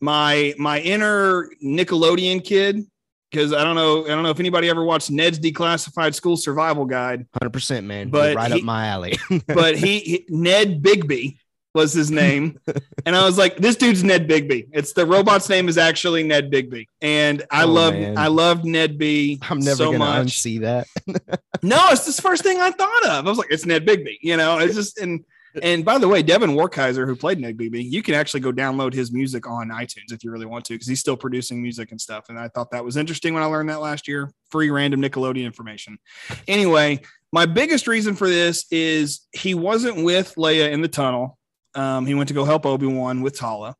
my 0.00 0.54
my 0.58 0.80
inner 0.80 1.50
Nickelodeon 1.62 2.42
kid, 2.42 2.82
because 3.30 3.52
I 3.52 3.62
don't 3.62 3.74
know, 3.76 4.06
I 4.06 4.08
don't 4.08 4.22
know 4.22 4.30
if 4.30 4.40
anybody 4.40 4.70
ever 4.70 4.84
watched 4.84 5.10
Ned's 5.10 5.38
Declassified 5.38 6.14
School 6.14 6.38
Survival 6.38 6.86
Guide, 6.86 7.26
Hundred 7.38 7.52
percent, 7.52 7.86
man. 7.86 8.08
But 8.08 8.28
You're 8.28 8.36
right 8.36 8.52
he- 8.52 8.58
up 8.60 8.64
my 8.64 8.86
alley. 8.86 9.18
but 9.46 9.76
he, 9.76 9.98
he 9.98 10.24
Ned 10.30 10.82
Bigby 10.82 11.36
was 11.76 11.92
his 11.92 12.10
name, 12.10 12.58
and 13.06 13.14
I 13.14 13.24
was 13.24 13.38
like, 13.38 13.56
this 13.58 13.76
dude's 13.76 14.02
Ned 14.02 14.28
Bigby. 14.28 14.66
It's 14.72 14.92
the 14.94 15.06
robot's 15.06 15.48
name 15.48 15.68
is 15.68 15.78
actually 15.78 16.24
Ned 16.24 16.50
Bigby, 16.50 16.86
and 17.00 17.44
I 17.52 17.62
Oh, 17.62 17.68
love. 17.68 17.94
I 17.94 18.26
loved 18.26 18.64
Ned 18.64 18.98
B. 18.98 19.38
I'm 19.48 19.60
never 19.60 19.76
so 19.76 19.84
gonna 19.92 19.98
much. 19.98 20.26
unsee 20.26 20.60
that. 20.62 20.88
No, 21.62 21.78
it's 21.90 22.04
the 22.04 22.20
first 22.22 22.42
thing 22.42 22.60
I 22.60 22.70
thought 22.70 23.04
of. 23.06 23.26
I 23.26 23.28
was 23.28 23.38
like, 23.38 23.50
it's 23.50 23.64
Ned 23.64 23.86
Bigby. 23.86 24.18
You 24.22 24.36
know, 24.36 24.58
it's 24.58 24.74
just 24.74 24.98
and 24.98 25.24
and 25.62 25.84
by 25.86 25.96
the 25.98 26.06
way, 26.06 26.22
Devon 26.22 26.50
Werkheiser, 26.50 27.06
who 27.06 27.16
played 27.16 27.40
Ned 27.40 27.56
Bigby, 27.56 27.82
you 27.82 28.02
can 28.02 28.14
actually 28.14 28.40
go 28.40 28.52
download 28.52 28.92
his 28.92 29.10
music 29.10 29.48
on 29.48 29.68
iTunes 29.70 30.12
if 30.12 30.22
you 30.22 30.30
really 30.30 30.44
want 30.46 30.64
to, 30.66 30.74
because 30.74 30.86
he's 30.86 31.00
still 31.00 31.16
producing 31.16 31.62
music 31.62 31.92
and 31.92 32.00
stuff. 32.00 32.26
And 32.28 32.38
I 32.38 32.48
thought 32.48 32.70
that 32.72 32.84
was 32.84 32.96
interesting 32.98 33.32
when 33.32 33.42
I 33.42 33.46
learned 33.46 33.70
that 33.70 33.80
last 33.80 34.06
year. 34.06 34.30
Free 34.50 34.68
random 34.70 35.00
Nickelodeon 35.00 35.44
information. 35.44 35.98
Anyway, 36.46 37.00
my 37.32 37.46
biggest 37.46 37.86
reason 37.88 38.14
for 38.14 38.28
this 38.28 38.66
is 38.70 39.26
he 39.32 39.54
wasn't 39.54 40.04
with 40.04 40.34
Leia 40.36 40.70
in 40.70 40.82
the 40.82 40.88
tunnel. 40.88 41.38
Um, 41.76 42.06
he 42.06 42.14
went 42.14 42.28
to 42.28 42.34
go 42.34 42.44
help 42.44 42.66
Obi 42.66 42.86
Wan 42.86 43.22
with 43.22 43.38
Tala. 43.38 43.76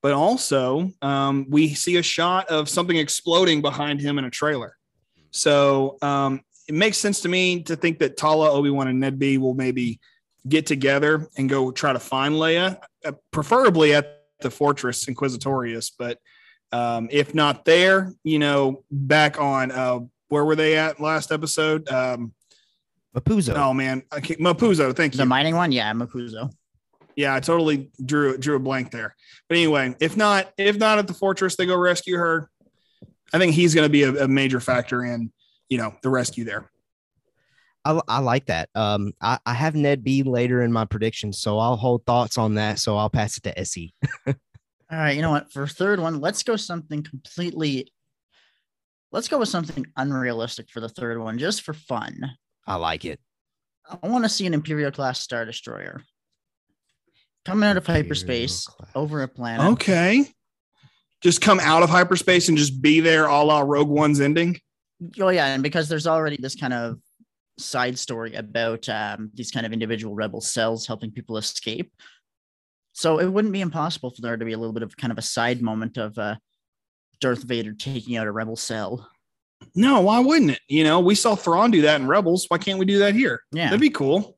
But 0.00 0.12
also, 0.12 0.90
um, 1.00 1.46
we 1.48 1.74
see 1.74 1.96
a 1.96 2.02
shot 2.02 2.48
of 2.48 2.68
something 2.68 2.96
exploding 2.96 3.62
behind 3.62 4.00
him 4.00 4.18
in 4.18 4.24
a 4.24 4.30
trailer. 4.30 4.76
So 5.30 5.96
um, 6.02 6.40
it 6.68 6.74
makes 6.74 6.98
sense 6.98 7.20
to 7.20 7.28
me 7.28 7.62
to 7.64 7.76
think 7.76 7.98
that 8.00 8.16
Tala, 8.16 8.50
Obi 8.50 8.70
Wan, 8.70 8.88
and 8.88 8.98
Ned 8.98 9.18
B 9.18 9.38
will 9.38 9.54
maybe 9.54 10.00
get 10.48 10.66
together 10.66 11.28
and 11.36 11.48
go 11.48 11.70
try 11.70 11.92
to 11.92 12.00
find 12.00 12.34
Leia, 12.34 12.78
uh, 13.04 13.12
preferably 13.30 13.94
at 13.94 14.22
the 14.40 14.50
Fortress 14.50 15.04
Inquisitorius. 15.06 15.92
But 15.96 16.18
um, 16.72 17.08
if 17.10 17.34
not 17.34 17.64
there, 17.64 18.12
you 18.24 18.38
know, 18.38 18.84
back 18.90 19.40
on 19.40 19.70
uh, 19.70 20.00
where 20.28 20.44
were 20.44 20.56
they 20.56 20.76
at 20.76 21.00
last 21.00 21.30
episode? 21.30 21.88
Um, 21.88 22.32
Mapuzo. 23.14 23.54
oh 23.54 23.74
man, 23.74 24.02
I 24.10 24.20
can't, 24.20 24.40
Mapuzo. 24.40 24.96
Thank 24.96 25.14
you. 25.14 25.18
The 25.18 25.26
mining 25.26 25.54
one, 25.54 25.70
yeah, 25.70 25.92
Mapuzo. 25.92 26.50
Yeah, 27.16 27.34
I 27.34 27.40
totally 27.40 27.90
drew 28.04 28.36
drew 28.38 28.56
a 28.56 28.60
blank 28.60 28.90
there. 28.90 29.14
But 29.48 29.58
anyway, 29.58 29.94
if 30.00 30.16
not, 30.16 30.52
if 30.56 30.76
not 30.76 30.98
at 30.98 31.06
the 31.06 31.14
fortress, 31.14 31.56
they 31.56 31.66
go 31.66 31.76
rescue 31.76 32.16
her. 32.16 32.50
I 33.32 33.38
think 33.38 33.54
he's 33.54 33.74
going 33.74 33.86
to 33.86 33.90
be 33.90 34.02
a, 34.02 34.24
a 34.24 34.28
major 34.28 34.60
factor 34.60 35.04
in 35.04 35.32
you 35.68 35.78
know 35.78 35.94
the 36.02 36.10
rescue 36.10 36.44
there. 36.44 36.70
I, 37.84 38.00
I 38.06 38.18
like 38.20 38.46
that. 38.46 38.68
Um, 38.74 39.12
I, 39.20 39.38
I 39.44 39.54
have 39.54 39.74
Ned 39.74 40.04
B 40.04 40.22
later 40.22 40.62
in 40.62 40.72
my 40.72 40.84
predictions, 40.84 41.38
so 41.40 41.58
I'll 41.58 41.76
hold 41.76 42.06
thoughts 42.06 42.38
on 42.38 42.54
that. 42.54 42.78
So 42.78 42.96
I'll 42.96 43.10
pass 43.10 43.36
it 43.36 43.42
to 43.44 43.58
SE. 43.60 43.92
All 44.26 44.34
right, 44.90 45.16
you 45.16 45.22
know 45.22 45.30
what? 45.30 45.52
For 45.52 45.66
third 45.66 45.98
one, 45.98 46.20
let's 46.20 46.42
go 46.42 46.56
something 46.56 47.02
completely. 47.02 47.90
Let's 49.10 49.28
go 49.28 49.38
with 49.38 49.48
something 49.48 49.86
unrealistic 49.96 50.70
for 50.70 50.80
the 50.80 50.88
third 50.88 51.18
one, 51.18 51.38
just 51.38 51.62
for 51.62 51.72
fun. 51.72 52.32
I 52.66 52.76
like 52.76 53.04
it. 53.04 53.18
I 54.02 54.06
want 54.06 54.24
to 54.24 54.28
see 54.28 54.46
an 54.46 54.54
Imperial 54.54 54.90
class 54.90 55.20
Star 55.20 55.44
Destroyer 55.44 56.02
coming 57.44 57.68
out 57.68 57.76
of 57.76 57.86
hyperspace 57.86 58.66
class. 58.66 58.90
over 58.94 59.22
a 59.22 59.28
planet. 59.28 59.72
Okay, 59.72 60.26
just 61.22 61.40
come 61.40 61.60
out 61.60 61.82
of 61.82 61.90
hyperspace 61.90 62.48
and 62.48 62.58
just 62.58 62.82
be 62.82 63.00
there, 63.00 63.26
a 63.26 63.42
la 63.42 63.60
Rogue 63.60 63.88
One's 63.88 64.20
ending. 64.20 64.58
Oh 65.20 65.28
yeah, 65.28 65.46
and 65.46 65.62
because 65.62 65.88
there's 65.88 66.06
already 66.06 66.36
this 66.40 66.54
kind 66.54 66.72
of 66.72 66.98
side 67.58 67.98
story 67.98 68.34
about 68.34 68.88
um, 68.88 69.30
these 69.34 69.50
kind 69.50 69.66
of 69.66 69.72
individual 69.72 70.14
rebel 70.14 70.40
cells 70.40 70.86
helping 70.86 71.10
people 71.10 71.36
escape. 71.36 71.92
So 72.92 73.18
it 73.18 73.26
wouldn't 73.26 73.52
be 73.52 73.60
impossible 73.60 74.10
for 74.10 74.20
there 74.20 74.36
to 74.36 74.44
be 74.44 74.52
a 74.52 74.58
little 74.58 74.72
bit 74.72 74.82
of 74.82 74.96
kind 74.96 75.10
of 75.10 75.18
a 75.18 75.22
side 75.22 75.62
moment 75.62 75.96
of 75.96 76.16
uh, 76.18 76.36
Darth 77.20 77.42
Vader 77.42 77.72
taking 77.72 78.16
out 78.16 78.26
a 78.26 78.32
rebel 78.32 78.56
cell. 78.56 79.08
No, 79.74 80.00
why 80.00 80.18
wouldn't 80.18 80.50
it? 80.52 80.60
You 80.68 80.84
know, 80.84 81.00
we 81.00 81.14
saw 81.14 81.34
Thrawn 81.34 81.70
do 81.70 81.82
that 81.82 82.00
in 82.00 82.06
Rebels. 82.06 82.46
Why 82.48 82.58
can't 82.58 82.78
we 82.78 82.84
do 82.84 82.98
that 82.98 83.14
here? 83.14 83.42
Yeah, 83.52 83.66
That'd 83.66 83.80
be 83.80 83.90
cool. 83.90 84.36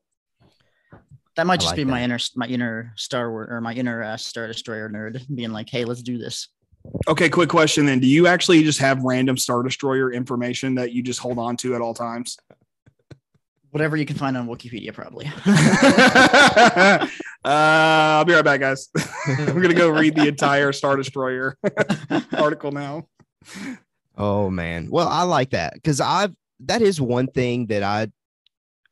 That 1.35 1.47
might 1.47 1.59
just 1.59 1.71
like 1.71 1.77
be 1.77 1.85
my 1.85 2.03
inner 2.03 2.19
my 2.35 2.47
inner 2.47 2.93
Star 2.95 3.29
Wars 3.29 3.47
or 3.51 3.61
my 3.61 3.73
inner 3.73 4.03
uh, 4.03 4.17
Star 4.17 4.47
Destroyer 4.47 4.89
nerd 4.89 5.23
being 5.33 5.51
like, 5.51 5.69
"Hey, 5.69 5.85
let's 5.85 6.01
do 6.01 6.17
this." 6.17 6.49
Okay, 7.07 7.29
quick 7.29 7.49
question 7.49 7.85
then. 7.85 7.99
Do 7.99 8.07
you 8.07 8.27
actually 8.27 8.63
just 8.63 8.79
have 8.79 9.03
random 9.03 9.37
Star 9.37 9.63
Destroyer 9.63 10.13
information 10.13 10.75
that 10.75 10.93
you 10.93 11.03
just 11.03 11.19
hold 11.19 11.39
on 11.39 11.57
to 11.57 11.75
at 11.75 11.81
all 11.81 11.93
times? 11.93 12.37
Whatever 13.71 13.97
you 13.97 14.05
can 14.05 14.15
find 14.15 14.37
on 14.37 14.47
Wookieepedia, 14.47 14.93
probably. 14.93 15.29
Uh, 17.45 18.17
I'll 18.17 18.25
be 18.25 18.33
right 18.33 18.43
back, 18.43 18.59
guys. 18.59 18.89
I'm 19.27 19.61
gonna 19.61 19.75
go 19.75 19.89
read 19.89 20.15
the 20.15 20.27
entire 20.27 20.73
Star 20.73 20.95
Destroyer 20.95 21.55
article 22.35 22.71
now. 22.71 23.07
Oh 24.17 24.49
man. 24.49 24.89
Well, 24.89 25.07
I 25.07 25.21
like 25.23 25.51
that 25.51 25.75
because 25.75 26.01
I've 26.01 26.33
that 26.61 26.81
is 26.81 26.99
one 26.99 27.27
thing 27.27 27.67
that 27.67 27.83
I 27.83 28.07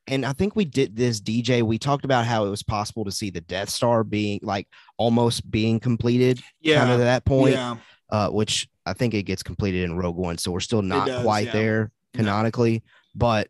and 0.07 0.25
I 0.25 0.33
think 0.33 0.55
we 0.55 0.65
did 0.65 0.95
this 0.95 1.21
DJ. 1.21 1.63
We 1.63 1.77
talked 1.77 2.05
about 2.05 2.25
how 2.25 2.45
it 2.45 2.49
was 2.49 2.63
possible 2.63 3.05
to 3.05 3.11
see 3.11 3.29
the 3.29 3.41
Death 3.41 3.69
Star 3.69 4.03
being 4.03 4.39
like 4.43 4.67
almost 4.97 5.49
being 5.49 5.79
completed, 5.79 6.41
Yeah, 6.59 6.79
kind 6.79 6.91
of 6.91 6.99
to 6.99 7.03
that 7.05 7.25
point, 7.25 7.55
yeah, 7.55 7.77
uh, 8.09 8.29
which 8.29 8.67
I 8.85 8.93
think 8.93 9.13
it 9.13 9.23
gets 9.23 9.43
completed 9.43 9.83
in 9.83 9.95
Rogue 9.97 10.17
One. 10.17 10.37
So 10.37 10.51
we're 10.51 10.59
still 10.59 10.81
not 10.81 11.07
does, 11.07 11.23
quite 11.23 11.47
yeah. 11.47 11.53
there 11.53 11.91
canonically, 12.13 12.83
but 13.15 13.47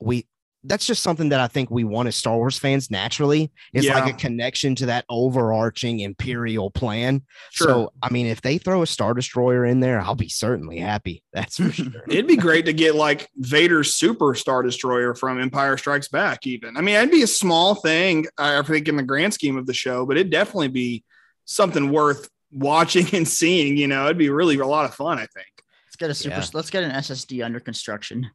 we 0.00 0.26
that's 0.66 0.86
just 0.86 1.02
something 1.02 1.30
that 1.30 1.40
I 1.40 1.46
think 1.46 1.70
we 1.70 1.84
want 1.84 2.08
as 2.08 2.16
Star 2.16 2.36
Wars 2.36 2.58
fans 2.58 2.90
naturally 2.90 3.50
is 3.72 3.88
like 3.88 4.12
a 4.12 4.16
connection 4.16 4.74
to 4.76 4.86
that 4.86 5.04
overarching 5.08 6.00
imperial 6.00 6.70
plan. 6.70 7.22
sure. 7.50 7.66
So 7.66 7.92
I 8.02 8.10
mean, 8.10 8.26
if 8.26 8.40
they 8.40 8.58
throw 8.58 8.82
a 8.82 8.86
Star 8.86 9.14
Destroyer 9.14 9.64
in 9.64 9.80
there, 9.80 10.00
I'll 10.00 10.14
be 10.14 10.28
certainly 10.28 10.78
happy. 10.78 11.22
That's 11.32 11.56
for 11.56 11.70
sure. 11.70 11.92
It'd 12.08 12.26
be 12.26 12.36
great 12.36 12.66
to 12.66 12.72
get 12.72 12.94
like 12.94 13.28
Vader's 13.36 13.94
Super 13.94 14.34
Star 14.34 14.62
Destroyer 14.62 15.14
from 15.14 15.40
Empire 15.40 15.76
Strikes 15.76 16.08
Back. 16.08 16.46
Even 16.46 16.76
I 16.76 16.80
mean, 16.80 16.96
it'd 16.96 17.10
be 17.10 17.22
a 17.22 17.28
small 17.28 17.74
thing, 17.74 18.26
I 18.38 18.62
think, 18.62 18.88
in 18.88 18.96
the 18.96 19.02
grand 19.02 19.34
scheme 19.34 19.56
of 19.56 19.66
the 19.66 19.74
show, 19.74 20.06
but 20.06 20.16
it'd 20.16 20.32
definitely 20.32 20.68
be 20.68 21.04
something 21.44 21.90
worth 21.90 22.28
watching 22.52 23.06
and 23.14 23.26
seeing. 23.26 23.76
You 23.76 23.88
know, 23.88 24.04
it'd 24.04 24.18
be 24.18 24.30
really 24.30 24.58
a 24.58 24.66
lot 24.66 24.84
of 24.84 24.94
fun. 24.94 25.18
I 25.18 25.26
think. 25.26 25.46
Let's 25.86 25.96
get 25.96 26.10
a 26.10 26.14
super. 26.14 26.36
Yeah. 26.36 26.46
Let's 26.52 26.70
get 26.70 26.84
an 26.84 26.90
SSD 26.90 27.44
under 27.44 27.60
construction. 27.60 28.30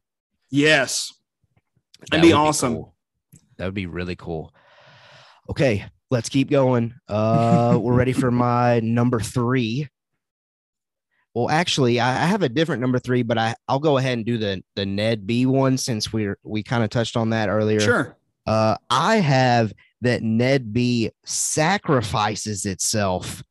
Yes, 0.49 1.13
That 1.13 1.20
That'd 2.09 2.23
be 2.23 2.33
awesome. 2.33 2.73
cool. 2.73 2.95
That 3.57 3.65
would 3.65 3.73
be 3.73 3.85
really 3.85 4.15
cool. 4.15 4.53
Okay, 5.49 5.85
let's 6.09 6.29
keep 6.29 6.49
going. 6.49 6.93
Uh, 7.07 7.77
we're 7.79 7.93
ready 7.93 8.13
for 8.13 8.31
my 8.31 8.79
number 8.79 9.19
three. 9.19 9.87
Well, 11.33 11.49
actually, 11.49 11.99
I, 11.99 12.23
I 12.23 12.25
have 12.25 12.43
a 12.43 12.49
different 12.49 12.81
number 12.81 12.99
three, 12.99 13.23
but 13.23 13.37
I 13.37 13.55
I'll 13.67 13.79
go 13.79 13.97
ahead 13.97 14.17
and 14.17 14.25
do 14.25 14.37
the 14.37 14.63
the 14.75 14.85
Ned 14.85 15.25
B 15.25 15.45
one 15.45 15.77
since 15.77 16.11
we're 16.11 16.37
we 16.43 16.63
kind 16.63 16.83
of 16.83 16.89
touched 16.89 17.15
on 17.15 17.29
that 17.29 17.49
earlier. 17.49 17.79
sure. 17.79 18.17
Uh, 18.45 18.75
I 18.89 19.17
have 19.17 19.71
that 20.01 20.23
Ned 20.23 20.73
B 20.73 21.11
sacrifices 21.25 22.65
itself 22.65 23.43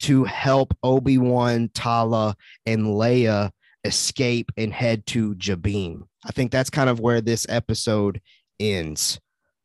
to 0.00 0.24
help 0.24 0.76
Obi 0.82 1.18
Wan, 1.18 1.70
Tala, 1.74 2.34
and 2.64 2.86
Leia 2.86 3.50
escape 3.84 4.50
and 4.56 4.72
head 4.72 5.06
to 5.06 5.34
Jabiim. 5.34 6.02
I 6.24 6.32
think 6.32 6.50
that's 6.50 6.70
kind 6.70 6.90
of 6.90 7.00
where 7.00 7.20
this 7.20 7.46
episode 7.48 8.20
ends. 8.58 9.18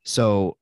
So 0.04 0.58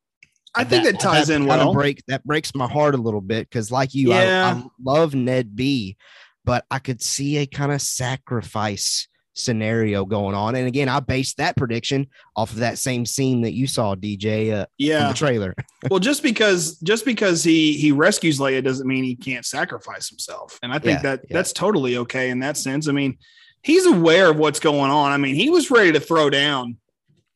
I 0.56 0.64
think 0.64 0.86
that, 0.86 1.00
ties 1.00 1.30
in 1.30 1.46
well. 1.46 1.74
Break 1.74 2.04
that 2.08 2.24
breaks 2.24 2.54
my 2.56 2.68
heart 2.68 2.96
a 2.96 2.98
little 2.98 3.22
bit 3.22 3.50
because, 3.50 3.72
like 3.72 3.94
you, 3.94 4.10
Yeah. 4.10 4.54
I, 4.56 4.60
I 4.60 4.64
love 4.84 5.16
Ned 5.16 5.56
B, 5.56 5.98
but 6.46 6.66
I 6.72 6.80
could 6.80 7.02
see 7.02 7.38
a 7.38 7.46
kind 7.46 7.72
of 7.72 7.82
sacrifice 7.82 9.08
scenario 9.36 10.06
going 10.06 10.36
on. 10.36 10.54
And 10.56 10.68
again, 10.68 10.88
I 10.88 11.00
based 11.00 11.38
that 11.38 11.58
prediction 11.58 12.08
off 12.36 12.52
of 12.52 12.58
that 12.58 12.78
same 12.78 13.04
scene 13.06 13.42
that 13.42 13.54
you 13.54 13.66
saw, 13.66 13.96
DJ, 13.96 14.52
uh, 14.54 14.66
in 14.78 14.88
Yeah. 14.88 15.08
the 15.08 15.14
trailer. 15.16 15.56
well, 15.90 16.00
just 16.00 16.22
because 16.24 16.78
just 16.80 17.04
because 17.06 17.44
he 17.44 17.74
he 17.74 17.92
rescues 17.92 18.40
Leia 18.40 18.64
doesn't 18.64 18.88
mean 18.88 19.04
he 19.04 19.16
can't 19.16 19.46
sacrifice 19.46 20.10
himself, 20.10 20.60
and 20.62 20.72
I 20.72 20.80
think 20.80 21.00
Yeah, 21.00 21.02
that 21.16 21.22
yeah. 21.30 21.34
that's 21.34 21.52
totally 21.54 21.98
okay 21.98 22.30
in 22.30 22.40
that 22.40 22.58
sense. 22.58 22.88
I 22.88 22.92
mean, 22.92 23.18
he's 23.64 23.86
aware 23.86 24.30
of 24.30 24.38
what's 24.38 24.60
going 24.60 24.92
on. 24.92 25.12
I 25.12 25.18
mean, 25.18 25.36
he 25.36 25.50
was 25.50 25.72
ready 25.72 25.92
to 25.94 26.00
throw 26.00 26.30
down, 26.30 26.78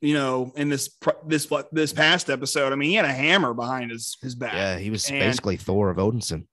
you 0.01 0.13
know, 0.13 0.51
in 0.55 0.69
this 0.69 0.89
this 1.25 1.47
this 1.71 1.93
past 1.93 2.29
episode. 2.29 2.71
I 2.71 2.75
mean, 2.75 2.89
he 2.89 2.95
had 2.95 3.05
a 3.05 3.13
hammer 3.13 3.53
behind 3.53 3.91
his 3.91 4.17
his 4.21 4.35
back. 4.35 4.53
Yeah, 4.53 4.77
he 4.77 4.89
was 4.89 5.09
And- 5.09 5.19
basically 5.19 5.57
Thor 5.57 5.89
of 5.89 5.97
Odinson. 5.97 6.45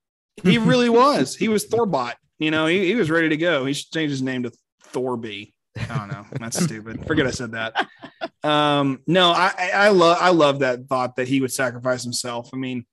He 0.42 0.58
really 0.72 0.88
was. 0.88 1.36
He 1.36 1.48
was 1.48 1.66
Thorbot. 1.66 2.14
You 2.38 2.50
know, 2.50 2.66
he, 2.66 2.84
he 2.86 2.94
was 2.96 3.10
ready 3.10 3.28
to 3.28 3.36
go. 3.36 3.64
He 3.64 3.72
should 3.74 3.92
change 3.92 4.10
his 4.10 4.22
name 4.22 4.42
to 4.42 4.52
Thorby. 4.92 5.52
I 5.76 5.98
don't 5.98 6.08
know. 6.08 6.24
That's 6.40 6.62
stupid. 6.62 7.06
Forget 7.06 7.26
I 7.26 7.30
said 7.30 7.52
that. 7.52 7.86
Um, 8.42 9.00
no, 9.06 9.30
I 9.30 9.52
I, 9.58 9.70
I 9.70 9.88
love 9.88 10.18
I 10.20 10.28
love 10.28 10.58
that 10.58 10.86
thought 10.86 11.16
that 11.16 11.28
he 11.28 11.40
would 11.40 11.50
sacrifice 11.50 12.02
himself. 12.02 12.50
I 12.52 12.58
mean, 12.58 12.84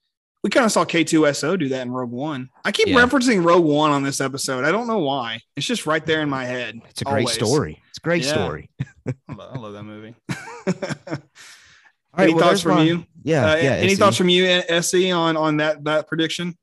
we 0.44 0.50
kind 0.50 0.66
of 0.66 0.72
saw 0.72 0.84
K2SO 0.86 1.60
do 1.60 1.70
that 1.70 1.82
in 1.84 1.92
Rogue 1.92 2.12
One. 2.12 2.50
I 2.66 2.72
keep 2.72 2.88
Yeah. 2.88 2.96
referencing 2.96 3.46
Rogue 3.46 3.64
One 3.66 3.92
on 3.92 4.04
this 4.04 4.20
episode. 4.22 4.66
I 4.66 4.72
don't 4.72 4.88
know 4.88 5.00
why. 5.00 5.39
It's 5.56 5.66
just 5.66 5.86
right 5.86 6.06
there 6.06 6.22
in 6.22 6.30
my 6.30 6.46
head. 6.46 6.80
It's 6.89 7.02
a 7.02 7.06
great 7.06 7.22
always. 7.24 7.34
story. 7.34 7.82
It's 7.89 7.98
a 8.00 8.02
great 8.02 8.24
Yeah. 8.24 8.34
story. 8.34 8.70
I 8.80 9.14
love, 9.36 9.52
I 9.56 9.60
love 9.60 9.74
that 9.74 9.84
movie. 9.84 10.16
All 12.14 12.24
any 12.26 12.34
well, 12.34 12.44
thoughts 12.50 12.62
from 12.62 12.76
my- 12.76 12.84
you? 12.84 13.06
Yeah, 13.24 13.52
Uh, 13.52 13.56
yeah. 13.58 13.72
any 13.76 13.92
SE. 13.94 13.96
thoughts 13.96 14.18
from 14.18 14.30
you, 14.30 14.46
SE, 14.46 15.12
on 15.12 15.38
on 15.38 15.58
that 15.58 15.84
that 15.86 16.08
prediction? 16.08 16.58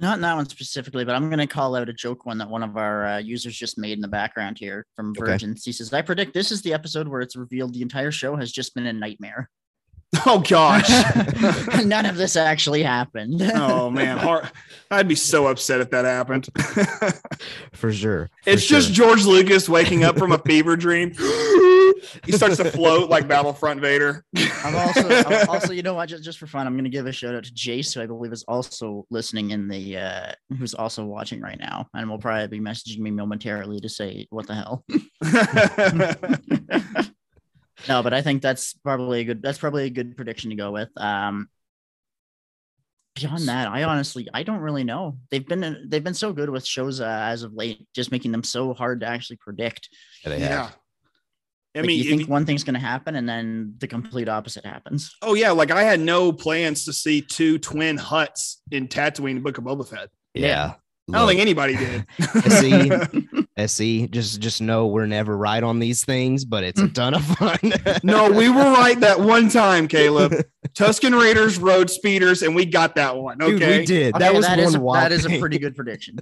Not 0.00 0.20
that 0.20 0.34
one 0.34 0.48
specifically, 0.48 1.04
but 1.04 1.14
I'm 1.14 1.28
going 1.30 1.38
to 1.38 1.46
call 1.46 1.76
out 1.76 1.88
a 1.88 1.92
joke 1.92 2.26
one 2.26 2.36
that 2.38 2.50
one 2.50 2.64
of 2.64 2.76
our 2.76 3.06
uh, 3.06 3.18
users 3.18 3.56
just 3.56 3.78
made 3.78 3.92
in 3.92 4.00
the 4.00 4.08
background 4.08 4.58
here 4.58 4.86
from 4.96 5.10
Okay. 5.10 5.20
Virgins. 5.20 5.64
He 5.64 5.70
says, 5.70 5.92
I 5.92 6.02
predict 6.02 6.34
this 6.34 6.50
is 6.50 6.62
the 6.62 6.72
episode 6.74 7.06
where 7.06 7.20
it's 7.20 7.36
revealed 7.36 7.72
the 7.74 7.80
entire 7.80 8.10
show 8.10 8.34
has 8.34 8.50
just 8.50 8.74
been 8.74 8.86
a 8.86 8.92
nightmare. 8.92 9.48
Oh 10.26 10.38
gosh. 10.38 10.88
None 11.84 12.06
of 12.06 12.16
this 12.16 12.36
actually 12.36 12.82
happened. 12.82 13.42
oh 13.54 13.90
man, 13.90 14.16
hard. 14.18 14.50
I'd 14.90 15.08
be 15.08 15.14
so 15.14 15.46
upset 15.48 15.80
if 15.80 15.90
that 15.90 16.04
happened. 16.04 16.48
for 17.72 17.92
sure. 17.92 18.30
for 18.42 18.50
it's 18.50 18.64
just. 18.66 18.92
George 18.92 19.24
Lucas 19.24 19.68
waking 19.68 20.04
up 20.04 20.18
from 20.18 20.32
a 20.32 20.38
fever 20.38 20.76
dream. 20.76 21.12
he 22.24 22.32
starts 22.32 22.56
to 22.58 22.70
float 22.70 23.10
like 23.10 23.26
Battlefront 23.28 23.80
Vader. 23.80 24.24
I'm 24.64 24.76
also, 24.76 25.08
I'm 25.08 25.48
also, 25.48 25.72
you 25.72 25.82
know 25.82 25.94
what? 25.94 26.08
Just, 26.08 26.22
just 26.22 26.38
for 26.38 26.46
fun, 26.46 26.66
I'm 26.66 26.74
going 26.74 26.84
to 26.84 26.90
give 26.90 27.06
a 27.06 27.12
shout 27.12 27.34
out 27.34 27.44
to 27.44 27.52
Jace, 27.52 27.94
who 27.94 28.00
I 28.00 28.06
believe 28.06 28.32
is 28.32 28.44
also 28.44 29.04
listening 29.10 29.50
in 29.50 29.68
the, 29.68 29.96
uh, 29.98 30.32
who's 30.58 30.74
also 30.74 31.04
watching 31.04 31.40
right 31.40 31.58
now, 31.58 31.88
and 31.94 32.08
will 32.08 32.18
probably 32.18 32.46
be 32.46 32.60
messaging 32.60 32.98
me 32.98 33.10
momentarily 33.10 33.80
to 33.80 33.88
say 33.88 34.26
what 34.30 34.46
the 34.46 34.54
hell. 34.54 34.84
No, 37.88 38.02
but 38.02 38.12
I 38.14 38.22
think 38.22 38.42
that's 38.42 38.74
probably 38.74 39.20
a 39.20 39.24
good. 39.24 39.42
That's 39.42 39.58
probably 39.58 39.84
a 39.84 39.90
good 39.90 40.16
prediction 40.16 40.50
to 40.50 40.56
go 40.56 40.70
with. 40.72 40.88
Um, 40.96 41.48
beyond 43.14 43.46
that, 43.48 43.68
I 43.68 43.84
honestly, 43.84 44.28
I 44.34 44.42
don't 44.42 44.60
really 44.60 44.84
know. 44.84 45.18
They've 45.30 45.46
been 45.46 45.86
they've 45.88 46.02
been 46.04 46.14
so 46.14 46.32
good 46.32 46.50
with 46.50 46.66
shows 46.66 47.00
uh, 47.00 47.04
as 47.06 47.42
of 47.42 47.52
late, 47.54 47.86
just 47.94 48.10
making 48.12 48.32
them 48.32 48.42
so 48.42 48.72
hard 48.74 49.00
to 49.00 49.06
actually 49.06 49.36
predict. 49.36 49.88
Yeah, 50.24 50.30
they 50.30 50.40
have. 50.40 50.50
yeah. 50.50 50.70
I 51.76 51.80
Like, 51.80 51.86
mean, 51.88 51.98
you 51.98 52.08
think 52.10 52.20
you- 52.22 52.26
one 52.28 52.46
thing's 52.46 52.62
going 52.64 52.74
to 52.74 52.80
happen, 52.80 53.16
and 53.16 53.28
then 53.28 53.74
the 53.78 53.86
complete 53.88 54.28
opposite 54.28 54.64
happens. 54.64 55.14
oh 55.22 55.34
yeah, 55.34 55.50
like 55.50 55.70
I 55.72 55.82
had 55.82 56.00
no 56.00 56.32
plans 56.32 56.84
to 56.84 56.92
see 56.92 57.20
two 57.20 57.58
twin 57.58 57.98
Hutts 57.98 58.58
in 58.70 58.86
Tatooine, 58.88 59.42
Book 59.42 59.58
of 59.58 59.64
Boba 59.64 59.86
Fett. 59.88 60.08
Yeah. 60.34 60.74
I 61.12 61.18
don't 61.18 61.28
think 61.28 61.40
anybody 61.40 61.76
did. 61.76 62.06
See? 62.52 62.90
SE, 63.56 64.08
just 64.08 64.40
just 64.40 64.60
know 64.60 64.86
we're 64.86 65.06
never 65.06 65.36
right 65.36 65.62
on 65.62 65.78
these 65.78 66.04
things, 66.04 66.44
but 66.44 66.64
it's 66.64 66.80
a 66.80 66.86
hmm. 66.86 66.92
ton 66.92 67.14
of 67.14 67.24
fun. 67.24 67.58
no, 68.02 68.30
we 68.30 68.48
were 68.48 68.54
right 68.56 68.98
that 69.00 69.20
one 69.20 69.48
time, 69.48 69.86
Caleb. 69.86 70.34
Tusken 70.74 71.18
Raiders 71.18 71.58
road 71.58 71.88
speeders, 71.88 72.42
and 72.42 72.54
we 72.54 72.64
got 72.64 72.96
that 72.96 73.16
one. 73.16 73.38
Dude, 73.38 73.62
Okay, 73.62 73.80
we 73.80 73.86
did. 73.86 74.14
Okay, 74.14 74.18
that 74.18 74.34
was 74.34 74.46
that 74.46 74.58
one 74.58 74.66
is 74.66 74.74
a, 74.74 74.80
wild 74.80 75.04
that 75.04 75.12
is 75.12 75.24
a 75.24 75.38
pretty 75.38 75.58
good 75.58 75.76
prediction. 75.76 76.18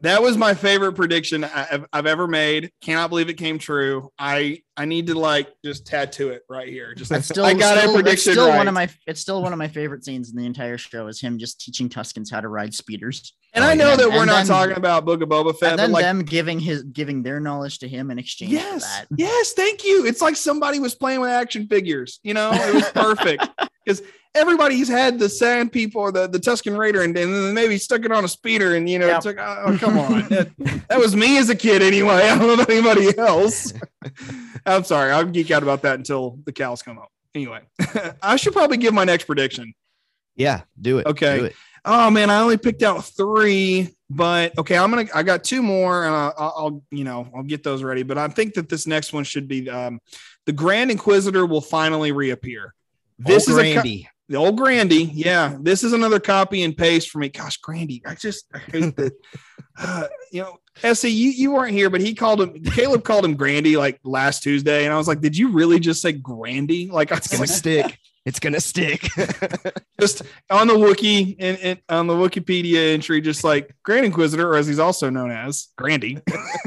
that 0.00 0.20
was 0.20 0.36
my 0.36 0.54
favorite 0.54 0.94
prediction 0.94 1.44
I've, 1.44 1.86
I've 1.92 2.06
ever 2.06 2.26
made. 2.26 2.72
Cannot 2.80 3.10
believe 3.10 3.28
it 3.28 3.34
came 3.34 3.58
true. 3.58 4.10
I 4.18 4.62
I 4.80 4.86
need 4.86 5.08
to 5.08 5.14
like 5.14 5.46
just 5.62 5.86
tattoo 5.86 6.30
it 6.30 6.42
right 6.48 6.66
here. 6.66 6.94
Just 6.94 7.10
That's 7.10 7.28
still, 7.28 7.44
I 7.44 7.52
got 7.52 7.76
still, 7.76 7.90
a 7.90 7.94
prediction 7.94 8.32
still 8.32 8.48
right. 8.48 8.56
one 8.56 8.66
of 8.66 8.72
my. 8.72 8.88
It's 9.06 9.20
still 9.20 9.42
one 9.42 9.52
of 9.52 9.58
my 9.58 9.68
favorite 9.68 10.06
scenes 10.06 10.30
in 10.30 10.36
the 10.36 10.46
entire 10.46 10.78
show. 10.78 11.06
Is 11.06 11.20
him 11.20 11.38
just 11.38 11.60
teaching 11.60 11.90
Tuskens 11.90 12.30
how 12.30 12.40
to 12.40 12.48
ride 12.48 12.72
speeders, 12.72 13.34
and 13.52 13.62
I 13.62 13.74
know 13.74 13.90
yeah. 13.90 13.96
that 13.96 14.08
we're 14.08 14.24
not 14.24 14.38
then- 14.38 14.46
talking 14.46 14.76
about 14.78 15.04
Book 15.04 15.20
of 15.20 15.28
Boba 15.28 15.54
Fett, 15.54 15.72
and 15.72 15.76
but 15.76 15.82
then 15.82 15.92
like 15.92 16.02
them 16.02 16.22
giving 16.22 16.58
his 16.58 16.82
giving 16.84 17.22
their 17.22 17.40
knowledge 17.40 17.80
to 17.80 17.88
him 17.88 18.10
in 18.10 18.18
exchange 18.18 18.52
for 18.52 18.56
yes, 18.56 18.84
that. 18.84 19.06
yes, 19.14 19.52
thank 19.52 19.84
you. 19.84 20.06
It's 20.06 20.22
like 20.22 20.34
somebody 20.34 20.78
was 20.78 20.94
playing 20.94 21.20
with 21.20 21.28
action 21.28 21.66
figures. 21.66 22.18
You 22.22 22.32
know, 22.32 22.50
it 22.50 22.74
was 22.74 22.88
perfect 22.94 23.46
because 23.84 24.02
everybody's 24.34 24.88
had 24.88 25.18
the 25.18 25.28
sand 25.28 25.72
people 25.72 26.00
or 26.00 26.12
the, 26.12 26.26
the 26.28 26.38
Tusken 26.38 26.76
Raider, 26.78 27.02
and, 27.02 27.16
and 27.16 27.34
then 27.34 27.54
maybe 27.54 27.78
stuck 27.78 28.04
it 28.04 28.12
on 28.12 28.24
a 28.24 28.28
speeder, 28.28 28.74
and 28.74 28.88
you 28.88 28.98
know, 28.98 29.06
Yep. 29.08 29.16
it's 29.16 29.26
like, 29.26 29.38
oh, 29.38 29.76
come 29.78 29.98
on. 29.98 30.20
that, 30.28 30.50
that 30.88 30.98
was 30.98 31.16
me 31.16 31.38
as 31.38 31.48
a 31.50 31.56
kid 31.56 31.82
anyway. 31.82 32.14
I 32.28 32.38
don't 32.38 32.46
know 32.46 32.54
about 32.54 32.70
anybody 32.70 33.16
else. 33.18 33.72
I'm 34.66 34.84
sorry, 34.84 35.10
I'll 35.10 35.24
geek 35.24 35.50
out 35.50 35.62
about 35.62 35.82
that 35.82 35.96
until 35.98 36.38
the 36.44 36.52
cows 36.52 36.82
come 36.82 36.98
up. 36.98 37.10
Anyway, 37.34 37.60
I 38.22 38.36
should 38.36 38.52
probably 38.52 38.76
give 38.76 38.92
my 38.94 39.04
next 39.04 39.24
prediction. 39.24 39.72
Yeah, 40.36 40.62
do 40.80 40.98
it. 40.98 41.06
Okay. 41.06 41.38
do 41.38 41.44
it. 41.46 41.54
Oh 41.84 42.10
man, 42.10 42.28
I 42.28 42.40
only 42.40 42.58
picked 42.58 42.82
out 42.82 43.04
three, 43.04 43.88
but 44.10 44.56
okay, 44.58 44.76
I'm 44.76 44.90
gonna. 44.90 45.06
I 45.14 45.22
got 45.22 45.44
two 45.44 45.62
more, 45.62 46.04
and 46.04 46.14
I'll, 46.14 46.34
I'll 46.36 46.82
you 46.90 47.04
know, 47.04 47.26
I'll 47.34 47.42
get 47.42 47.62
those 47.62 47.82
ready. 47.82 48.02
But 48.02 48.18
I 48.18 48.28
think 48.28 48.54
that 48.54 48.68
this 48.68 48.86
next 48.86 49.12
one 49.14 49.24
should 49.24 49.48
be 49.48 49.70
um, 49.70 49.98
the 50.44 50.52
Grand 50.52 50.90
Inquisitor 50.90 51.46
will 51.46 51.60
finally 51.62 52.12
reappear. 52.12 52.74
This 53.22 53.48
Old 53.48 53.58
is 53.60 53.64
a 53.64 53.74
co- 53.74 53.82
the 54.28 54.36
old 54.36 54.56
Grandy. 54.56 55.04
Yeah, 55.12 55.56
this 55.60 55.82
is 55.84 55.92
another 55.92 56.20
copy 56.20 56.62
and 56.62 56.76
paste 56.76 57.10
for 57.10 57.18
me. 57.18 57.28
Gosh, 57.28 57.56
Grandy, 57.58 58.00
I 58.06 58.14
just 58.14 58.46
I 58.54 58.58
hate 58.58 58.96
that. 58.96 59.12
Uh, 59.82 60.06
you 60.30 60.42
know, 60.42 60.58
SE, 60.82 61.08
you, 61.08 61.30
you 61.30 61.52
weren't 61.52 61.72
here, 61.72 61.88
but 61.88 62.02
he 62.02 62.12
called 62.14 62.42
him. 62.42 62.62
Caleb 62.64 63.02
called 63.02 63.24
him 63.24 63.34
Grandy 63.34 63.78
like 63.78 63.98
last 64.04 64.42
Tuesday, 64.42 64.84
and 64.84 64.92
I 64.92 64.96
was 64.98 65.08
like, 65.08 65.22
did 65.22 65.34
you 65.34 65.52
really 65.52 65.80
just 65.80 66.02
say 66.02 66.12
Grandy? 66.12 66.88
Like 66.90 67.12
I 67.12 67.16
It's 67.16 67.28
gonna 67.28 67.40
like, 67.42 67.48
stick. 67.48 67.98
It's 68.26 68.38
gonna 68.40 68.60
stick. 68.60 69.00
just 70.00 70.20
on 70.50 70.66
the 70.66 70.74
Wookie 70.74 71.36
and, 71.38 71.56
and 71.58 71.80
on 71.88 72.08
the 72.08 72.12
Wookieepedia 72.14 72.92
entry, 72.92 73.22
just 73.22 73.42
like 73.42 73.74
Grand 73.82 74.04
Inquisitor, 74.04 74.50
or 74.50 74.56
as 74.56 74.66
he's 74.66 74.80
also 74.80 75.08
known 75.08 75.30
as 75.30 75.68
Grandy. 75.78 76.18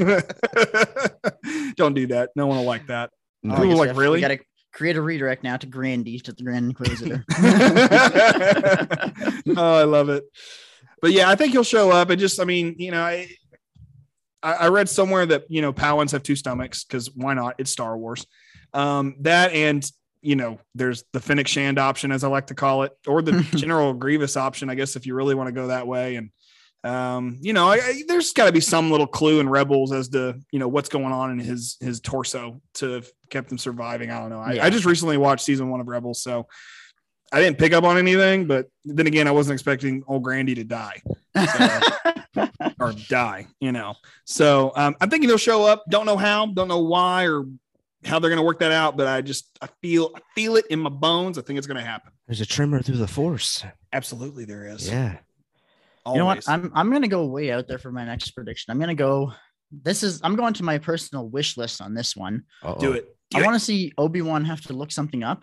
Don't 1.76 1.94
do 1.94 2.08
that. 2.08 2.30
No 2.34 2.46
one 2.48 2.58
will 2.58 2.64
like 2.64 2.88
that. 2.88 3.10
No. 3.44 3.54
People 3.56 3.76
like 3.76 3.88
have- 3.88 3.96
we 3.96 4.02
really. 4.02 4.20
gotta 4.20 4.40
create 4.74 4.96
a 4.96 5.02
redirect 5.02 5.44
now 5.44 5.56
to 5.56 5.66
Grandy 5.66 6.18
to 6.18 6.32
the 6.32 6.42
Grand 6.42 6.66
Inquisitor. 6.66 7.24
oh, 9.56 9.80
I 9.80 9.84
love 9.84 10.10
it. 10.10 10.24
But 11.00 11.12
yeah, 11.12 11.30
I 11.30 11.36
think 11.36 11.52
he'll 11.52 11.64
show 11.64 11.90
up. 11.90 12.10
And 12.10 12.20
just, 12.20 12.40
I 12.40 12.44
mean, 12.44 12.74
you 12.78 12.90
know, 12.90 13.02
I, 13.02 13.28
I 14.42 14.52
I 14.52 14.68
read 14.68 14.88
somewhere 14.88 15.26
that 15.26 15.44
you 15.48 15.62
know 15.62 15.72
Pau'ans 15.72 16.12
have 16.12 16.22
two 16.22 16.36
stomachs 16.36 16.84
because 16.84 17.10
why 17.14 17.34
not? 17.34 17.54
It's 17.58 17.70
Star 17.70 17.96
Wars. 17.96 18.26
Um, 18.72 19.16
that 19.20 19.52
and 19.52 19.88
you 20.20 20.36
know, 20.36 20.58
there's 20.74 21.04
the 21.12 21.20
Fennec 21.20 21.46
Shand 21.46 21.78
option, 21.78 22.10
as 22.10 22.24
I 22.24 22.28
like 22.28 22.46
to 22.46 22.54
call 22.54 22.84
it, 22.84 22.92
or 23.06 23.20
the 23.20 23.42
General 23.54 23.92
Grievous 23.92 24.38
option, 24.38 24.70
I 24.70 24.74
guess, 24.74 24.96
if 24.96 25.06
you 25.06 25.14
really 25.14 25.34
want 25.34 25.48
to 25.48 25.52
go 25.52 25.66
that 25.66 25.86
way. 25.86 26.16
And 26.16 26.30
um, 26.84 27.38
you 27.40 27.54
know, 27.54 27.68
I, 27.68 27.76
I, 27.76 28.02
there's 28.06 28.32
got 28.34 28.44
to 28.44 28.52
be 28.52 28.60
some 28.60 28.90
little 28.90 29.06
clue 29.06 29.40
in 29.40 29.48
Rebels 29.48 29.90
as 29.90 30.08
to 30.10 30.38
you 30.52 30.58
know 30.58 30.68
what's 30.68 30.90
going 30.90 31.12
on 31.12 31.30
in 31.30 31.38
his 31.38 31.78
his 31.80 31.98
torso 32.00 32.60
to 32.74 32.90
have 32.90 33.08
kept 33.30 33.50
him 33.50 33.58
surviving. 33.58 34.10
I 34.10 34.20
don't 34.20 34.30
know. 34.30 34.40
I, 34.40 34.52
Yeah. 34.52 34.66
I 34.66 34.70
just 34.70 34.84
recently 34.84 35.16
watched 35.16 35.44
season 35.44 35.70
one 35.70 35.80
of 35.80 35.88
Rebels, 35.88 36.22
so 36.22 36.46
I 37.32 37.40
didn't 37.40 37.58
pick 37.58 37.72
up 37.72 37.84
on 37.84 37.96
anything. 37.96 38.46
But 38.46 38.68
then 38.84 39.06
again, 39.06 39.26
I 39.26 39.30
wasn't 39.30 39.54
expecting 39.54 40.04
old 40.06 40.22
Grandy 40.22 40.54
to 40.56 40.64
die 40.64 41.02
or 42.78 42.92
die, 43.08 43.46
you 43.60 43.72
know. 43.72 43.94
So 44.26 44.72
um, 44.76 44.94
I'm 45.00 45.08
thinking 45.08 45.30
he'll 45.30 45.38
show 45.38 45.64
up. 45.64 45.84
Don't 45.88 46.04
know 46.04 46.18
how, 46.18 46.46
don't 46.46 46.68
know 46.68 46.82
why 46.82 47.26
or 47.28 47.44
how 48.04 48.18
they're 48.18 48.30
going 48.30 48.36
to 48.40 48.44
work 48.44 48.58
that 48.58 48.72
out, 48.72 48.98
but 48.98 49.06
I 49.06 49.22
just 49.22 49.48
I 49.62 49.68
feel 49.80 50.10
I 50.14 50.20
feel 50.34 50.56
it 50.56 50.66
in 50.68 50.80
my 50.80 50.90
bones. 50.90 51.38
I 51.38 51.42
think 51.42 51.56
it's 51.56 51.66
going 51.66 51.80
to 51.80 51.88
happen. 51.88 52.12
There's 52.26 52.42
a 52.42 52.46
tremor 52.46 52.82
through 52.82 52.98
the 52.98 53.08
force. 53.08 53.64
Absolutely, 53.92 54.44
there 54.44 54.66
is. 54.66 54.88
Yeah. 54.88 55.16
You 56.06 56.18
know 56.18 56.26
what? 56.26 56.48
I'm 56.48 56.70
I'm 56.74 56.92
gonna 56.92 57.08
go 57.08 57.26
way 57.26 57.50
out 57.50 57.66
there 57.66 57.78
for 57.78 57.90
my 57.90 58.04
next 58.04 58.30
prediction. 58.32 58.70
I'm 58.70 58.78
gonna 58.78 58.94
go. 58.94 59.32
This 59.72 60.02
is 60.02 60.20
I'm 60.22 60.36
going 60.36 60.54
to 60.54 60.62
my 60.62 60.78
personal 60.78 61.28
wish 61.28 61.56
list 61.56 61.80
on 61.80 61.94
this 61.94 62.14
one. 62.14 62.44
Do 62.78 62.92
it. 62.92 63.16
Do 63.30 63.38
I 63.38 63.42
want 63.42 63.54
to 63.54 63.60
see 63.60 63.92
Obi 63.96 64.22
Wan 64.22 64.44
have 64.44 64.60
to 64.62 64.72
look 64.74 64.92
something 64.92 65.22
up, 65.22 65.42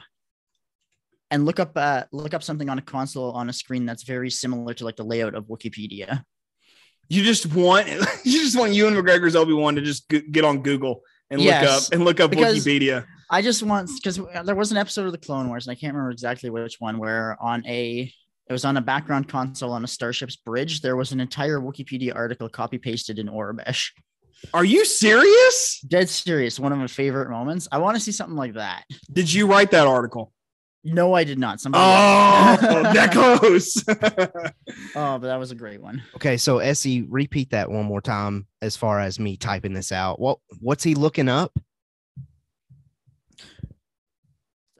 and 1.32 1.46
look 1.46 1.60
up 1.60 1.72
uh 1.76 2.04
look 2.12 2.34
up 2.34 2.44
something 2.44 2.70
on 2.70 2.78
a 2.78 2.82
console 2.82 3.32
on 3.32 3.50
a 3.50 3.54
screen 3.54 3.86
that's 3.86 4.04
very 4.04 4.30
similar 4.30 4.74
to 4.76 4.86
like 4.86 4.98
the 4.98 5.04
layout 5.04 5.34
of 5.36 5.46
Wookieepedia. 5.46 6.24
You 7.10 7.24
just 7.24 7.54
want 7.54 7.88
you 8.24 8.42
just 8.42 8.58
want 8.58 8.74
you 8.74 8.88
and 8.88 8.96
McGregor's 8.96 9.36
Obi 9.36 9.54
Wan 9.54 9.76
to 9.76 9.82
just 9.82 10.10
g- 10.10 10.22
get 10.30 10.46
on 10.46 10.62
Google 10.62 11.02
and 11.30 11.42
look 11.42 11.54
up 11.70 11.84
and 11.92 12.06
look 12.06 12.20
up 12.20 12.32
Wookieepedia. 12.32 13.06
I 13.30 13.42
just 13.42 13.64
want 13.64 13.90
because 13.96 14.20
there 14.46 14.56
was 14.56 14.72
an 14.72 14.78
episode 14.78 15.06
of 15.06 15.14
the 15.14 15.18
Clone 15.18 15.48
Wars, 15.48 15.66
and 15.66 15.72
I 15.72 15.76
can't 15.80 15.94
remember 15.94 16.12
exactly 16.12 16.50
which 16.50 16.76
one, 16.80 17.00
where 17.00 17.38
on 17.42 17.66
a 17.66 18.14
it 18.50 18.54
was 18.54 18.66
on 18.66 18.78
a 18.78 18.82
background 18.82 19.30
console 19.30 19.72
on 19.72 19.84
a 19.84 19.88
starship's 19.88 20.36
bridge. 20.36 20.82
There 20.82 20.96
was 20.96 21.12
an 21.12 21.20
entire 21.20 21.60
Wookieepedia 21.60 22.16
article 22.16 22.50
copy 22.50 22.78
pasted 22.78 23.20
in 23.20 23.28
Aurebesh. 23.28 23.92
Are 24.54 24.66
you 24.66 24.86
serious? 24.86 25.80
Dead 25.88 26.10
serious. 26.10 26.60
One 26.60 26.72
of 26.72 26.78
my 26.80 26.88
favorite 26.88 27.30
moments. 27.30 27.68
I 27.72 27.78
want 27.78 27.96
to 27.96 28.02
see 28.02 28.12
something 28.12 28.36
like 28.36 28.56
that. 28.56 28.84
Did 29.12 29.32
you 29.32 29.48
write 29.48 29.72
that 29.72 29.88
article? 29.88 30.34
No, 30.84 31.14
I 31.14 31.24
did 31.24 31.38
not. 31.38 31.62
Somebody 31.62 31.84
Oh, 31.86 32.84
that 32.94 33.12
close. 33.12 33.84
oh, 34.96 35.20
but 35.20 35.28
that 35.28 35.38
was 35.38 35.52
a 35.52 35.56
great 35.56 35.80
one. 35.80 36.02
Okay, 36.16 36.38
so 36.38 36.58
SE, 36.58 37.06
repeat 37.08 37.52
that 37.52 37.70
one 37.70 37.86
more 37.86 38.02
time 38.02 38.48
as 38.64 38.76
far 38.76 39.00
as 39.00 39.20
me 39.20 39.38
typing 39.38 39.74
this 39.74 39.92
out. 39.92 40.20
What 40.20 40.40
what's 40.60 40.84
he 40.84 40.96
looking 40.96 41.30
up? 41.30 41.52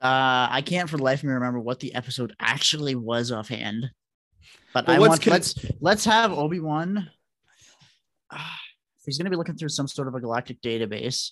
Uh, 0.02 0.48
I 0.50 0.62
can't 0.66 0.90
for 0.90 0.96
the 0.96 1.02
life 1.04 1.20
of 1.20 1.24
me 1.24 1.32
remember 1.32 1.60
what 1.60 1.78
the 1.78 1.94
episode 1.94 2.34
actually 2.40 2.96
was 2.96 3.30
offhand. 3.30 3.88
But 4.74 4.88
Well, 4.88 4.96
I 4.96 4.98
want 5.08 5.22
con- 5.22 5.32
let's 5.32 5.54
let's 5.80 6.04
have 6.06 6.32
Obi 6.32 6.58
Wan. 6.58 7.08
he's 9.06 9.18
gonna 9.18 9.30
be 9.30 9.36
looking 9.36 9.54
through 9.56 9.68
some 9.68 9.86
sort 9.86 10.08
of 10.08 10.14
a 10.14 10.20
galactic 10.20 10.60
database. 10.60 11.30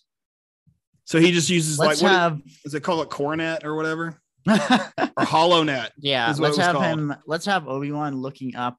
so 1.04 1.18
he 1.18 1.32
just 1.32 1.50
uses 1.50 1.78
Let's 1.78 2.00
like 2.02 2.10
what 2.12 2.16
have 2.18 2.40
is 2.64 2.74
it 2.74 2.82
called 2.82 3.00
a 3.04 3.06
coronet 3.08 3.64
or 3.64 3.74
whatever 3.74 4.20
or 4.48 4.54
HoloNet 5.24 5.90
yeah. 5.98 6.30
is 6.30 6.38
Let's 6.38 6.56
have 6.56 6.76
called. 6.76 6.84
him. 6.84 7.14
Let's 7.26 7.46
have 7.46 7.66
Obi 7.68 7.90
Wan 7.92 8.14
looking 8.20 8.54
up 8.54 8.78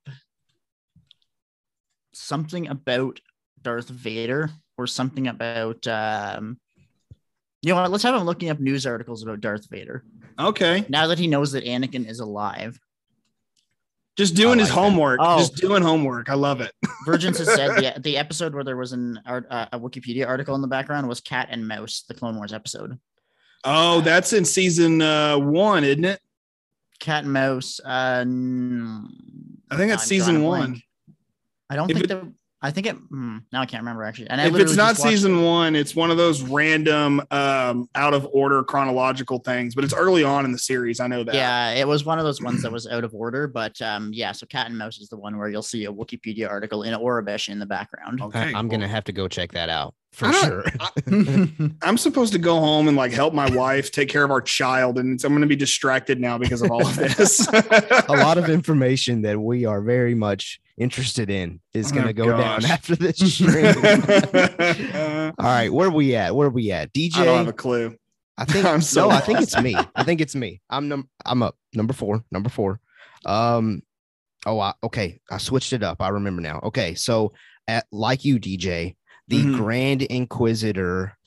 something 2.13 2.67
about 2.67 3.19
Darth 3.61 3.89
Vader 3.89 4.49
or 4.77 4.87
something 4.87 5.27
about 5.27 5.85
um. 5.87 6.59
You 7.61 7.73
know 7.73 7.81
what? 7.81 7.91
Let's 7.91 8.03
have 8.03 8.15
him 8.15 8.23
looking 8.23 8.49
up 8.49 8.59
news 8.59 8.85
articles 8.85 9.21
about 9.23 9.41
Darth 9.41 9.69
Vader 9.69 10.03
okay 10.39 10.85
now 10.89 11.07
that 11.07 11.19
he 11.19 11.27
knows 11.27 11.51
that 11.51 11.65
Anakin 11.65 12.07
is 12.07 12.19
alive. 12.21 12.79
just 14.17 14.33
doing 14.35 14.57
his 14.59 14.69
homework 14.69 15.19
Oh. 15.21 15.37
just 15.39 15.55
doing 15.57 15.83
homework 15.83 16.29
i 16.29 16.33
love 16.33 16.61
it 16.61 16.71
Virgins 17.05 17.37
has 17.37 17.53
said 17.53 17.75
the, 17.75 17.99
the 18.01 18.17
episode 18.17 18.53
where 18.55 18.63
there 18.63 18.77
was 18.77 18.93
an 18.93 19.19
art, 19.25 19.45
uh, 19.49 19.67
a 19.73 19.79
Wookieepedia 19.79 20.25
article 20.27 20.55
in 20.55 20.61
the 20.61 20.67
background 20.67 21.07
was 21.07 21.19
Cat 21.21 21.47
and 21.51 21.67
Mouse, 21.67 22.03
the 22.07 22.13
Clone 22.13 22.35
Wars 22.37 22.53
episode. 22.53 22.97
oh 23.65 24.01
that's 24.01 24.31
in 24.33 24.45
season 24.45 25.01
uh 25.01 25.37
one 25.37 25.83
isn't 25.83 26.05
it 26.05 26.19
Cat 26.99 27.23
and 27.25 27.33
Mouse. 27.33 27.79
Uh, 27.83 28.23
i 29.69 29.77
think 29.77 29.89
that's 29.91 30.03
season 30.05 30.43
one 30.43 30.71
blank. 30.71 30.83
I 31.69 31.75
don't 31.75 31.89
If 31.91 31.97
think 31.97 32.05
it- 32.05 32.09
that. 32.09 32.31
I 32.63 32.69
think 32.69 32.85
it. 32.85 32.95
Hmm, 32.95 33.39
now 33.51 33.61
I 33.61 33.65
can't 33.65 33.81
remember 33.81 34.03
actually. 34.03 34.29
And 34.29 34.39
I 34.39 34.47
if 34.47 34.55
it's 34.55 34.75
not 34.75 34.97
season 34.97 35.39
it. 35.39 35.43
one 35.43 35.75
it's 35.75 35.95
one 35.95 36.11
of 36.11 36.17
those 36.17 36.41
random 36.43 37.21
um 37.31 37.89
out 37.95 38.13
of 38.13 38.27
order 38.31 38.63
chronological 38.63 39.39
things 39.39 39.73
but 39.73 39.83
it's 39.83 39.93
early 39.93 40.23
on 40.23 40.45
in 40.45 40.51
the 40.51 40.59
series 40.59 40.99
i 40.99 41.07
know 41.07 41.23
that 41.23 41.33
Yeah, 41.33 41.71
it 41.71 41.87
was 41.87 42.05
one 42.05 42.19
of 42.19 42.25
those 42.25 42.41
ones 42.41 42.61
that 42.61 42.71
was 42.71 42.87
out 42.87 43.03
of 43.03 43.13
order, 43.15 43.47
but 43.47 43.81
um, 43.81 44.11
yeah. 44.13 44.31
So 44.31 44.45
Cat 44.45 44.67
and 44.67 44.77
Mouse 44.77 44.99
is 44.99 45.09
the 45.09 45.17
one 45.17 45.37
where 45.37 45.49
you'll 45.49 45.61
see 45.61 45.85
a 45.85 45.91
Wookieepedia 45.91 46.49
article 46.49 46.83
in 46.83 46.93
Aurebesh 46.93 47.49
in 47.49 47.59
the 47.59 47.65
background. 47.65 48.21
okay 48.27 48.39
I, 48.39 48.59
am 48.59 48.69
cool. 48.69 48.77
gonna 48.77 48.87
have 48.87 49.03
to 49.05 49.11
go 49.13 49.27
check 49.27 49.51
that 49.53 49.69
out 49.69 49.95
for 50.11 50.31
sure. 50.33 50.63
I'm 51.81 51.97
supposed 51.97 52.33
to 52.33 52.39
go 52.39 52.59
home 52.59 52.87
and 52.87 52.97
like 52.97 53.11
help 53.11 53.33
my 53.33 53.49
wife 53.49 53.91
take 53.91 54.09
care 54.09 54.23
of 54.23 54.31
our 54.31 54.41
child, 54.41 54.97
and 54.97 55.23
I'm 55.23 55.31
going 55.31 55.41
to 55.41 55.47
be 55.47 55.55
distracted 55.55 56.19
now 56.19 56.37
because 56.37 56.61
of 56.61 56.69
all 56.71 56.85
of 56.85 56.95
this. 56.95 57.47
a 57.51 58.05
lot 58.09 58.37
of 58.37 58.49
information 58.49 59.21
that 59.21 59.39
we 59.39 59.65
are 59.65 59.81
very 59.81 60.15
much 60.15 60.59
interested 60.77 61.29
in 61.29 61.59
is 61.73 61.91
Oh, 61.91 61.95
gonna 61.95 62.13
go 62.13 62.37
down 62.37 62.65
after 62.65 62.95
this 62.95 63.17
stream. 63.33 63.75
All 65.37 65.45
right, 65.45 65.69
where 65.71 65.87
are 65.87 65.91
we 65.91 66.15
at? 66.15 66.35
Where 66.35 66.47
are 66.47 66.51
we 66.51 66.71
at? 66.71 66.91
DJ. 66.93 67.17
I 67.17 67.25
don't 67.25 67.37
have 67.37 67.47
a 67.47 67.53
clue. 67.53 67.95
I 68.37 68.45
think 68.45 68.65
I'm 68.65 68.81
so 68.81 69.09
no, 69.09 69.15
I 69.15 69.19
think 69.19 69.41
it's 69.41 69.59
me. 69.61 69.75
I 69.95 70.03
think 70.03 70.19
it's 70.19 70.35
me. 70.35 70.61
I'm 70.69 70.87
num 70.87 71.09
I'm 71.25 71.43
up. 71.43 71.55
Number 71.73 71.93
four. 71.93 72.23
Number 72.31 72.49
four. 72.49 72.79
Um 73.25 73.83
oh 74.45 74.59
I, 74.59 74.73
okay. 74.83 75.19
I 75.29 75.37
switched 75.37 75.73
it 75.73 75.83
up. 75.83 76.01
I 76.01 76.09
remember 76.09 76.41
now. 76.41 76.59
Okay, 76.63 76.95
so 76.95 77.33
at 77.67 77.85
like 77.91 78.25
you, 78.25 78.39
DJ, 78.39 78.95
the 79.31 79.43
Mhm. 79.43 79.55
Grand 79.57 80.01
Inquisitor 80.03 81.17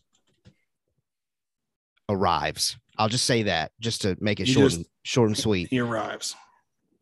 arrives. 2.08 2.76
I'll 2.98 3.08
just 3.08 3.24
say 3.24 3.44
that 3.44 3.72
just 3.80 4.02
to 4.02 4.16
make 4.20 4.40
it 4.40 4.46
short 4.46 4.66
just- 4.66 4.76
and 4.76 4.86
short 5.02 5.28
and 5.28 5.38
sweet. 5.38 5.68
He 5.70 5.80
arrives. 5.80 6.34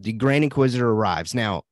The 0.01 0.13
Grand 0.13 0.45
Inquisitor 0.45 0.89
arrives. 0.89 1.35
Now, 1.35 1.65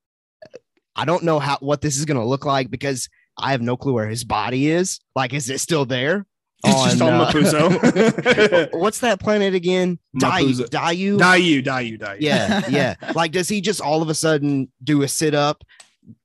I 0.97 1.05
don't 1.05 1.23
know 1.25 1.39
how 1.39 1.57
what 1.61 1.81
this 1.81 1.97
is 1.97 2.05
gonna 2.05 2.27
look 2.27 2.45
like 2.45 2.71
because 2.71 3.09
I 3.39 3.53
have 3.53 3.63
no 3.63 3.77
clue 3.77 3.93
where 3.95 4.09
his 4.09 4.25
body 4.25 4.69
is. 4.69 5.01
Like, 5.17 5.33
is 5.33 5.49
it 5.49 5.61
still 5.61 5.87
there? 5.87 6.27
It's 6.63 6.85
just 6.85 7.01
on 7.01 7.15
uh, 7.15 7.27
Mapuzo. 7.31 8.69
What's 8.79 8.99
that 9.01 9.19
planet 9.19 9.55
again? 9.55 9.99
Mapuzo. 10.15 10.67
Daiyu. 10.69 11.19
Daiyu, 11.19 11.65
Daiyu, 11.65 11.99
Daiyu. 11.99 12.17
Yeah, 12.21 12.63
yeah. 12.69 12.95
Like, 13.15 13.33
does 13.33 13.49
he 13.49 13.63
just 13.63 13.81
all 13.81 14.03
of 14.03 14.11
a 14.11 14.15
sudden 14.15 14.71
do 14.85 15.01
a 15.03 15.09
sit 15.09 15.35
up, 15.35 15.65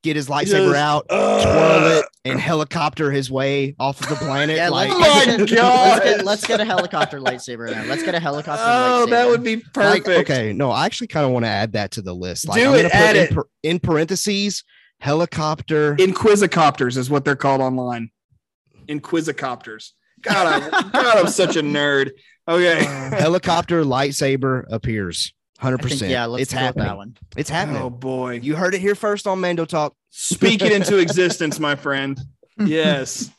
get 0.04 0.18
his 0.18 0.28
lightsaber 0.28 0.72
just, 0.72 0.76
out, 0.76 1.06
Uh, 1.10 1.44
twirl 1.44 2.00
it, 2.00 2.06
and 2.26 2.40
helicopter 2.40 3.12
his 3.12 3.32
way 3.32 3.76
off 3.80 4.02
of 4.02 4.10
the 4.10 4.16
planet? 4.16 4.58
Yeah, 4.58 4.70
like, 4.70 4.90
Oh 4.92 4.98
let's, 5.00 5.28
my 5.28 5.46
get, 5.46 5.56
God. 5.58 6.00
let's, 6.00 6.06
get, 6.18 6.26
let's 6.26 6.48
get 6.48 6.60
a 6.60 6.66
helicopter 6.66 7.20
lightsaber 7.22 7.72
now. 7.72 7.84
Let's 7.86 8.04
get 8.04 8.16
a 8.16 8.20
helicopter 8.20 8.64
Oh, 8.66 9.06
lightsaber. 9.06 9.10
that 9.12 9.28
would 9.30 9.44
be 9.44 9.56
like, 9.58 9.74
perfect. 10.04 10.08
okay, 10.30 10.52
no, 10.54 10.72
I 10.72 10.86
actually 10.86 11.08
kind 11.08 11.26
of 11.26 11.32
want 11.32 11.46
to 11.46 11.50
add 11.50 11.74
that 11.74 11.92
to 11.92 12.02
the 12.02 12.14
list. 12.14 12.48
Like, 12.48 12.60
Do 12.62 12.70
I'm 12.70 12.74
it, 12.74 12.78
gonna 12.78 12.90
put 12.90 12.96
add 12.96 13.16
in, 13.16 13.24
it. 13.24 13.34
par- 13.34 13.48
in 13.64 13.80
parentheses 13.80 14.64
helicopter. 15.00 15.96
Inquisicopters 15.98 16.98
is 16.98 17.10
what 17.10 17.24
they're 17.26 17.36
called 17.36 17.62
online. 17.62 18.10
Inquisicopters. 18.88 19.92
God, 20.22 20.64
I'm, 20.64 20.92
God, 20.92 21.18
I'm 21.18 21.28
such 21.28 21.56
a 21.56 21.62
nerd. 21.64 22.12
Okay. 22.48 22.84
helicopter 22.86 23.84
lightsaber 23.84 24.66
appears. 24.72 25.34
Hundred 25.60 25.80
I 25.80 25.84
think, 25.84 25.92
percent. 25.94 26.12
yeah, 26.12 26.26
let's 26.26 26.44
it's 26.44 26.54
go 26.54 26.60
happening. 26.60 26.86
that 26.88 26.98
one. 26.98 27.18
It's 27.38 27.50
happening. 27.50 27.82
Oh 27.82 27.90
boy. 27.90 28.40
You 28.44 28.56
heard 28.56 28.74
it 28.76 28.82
here 28.82 28.96
first 28.96 29.26
on 29.28 29.40
Mando 29.40 29.66
Talk. 29.66 29.94
Speak 30.10 30.62
it 30.62 30.72
into 30.72 30.98
existence, 31.00 31.60
my 31.60 31.76
friend. 31.76 32.20
Yes. 32.58 33.30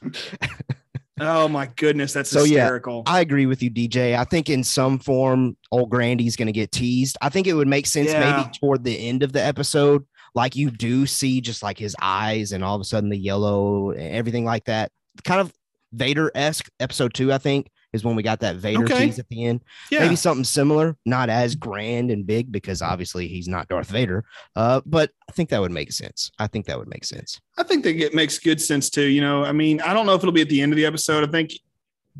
Oh 1.18 1.48
my 1.48 1.70
goodness, 1.76 2.12
that's 2.12 2.28
So, 2.28 2.44
yeah, 2.44 2.60
hysterical. 2.64 3.02
I 3.06 3.20
agree 3.20 3.46
with 3.46 3.62
you, 3.62 3.70
DJ. 3.70 4.14
I 4.14 4.24
think 4.24 4.50
in 4.50 4.62
some 4.62 4.98
form, 4.98 5.56
old 5.72 5.88
Grandy's 5.88 6.36
going 6.36 6.46
to 6.48 6.52
get 6.52 6.70
teased. 6.72 7.16
I 7.22 7.30
think 7.30 7.46
it 7.46 7.54
would 7.54 7.66
make 7.68 7.86
sense 7.86 8.10
Yeah. 8.10 8.36
maybe 8.36 8.50
toward 8.60 8.84
the 8.84 9.08
end 9.08 9.22
of 9.22 9.32
the 9.32 9.42
episode, 9.42 10.04
like 10.34 10.54
you 10.54 10.70
do 10.70 11.06
see 11.06 11.40
just 11.40 11.62
like 11.62 11.78
his 11.78 11.96
eyes 12.02 12.52
and 12.52 12.62
all 12.62 12.74
of 12.74 12.82
a 12.82 12.84
sudden 12.84 13.08
the 13.08 13.16
yellow 13.16 13.92
and 13.92 14.14
everything 14.14 14.44
like 14.44 14.66
that. 14.66 14.92
Kind 15.24 15.40
of 15.40 15.50
Vader 15.94 16.30
esque 16.34 16.68
episode 16.78 17.14
two, 17.14 17.32
I 17.32 17.38
think. 17.38 17.70
Is 17.92 18.04
when 18.04 18.16
we 18.16 18.22
got 18.22 18.40
that 18.40 18.56
Vader 18.56 18.84
Okay. 18.84 19.06
tease 19.06 19.18
at 19.18 19.28
the 19.28 19.44
end. 19.44 19.60
Yeah. 19.90 20.00
Maybe 20.00 20.16
something 20.16 20.44
similar, 20.44 20.96
not 21.06 21.30
as 21.30 21.54
grand 21.54 22.10
and 22.10 22.26
big 22.26 22.52
because 22.52 22.82
obviously 22.82 23.26
he's 23.28 23.48
not 23.48 23.68
Darth 23.68 23.88
Vader. 23.88 24.24
Uh, 24.54 24.82
but 24.84 25.10
I 25.28 25.32
think 25.32 25.48
that 25.50 25.60
would 25.60 25.70
make 25.70 25.92
sense. 25.92 26.30
I 26.38 26.46
think 26.46 26.66
that 26.66 26.78
would 26.78 26.88
make 26.88 27.04
sense. 27.04 27.40
I 27.56 27.62
think 27.62 27.84
that 27.84 27.96
it 27.96 28.12
makes 28.14 28.38
good 28.38 28.60
sense 28.60 28.90
too. 28.90 29.06
You 29.06 29.20
know, 29.22 29.44
I 29.44 29.52
mean, 29.52 29.80
I 29.80 29.94
don't 29.94 30.04
know 30.04 30.14
if 30.14 30.20
it'll 30.20 30.32
be 30.32 30.42
at 30.42 30.48
the 30.48 30.60
end 30.60 30.72
of 30.72 30.76
the 30.76 30.84
episode. 30.84 31.26
I 31.26 31.30
think 31.30 31.52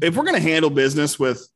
if 0.00 0.16
we're 0.16 0.24
going 0.24 0.34
to 0.36 0.40
handle 0.40 0.70
business 0.70 1.18
with 1.18 1.46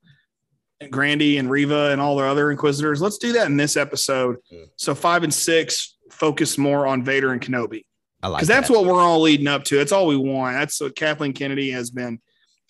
Grandy 0.90 1.38
and 1.38 1.50
Reva 1.50 1.90
and 1.90 2.00
all 2.00 2.16
their 2.16 2.26
other 2.26 2.50
Inquisitors, 2.50 3.00
let's 3.02 3.18
do 3.18 3.32
that 3.32 3.46
in 3.46 3.56
this 3.56 3.76
episode. 3.76 4.36
Mm. 4.52 4.66
So 4.76 4.94
five 4.94 5.22
and 5.24 5.32
six 5.32 5.96
focus 6.11 6.58
more 6.58 6.86
on 6.86 7.04
Vader 7.04 7.32
and 7.32 7.40
Kenobi 7.40 7.84
I 8.22 8.28
like 8.28 8.38
because 8.40 8.48
that's 8.48 8.68
that. 8.68 8.74
what 8.74 8.84
we're 8.84 9.00
all 9.00 9.20
leading 9.20 9.46
up 9.46 9.64
to. 9.64 9.76
That's 9.76 9.92
all 9.92 10.06
we 10.06 10.16
want. 10.16 10.56
That's 10.56 10.80
what 10.80 10.96
Kathleen 10.96 11.32
Kennedy 11.32 11.70
has 11.70 11.90
been 11.90 12.20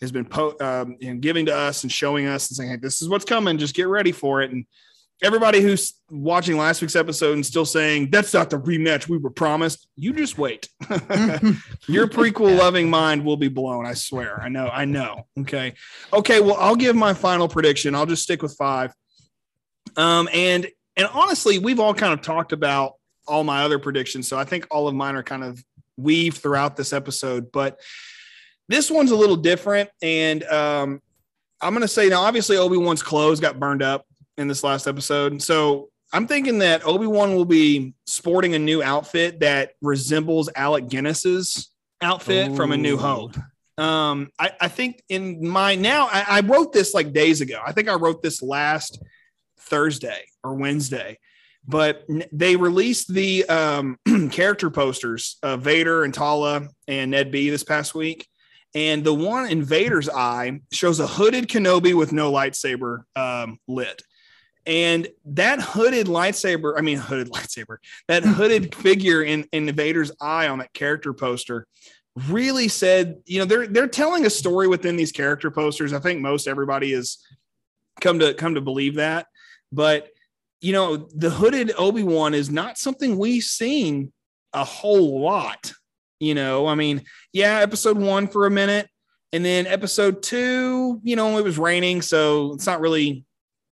has 0.00 0.12
been 0.12 0.24
po- 0.24 0.56
um, 0.60 0.96
you 1.00 1.12
know, 1.12 1.20
giving 1.20 1.46
to 1.46 1.56
us 1.56 1.82
and 1.82 1.92
showing 1.92 2.26
us 2.26 2.48
and 2.48 2.56
saying, 2.56 2.70
"Hey, 2.70 2.76
this 2.76 3.02
is 3.02 3.08
what's 3.08 3.24
coming. 3.24 3.58
Just 3.58 3.74
get 3.74 3.88
ready 3.88 4.12
for 4.12 4.42
it." 4.42 4.50
And 4.50 4.66
everybody 5.22 5.60
who's 5.60 5.94
watching 6.10 6.56
last 6.56 6.80
week's 6.80 6.96
episode 6.96 7.34
and 7.34 7.44
still 7.44 7.66
saying 7.66 8.10
that's 8.10 8.32
not 8.32 8.50
the 8.50 8.58
rematch 8.58 9.08
we 9.08 9.18
were 9.18 9.30
promised, 9.30 9.86
you 9.96 10.12
just 10.12 10.38
wait. 10.38 10.68
Your 11.86 12.06
prequel 12.06 12.58
loving 12.58 12.88
mind 12.88 13.24
will 13.24 13.36
be 13.36 13.48
blown. 13.48 13.86
I 13.86 13.94
swear. 13.94 14.40
I 14.40 14.48
know. 14.48 14.68
I 14.68 14.84
know. 14.84 15.26
Okay. 15.40 15.74
Okay. 16.12 16.40
Well, 16.40 16.56
I'll 16.58 16.76
give 16.76 16.96
my 16.96 17.14
final 17.14 17.48
prediction. 17.48 17.94
I'll 17.94 18.06
just 18.06 18.22
stick 18.22 18.42
with 18.42 18.56
five. 18.56 18.94
Um, 19.96 20.28
and 20.32 20.66
and 20.96 21.08
honestly, 21.12 21.58
we've 21.58 21.80
all 21.80 21.94
kind 21.94 22.12
of 22.12 22.22
talked 22.22 22.52
about 22.52 22.94
all 23.26 23.44
my 23.44 23.62
other 23.62 23.78
predictions, 23.78 24.28
so 24.28 24.38
I 24.38 24.44
think 24.44 24.66
all 24.70 24.88
of 24.88 24.94
mine 24.94 25.16
are 25.16 25.22
kind 25.22 25.44
of 25.44 25.62
weaved 25.96 26.38
throughout 26.38 26.76
this 26.76 26.92
episode. 26.92 27.52
But 27.52 27.80
this 28.70 28.88
one's 28.88 29.10
a 29.10 29.16
little 29.16 29.36
different, 29.36 29.90
and 30.00 30.44
um, 30.44 31.02
I'm 31.60 31.74
going 31.74 31.82
to 31.82 31.88
say 31.88 32.08
now. 32.08 32.22
Obviously, 32.22 32.56
Obi 32.56 32.76
Wan's 32.76 33.02
clothes 33.02 33.40
got 33.40 33.58
burned 33.58 33.82
up 33.82 34.06
in 34.38 34.46
this 34.46 34.62
last 34.62 34.86
episode, 34.86 35.42
so 35.42 35.88
I'm 36.12 36.28
thinking 36.28 36.60
that 36.60 36.86
Obi 36.86 37.08
Wan 37.08 37.34
will 37.34 37.44
be 37.44 37.94
sporting 38.06 38.54
a 38.54 38.60
new 38.60 38.80
outfit 38.80 39.40
that 39.40 39.72
resembles 39.82 40.48
Alec 40.54 40.88
Guinness's 40.88 41.72
outfit 42.00 42.54
from 42.54 42.70
A 42.70 42.76
New 42.76 42.96
Hope. 42.96 43.36
Um, 43.76 44.30
I, 44.38 44.52
I 44.60 44.68
think 44.68 45.02
in 45.08 45.48
my 45.48 45.74
now, 45.74 46.06
I, 46.06 46.24
I 46.28 46.40
wrote 46.40 46.72
this 46.72 46.94
like 46.94 47.12
days 47.12 47.40
ago. 47.40 47.60
I 47.66 47.72
think 47.72 47.88
I 47.88 47.94
wrote 47.94 48.22
this 48.22 48.40
last 48.40 49.02
Thursday 49.58 50.26
or 50.44 50.54
Wednesday, 50.54 51.18
but 51.66 52.06
they 52.30 52.54
released 52.54 53.12
the 53.12 53.44
um, 53.46 53.98
character 54.30 54.70
posters 54.70 55.38
of 55.42 55.62
Vader 55.62 56.04
and 56.04 56.14
Tala 56.14 56.68
and 56.86 57.10
Ned 57.10 57.32
B 57.32 57.50
this 57.50 57.64
past 57.64 57.96
week. 57.96 58.28
And 58.74 59.02
the 59.02 59.14
one 59.14 59.50
in 59.50 59.64
Vader's 59.64 60.08
eye 60.08 60.60
shows 60.72 61.00
a 61.00 61.06
hooded 61.06 61.48
Kenobi 61.48 61.94
with 61.94 62.12
no 62.12 62.30
lightsaber 62.30 63.02
um, 63.16 63.58
lit. 63.66 64.02
And 64.66 65.08
that 65.24 65.60
hooded 65.60 66.06
lightsaber, 66.06 66.74
I 66.76 66.82
mean, 66.82 66.98
hooded 66.98 67.28
lightsaber, 67.32 67.78
that 68.08 68.24
hooded 68.24 68.74
figure 68.76 69.22
in, 69.22 69.46
in 69.52 69.74
Vader's 69.74 70.12
eye 70.20 70.48
on 70.48 70.58
that 70.58 70.72
character 70.72 71.12
poster 71.12 71.66
really 72.28 72.68
said, 72.68 73.20
you 73.26 73.38
know, 73.38 73.44
they're 73.44 73.66
they're 73.66 73.86
telling 73.86 74.26
a 74.26 74.30
story 74.30 74.68
within 74.68 74.96
these 74.96 75.12
character 75.12 75.50
posters. 75.50 75.92
I 75.92 76.00
think 76.00 76.20
most 76.20 76.48
everybody 76.48 76.92
has 76.92 77.18
come 78.00 78.18
to 78.18 78.34
come 78.34 78.54
to 78.54 78.60
believe 78.60 78.96
that. 78.96 79.26
But 79.72 80.08
you 80.60 80.72
know, 80.72 80.96
the 80.96 81.30
hooded 81.30 81.72
Obi-Wan 81.78 82.34
is 82.34 82.50
not 82.50 82.76
something 82.76 83.16
we've 83.16 83.42
seen 83.42 84.12
a 84.52 84.64
whole 84.64 85.20
lot. 85.20 85.72
You 86.20 86.34
know, 86.34 86.66
I 86.66 86.74
mean, 86.74 87.02
yeah, 87.32 87.58
episode 87.60 87.98
one 87.98 88.28
for 88.28 88.46
a 88.46 88.50
minute, 88.50 88.88
and 89.32 89.44
then 89.44 89.66
episode 89.66 90.22
two, 90.22 91.00
you 91.02 91.16
know, 91.16 91.38
it 91.38 91.44
was 91.44 91.58
raining, 91.58 92.02
so 92.02 92.52
it's 92.52 92.66
not 92.66 92.80
really 92.80 93.24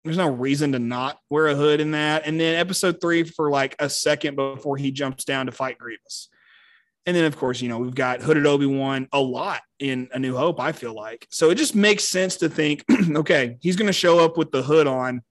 there's 0.03 0.17
no 0.17 0.29
reason 0.29 0.71
to 0.71 0.79
not 0.79 1.19
wear 1.29 1.47
a 1.47 1.55
hood 1.55 1.81
in 1.81 1.91
that. 1.91 2.25
And 2.25 2.39
then 2.39 2.55
episode 2.55 3.01
three 3.01 3.23
for 3.23 3.49
like 3.49 3.75
a 3.79 3.89
second 3.89 4.35
before 4.35 4.77
he 4.77 4.91
jumps 4.91 5.25
down 5.25 5.47
to 5.47 5.51
fight 5.51 5.77
Grievous. 5.77 6.29
And 7.05 7.15
then, 7.15 7.25
of 7.25 7.37
course, 7.37 7.61
you 7.61 7.69
know, 7.69 7.79
we've 7.79 7.95
got 7.95 8.21
hooded 8.21 8.45
Obi 8.45 8.65
Wan 8.65 9.07
a 9.11 9.19
lot 9.19 9.61
in 9.79 10.09
A 10.13 10.19
New 10.19 10.35
Hope, 10.35 10.59
I 10.59 10.71
feel 10.71 10.93
like. 10.93 11.27
So 11.31 11.49
it 11.49 11.55
just 11.55 11.75
makes 11.75 12.03
sense 12.03 12.37
to 12.37 12.49
think, 12.49 12.83
okay, 13.15 13.57
he's 13.61 13.75
going 13.75 13.87
to 13.87 13.93
show 13.93 14.19
up 14.19 14.37
with 14.37 14.51
the 14.51 14.61
hood 14.61 14.87
on 14.87 15.21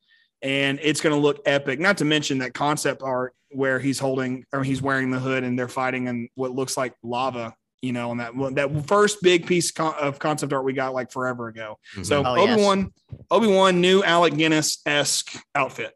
and 0.42 0.78
it's 0.82 1.00
going 1.00 1.14
to 1.14 1.20
look 1.20 1.40
epic. 1.46 1.78
Not 1.80 1.98
to 1.98 2.04
mention 2.04 2.38
that 2.38 2.54
concept 2.54 3.02
art 3.02 3.34
where 3.50 3.78
he's 3.78 3.98
holding 3.98 4.44
or 4.52 4.62
he's 4.62 4.82
wearing 4.82 5.10
the 5.10 5.18
hood 5.18 5.44
and 5.44 5.58
they're 5.58 5.68
fighting 5.68 6.06
in 6.06 6.28
what 6.34 6.52
looks 6.52 6.76
like 6.76 6.94
lava, 7.02 7.54
you 7.82 7.92
know, 7.92 8.10
and 8.10 8.20
that 8.20 8.34
one 8.34 8.54
that 8.54 8.86
first 8.86 9.22
big 9.22 9.46
piece 9.46 9.72
of 9.78 10.18
concept 10.18 10.52
art 10.52 10.64
we 10.64 10.72
got 10.72 10.94
like 10.94 11.10
forever 11.10 11.48
ago. 11.48 11.78
Mm-hmm. 11.92 12.02
So 12.02 12.22
Oh. 12.24 12.38
Obi 12.38 12.62
Wan, 12.62 12.92
Obi 13.30 13.46
Wan, 13.46 13.80
new 13.80 14.02
Alec 14.02 14.36
Guinness 14.36 14.80
esque 14.86 15.34
outfit. 15.54 15.94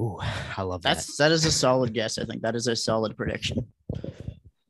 Ooh, 0.00 0.18
I 0.56 0.62
love 0.62 0.82
that. 0.82 0.94
That's 0.94 1.16
that 1.16 1.32
is 1.32 1.44
a 1.44 1.50
solid 1.50 1.92
guess. 1.92 2.18
I 2.18 2.24
think 2.24 2.42
that 2.42 2.54
is 2.54 2.68
a 2.68 2.76
solid 2.76 3.16
prediction. 3.16 3.66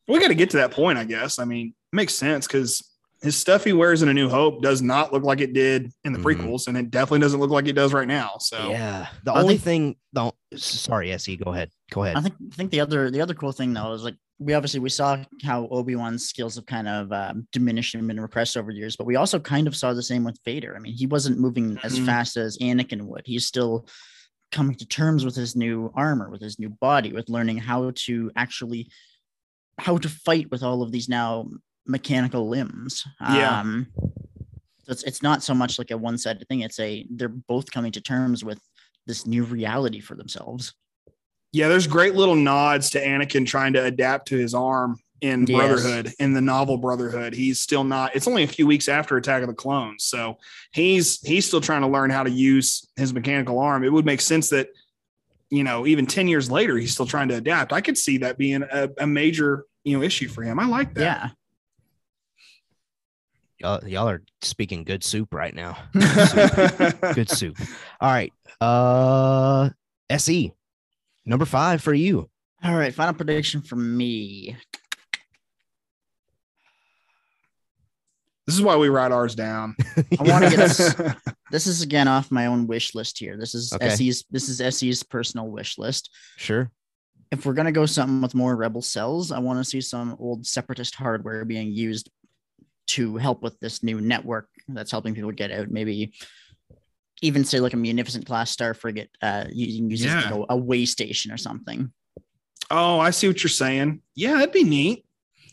We 0.06 0.18
got 0.20 0.28
to 0.28 0.34
get 0.34 0.50
to 0.50 0.56
that 0.58 0.70
point, 0.70 0.96
I 0.96 1.04
guess. 1.04 1.38
I 1.38 1.44
mean, 1.44 1.74
it 1.92 1.96
makes 1.96 2.14
sense 2.14 2.46
because 2.46 2.87
his 3.22 3.36
stuff 3.36 3.64
he 3.64 3.72
wears 3.72 4.02
in 4.02 4.08
A 4.08 4.14
New 4.14 4.28
Hope 4.28 4.62
does 4.62 4.80
not 4.80 5.12
look 5.12 5.24
like 5.24 5.40
it 5.40 5.52
did 5.52 5.92
in 6.04 6.12
the 6.12 6.18
Mhm. 6.18 6.24
prequels, 6.24 6.68
and 6.68 6.76
it 6.76 6.90
definitely 6.90 7.18
doesn't 7.20 7.40
look 7.40 7.50
like 7.50 7.66
it 7.66 7.72
does 7.72 7.92
right 7.92 8.06
now. 8.06 8.36
So 8.38 8.70
Yeah. 8.70 9.08
The 9.24 9.32
I 9.32 9.40
only 9.42 9.54
think- 9.58 9.64
thing, 9.64 9.96
don't, 10.14 10.34
sorry, 10.56 11.10
SE, 11.12 11.36
go 11.36 11.52
ahead. 11.52 11.70
Go 11.90 12.04
ahead. 12.04 12.16
I 12.16 12.20
think 12.20 12.34
I 12.52 12.54
think 12.54 12.70
the 12.70 12.80
other 12.80 13.10
the 13.10 13.20
other 13.20 13.34
cool 13.34 13.52
thing 13.52 13.72
though 13.72 13.92
is 13.92 14.02
like 14.04 14.16
we 14.40 14.54
obviously 14.54 14.78
we 14.78 14.88
saw 14.88 15.18
how 15.42 15.66
Obi 15.68 15.96
Wan's 15.96 16.28
skills 16.28 16.54
have 16.54 16.66
kind 16.66 16.86
of 16.86 17.12
um, 17.12 17.48
diminished 17.52 17.96
and 17.96 18.06
been 18.06 18.20
repressed 18.20 18.56
over 18.56 18.72
the 18.72 18.78
years, 18.78 18.94
but 18.94 19.04
we 19.06 19.16
also 19.16 19.40
kind 19.40 19.66
of 19.66 19.74
saw 19.76 19.92
the 19.92 20.02
same 20.02 20.22
with 20.22 20.38
Vader. 20.44 20.76
I 20.76 20.78
mean, 20.78 20.92
he 20.94 21.06
wasn't 21.06 21.40
moving 21.40 21.76
as 21.82 21.98
Mhm. 21.98 22.06
fast 22.06 22.36
as 22.36 22.56
Anakin 22.58 23.02
would. 23.02 23.22
He's 23.26 23.46
still 23.46 23.88
coming 24.52 24.76
to 24.76 24.86
terms 24.86 25.24
with 25.24 25.34
his 25.34 25.56
new 25.56 25.90
armor, 25.96 26.30
with 26.30 26.40
his 26.40 26.58
new 26.60 26.68
body, 26.70 27.12
with 27.12 27.28
learning 27.28 27.58
how 27.58 27.90
to 27.94 28.30
actually 28.36 28.90
how 29.78 29.96
to 29.98 30.08
fight 30.08 30.50
with 30.52 30.62
all 30.62 30.82
of 30.82 30.90
these 30.92 31.08
now 31.08 31.48
mechanical 31.88 32.48
limbs. 32.48 33.04
Yeah. 33.20 33.60
Um, 33.60 33.88
so 33.96 34.92
it's 34.92 35.02
it's 35.04 35.22
not 35.22 35.42
so 35.42 35.54
much 35.54 35.78
like 35.78 35.90
a 35.90 35.96
one 35.98 36.16
sided 36.18 36.46
thing. 36.48 36.60
It's 36.60 36.78
a 36.78 37.06
they're 37.10 37.28
both 37.28 37.70
coming 37.70 37.92
to 37.92 38.00
terms 38.00 38.44
with 38.44 38.60
this 39.06 39.26
new 39.26 39.42
reality 39.44 40.00
for 40.00 40.14
themselves. 40.14 40.74
yeah, 41.52 41.68
there's 41.68 41.86
great 41.86 42.14
little 42.14 42.36
nods 42.36 42.90
to 42.90 43.00
Anakin 43.04 43.46
trying 43.46 43.72
to 43.72 43.82
adapt 43.84 44.28
to 44.28 44.36
his 44.36 44.54
arm 44.54 44.98
in 45.20 45.46
Yes. 45.46 45.56
Brotherhood, 45.58 46.12
in 46.20 46.32
the 46.34 46.40
novel 46.40 46.76
Brotherhood. 46.76 47.32
He's 47.34 47.60
still 47.60 47.82
not. 47.84 48.14
It's 48.14 48.28
only 48.28 48.44
a 48.44 48.46
few 48.46 48.66
weeks 48.66 48.86
after 48.88 49.16
Attack 49.16 49.42
of 49.42 49.48
the 49.48 49.54
Clones, 49.54 50.04
so 50.04 50.36
he's 50.72 51.20
he's 51.26 51.46
still 51.46 51.60
trying 51.60 51.82
to 51.82 51.88
learn 51.88 52.10
how 52.10 52.22
to 52.22 52.30
use 52.30 52.86
his 52.96 53.12
mechanical 53.14 53.58
arm. 53.58 53.82
It 53.82 53.92
would 53.92 54.04
make 54.06 54.20
sense 54.20 54.50
that 54.50 54.68
you 55.50 55.64
know 55.64 55.86
even 55.86 56.06
ten 56.06 56.28
years 56.28 56.50
later 56.50 56.76
he's 56.76 56.92
still 56.92 57.06
trying 57.06 57.28
to 57.28 57.36
adapt. 57.36 57.72
I 57.72 57.80
could 57.80 57.98
see 57.98 58.18
that 58.18 58.38
being 58.38 58.62
a, 58.62 58.90
a 58.98 59.06
major 59.06 59.64
you 59.84 59.96
know 59.98 60.04
issue 60.04 60.28
for 60.28 60.42
him. 60.42 60.60
I 60.60 60.66
like 60.66 60.94
that. 60.94 61.00
Yeah. 61.00 61.28
Y'all, 63.58 63.86
y'all 63.86 64.08
are 64.08 64.22
speaking 64.42 64.84
good 64.84 65.02
soup 65.04 65.32
right 65.34 65.54
now. 65.54 65.76
Yeah. 65.94 67.12
good 67.14 67.30
soup. 67.30 67.56
All 68.00 68.10
right. 68.10 68.32
Uh, 68.60 69.70
SE, 70.10 70.52
number 71.26 71.44
five 71.44 71.82
for 71.82 71.94
you. 71.94 72.28
All 72.62 72.74
right, 72.74 72.92
final 72.94 73.14
prediction 73.14 73.60
for 73.62 73.76
me. 73.76 74.56
This 78.46 78.54
is 78.56 78.62
why 78.62 78.76
we 78.76 78.88
write 78.88 79.12
ours 79.12 79.34
down. 79.34 79.76
I 80.18 80.22
want 80.22 80.44
to 80.44 80.50
get 80.50 80.56
this. 80.58 80.94
This 81.50 81.66
is 81.66 81.80
again 81.80 82.08
off 82.08 82.30
my 82.30 82.44
own 82.44 82.66
wish 82.66 82.94
list 82.94 83.18
here. 83.18 83.38
This 83.38 83.54
is 83.54 83.72
Okay. 83.72 83.88
SE's. 83.88 84.24
This 84.30 84.50
is 84.50 84.76
SE's 84.76 85.02
personal 85.02 85.48
wish 85.48 85.78
list. 85.78 86.10
Sure. 86.36 86.70
If 87.30 87.46
we're 87.46 87.54
gonna 87.54 87.72
go 87.72 87.86
something 87.86 88.20
with 88.20 88.34
more 88.34 88.54
rebel 88.54 88.82
cells, 88.82 89.32
I 89.32 89.38
want 89.38 89.58
to 89.58 89.64
see 89.64 89.80
some 89.80 90.14
old 90.18 90.46
separatist 90.46 90.94
hardware 90.94 91.46
being 91.46 91.72
used 91.72 92.10
to 92.88 93.16
help 93.16 93.42
with 93.42 93.58
this 93.60 93.82
new 93.82 94.00
network 94.00 94.48
that's 94.68 94.90
helping 94.90 95.14
people 95.14 95.30
get 95.32 95.50
out. 95.52 95.70
Maybe 95.70 96.12
even 97.22 97.44
say 97.44 97.60
like 97.60 97.72
a 97.74 97.76
munificent 97.76 98.26
class 98.26 98.50
star 98.50 98.74
frigate, 98.74 99.10
uh, 99.22 99.44
using 99.52 99.90
use 99.90 100.04
it 100.04 100.08
as 100.08 100.24
Yeah. 100.24 100.30
like 100.30 100.46
a, 100.50 100.52
a 100.54 100.56
way 100.56 100.84
station 100.84 101.32
or 101.32 101.36
something. 101.36 101.92
oh, 102.70 102.98
I 103.00 103.10
see 103.10 103.26
what 103.28 103.42
you're 103.42 103.48
saying. 103.50 104.02
Yeah, 104.14 104.34
that'd 104.34 104.52
be 104.52 104.62
neat. 104.64 105.04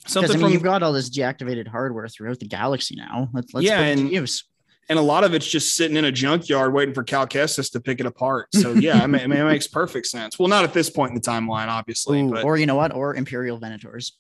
Something 0.08 0.32
I 0.32 0.34
mean, 0.36 0.44
from 0.44 0.52
you've 0.54 0.62
got 0.64 0.84
all 0.84 0.94
this 0.94 1.10
deactivated 1.10 1.68
hardware 1.68 2.08
throughout 2.08 2.40
the 2.40 2.48
galaxy 2.48 2.96
now. 2.96 3.30
Let's 3.34 3.54
let's 3.54 3.66
Yeah, 3.66 3.78
put 3.78 3.86
it 3.88 3.96
to 3.96 4.02
and- 4.02 4.12
use. 4.12 4.44
and 4.90 5.00
a 5.00 5.02
lot 5.02 5.24
of 5.24 5.34
it's 5.34 5.48
just 5.50 5.76
sitting 5.76 5.98
in 5.98 6.06
a 6.06 6.12
junkyard 6.12 6.74
waiting 6.74 6.94
for 6.94 7.04
Cal 7.04 7.26
Kestis 7.26 7.72
to 7.72 7.80
pick 7.80 8.00
it 8.00 8.06
apart. 8.06 8.50
So 8.54 8.74
yeah, 8.76 9.02
I 9.02 9.08
mean, 9.08 9.22
I 9.22 9.28
mean, 9.28 9.40
it 9.40 9.46
makes 9.46 9.68
perfect 9.68 10.06
sense. 10.08 10.38
Well, 10.38 10.48
not 10.48 10.64
at 10.64 10.74
this 10.74 10.92
point 10.92 11.10
in 11.12 11.16
the 11.16 11.22
timeline, 11.22 11.68
obviously, 11.70 12.22
Ooh, 12.22 12.30
but 12.30 12.44
or 12.44 12.58
you 12.58 12.68
know 12.68 12.76
what? 12.76 12.94
Or 12.94 13.16
Imperial 13.16 13.60
Venators. 13.60 14.12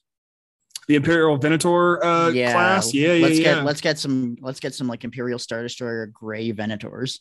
The 0.88 0.95
Imperial 0.95 1.38
Venator 1.38 2.03
uh, 2.03 2.31
class, 2.31 2.93
yeah, 2.93 3.13
yeah, 3.13 3.25
let's 3.25 3.39
yeah. 3.39 3.55
get 3.55 3.65
let's 3.65 3.81
get 3.81 3.99
some 3.99 4.38
let's 4.41 4.59
get 4.59 4.73
some 4.73 4.88
like 4.88 5.03
Imperial 5.03 5.39
Star 5.39 5.63
Destroyer 5.63 6.07
gray 6.07 6.51
Venators. 6.51 7.19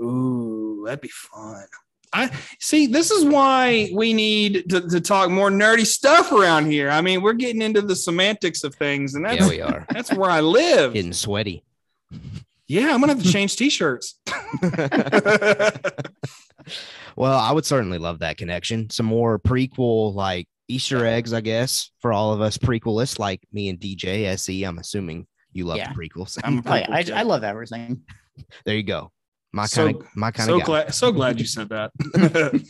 Ooh, 0.00 0.82
that'd 0.86 1.00
be 1.00 1.08
fun. 1.08 1.64
I 2.12 2.30
see. 2.60 2.86
This 2.86 3.10
is 3.10 3.24
why 3.24 3.90
we 3.94 4.12
need 4.12 4.68
to, 4.68 4.86
to 4.88 5.00
talk 5.00 5.30
more 5.30 5.50
nerdy 5.50 5.86
stuff 5.86 6.30
around 6.30 6.70
here. 6.70 6.90
I 6.90 7.00
mean, 7.00 7.22
we're 7.22 7.32
getting 7.32 7.62
into 7.62 7.80
the 7.80 7.96
semantics 7.96 8.64
of 8.64 8.74
things, 8.74 9.14
and 9.14 9.24
that's 9.24 9.40
Yeah, 9.40 9.48
we 9.48 9.60
are 9.62 9.86
that's 9.90 10.12
where 10.12 10.30
I 10.30 10.40
live. 10.40 10.92
getting 10.92 11.14
sweaty. 11.14 11.64
Yeah, 12.66 12.94
I'm 12.94 13.00
gonna 13.00 13.14
have 13.14 13.22
to 13.22 13.32
change 13.32 13.56
t-shirts. 13.56 14.18
well, 17.16 17.38
I 17.38 17.52
would 17.52 17.64
certainly 17.64 17.98
love 17.98 18.20
that 18.20 18.36
connection. 18.36 18.90
Some 18.90 19.06
more 19.06 19.38
prequel 19.38 20.14
like 20.14 20.46
Easter 20.72 21.04
eggs, 21.06 21.32
I 21.32 21.40
guess, 21.40 21.90
for 22.00 22.12
all 22.12 22.32
of 22.32 22.40
us 22.40 22.56
prequelists 22.58 23.18
like 23.18 23.40
me 23.52 23.68
and 23.68 23.78
DJ 23.78 24.24
SE. 24.26 24.62
I'm 24.64 24.78
assuming 24.78 25.26
you 25.52 25.64
love 25.66 25.76
Yeah. 25.78 25.92
the 25.92 25.98
prequels. 26.08 26.38
I'm 26.42 26.58
a 26.58 26.62
Oh, 26.66 26.74
yeah, 26.74 26.86
I, 26.90 27.20
I 27.20 27.22
love 27.22 27.44
everything. 27.44 28.02
there 28.64 28.76
you 28.76 28.82
go. 28.82 29.10
My 29.52 29.66
So- 29.66 29.84
kind 29.86 29.96
of 30.00 30.06
my 30.16 30.30
kind 30.30 30.46
so 30.46 30.54
of 30.54 30.60
guy. 30.60 30.66
glad 30.66 30.94
so 30.94 31.12
glad 31.20 31.38
you 31.40 31.46
said 31.46 31.68
that. 31.68 31.90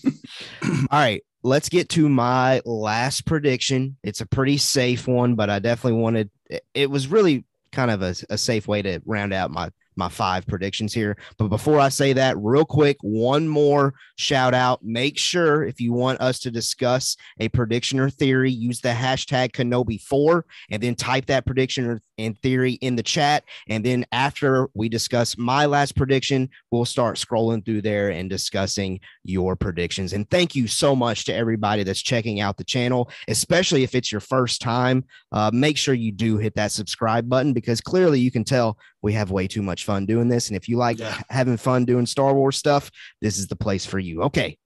All 0.90 0.98
right, 0.98 1.22
let's 1.42 1.68
get 1.68 1.88
to 1.90 2.09
my 2.09 2.61
last 2.64 3.24
prediction. 3.26 3.96
It's 4.03 4.20
a 4.20 4.26
pretty 4.26 4.59
safe 4.59 5.07
one, 5.07 5.34
but 5.34 5.50
I 5.50 5.59
definitely 5.61 6.00
wanted 6.00 6.30
it- 6.50 6.64
it 6.74 6.90
was 6.90 7.07
really 7.07 7.44
kind 7.70 7.90
of 7.90 8.03
a, 8.03 8.14
a 8.30 8.36
safe 8.38 8.66
way 8.68 8.82
to 8.82 9.00
round 9.07 9.32
out 9.32 9.50
my 9.50 9.70
my 9.97 10.09
five 10.09 10.47
predictions 10.47 10.93
here. 10.93 11.16
But 11.38 11.49
before 11.49 11.78
I 11.80 11.88
say 11.88 12.12
that, 12.14 12.36
real 12.38 12.64
quick, 12.64 12.97
one 13.03 13.49
more 13.49 13.95
shout 14.16 14.55
out. 14.55 14.84
Make 14.84 15.18
sure 15.18 15.64
if 15.64 15.80
you 15.80 15.93
want 15.93 16.20
us 16.20 16.38
to 16.40 16.51
discuss 16.51 17.16
a 17.40 17.49
prediction 17.49 18.01
or 18.01 18.11
theory, 18.11 18.51
use 18.51 18.80
the 18.80 18.90
hashtag 18.90 19.53
Kenobi4 19.53 20.43
and 20.70 20.82
then 20.82 20.95
type 20.95 21.26
that 21.26 21.47
prediction 21.47 21.86
or 21.86 22.01
and 22.19 22.39
theory 22.41 22.73
in 22.75 22.97
the 22.97 23.03
chat. 23.03 23.45
And 23.69 23.85
then 23.85 24.05
after 24.13 24.69
we 24.75 24.89
discuss 24.89 25.37
my 25.39 25.67
last 25.67 25.97
prediction, 25.97 26.51
we'll 26.71 26.85
start 26.85 27.17
scrolling 27.17 27.65
through 27.65 27.83
there 27.83 28.11
and 28.11 28.29
discussing 28.29 29.01
your 29.25 29.57
predictions. 29.57 30.13
And 30.13 30.29
thank 30.31 30.55
you 30.55 30.67
so 30.67 30.95
much 30.95 31.25
to 31.27 31.35
everybody 31.35 31.83
that's 31.83 32.03
checking 32.03 32.41
out 32.41 32.57
the 32.57 32.65
channel, 32.65 33.11
especially 33.29 33.83
if 33.83 33.95
it's 33.95 34.13
your 34.13 34.21
first 34.21 34.61
time. 34.61 35.05
Uh, 35.33 35.51
make 35.53 35.77
sure 35.77 35.95
you 35.95 36.13
do 36.13 36.37
hit 36.39 36.55
that 36.55 36.73
subscribe 36.73 37.29
button 37.29 37.53
because 37.53 37.81
clearly 37.81 38.21
you 38.21 38.31
can 38.31 38.45
tell 38.45 38.79
we 39.03 39.13
have 39.13 39.31
way 39.31 39.49
too 39.49 39.63
much 39.63 39.85
fun 39.85 40.07
doing 40.07 40.29
this. 40.29 40.49
And 40.49 40.57
if 40.57 40.69
you 40.69 40.77
like 40.77 40.99
Yeah. 40.99 41.21
having 41.31 41.57
fun 41.57 41.85
doing 41.85 42.07
Star 42.07 42.35
Wars 42.35 42.57
stuff, 42.57 42.91
this 43.21 43.39
is 43.39 43.49
the 43.49 43.57
place 43.57 43.85
for 43.87 43.99
you. 43.99 44.23
Okay. 44.23 44.59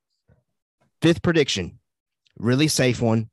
Fifth 1.03 1.23
prediction, 1.23 1.79
really 2.39 2.69
safe 2.69 3.01
one. 3.01 3.31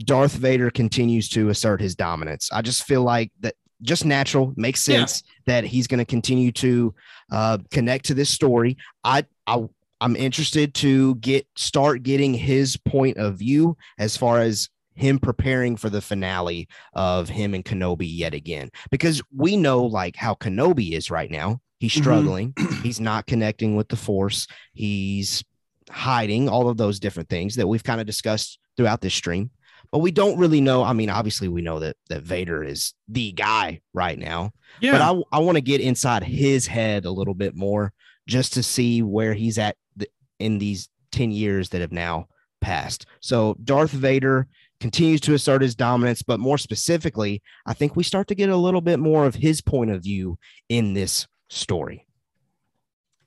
Darth 0.00 0.34
Vader 0.34 0.70
continues 0.70 1.28
to 1.30 1.48
assert 1.48 1.80
his 1.80 1.94
dominance. 1.94 2.50
I 2.52 2.62
just 2.62 2.84
feel 2.84 3.02
like 3.02 3.32
that 3.40 3.54
just 3.82 4.04
natural 4.04 4.52
makes 4.56 4.86
Yeah. 4.86 4.98
sense 4.98 5.22
that 5.46 5.64
he's 5.64 5.86
going 5.86 5.98
to 5.98 6.04
continue 6.04 6.52
to 6.52 6.94
uh, 7.30 7.58
connect 7.70 8.06
to 8.06 8.14
this 8.14 8.30
story. 8.30 8.76
I, 9.04 9.24
I 9.46 9.64
I'm 10.00 10.14
interested 10.16 10.74
to 10.74 11.14
get 11.16 11.46
start 11.56 12.02
getting 12.02 12.34
his 12.34 12.76
point 12.76 13.16
of 13.16 13.38
view 13.38 13.76
as 13.98 14.14
far 14.16 14.40
as 14.40 14.68
him 14.94 15.18
preparing 15.18 15.76
for 15.76 15.88
the 15.90 16.00
finale 16.02 16.68
of 16.92 17.28
him 17.30 17.54
and 17.54 17.64
Kenobi 17.64 18.06
yet 18.06 18.34
again 18.34 18.70
because 18.90 19.22
we 19.34 19.56
know 19.56 19.84
like 19.84 20.16
how 20.16 20.34
Kenobi 20.34 20.92
is 20.92 21.10
right 21.10 21.30
now. 21.30 21.60
He's 21.80 21.94
Mhm. 21.94 22.00
struggling. 22.00 22.54
He's 22.82 23.00
not 23.00 23.26
connecting 23.26 23.74
with 23.76 23.88
the 23.88 23.96
Force. 23.96 24.46
He's 24.74 25.42
hiding 25.90 26.48
all 26.48 26.68
of 26.68 26.76
those 26.76 26.98
different 27.00 27.28
things 27.28 27.54
that 27.56 27.66
we've 27.68 27.84
kind 27.84 28.00
of 28.00 28.06
discussed 28.06 28.58
throughout 28.76 29.00
this 29.00 29.14
stream. 29.14 29.50
But 29.92 29.98
we 29.98 30.10
don't 30.10 30.38
really 30.38 30.60
know. 30.60 30.82
I 30.82 30.92
mean, 30.92 31.10
obviously, 31.10 31.48
we 31.48 31.62
know 31.62 31.78
that 31.80 31.96
that 32.08 32.22
Vader 32.22 32.62
is 32.64 32.94
the 33.08 33.32
guy 33.32 33.80
right 33.94 34.18
now 34.18 34.52
Yeah. 34.80 34.92
but 34.92 35.00
I, 35.00 35.36
I 35.36 35.38
want 35.40 35.56
to 35.56 35.62
get 35.62 35.80
inside 35.80 36.22
his 36.22 36.66
head 36.66 37.04
a 37.04 37.10
little 37.10 37.34
bit 37.34 37.54
more 37.54 37.92
just 38.28 38.52
to 38.54 38.62
see 38.62 39.02
where 39.02 39.34
he's 39.34 39.58
at 39.58 39.76
th- 39.98 40.10
in 40.38 40.58
these 40.58 40.88
10 41.12 41.30
years 41.30 41.68
that 41.70 41.80
have 41.80 41.92
now 41.92 42.26
passed. 42.60 43.06
So 43.20 43.56
Darth 43.62 43.92
Vader 43.92 44.48
continues 44.80 45.20
to 45.22 45.34
assert 45.34 45.62
his 45.62 45.74
dominance, 45.74 46.22
but 46.22 46.40
more 46.40 46.58
specifically, 46.58 47.40
I 47.64 47.72
think 47.72 47.96
we 47.96 48.02
start 48.02 48.26
to 48.28 48.34
get 48.34 48.50
a 48.50 48.56
little 48.56 48.80
bit 48.82 48.98
more 48.98 49.24
of 49.24 49.36
his 49.36 49.60
point 49.62 49.90
of 49.90 50.02
view 50.02 50.38
in 50.68 50.92
this 50.94 51.26
story. 51.48 52.06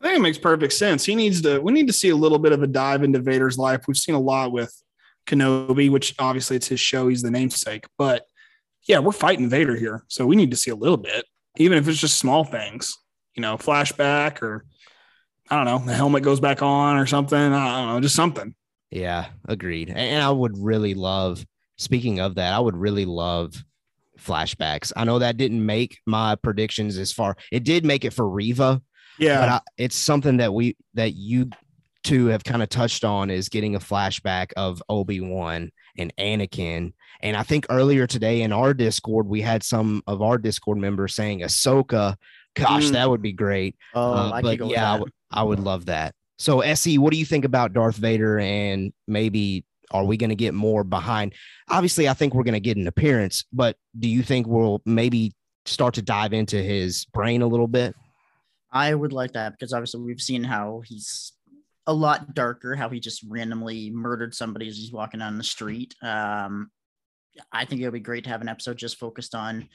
I 0.01 0.05
think 0.07 0.17
it 0.19 0.21
makes 0.21 0.37
perfect 0.37 0.73
sense. 0.73 1.03
He 1.05 1.15
needs 1.15 1.41
to. 1.41 1.59
We 1.59 1.73
need 1.73 1.87
to 1.87 1.93
see 1.93 2.09
a 2.09 2.15
little 2.15 2.39
bit 2.39 2.51
of 2.51 2.61
a 2.63 2.67
dive 2.67 3.03
into 3.03 3.19
Vader's 3.19 3.57
life. 3.57 3.81
We've 3.87 3.97
seen 3.97 4.15
a 4.15 4.19
lot 4.19 4.51
with 4.51 4.73
Kenobi, 5.29 5.89
which 5.89 6.15
obviously 6.19 6.57
it's 6.57 6.67
his 6.67 6.79
show. 6.79 7.07
He's 7.07 7.21
the 7.21 7.31
namesake, 7.31 7.85
but 7.97 8.25
yeah, 8.83 8.99
we're 8.99 9.11
fighting 9.11 9.49
Vader 9.49 9.75
here, 9.75 10.03
so 10.07 10.25
we 10.25 10.35
need 10.35 10.51
to 10.51 10.57
see 10.57 10.71
a 10.71 10.75
little 10.75 10.97
bit, 10.97 11.25
even 11.57 11.77
if 11.77 11.87
it's 11.87 11.99
just 11.99 12.17
small 12.17 12.43
things. 12.43 12.97
You 13.35 13.41
know, 13.41 13.57
flashback 13.57 14.41
or 14.41 14.65
I 15.49 15.55
don't 15.55 15.65
know, 15.65 15.85
the 15.85 15.95
helmet 15.95 16.23
goes 16.23 16.39
back 16.39 16.61
on 16.61 16.97
or 16.97 17.05
something. 17.05 17.37
I 17.37 17.81
don't 17.81 17.93
know, 17.93 18.01
just 18.01 18.15
something. 18.15 18.55
Yeah, 18.91 19.27
agreed. 19.47 19.89
And 19.89 20.21
I 20.21 20.29
would 20.29 20.57
really 20.57 20.93
love, 20.95 21.45
speaking 21.77 22.19
of 22.19 22.35
that, 22.35 22.53
I 22.53 22.59
would 22.59 22.75
really 22.75 23.05
love 23.05 23.53
flashbacks. 24.19 24.91
I 24.95 25.05
know 25.05 25.19
that 25.19 25.37
didn't 25.37 25.65
make 25.65 25.99
my 26.05 26.35
predictions 26.35 26.97
as 26.97 27.13
far, 27.13 27.37
it 27.51 27.63
did 27.63 27.85
make 27.85 28.03
it 28.03 28.13
for 28.13 28.27
Reva, 28.27 28.81
Yeah, 29.17 29.39
but 29.39 29.49
I, 29.49 29.61
it's 29.77 29.95
something 29.95 30.37
that 30.37 30.53
we 30.53 30.75
that 30.95 31.13
you 31.13 31.49
two 32.09 32.25
have 32.27 32.43
kind 32.43 32.63
of 32.63 32.69
touched 32.69 33.03
on 33.03 33.29
is 33.29 33.49
getting 33.49 33.75
a 33.75 33.79
flashback 33.79 34.51
of 34.57 34.81
Obi-Wan 34.89 35.69
and 35.97 36.13
Anakin. 36.17 36.93
And 37.21 37.37
I 37.37 37.43
think 37.43 37.67
earlier 37.69 38.07
today 38.07 38.41
in 38.41 38.51
our 38.51 38.73
Discord, 38.73 39.27
we 39.27 39.41
had 39.41 39.61
some 39.63 40.01
of 40.07 40.21
our 40.21 40.39
Discord 40.39 40.79
members 40.79 41.13
saying 41.13 41.41
Ahsoka. 41.41 42.15
Gosh, 42.55 42.85
Mm. 42.85 42.91
that 42.93 43.09
would 43.09 43.21
be 43.21 43.31
great. 43.31 43.75
Oh, 43.93 44.13
Uh, 44.13 44.31
I 44.31 44.41
but 44.41 44.49
could 44.51 44.59
go 44.59 44.65
with 44.65 44.73
yeah, 44.75 44.99
I 45.31 45.43
would- 45.43 45.59
love 45.59 45.85
that. 45.85 46.15
So, 46.39 46.61
SE, 46.61 46.97
what 46.97 47.13
do 47.13 47.19
you 47.19 47.25
think 47.25 47.45
about 47.45 47.73
Darth 47.73 47.97
Vader? 47.97 48.39
And 48.39 48.91
maybe 49.07 49.65
are 49.91 50.03
we 50.05 50.17
going 50.17 50.29
to 50.31 50.35
get 50.35 50.53
more 50.55 50.83
behind? 50.83 51.33
Obviously, 51.69 52.09
I 52.09 52.13
think 52.13 52.33
we're 52.33 52.43
going 52.43 52.53
to 52.53 52.59
get 52.59 52.77
an 52.77 52.87
appearance, 52.87 53.43
but 53.53 53.75
do 53.99 54.07
you 54.09 54.23
think 54.23 54.47
we'll 54.47 54.81
maybe 54.85 55.33
start 55.65 55.93
to 55.95 56.01
dive 56.01 56.33
into 56.33 56.57
his 56.61 57.05
brain 57.13 57.41
a 57.43 57.47
little 57.47 57.67
bit? 57.67 57.93
I 58.71 58.93
would 58.95 59.13
like 59.13 59.33
that 59.33 59.51
because 59.53 59.73
obviously 59.73 60.01
we've 60.01 60.21
seen 60.21 60.43
how 60.43 60.81
he's 60.85 61.33
a 61.89 61.93
lot 61.93 62.35
darker, 62.35 62.75
how 62.75 62.87
he 62.89 62.99
just 62.99 63.23
randomly 63.27 63.89
murdered 63.89 64.35
somebody 64.35 64.67
as 64.67 64.77
he's 64.77 64.91
walking 64.91 65.19
down 65.21 65.37
the 65.39 65.43
street. 65.43 65.95
Um, 66.03 66.69
I 67.51 67.65
think 67.65 67.81
it 67.81 67.85
would 67.85 67.93
be 67.93 67.99
great 67.99 68.25
to 68.25 68.29
have 68.29 68.41
an 68.41 68.49
episode 68.49 68.77
just 68.77 68.97
focused 68.99 69.33
on 69.33 69.67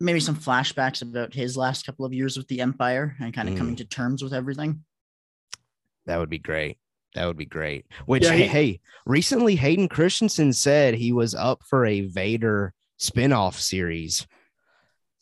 maybe 0.00 0.18
some 0.18 0.34
flashbacks 0.36 1.02
about 1.02 1.34
his 1.34 1.56
last 1.56 1.86
couple 1.86 2.04
of 2.04 2.12
years 2.12 2.36
with 2.36 2.48
the 2.48 2.60
Empire 2.60 3.14
and 3.20 3.32
kind 3.34 3.48
of 3.48 3.54
Mm. 3.54 3.58
coming 3.58 3.76
to 3.76 3.84
terms 3.84 4.22
with 4.24 4.32
everything. 4.34 4.84
That 6.06 6.18
would 6.18 6.30
be 6.30 6.38
great. 6.38 6.78
That 7.14 7.26
would 7.26 7.36
be 7.36 7.44
great. 7.46 7.86
Which, 8.06 8.24
Yeah, 8.24 8.32
hey, 8.32 8.42
he- 8.42 8.48
hey, 8.48 8.80
recently 9.06 9.56
Hayden 9.56 9.88
Christensen 9.88 10.52
said 10.52 10.94
he 10.94 11.12
was 11.12 11.34
up 11.34 11.62
for 11.68 11.84
a 11.86 12.00
Vader 12.02 12.72
spinoff 12.98 13.54
series. 13.54 14.26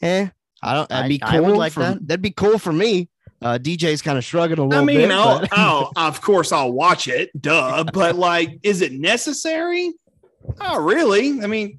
Eh, 0.01 0.29
I 0.63 0.75
don't. 0.75 0.89
That'd 0.89 1.05
I- 1.05 1.09
be 1.09 1.19
cool. 1.19 1.29
I 1.31 1.41
would 1.41 1.57
like 1.57 1.73
for, 1.73 1.81
that. 1.81 2.07
That'd 2.07 2.23
be 2.23 2.31
cool 2.31 2.59
for 2.59 2.73
me. 2.73 3.11
Uh, 3.41 3.59
DJ's 3.61 4.03
kind 4.03 4.19
of 4.19 4.25
shrugging 4.25 4.59
a 4.59 4.65
little 4.65 4.83
I 4.83 4.85
mean, 4.85 4.97
bit. 4.99 5.11
I'll, 5.13 5.45
I'll, 5.53 5.93
of 6.09 6.21
course, 6.21 6.51
I'll 6.53 6.73
watch 6.73 7.07
it, 7.09 7.31
duh. 7.41 7.85
But 7.93 8.17
like, 8.17 8.59
is 8.63 8.81
it 8.83 8.93
necessary? 8.93 9.93
Oh, 10.61 10.83
really? 10.83 11.41
I 11.43 11.47
mean, 11.47 11.79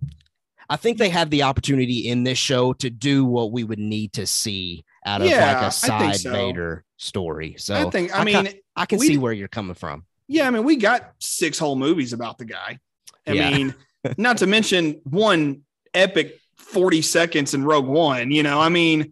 I 0.70 0.76
think 0.78 0.98
they 1.00 1.10
have 1.10 1.30
the 1.30 1.44
opportunity 1.44 2.08
in 2.10 2.24
this 2.24 2.38
show 2.38 2.74
to 2.74 2.90
do 2.90 3.26
what 3.26 3.52
we 3.52 3.64
would 3.64 3.80
need 3.80 4.14
to 4.14 4.26
see 4.28 4.86
out 5.06 5.22
of 5.22 5.28
Yeah, 5.28 5.54
like 5.60 5.68
a 5.68 5.72
side 5.72 6.16
so. 6.18 6.32
Vader 6.32 6.86
story. 6.98 7.56
So 7.58 7.76
I 7.76 7.90
think. 7.90 8.16
I 8.16 8.20
I 8.20 8.24
mean, 8.24 8.50
I 8.76 8.86
can 8.86 9.00
we 9.00 9.08
see 9.08 9.18
where 9.18 9.34
you're 9.34 9.48
coming 9.48 9.74
from. 9.74 10.06
Yeah, 10.28 10.48
I 10.48 10.52
mean, 10.52 10.64
we 10.64 10.76
got 10.76 11.14
six 11.20 11.58
whole 11.58 11.76
movies 11.76 12.14
about 12.14 12.38
the 12.38 12.46
guy. 12.46 12.80
I 13.28 13.32
Yeah. 13.34 13.50
mean, 13.50 13.74
not 14.18 14.38
to 14.38 14.48
mention 14.48 15.02
one 15.04 15.64
epic 15.94 16.40
40 16.58 17.02
seconds 17.02 17.54
in 17.56 17.64
Rogue 17.64 17.88
One. 17.88 18.30
You 18.32 18.44
know, 18.44 18.62
I 18.62 18.70
mean, 18.70 19.12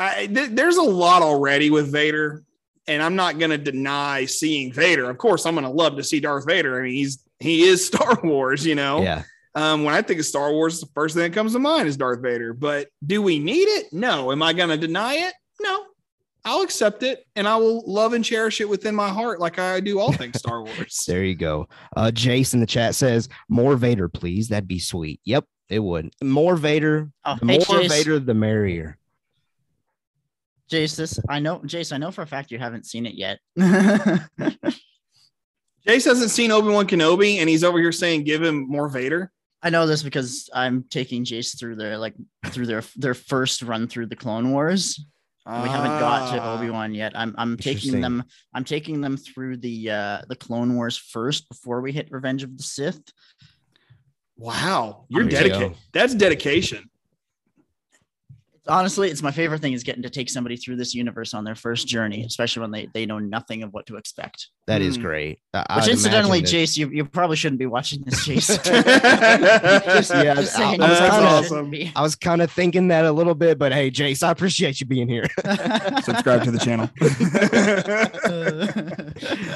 I, 0.00 0.26
th- 0.26 0.50
there's 0.50 0.76
a 0.76 0.82
lot 0.82 1.22
already 1.22 1.70
with 1.70 1.92
Vader, 1.92 2.42
and 2.86 3.02
I'm 3.02 3.16
not 3.16 3.38
going 3.38 3.50
to 3.50 3.58
deny 3.58 4.24
seeing 4.24 4.72
Vader. 4.72 5.08
Of 5.10 5.18
course, 5.18 5.44
I'm 5.46 5.54
going 5.54 5.64
to 5.64 5.70
love 5.70 5.96
to 5.96 6.04
see 6.04 6.20
Darth 6.20 6.46
Vader. 6.46 6.78
I 6.80 6.84
mean, 6.84 6.92
he's 6.94 7.22
he 7.38 7.62
is 7.62 7.86
Star 7.92 8.18
Wars. 8.24 8.64
You 8.66 8.74
know, 8.74 9.02
Yeah. 9.02 9.22
um, 9.54 9.84
when 9.84 9.94
I 9.94 10.02
think 10.02 10.20
of 10.20 10.26
Star 10.26 10.52
Wars, 10.52 10.80
the 10.80 10.86
first 10.94 11.14
thing 11.14 11.22
that 11.24 11.32
comes 11.34 11.52
to 11.52 11.58
mind 11.58 11.86
is 11.88 11.96
Darth 11.96 12.20
Vader. 12.20 12.52
But 12.54 12.88
do 13.06 13.20
we 13.22 13.38
need 13.38 13.68
it? 13.68 13.92
No. 13.92 14.32
Am 14.32 14.42
I 14.42 14.52
going 14.52 14.70
to 14.70 14.76
deny 14.78 15.14
it? 15.14 15.34
No. 15.60 15.84
I'll 16.42 16.62
accept 16.62 17.02
it, 17.02 17.26
and 17.36 17.46
I 17.46 17.56
will 17.58 17.84
love 17.86 18.14
and 18.14 18.24
cherish 18.24 18.62
it 18.62 18.68
within 18.68 18.94
my 18.94 19.10
heart, 19.10 19.40
like 19.40 19.58
I 19.58 19.78
do 19.80 20.00
all 20.00 20.10
things 20.12 20.38
Star 20.38 20.62
Wars. 20.64 21.04
There 21.06 21.22
you 21.22 21.34
go. 21.34 21.68
Uh, 21.94 22.10
Jace 22.14 22.54
in 22.54 22.60
the 22.60 22.66
chat 22.66 22.94
says, 22.94 23.28
"More 23.50 23.76
Vader, 23.76 24.08
please. 24.08 24.48
That'd 24.48 24.66
be 24.66 24.78
sweet." 24.78 25.20
Yep, 25.26 25.44
it 25.68 25.80
would. 25.80 26.10
More 26.24 26.56
Vader. 26.56 27.10
Oh, 27.26 27.36
The 27.38 27.46
hey, 27.46 27.58
more 27.58 27.80
Jace. 27.82 27.88
Vader, 27.90 28.18
the 28.20 28.32
merrier. 28.32 28.96
Jace, 30.70 30.96
this 30.96 31.18
I 31.28 31.40
know, 31.40 31.58
Jace, 31.60 31.92
I 31.92 31.98
know 31.98 32.10
for 32.10 32.22
a 32.22 32.26
fact 32.26 32.50
you 32.50 32.58
haven't 32.58 32.86
seen 32.86 33.06
it 33.06 33.14
yet. 33.14 33.38
Jace 33.58 34.26
hasn't 36.04 36.30
seen 36.30 36.50
Obi 36.50 36.68
Wan 36.68 36.86
Kenobi, 36.86 37.38
and 37.38 37.48
he's 37.48 37.64
over 37.64 37.78
here 37.78 37.92
saying, 37.92 38.24
"Give 38.24 38.42
him 38.42 38.68
more 38.68 38.88
Vader." 38.88 39.30
I 39.62 39.70
know 39.70 39.86
this 39.86 40.02
because 40.02 40.48
I'm 40.54 40.84
taking 40.84 41.24
Jace 41.24 41.58
through 41.58 41.76
their 41.76 41.98
like 41.98 42.14
through 42.46 42.66
their 42.66 42.82
their 42.96 43.14
first 43.14 43.62
run 43.62 43.88
through 43.88 44.06
the 44.06 44.16
Clone 44.16 44.52
Wars. 44.52 45.04
We 45.46 45.68
haven't 45.68 45.98
got 45.98 46.32
to 46.34 46.40
Ah. 46.40 46.54
Obi 46.54 46.70
Wan 46.70 46.94
yet. 46.94 47.12
I'm 47.16 47.34
I'm 47.36 47.56
taking 47.56 48.00
them. 48.00 48.22
I'm 48.54 48.64
taking 48.64 49.00
them 49.00 49.16
through 49.16 49.56
the 49.56 49.90
uh 49.90 50.22
the 50.28 50.36
Clone 50.36 50.76
Wars 50.76 50.96
first 50.96 51.48
before 51.48 51.80
we 51.80 51.92
hit 51.92 52.08
Revenge 52.10 52.44
of 52.44 52.56
the 52.56 52.62
Sith. 52.62 53.02
Wow, 54.36 55.06
you're 55.08 55.24
There 55.24 55.42
you 55.42 55.48
dedicated. 55.48 55.76
That's 55.92 56.14
dedication. 56.14 56.88
It's 58.70 58.76
honestly, 58.76 59.10
it's 59.10 59.20
my 59.22 59.32
favorite 59.32 59.60
thing 59.60 59.72
is 59.72 59.82
getting 59.82 60.02
to 60.04 60.10
take 60.10 60.30
somebody 60.30 60.56
through 60.56 60.76
this 60.76 60.94
universe 60.94 61.34
on 61.34 61.42
their 61.42 61.56
first 61.56 61.88
journey, 61.88 62.22
especially 62.24 62.60
when 62.60 62.70
they, 62.70 62.88
they 62.94 63.04
know 63.04 63.18
nothing 63.18 63.64
of 63.64 63.72
what 63.72 63.84
to 63.86 63.96
expect. 63.96 64.46
That 64.68 64.80
is 64.80 64.94
Hmm. 64.94 65.02
great. 65.02 65.38
I- 65.52 65.60
Which 65.76 65.84
I'd 65.86 65.90
incidentally, 65.90 66.40
Jace, 66.42 66.78
you, 66.78 66.88
you 66.90 67.04
probably 67.04 67.34
shouldn't 67.36 67.58
be 67.58 67.66
watching 67.66 68.02
this, 68.06 68.24
Jace. 68.28 68.62
Just- 69.84 70.10
yeah, 70.14 70.34
Just 70.36 70.54
I- 70.56 70.58
saying, 70.58 70.80
I 70.80 70.88
was 70.88 70.98
probably 71.00 71.48
kinda- 71.48 71.48
shouldn't. 71.48 71.96
I 71.96 72.02
was 72.02 72.14
kind 72.14 72.42
of 72.42 72.52
thinking 72.52 72.86
that 72.88 73.04
a 73.04 73.10
little 73.12 73.34
bit, 73.34 73.58
but 73.58 73.72
hey, 73.72 73.90
Jace, 73.90 74.22
I 74.22 74.30
appreciate 74.30 74.80
you 74.80 74.86
being 74.86 75.08
here. 75.08 75.26
Subscribe 76.04 76.44
to 76.44 76.52
the 76.52 76.60
channel. 76.62 76.88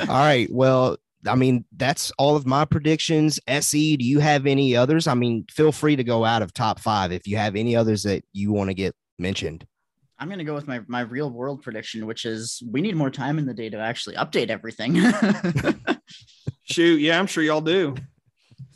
all 0.09 0.19
right. 0.19 0.49
Well, 0.51 0.97
I 1.27 1.37
mean, 1.37 1.65
that's 1.77 2.11
all 2.19 2.37
of 2.37 2.47
my 2.47 2.65
predictions. 2.65 3.41
SE, 3.47 3.97
do 3.97 4.05
you 4.05 4.19
have 4.19 4.47
any 4.47 4.77
others? 4.77 5.07
I 5.07 5.15
mean, 5.15 5.47
feel 5.51 5.73
free 5.73 5.97
to 5.97 6.05
go 6.05 6.25
out 6.25 6.43
of 6.43 6.53
top 6.53 6.81
five 6.81 7.13
if 7.13 7.27
you 7.27 7.37
have 7.37 7.57
any 7.57 7.75
others 7.77 8.03
that 8.03 8.25
you 8.33 8.53
want 8.53 8.69
to 8.71 8.75
get 8.75 8.95
mentioned. 9.19 9.67
I'm 10.19 10.29
gonna 10.29 10.45
go 10.45 10.55
with 10.55 10.69
my 10.69 10.81
my 10.87 11.01
real 11.01 11.31
world 11.31 11.63
prediction, 11.63 12.07
which 12.07 12.25
is 12.25 12.63
we 12.71 12.81
need 12.81 12.95
more 12.95 13.11
time 13.11 13.39
in 13.39 13.47
the 13.47 13.55
day 13.55 13.69
to 13.71 13.79
actually 13.79 14.15
update 14.17 14.49
everything. 14.49 14.95
Shoot, 16.65 17.01
yeah, 17.01 17.19
I'm 17.19 17.27
sure 17.27 17.43
y'all 17.43 17.61
do. 17.61 17.95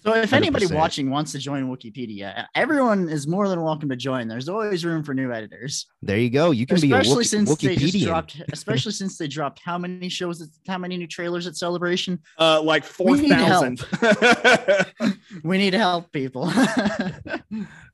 so 0.01 0.15
if 0.15 0.33
anybody 0.33 0.67
100%. 0.67 0.75
watching 0.75 1.11
wants 1.11 1.33
to 1.33 1.39
join 1.39 1.69
Wookieepedia, 1.69 2.45
everyone 2.55 3.09
is 3.09 3.27
more 3.27 3.49
than 3.49 3.63
welcome 3.63 3.89
to 3.89 3.97
join. 3.97 4.29
There's 4.29 4.49
always 4.49 4.85
room 4.85 5.03
for 5.05 5.15
new 5.15 5.33
editors, 5.33 5.87
There 6.03 6.19
you 6.19 6.29
go. 6.29 6.51
You 6.51 6.67
can 6.67 6.81
be 6.81 6.91
a 6.93 6.97
especially 6.97 7.19
Wiki- 7.19 7.29
since 7.29 7.57
they 7.57 7.77
just 7.77 8.05
dropped. 8.05 8.43
Especially 8.53 8.93
since 8.93 9.17
they 9.17 9.29
dropped 9.29 9.61
how 9.65 9.79
many 9.79 10.09
shows? 10.09 10.43
At, 10.43 10.49
how 10.67 10.79
many 10.79 10.97
new 10.97 11.07
trailers 11.07 11.47
at 11.47 11.57
Celebration? 11.57 12.19
Uh, 12.39 12.61
like 12.61 12.85
four 12.85 13.17
thousand. 13.17 13.81
We 14.03 14.09
need 14.09 14.09
thousand. 14.09 15.19
We 15.45 15.59
need 15.59 15.75
help, 15.75 16.13
people. 16.13 16.53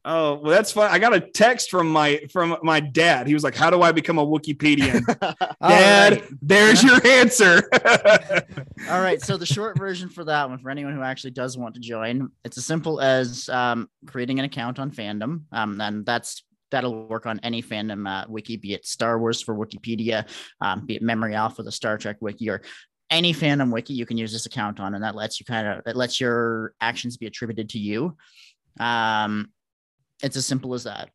oh, 0.04 0.34
well, 0.34 0.52
that's 0.52 0.72
fun. 0.72 0.90
I 0.90 0.98
got 0.98 1.14
a 1.14 1.20
text 1.20 1.70
from 1.70 1.90
my 1.90 2.20
from 2.30 2.56
my 2.62 2.80
dad. 2.80 3.26
He 3.26 3.34
was 3.34 3.44
like, 3.44 3.54
"How 3.54 3.70
do 3.70 3.82
I 3.82 3.92
become 3.92 4.18
a 4.18 4.26
Wookieepedian?" 4.26 5.04
Dad, 5.62 6.12
right. 6.12 6.24
there's 6.42 6.82
your 6.82 7.04
answer. 7.06 7.62
All 8.90 9.00
right. 9.00 9.20
So 9.20 9.36
the 9.36 9.46
short 9.46 9.78
version 9.78 10.08
for 10.08 10.24
that 10.24 10.48
one, 10.48 10.58
for 10.58 10.70
anyone 10.70 10.94
who 10.94 11.02
actually 11.02 11.30
does 11.32 11.56
want 11.56 11.74
to 11.74 11.80
join, 11.80 12.28
it's 12.44 12.58
as 12.58 12.66
simple 12.66 13.00
as 13.00 13.48
um, 13.48 13.88
creating 14.06 14.38
an 14.38 14.44
account 14.44 14.78
on 14.78 14.90
fandom. 14.90 15.42
Um, 15.52 15.80
and 15.80 16.04
that's 16.04 16.44
that'll 16.70 17.06
work 17.06 17.26
on 17.26 17.40
any 17.42 17.62
fandom 17.62 18.08
uh, 18.08 18.26
wiki, 18.28 18.56
be 18.56 18.74
it 18.74 18.84
Star 18.86 19.18
Wars 19.18 19.40
for 19.40 19.54
Wookieepedia, 19.54 20.28
um, 20.60 20.84
be 20.86 20.96
it 20.96 21.02
Memory 21.02 21.34
Alpha, 21.34 21.62
the 21.62 21.72
Star 21.72 21.96
Trek 21.96 22.16
wiki, 22.20 22.50
or 22.50 22.62
any 23.10 23.32
fandom 23.32 23.72
wiki 23.72 23.94
you 23.94 24.06
can 24.06 24.18
use 24.18 24.32
this 24.32 24.46
account 24.46 24.80
on, 24.80 24.94
and 24.94 25.04
that 25.04 25.14
lets 25.14 25.38
you 25.40 25.46
kind 25.46 25.66
of 25.66 25.82
it 25.86 25.96
lets 25.96 26.20
your 26.20 26.74
actions 26.80 27.16
be 27.16 27.26
attributed 27.26 27.68
to 27.70 27.78
you. 27.78 28.16
Um, 28.80 29.50
it's 30.24 30.36
as 30.36 30.46
simple 30.46 30.74
as 30.74 30.84
that. 30.84 31.10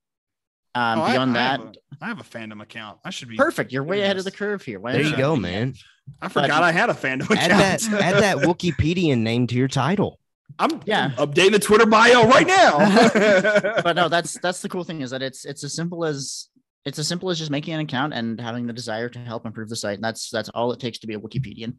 Um, 0.75 0.99
Oh, 0.99 1.11
beyond 1.11 1.31
I 1.31 1.33
that, 1.33 1.59
have 1.59 1.69
a- 1.69 1.73
I 2.01 2.07
have 2.07 2.19
a 2.19 2.23
fandom 2.23 2.61
account. 2.61 2.99
I 3.03 3.09
should 3.09 3.27
be 3.29 3.35
perfect. 3.35 3.71
You're 3.71 3.83
way 3.83 3.97
doing 3.97 4.05
ahead 4.05 4.17
of 4.17 4.23
the 4.23 4.31
curve 4.31 4.61
here. 4.63 4.79
Why 4.79 4.93
There 4.93 5.01
you 5.01 5.09
not? 5.11 5.17
go, 5.17 5.35
man. 5.35 5.73
I 6.21 6.27
forgot 6.29 6.63
I 6.63 6.71
had 6.71 6.89
a 6.89 6.93
fandom 6.93 7.23
account. 7.29 7.39
Add 7.51 7.79
that, 7.81 7.83
add 8.01 8.23
that 8.23 8.37
Wookieepedian 8.47 9.19
name 9.19 9.47
to 9.47 9.55
your 9.55 9.67
title. 9.67 10.19
I'm 10.57 10.81
Yeah. 10.85 11.11
updating 11.17 11.51
the 11.53 11.59
Twitter 11.59 11.85
bio 11.85 12.27
right 12.27 12.47
now. 12.47 12.77
but 13.83 13.93
no, 13.95 14.09
that's 14.15 14.39
that's 14.39 14.61
the 14.61 14.69
cool 14.69 14.83
thing 14.83 15.01
is 15.01 15.09
that 15.11 15.21
it's 15.21 15.45
it's 15.45 15.63
as 15.63 15.73
simple 15.75 16.05
as 16.05 16.49
it's 16.85 16.97
as 16.99 17.07
simple 17.07 17.29
as 17.29 17.37
just 17.37 17.51
making 17.51 17.73
an 17.73 17.81
account 17.81 18.13
and 18.13 18.39
having 18.39 18.65
the 18.65 18.73
desire 18.73 19.09
to 19.09 19.19
help 19.19 19.45
improve 19.45 19.69
the 19.69 19.75
site. 19.75 19.95
And 19.95 20.03
that's 20.03 20.29
that's 20.29 20.49
all 20.49 20.71
it 20.71 20.79
takes 20.79 20.99
to 20.99 21.07
be 21.07 21.13
a 21.15 21.19
Wookieepedian. 21.19 21.75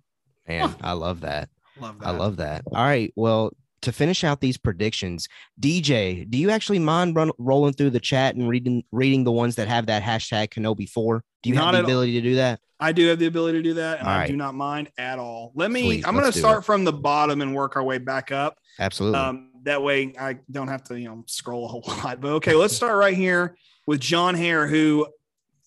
Man, 0.48 0.74
I 0.82 0.92
love 0.92 1.20
that. 1.22 1.48
love 1.80 1.98
that. 2.00 2.06
I 2.06 2.10
love 2.10 2.36
that. 2.38 2.62
All 2.66 2.84
right. 2.84 3.12
Well, 3.16 3.52
to 3.82 3.92
finish 3.92 4.24
out 4.24 4.40
these 4.40 4.56
predictions, 4.58 5.28
DJ, 5.60 6.28
do 6.30 6.38
you 6.38 6.50
actually 6.50 6.78
mind 6.78 7.16
run, 7.16 7.30
rolling 7.38 7.72
through 7.72 7.90
the 7.90 8.00
chat 8.00 8.34
and 8.34 8.48
reading 8.48 8.84
reading 8.92 9.24
the 9.24 9.32
ones 9.32 9.56
that 9.56 9.68
have 9.68 9.86
that 9.86 10.02
hashtag 10.02 10.48
Kenobi 10.50 10.88
four? 10.88 11.24
Do 11.42 11.48
you 11.50 11.54
Not 11.56 11.66
have 11.66 11.72
the 11.72 11.78
at 11.78 11.84
all. 11.84 11.90
ability 11.90 12.12
to 12.12 12.20
do 12.20 12.34
that? 12.36 12.60
I 12.78 12.92
do 12.92 13.06
have 13.08 13.18
the 13.18 13.26
ability 13.26 13.58
to 13.58 13.62
do 13.62 13.74
that, 13.74 13.98
and 13.98 14.08
All 14.08 14.14
I 14.14 14.18
right. 14.20 14.26
do 14.26 14.36
not 14.36 14.54
mind 14.54 14.90
at 14.98 15.18
all. 15.18 15.52
Let 15.54 15.70
me. 15.70 15.82
Sweet, 15.82 16.06
I'm 16.08 16.14
going 16.14 16.30
to 16.30 16.38
start 16.38 16.60
it. 16.60 16.64
from 16.64 16.84
the 16.84 16.92
bottom 16.92 17.40
and 17.42 17.54
work 17.54 17.76
our 17.76 17.82
way 17.82 17.98
back 17.98 18.32
up. 18.32 18.58
Absolutely. 18.78 19.18
Um, 19.18 19.50
that 19.64 19.82
way, 19.82 20.14
I 20.18 20.38
don't 20.50 20.68
have 20.68 20.84
to, 20.84 20.98
you 20.98 21.08
know, 21.08 21.24
scroll 21.26 21.66
a 21.66 21.68
whole 21.68 21.84
lot. 21.88 22.20
But 22.20 22.32
okay, 22.32 22.54
let's 22.54 22.74
start 22.74 22.96
right 22.96 23.14
here 23.16 23.56
with 23.86 24.00
John 24.00 24.34
Hare, 24.34 24.66
who 24.66 25.06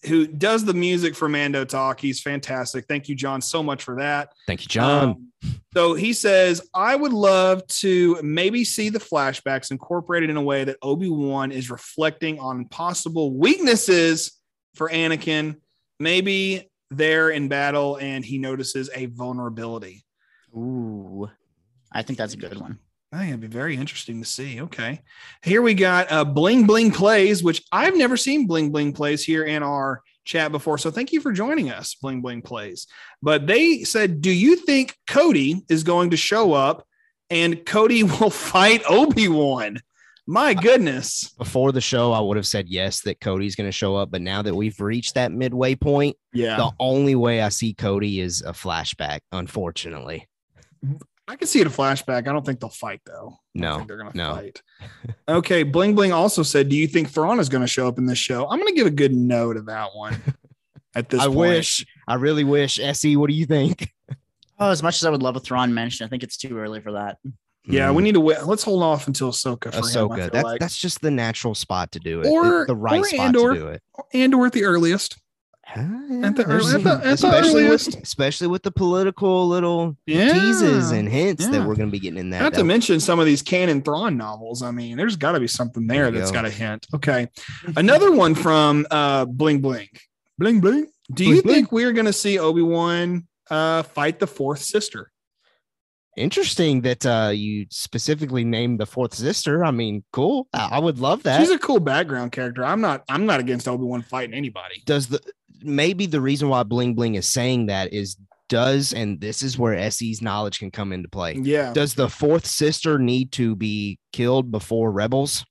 who 0.07 0.27
does 0.27 0.65
the 0.65 0.73
music 0.73 1.15
for 1.15 1.29
Mando 1.29 1.63
Talk. 1.65 1.99
He's 1.99 2.19
fantastic. 2.19 2.85
Thank 2.87 3.07
you, 3.07 3.15
John, 3.15 3.41
so 3.41 3.63
much 3.63 3.83
for 3.83 3.95
that. 3.97 4.29
Thank 4.47 4.61
you, 4.61 4.67
John. 4.67 5.09
Um, 5.09 5.27
so 5.73 5.95
he 5.95 6.13
says, 6.13 6.61
I 6.73 6.95
would 6.95 7.13
love 7.13 7.65
to 7.67 8.19
maybe 8.21 8.63
see 8.63 8.89
the 8.89 8.99
flashbacks 8.99 9.71
incorporated 9.71 10.29
in 10.29 10.37
a 10.37 10.41
way 10.41 10.63
that 10.63 10.77
Obi 10.81 11.09
Wan 11.09 11.51
is 11.51 11.71
reflecting 11.71 12.39
on 12.39 12.65
possible 12.65 13.35
weaknesses 13.35 14.39
for 14.75 14.89
Anakin. 14.89 15.55
Maybe 15.99 16.69
they're 16.91 17.29
in 17.31 17.47
battle 17.47 17.97
and 17.97 18.23
he 18.23 18.37
notices 18.37 18.89
a 18.93 19.07
vulnerability. 19.07 20.05
Ooh, 20.55 21.29
I 21.91 22.03
think 22.03 22.19
that's 22.19 22.35
a 22.35 22.37
good 22.37 22.59
one. 22.59 22.77
I 23.11 23.17
think 23.17 23.29
it'd 23.29 23.41
be 23.41 23.47
very 23.47 23.75
interesting 23.75 24.21
to 24.21 24.27
see. 24.27 24.61
Okay. 24.61 25.01
Here 25.43 25.61
we 25.61 25.75
got 25.75 26.11
uh, 26.11 26.25
Bling 26.25 26.65
Bling 26.65 26.91
Plays, 26.91 27.43
which 27.43 27.63
I've 27.71 27.95
never 27.95 28.17
seen 28.17 28.47
Bling 28.47 28.71
Bling 28.71 28.93
Plays 28.93 29.23
here 29.23 29.43
in 29.43 29.61
our 29.61 30.01
chat 30.25 30.51
before. 30.51 30.77
So 30.77 30.91
thank 30.91 31.11
you 31.11 31.21
for 31.21 31.31
joining 31.31 31.69
us, 31.69 31.95
Bling 31.95 32.21
Bling 32.21 32.41
Plays. 32.41 32.87
But 33.21 33.47
they 33.47 33.83
said, 33.83 34.21
Do 34.21 34.31
you 34.31 34.55
think 34.55 34.95
Cody 35.07 35.63
is 35.69 35.83
going 35.83 36.11
to 36.11 36.17
show 36.17 36.53
up 36.53 36.85
and 37.29 37.65
Cody 37.65 38.03
will 38.03 38.29
fight 38.29 38.81
Obi 38.89 39.27
Wan? 39.27 39.79
My 40.25 40.53
goodness. 40.53 41.29
Before 41.37 41.73
the 41.73 41.81
show, 41.81 42.13
I 42.13 42.21
would 42.21 42.37
have 42.37 42.47
said 42.47 42.69
yes 42.69 43.01
that 43.01 43.19
Cody's 43.19 43.55
going 43.57 43.67
to 43.67 43.73
show 43.73 43.97
up, 43.97 44.09
but 44.09 44.21
now 44.21 44.41
that 44.41 44.55
we've 44.55 44.79
reached 44.79 45.15
that 45.15 45.33
midway 45.33 45.75
point, 45.75 46.15
Yeah. 46.31 46.55
the 46.55 46.71
only 46.79 47.15
way 47.15 47.41
I 47.41 47.49
see 47.49 47.73
Cody 47.73 48.21
is 48.21 48.41
a 48.41 48.53
flashback. 48.53 49.19
Unfortunately, 49.33 50.25
I 51.27 51.35
can 51.37 51.47
see 51.47 51.61
it 51.61 51.67
a 51.67 51.69
flashback. 51.69 52.27
I 52.27 52.33
don't 52.33 52.45
think 52.45 52.59
they'll 52.59 52.69
fight, 52.69 53.01
though. 53.05 53.37
I 53.55 53.59
don't 53.59 53.61
No, 53.61 53.75
think 53.77 53.87
they're 53.87 53.97
going 53.97 54.11
to 54.11 54.17
no. 54.17 54.35
fight. 54.35 54.61
Okay. 55.27 55.63
Bling 55.63 55.95
Bling 55.95 56.11
also 56.11 56.43
said, 56.43 56.67
Do 56.69 56.75
you 56.75 56.87
think 56.87 57.09
Thrawn 57.09 57.39
is 57.39 57.47
going 57.49 57.61
to 57.61 57.67
show 57.67 57.87
up 57.87 57.97
in 57.97 58.05
this 58.05 58.17
show? 58.17 58.43
I'm 58.49 58.57
going 58.59 58.67
to 58.67 58.75
give 58.75 58.87
a 58.87 58.91
good 58.91 59.13
no 59.15 59.53
to 59.53 59.61
that 59.63 59.89
one 59.95 60.21
at 60.95 61.09
this 61.09 61.21
I 61.21 61.25
point. 61.27 61.37
wish. 61.37 61.85
I 62.07 62.15
really 62.15 62.43
wish. 62.43 62.77
SE, 62.79 63.15
what 63.15 63.29
do 63.29 63.35
you 63.35 63.45
think? 63.45 63.89
Oh, 64.59 64.69
as 64.69 64.83
much 64.83 64.95
as 64.97 65.03
I 65.03 65.09
would 65.09 65.23
love 65.23 65.35
a 65.35 65.39
Thrawn 65.39 65.73
mention, 65.73 66.05
I 66.05 66.09
think 66.09 66.21
it's 66.21 66.37
too 66.37 66.57
early 66.59 66.79
for 66.79 66.91
that. 66.93 67.17
Yeah, 67.65 67.89
Mm. 67.89 67.95
we 67.95 68.03
need 68.03 68.13
to 68.13 68.19
wait. 68.21 68.43
Let's 68.45 68.63
hold 68.63 68.83
off 68.83 69.07
until 69.07 69.31
Ahsoka 69.31 69.73
for 69.73 69.81
Ahsoka. 69.81 70.15
feel 70.15 70.29
That's 70.29 70.43
like. 70.43 70.59
that's 70.59 70.77
just 70.77 71.01
the 71.01 71.09
natural 71.09 71.55
spot 71.55 71.91
to 71.93 71.99
do 71.99 72.21
it. 72.21 72.27
Or- 72.27 72.61
It's 72.61 72.67
the 72.67 72.75
right 72.75 73.01
or 73.01 73.03
spot 73.03 73.25
and/or- 73.25 73.53
to 73.55 73.59
do 73.59 73.67
it. 73.69 73.81
and 74.13 74.33
or 74.35 74.45
at 74.45 74.53
the 74.53 74.63
earliest. 74.63 75.17
At 75.65 76.35
the 76.35 76.43
early- 76.45 76.73
at 76.75 76.83
the- 76.83 76.89
at 76.91 77.01
the 77.03 77.09
especially 77.13 77.69
with 77.69 77.87
especially 78.03 78.47
with 78.47 78.63
the 78.63 78.71
political 78.71 79.47
little 79.47 79.97
Yeah. 80.05 80.33
teases 80.33 80.91
and 80.91 81.07
hints 81.09 81.45
yeah. 81.45 81.51
that 81.51 81.59
we're 81.67 81.75
going 81.75 81.87
to 81.89 81.91
be 81.91 81.99
getting 81.99 82.19
in 82.19 82.29
that. 82.31 82.41
Not 82.41 82.53
to 82.55 82.63
mention 82.63 82.99
some 82.99 83.19
of 83.19 83.25
these 83.25 83.41
canon 83.41 83.81
Thrawn 83.81 84.17
novels. 84.17 84.61
I 84.61 84.71
mean, 84.71 84.97
there's 84.97 85.15
got 85.15 85.31
to 85.31 85.39
be 85.39 85.47
something 85.47 85.87
there 85.87 86.11
There 86.11 86.19
that's 86.19 86.31
go. 86.31 86.35
got 86.35 86.45
a 86.45 86.49
hint. 86.49 86.85
Okay. 86.93 87.27
Another 87.77 88.11
one 88.11 88.35
from 88.35 88.85
uh 88.91 89.25
Bling 89.25 89.61
Bling. 89.61 89.87
Bling 90.37 90.59
Bling. 90.59 90.87
Do 91.13 91.23
you 91.23 91.29
Bling, 91.35 91.41
bling. 91.43 91.55
think 91.55 91.71
we're 91.71 91.93
going 91.93 92.05
to 92.07 92.13
see 92.13 92.37
Obi-Wan 92.39 93.27
uh 93.49 93.83
fight 93.83 94.19
the 94.19 94.27
fourth 94.27 94.59
sister? 94.61 95.11
Interesting 96.15 96.81
that 96.81 97.03
uh, 97.07 97.31
you 97.33 97.65
specifically 97.71 98.43
named 98.43 98.79
the 98.79 98.85
fourth 98.85 99.15
sister. 99.15 99.65
I 99.65 99.71
mean, 99.71 100.03
cool. 100.13 100.47
I, 100.53 100.69
I 100.73 100.79
would 100.79 100.99
love 100.99 101.23
that. 101.23 101.39
She's 101.39 101.49
a 101.49 101.57
cool 101.57 101.79
background 101.79 102.31
character. 102.31 102.63
I'm 102.63 102.81
not 102.81 103.03
I'm 103.09 103.25
not 103.25 103.39
against 103.39 103.67
Obi-Wan 103.67 104.03
fighting 104.03 104.35
anybody. 104.35 104.83
does 104.85 105.07
the 105.07 105.19
maybe 105.63 106.05
the 106.05 106.21
reason 106.21 106.49
why 106.49 106.63
Bling 106.63 106.95
Bling 106.95 107.15
is 107.15 107.27
saying 107.27 107.67
that 107.67 107.93
is 107.93 108.17
does 108.49 108.93
and 108.93 109.19
this 109.19 109.41
is 109.41 109.57
where 109.57 109.89
SE's 109.89 110.21
knowledge 110.21 110.59
can 110.59 110.69
come 110.69 110.93
into 110.93 111.09
play. 111.09 111.33
Yeah. 111.41 111.73
Does 111.73 111.95
the 111.95 112.09
fourth 112.09 112.45
sister 112.45 112.99
need 112.99 113.31
to 113.33 113.55
be 113.55 113.99
killed 114.11 114.51
before 114.51 114.91
Rebels? 114.91 115.45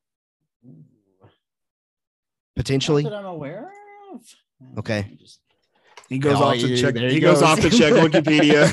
Potentially. 2.55 3.03
Not 3.03 3.11
that 3.11 3.19
I'm 3.19 3.25
aware 3.27 3.73
of. 4.13 4.35
Okay. 4.79 5.19
He 6.13 6.19
goes 6.19 6.37
Oh, 6.37 6.45
off 6.45 6.59
to 6.59 6.77
check. 6.77 6.95
there 6.95 7.09
He 7.09 7.15
he 7.15 7.21
goes 7.21 7.41
goes. 7.41 7.43
off 7.43 7.61
to 7.61 7.71
check 7.71 7.93
Wookieepedia. 7.95 8.69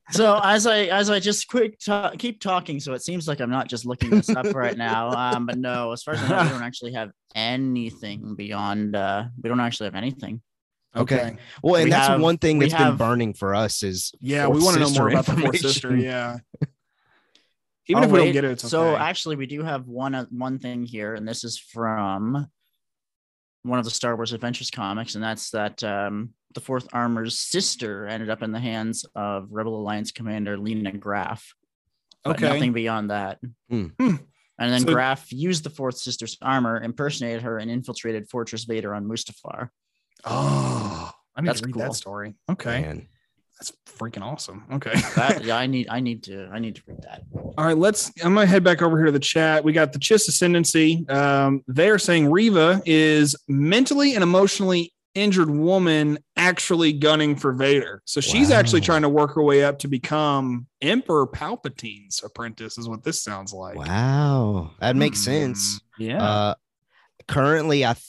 So 0.10 0.40
as 0.42 0.66
I 0.66 0.84
as 0.86 1.10
I 1.10 1.20
just 1.20 1.48
quick 1.48 1.78
ta- 1.78 2.12
keep 2.18 2.40
talking, 2.40 2.80
so 2.80 2.94
it 2.94 3.02
seems 3.02 3.28
like 3.28 3.40
I'm 3.40 3.50
not 3.50 3.68
just 3.68 3.84
looking 3.86 4.10
this 4.10 4.28
up 4.30 4.54
right 4.54 4.76
now. 4.76 5.08
Um, 5.36 5.46
but 5.46 5.58
no, 5.58 5.92
as 5.92 6.02
far 6.02 6.14
as 6.14 6.22
I 6.22 6.28
know, 6.28 6.42
we 6.44 6.48
don't 6.50 6.62
actually 6.62 6.92
have 6.94 7.10
anything 7.34 8.34
beyond. 8.34 8.96
Uh, 8.96 9.24
we 9.42 9.48
don't 9.48 9.60
actually 9.60 9.86
have 9.86 9.94
anything. 9.94 10.40
Okay. 10.96 11.36
Well, 11.62 11.74
and 11.76 11.84
We 11.84 11.90
that's 11.90 12.08
have- 12.08 12.20
one 12.20 12.38
thing 12.38 12.56
we 12.58 12.68
that's 12.68 12.82
been 12.82 12.96
burning 12.96 13.34
for 13.34 13.54
us 13.54 13.82
is 13.82 14.12
Yeah, 14.20 14.46
we 14.48 14.60
want 14.62 14.74
to 14.78 14.80
know 14.80 14.90
more 14.90 15.08
about 15.10 15.26
the 15.26 15.36
fourth 15.36 15.58
sister. 15.58 15.94
Yeah. 15.96 16.38
Even 17.90 18.02
Oh, 18.04 18.06
if 18.06 18.12
we 18.12 18.18
don't 18.18 18.32
get 18.32 18.44
it, 18.44 18.50
it's 18.52 18.68
So 18.68 18.96
actually, 18.96 19.36
we 19.36 19.46
do 19.46 19.62
have 19.62 19.86
one 19.86 20.14
uh, 20.14 20.24
one 20.30 20.58
thing 20.58 20.84
here, 20.84 21.14
and 21.14 21.28
this 21.28 21.44
is 21.44 21.58
from 21.58 22.46
one 23.62 23.78
of 23.78 23.84
the 23.84 23.90
Star 23.90 24.16
Wars 24.16 24.32
Adventures 24.32 24.70
comics, 24.70 25.14
and 25.14 25.22
that's 25.24 25.50
that 25.50 25.82
um, 25.84 26.30
the 26.54 26.60
Fourth 26.60 26.88
Armor's 26.92 27.38
sister 27.38 28.06
ended 28.06 28.30
up 28.30 28.42
in 28.42 28.52
the 28.52 28.60
hands 28.60 29.04
of 29.14 29.48
Rebel 29.50 29.76
Alliance 29.80 30.12
Commander 30.12 30.56
Lina 30.56 30.92
Graf. 30.92 31.54
But 32.24 32.36
Okay. 32.36 32.48
nothing 32.52 32.72
beyond 32.72 33.10
that. 33.10 33.38
And 33.70 34.72
then 34.72 34.80
So- 34.80 34.92
Graf 34.92 35.30
used 35.32 35.62
the 35.64 35.70
fourth 35.70 35.98
sister's 35.98 36.36
armor, 36.42 36.80
impersonated 36.82 37.42
her, 37.42 37.58
and 37.58 37.70
infiltrated 37.70 38.28
Fortress 38.28 38.64
Vader 38.64 38.92
on 38.94 39.04
Mustafar. 39.06 39.68
Oh, 40.24 41.12
I 41.36 41.40
need 41.40 41.48
That's 41.48 41.60
to 41.60 41.66
read 41.66 41.74
cool. 41.74 41.82
that 41.82 41.94
story. 41.94 42.34
Okay, 42.50 42.80
Man. 42.82 43.08
That's 43.58 43.72
freaking 43.86 44.22
awesome. 44.22 44.64
Okay. 44.74 44.92
That 45.16 45.44
yeah, 45.44 45.56
I 45.56 45.66
need 45.66 45.88
I 45.90 46.00
need 46.00 46.22
to 46.24 46.48
I 46.52 46.58
need 46.60 46.76
to 46.76 46.82
read 46.86 47.02
that. 47.02 47.22
All 47.34 47.64
right, 47.64 47.76
let's. 47.76 48.12
I'm 48.24 48.34
gonna 48.34 48.46
head 48.46 48.62
back 48.62 48.82
over 48.82 48.96
here 48.96 49.06
to 49.06 49.12
the 49.12 49.18
chat. 49.18 49.64
We 49.64 49.72
got 49.72 49.92
the 49.92 49.98
Chiss 49.98 50.28
Ascendancy. 50.28 51.04
Um, 51.08 51.64
they 51.66 51.88
are 51.90 51.98
saying 51.98 52.30
Reva 52.30 52.80
is 52.86 53.34
mentally 53.48 54.14
and 54.14 54.22
emotionally 54.22 54.92
injured 55.14 55.50
woman 55.50 56.18
actually 56.36 56.92
gunning 56.92 57.34
for 57.34 57.52
Vader. 57.52 58.00
So 58.04 58.20
she's 58.20 58.52
actually 58.52 58.82
trying 58.82 59.02
to 59.02 59.08
work 59.08 59.34
her 59.34 59.42
way 59.42 59.64
up 59.64 59.80
to 59.80 59.88
become 59.88 60.68
Emperor 60.80 61.26
Palpatine's 61.26 62.22
apprentice. 62.22 62.78
Is 62.78 62.88
what 62.88 63.02
this 63.02 63.20
sounds 63.20 63.52
like. 63.52 63.74
Wow. 63.76 64.70
That 64.78 64.94
makes 64.94 65.18
sense. 65.18 65.80
Hmm, 65.96 66.02
Yeah. 66.04 66.22
Uh, 66.22 66.54
currently, 67.26 67.84
I 67.84 67.94
th- 67.94 68.04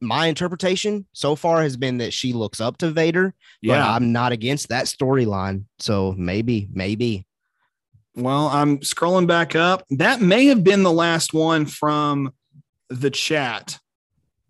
my 0.00 0.26
interpretation 0.26 1.06
so 1.12 1.36
far 1.36 1.62
has 1.62 1.76
been 1.76 1.98
that 1.98 2.12
she 2.12 2.32
looks 2.32 2.60
up 2.60 2.78
to 2.78 2.90
Vader, 2.90 3.34
but 3.62 3.68
yeah. 3.68 3.92
I'm 3.92 4.12
not 4.12 4.32
against 4.32 4.68
that 4.70 4.86
storyline. 4.86 5.64
So 5.78 6.14
maybe, 6.16 6.68
maybe. 6.72 7.26
Well, 8.16 8.48
I'm 8.48 8.78
scrolling 8.78 9.26
back 9.26 9.54
up. 9.54 9.84
That 9.90 10.20
may 10.20 10.46
have 10.46 10.64
been 10.64 10.82
the 10.82 10.92
last 10.92 11.32
one 11.32 11.66
from 11.66 12.32
the 12.88 13.10
chat. 13.10 13.78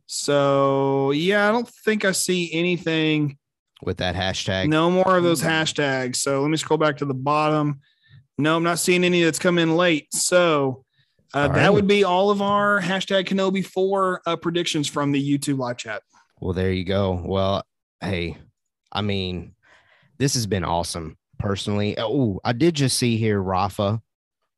So 0.06 1.10
yeah, 1.10 1.48
I 1.48 1.52
don't 1.52 1.68
think 1.68 2.04
I 2.04 2.12
see 2.12 2.52
anything. 2.52 3.36
with 3.82 3.98
that 3.98 4.14
hashtag. 4.14 4.68
No 4.68 4.90
more 4.90 5.16
of 5.16 5.24
those 5.24 5.42
hashtags. 5.42 6.16
So 6.16 6.42
let 6.42 6.50
me 6.50 6.56
scroll 6.56 6.78
back 6.78 6.98
to 6.98 7.04
the 7.04 7.14
bottom. 7.14 7.80
No, 8.38 8.56
I'm 8.56 8.62
not 8.62 8.78
seeing 8.78 9.04
any 9.04 9.22
that's 9.22 9.38
come 9.38 9.58
in 9.58 9.76
late. 9.76 10.12
So 10.12 10.84
uh, 11.34 11.48
that 11.48 11.56
right. 11.56 11.70
would 11.70 11.86
be 11.86 12.04
all 12.04 12.30
of 12.30 12.42
our 12.42 12.80
hashtag 12.80 13.26
Kenobi 13.26 13.64
4 13.64 14.22
uh, 14.26 14.36
predictions 14.36 14.88
from 14.88 15.12
the 15.12 15.38
YouTube 15.38 15.58
live 15.58 15.76
chat. 15.76 16.02
Well, 16.40 16.52
there 16.52 16.72
you 16.72 16.84
go. 16.84 17.22
Well, 17.24 17.64
hey, 18.00 18.36
I 18.90 19.02
mean, 19.02 19.54
this 20.18 20.34
has 20.34 20.46
been 20.46 20.64
awesome 20.64 21.18
personally. 21.38 21.96
Oh, 21.98 22.40
I 22.44 22.52
did 22.52 22.74
just 22.74 22.98
see 22.98 23.16
here 23.16 23.40
Rafa. 23.40 24.00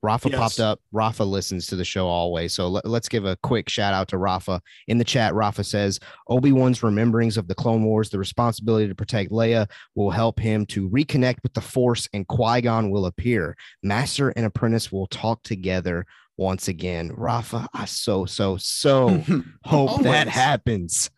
Rafa 0.04 0.30
Yes. 0.30 0.38
popped 0.38 0.60
up. 0.60 0.80
Rafa 0.90 1.22
listens 1.22 1.66
to 1.66 1.76
the 1.76 1.84
show 1.84 2.08
always. 2.08 2.52
So 2.54 2.68
let, 2.68 2.84
us 2.84 3.08
give 3.08 3.24
a 3.24 3.36
quick 3.44 3.68
shout 3.68 3.94
out 3.94 4.08
to 4.08 4.18
Rafa. 4.18 4.60
In 4.88 4.98
the 4.98 5.04
chat, 5.04 5.32
Rafa 5.32 5.62
says 5.62 6.00
Obi-Wan's 6.28 6.82
rememberings 6.82 7.36
of 7.36 7.46
the 7.46 7.54
Clone 7.54 7.84
Wars, 7.84 8.10
the 8.10 8.18
responsibility 8.18 8.88
to 8.88 8.96
protect 8.96 9.30
Leia 9.30 9.70
will 9.94 10.10
help 10.10 10.40
him 10.40 10.66
to 10.66 10.90
reconnect 10.90 11.44
with 11.44 11.54
the 11.54 11.60
Force, 11.60 12.08
and 12.12 12.26
Qui-Gon 12.26 12.90
will 12.90 13.06
appear. 13.06 13.56
Master 13.84 14.30
and 14.30 14.44
apprentice 14.44 14.90
will 14.90 15.06
talk 15.06 15.40
together 15.44 16.04
once 16.36 16.68
again. 16.68 17.12
Rafa, 17.14 17.68
I 17.74 17.84
so, 17.84 18.24
so, 18.24 18.56
so 18.56 19.22
hope 19.64 20.02
that 20.02 20.28
happens. 20.28 21.10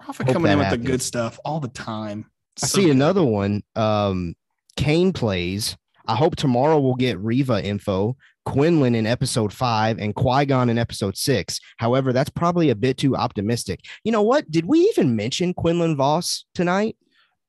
Rafa 0.00 0.24
Hope 0.24 0.32
coming 0.32 0.52
in 0.52 0.58
with 0.58 0.70
the 0.70 0.78
good 0.78 1.02
stuff 1.02 1.38
all 1.44 1.60
the 1.60 1.68
time. 1.68 2.26
I 2.62 2.66
So 2.66 2.80
see 2.80 2.90
another 2.90 3.24
one. 3.24 3.62
Um, 3.74 4.34
Kane 4.76 5.12
plays. 5.12 5.76
I 6.06 6.14
hope 6.14 6.36
tomorrow 6.36 6.78
we'll 6.78 6.94
get 6.94 7.18
Reva 7.18 7.64
info, 7.64 8.16
Quinlan 8.44 8.94
in 8.94 9.06
episode 9.06 9.52
five, 9.52 9.98
and 9.98 10.14
Qui 10.14 10.46
Gon 10.46 10.70
in 10.70 10.78
episode 10.78 11.16
six. 11.16 11.58
However, 11.78 12.12
that's 12.12 12.30
probably 12.30 12.70
a 12.70 12.76
bit 12.76 12.96
too 12.96 13.16
optimistic. 13.16 13.80
You 14.04 14.12
know 14.12 14.22
what? 14.22 14.48
Did 14.50 14.66
we 14.66 14.80
even 14.80 15.16
mention 15.16 15.52
Quinlan 15.52 15.96
Vos 15.96 16.44
tonight? 16.54 16.96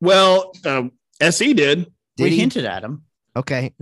Well, 0.01 0.51
um, 0.65 0.93
SE 1.21 1.53
did. 1.53 1.91
Did 2.15 2.23
we 2.23 2.29
he? 2.31 2.39
hinted 2.39 2.65
at 2.65 2.83
him. 2.83 3.03
Okay. 3.35 3.73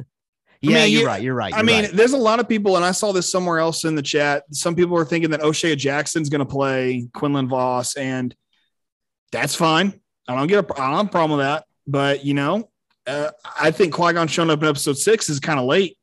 Yeah, 0.72 0.84
mean, 0.84 0.92
you're 0.92 1.02
you- 1.02 1.08
right. 1.08 1.22
You're 1.22 1.36
right. 1.36 1.54
I 1.54 1.58
you're 1.58 1.66
mean, 1.66 1.84
right. 1.86 1.94
there's 1.94 2.14
a 2.14 2.18
lot 2.18 2.40
of 2.40 2.48
people, 2.50 2.76
and 2.76 2.86
I 2.86 2.92
saw 2.92 3.12
this 3.12 3.32
somewhere 3.32 3.60
else 3.60 3.86
in 3.86 3.96
the 3.96 4.02
chat. 4.02 4.44
Some 4.52 4.76
people 4.76 4.98
are 4.98 5.06
thinking 5.06 5.32
that 5.32 5.42
O'Shea 5.42 5.76
Jackson's 5.76 6.30
going 6.30 6.40
to 6.40 6.46
play 6.46 7.08
Quinlan 7.14 7.48
Vos, 7.48 7.96
and 7.96 8.36
that's 9.32 9.56
fine. 9.56 10.00
I 10.28 10.36
don't 10.36 10.48
get 10.48 10.66
a, 10.70 10.82
I 10.82 10.88
don't 10.88 10.98
have 10.98 11.06
a 11.08 11.10
problem 11.10 11.38
with 11.38 11.46
that. 11.46 11.66
But 11.88 12.26
you 12.26 12.34
know, 12.34 12.70
uh, 13.08 13.32
I 13.60 13.72
think 13.72 13.94
Qui 13.94 14.14
Gon 14.14 14.28
showing 14.28 14.50
up 14.50 14.62
in 14.62 14.68
episode 14.68 14.98
six 14.98 15.30
is 15.30 15.40
kind 15.40 15.60
of 15.60 15.66
late. 15.66 15.98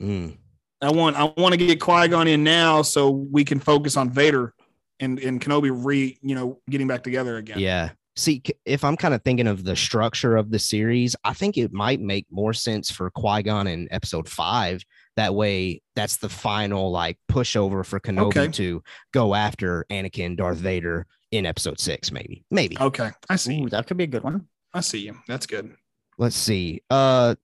Mm. 0.00 0.36
I 0.80 0.90
want 0.90 1.16
I 1.16 1.32
want 1.36 1.52
to 1.52 1.56
get 1.56 1.80
Qui 1.80 2.08
Gon 2.08 2.28
in 2.28 2.44
now 2.44 2.82
so 2.82 3.10
we 3.10 3.44
can 3.44 3.60
focus 3.60 3.96
on 3.96 4.10
Vader 4.10 4.54
and 5.00 5.18
and 5.18 5.40
Kenobi 5.40 5.70
re 5.72 6.18
you 6.22 6.34
know 6.34 6.60
getting 6.68 6.86
back 6.86 7.02
together 7.02 7.36
again. 7.36 7.58
Yeah. 7.58 7.90
See, 8.18 8.42
if 8.64 8.82
I'm 8.82 8.96
kind 8.96 9.14
of 9.14 9.22
thinking 9.22 9.46
of 9.46 9.62
the 9.62 9.76
structure 9.76 10.36
of 10.36 10.50
the 10.50 10.58
series, 10.58 11.14
I 11.22 11.34
think 11.34 11.56
it 11.56 11.72
might 11.72 12.00
make 12.00 12.26
more 12.32 12.52
sense 12.52 12.90
for 12.90 13.10
Qui 13.12 13.44
Gon 13.44 13.68
in 13.68 13.86
episode 13.92 14.28
five. 14.28 14.82
That 15.14 15.36
way, 15.36 15.82
that's 15.94 16.16
the 16.16 16.28
final 16.28 16.90
like 16.90 17.16
pushover 17.30 17.86
for 17.86 18.00
Kenobi 18.00 18.26
Okay. 18.36 18.48
to 18.48 18.82
go 19.12 19.36
after 19.36 19.86
Anakin, 19.88 20.36
Darth 20.36 20.58
Vader 20.58 21.06
in 21.30 21.46
episode 21.46 21.78
six, 21.78 22.10
maybe. 22.10 22.44
Maybe. 22.50 22.76
Okay, 22.80 23.10
I 23.30 23.36
see. 23.36 23.62
Ooh, 23.62 23.68
that 23.68 23.86
could 23.86 23.96
be 23.96 24.02
a 24.04 24.08
good 24.08 24.24
one. 24.24 24.48
I 24.74 24.80
see 24.80 24.98
you. 24.98 25.16
That's 25.28 25.46
good. 25.46 25.76
Let's 26.18 26.34
see. 26.34 26.82
Uh, 26.90 27.36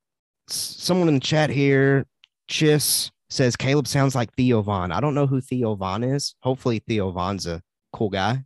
someone 0.49 1.07
in 1.07 1.15
the 1.15 1.21
chat 1.21 1.51
here, 1.51 2.05
Chiss 2.51 3.13
says 3.31 3.55
Caleb 3.55 3.87
sounds 3.87 4.17
like 4.17 4.35
Theo 4.35 4.61
Vaughn. 4.61 4.91
I 4.91 4.99
don't 4.99 5.15
know 5.15 5.29
who 5.29 5.41
Theo 5.41 5.77
Vaughn 5.77 6.03
is. 6.03 6.35
Hopefully, 6.41 6.81
Theo 6.81 7.13
Vaughn's 7.13 7.47
a 7.47 7.63
cool 7.93 8.11
guy. 8.11 8.43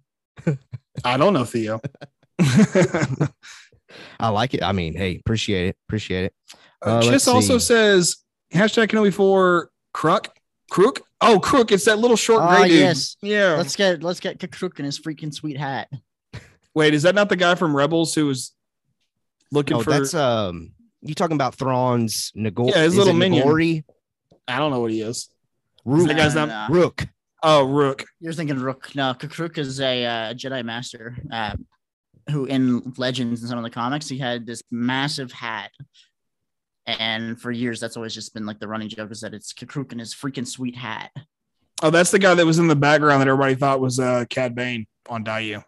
I 1.04 1.16
don't 1.16 1.32
know 1.32 1.46
Theo. 1.46 1.80
I 4.20 4.28
like 4.28 4.54
it. 4.54 4.62
I 4.62 4.72
mean, 4.72 4.94
hey, 4.96 5.16
appreciate 5.16 5.68
it. 5.68 5.76
Appreciate 5.88 6.24
it. 6.26 6.34
Uh, 6.84 6.98
Uh, 6.98 7.02
Chiss 7.02 7.32
also 7.32 7.58
see. 7.58 7.64
says 7.66 8.16
hashtag 8.52 8.88
Kenobi 8.88 9.12
for 9.12 9.70
Crook. 9.92 10.28
Crook. 10.70 11.02
Oh, 11.20 11.40
Crook. 11.40 11.72
It's 11.72 11.86
that 11.86 11.98
little 11.98 12.16
short 12.16 12.42
Ah, 12.42 12.58
gray 12.58 12.68
dude. 12.68 12.78
yes. 12.78 13.16
Yeah. 13.22 13.54
Let's 13.54 13.74
get 13.74 14.02
let's 14.02 14.20
get 14.20 14.38
Kakruk 14.38 14.78
in 14.78 14.84
his 14.84 14.98
freaking 15.00 15.32
sweet 15.32 15.56
hat. 15.56 15.88
Wait, 16.74 16.94
is 16.94 17.02
that 17.02 17.14
not 17.14 17.28
the 17.28 17.36
guy 17.36 17.54
from 17.54 17.74
Rebels 17.74 18.14
who 18.14 18.26
was 18.26 18.52
looking 19.50 19.78
Oh, 19.78 19.82
for? 19.82 19.90
that's 19.90 20.14
um. 20.14 20.72
You 21.00 21.14
talking 21.14 21.36
about 21.36 21.54
Thrawn's 21.54 22.32
Nagor? 22.36 22.70
Yeah, 22.70 22.82
his 22.82 22.96
little 22.96 23.14
it 23.14 23.18
minion. 23.18 23.46
Noghri? 23.46 23.84
I 24.48 24.58
don't 24.58 24.70
know 24.72 24.80
what 24.80 24.90
he 24.90 25.00
is. 25.00 25.28
Rukh. 25.84 26.08
That 26.08 26.16
guy's 26.16 26.34
No, 26.34 26.46
not- 26.46 26.70
no, 26.70 26.74
no. 26.76 26.80
Rukh. 26.84 27.06
Oh, 27.42 27.64
Rukh. 27.64 28.04
You're 28.20 28.32
thinking 28.32 28.58
Rukh. 28.58 28.94
No, 28.96 29.14
Kakruk 29.14 29.58
is 29.58 29.80
a 29.80 30.04
uh, 30.04 30.34
Jedi 30.34 30.64
Master 30.64 31.16
uh, 31.32 31.54
who, 32.30 32.44
in 32.46 32.92
Legends 32.96 33.40
and 33.40 33.48
some 33.48 33.58
of 33.58 33.64
the 33.64 33.70
comics, 33.70 34.08
he 34.08 34.18
had 34.18 34.46
this 34.46 34.62
massive 34.70 35.32
hat. 35.32 35.70
And 36.86 37.40
for 37.40 37.50
years, 37.50 37.80
that's 37.80 37.96
always 37.96 38.14
just 38.14 38.32
been 38.32 38.46
like 38.46 38.60
the 38.60 38.68
running 38.68 38.88
joke 38.88 39.10
is 39.10 39.20
that 39.20 39.34
it's 39.34 39.52
Kakruk 39.52 39.92
in 39.92 39.98
his 39.98 40.14
freaking 40.14 40.46
sweet 40.46 40.74
hat. 40.76 41.10
Oh, 41.82 41.90
that's 41.90 42.10
the 42.10 42.18
guy 42.18 42.34
that 42.34 42.46
was 42.46 42.58
in 42.58 42.66
the 42.66 42.74
background 42.76 43.20
that 43.20 43.28
everybody 43.28 43.54
thought 43.54 43.80
was 43.80 44.00
uh, 44.00 44.24
Cad 44.30 44.54
Bane 44.54 44.86
on 45.08 45.22
Dayu. 45.24 45.62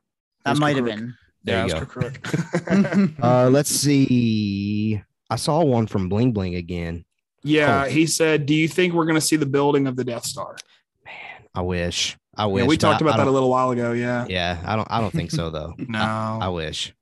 That 0.45 0.53
was 0.53 0.61
might 0.61 0.77
have 0.77 0.85
been. 0.87 1.15
There 1.45 1.67
yeah, 1.67 1.79
you 1.79 1.87
go. 1.87 3.09
Uh, 3.23 3.49
let's 3.51 3.71
see. 3.71 5.01
I 5.29 5.37
saw 5.37 5.63
one 5.63 5.87
from 5.87 6.09
Bling 6.09 6.33
Bling 6.33 6.57
again. 6.57 7.05
yeah, 7.43 7.85
Cool. 7.85 7.93
he 7.93 8.07
said, 8.07 8.47
"Do 8.47 8.55
you 8.55 8.67
think 8.69 8.95
we're 8.95 9.05
going 9.05 9.15
to 9.15 9.21
see 9.21 9.37
the 9.37 9.47
building 9.47 9.87
of 9.87 9.97
the 9.97 10.05
Death 10.05 10.25
Star?" 10.25 10.57
Man, 11.05 11.15
I 11.55 11.63
wish. 11.63 12.17
I 12.43 12.47
wish. 12.47 12.63
Yeah, 12.63 12.69
we 12.69 12.77
talked 12.77 13.03
about 13.03 13.15
I 13.15 13.19
that 13.19 13.29
a 13.29 13.31
little 13.31 13.51
while 13.51 13.71
ago. 13.71 13.93
Yeah. 13.93 14.27
Yeah, 14.29 14.59
I 14.65 14.77
don't. 14.77 14.89
I 14.91 15.01
don't 15.01 15.11
think 15.13 15.31
so 15.31 15.51
though. 15.51 15.75
No. 15.89 15.99
I 15.99 16.49
wish. 16.49 16.95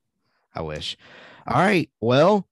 I 0.53 0.61
wish. 0.61 0.97
All 1.47 1.57
right. 1.57 1.89
Well, 2.01 2.45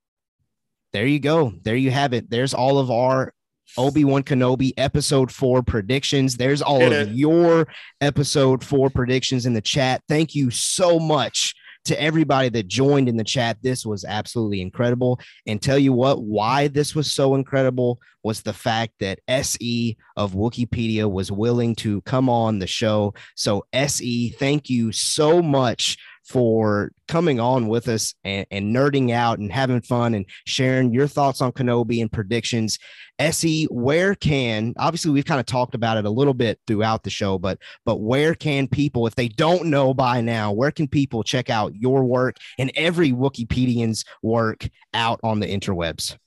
there 0.94 1.06
you 1.06 1.20
go. 1.20 1.54
There 1.64 1.76
you 1.76 1.92
have 1.92 2.14
it. 2.14 2.30
There's 2.30 2.54
all 2.54 2.80
of 2.80 2.90
our 2.90 3.34
Obi 3.78 4.06
Wan 4.06 4.24
Kenobi 4.24 4.72
episode 4.78 5.32
four 5.32 5.62
predictions. 5.62 6.38
There's 6.38 6.62
all 6.62 6.80
Hit 6.80 6.94
of 6.94 7.10
it. 7.10 7.16
your 7.16 7.68
episode 8.00 8.64
four 8.64 8.90
predictions 8.90 9.46
in 9.46 9.54
the 9.54 9.62
chat. 9.62 10.02
Thank 10.08 10.34
you 10.34 10.50
so 10.50 10.98
much 11.00 11.54
to 11.88 12.02
everybody 12.02 12.50
that 12.50 12.68
joined 12.68 13.10
in 13.10 13.18
the 13.18 13.24
chat. 13.24 13.58
This 13.62 13.86
was 13.86 14.06
absolutely 14.06 14.62
incredible. 14.62 15.20
And 15.46 15.62
tell 15.62 15.78
you 15.78 15.94
what, 15.94 16.24
why 16.24 16.68
this 16.68 16.96
was 16.96 17.12
so 17.12 17.36
incredible 17.36 18.00
was 18.24 18.42
the 18.42 18.54
fact 18.54 18.94
that 19.00 19.20
SE 19.28 19.98
of 20.16 20.34
Wookieepedia 20.34 21.10
was 21.10 21.32
willing 21.32 21.76
to 21.76 22.02
come 22.02 22.30
on 22.30 22.60
the 22.60 22.68
show. 22.68 23.14
So, 23.36 23.66
SE, 23.74 24.30
thank 24.32 24.70
you 24.70 24.92
so 24.92 25.42
much 25.42 25.98
for 26.28 26.92
coming 27.08 27.40
on 27.40 27.68
with 27.68 27.88
us 27.88 28.14
and, 28.26 28.46
and 28.52 28.76
nerding 28.76 29.12
out 29.12 29.40
and 29.40 29.52
having 29.52 29.82
fun 29.82 30.14
and 30.14 30.26
sharing 30.46 30.94
your 30.94 31.08
thoughts 31.08 31.42
on 31.42 31.54
Kenobi 31.54 32.02
and 32.02 32.12
predictions. 32.12 32.78
SE, 33.18 33.66
where 33.66 34.14
can 34.14 34.74
obviously 34.78 35.12
we've 35.12 35.26
kind 35.26 35.40
of 35.40 35.46
talked 35.46 35.74
about 35.74 35.98
it 35.98 36.06
a 36.06 36.10
little 36.10 36.34
bit 36.34 36.60
throughout 36.68 37.04
the 37.04 37.10
show, 37.10 37.38
but 37.38 37.60
but 37.86 38.02
where 38.02 38.36
can 38.36 38.68
people, 38.68 39.08
if 39.08 39.16
they 39.16 39.30
don't 39.30 39.66
know 39.66 39.94
by 39.94 40.20
now, 40.22 40.52
where 40.52 40.72
can 40.72 40.88
people 40.88 41.24
check 41.24 41.50
out 41.50 41.74
your 41.76 42.04
work 42.04 42.36
and 42.60 42.72
every 42.76 43.12
Wookieepedian's 43.12 44.04
work 44.22 44.68
out 44.94 45.20
on 45.24 45.40
the 45.40 45.48
interwebs? 45.48 46.18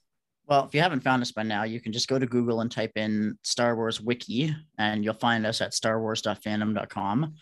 Well, 0.47 0.65
if 0.65 0.75
you 0.75 0.81
haven't 0.81 1.01
found 1.05 1.23
us 1.23 1.31
by 1.31 1.45
now, 1.45 1.63
you 1.63 1.81
can 1.81 1.93
just 1.93 2.09
go 2.09 2.19
to 2.19 2.27
Google 2.27 2.61
and 2.61 2.73
type 2.73 2.93
in 2.97 3.39
Star 3.43 3.77
Wars 3.77 4.01
Wiki, 4.01 4.53
and 4.79 5.05
you'll 5.05 5.15
find 5.15 5.47
us 5.47 5.61
at 5.61 5.73
starwars.fandom.com. 5.73 7.35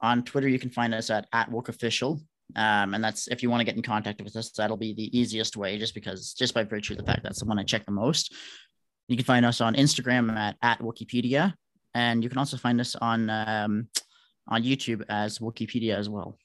On 0.00 0.22
Twitter, 0.22 0.48
you 0.48 0.58
can 0.58 0.70
find 0.70 0.94
us 0.94 1.10
at, 1.10 1.26
at 1.32 1.50
WookOfficial. 1.50 2.20
Um, 2.54 2.94
and 2.94 3.02
that's 3.02 3.26
if 3.28 3.42
you 3.42 3.50
want 3.50 3.60
to 3.60 3.64
get 3.64 3.76
in 3.76 3.82
contact 3.82 4.22
with 4.22 4.36
us, 4.36 4.50
that'll 4.52 4.76
be 4.76 4.94
the 4.94 5.18
easiest 5.18 5.56
way, 5.56 5.78
just 5.78 5.94
because, 5.94 6.32
just 6.32 6.54
by 6.54 6.62
virtue 6.62 6.92
of 6.92 6.98
the 6.98 7.04
fact 7.04 7.22
that's 7.22 7.40
the 7.40 7.44
one 7.44 7.58
I 7.58 7.64
check 7.64 7.84
the 7.84 7.92
most. 7.92 8.32
You 9.08 9.16
can 9.16 9.24
find 9.24 9.44
us 9.44 9.60
on 9.60 9.74
Instagram 9.74 10.34
at, 10.36 10.56
at 10.62 10.80
Wookieepedia, 10.80 11.54
and 11.94 12.22
you 12.22 12.28
can 12.28 12.38
also 12.38 12.56
find 12.56 12.80
us 12.80 12.94
on 12.94 13.30
um, 13.30 13.88
on 14.48 14.62
YouTube 14.62 15.04
as 15.08 15.38
Wookieepedia 15.38 15.96
as 15.96 16.08
well. 16.08 16.38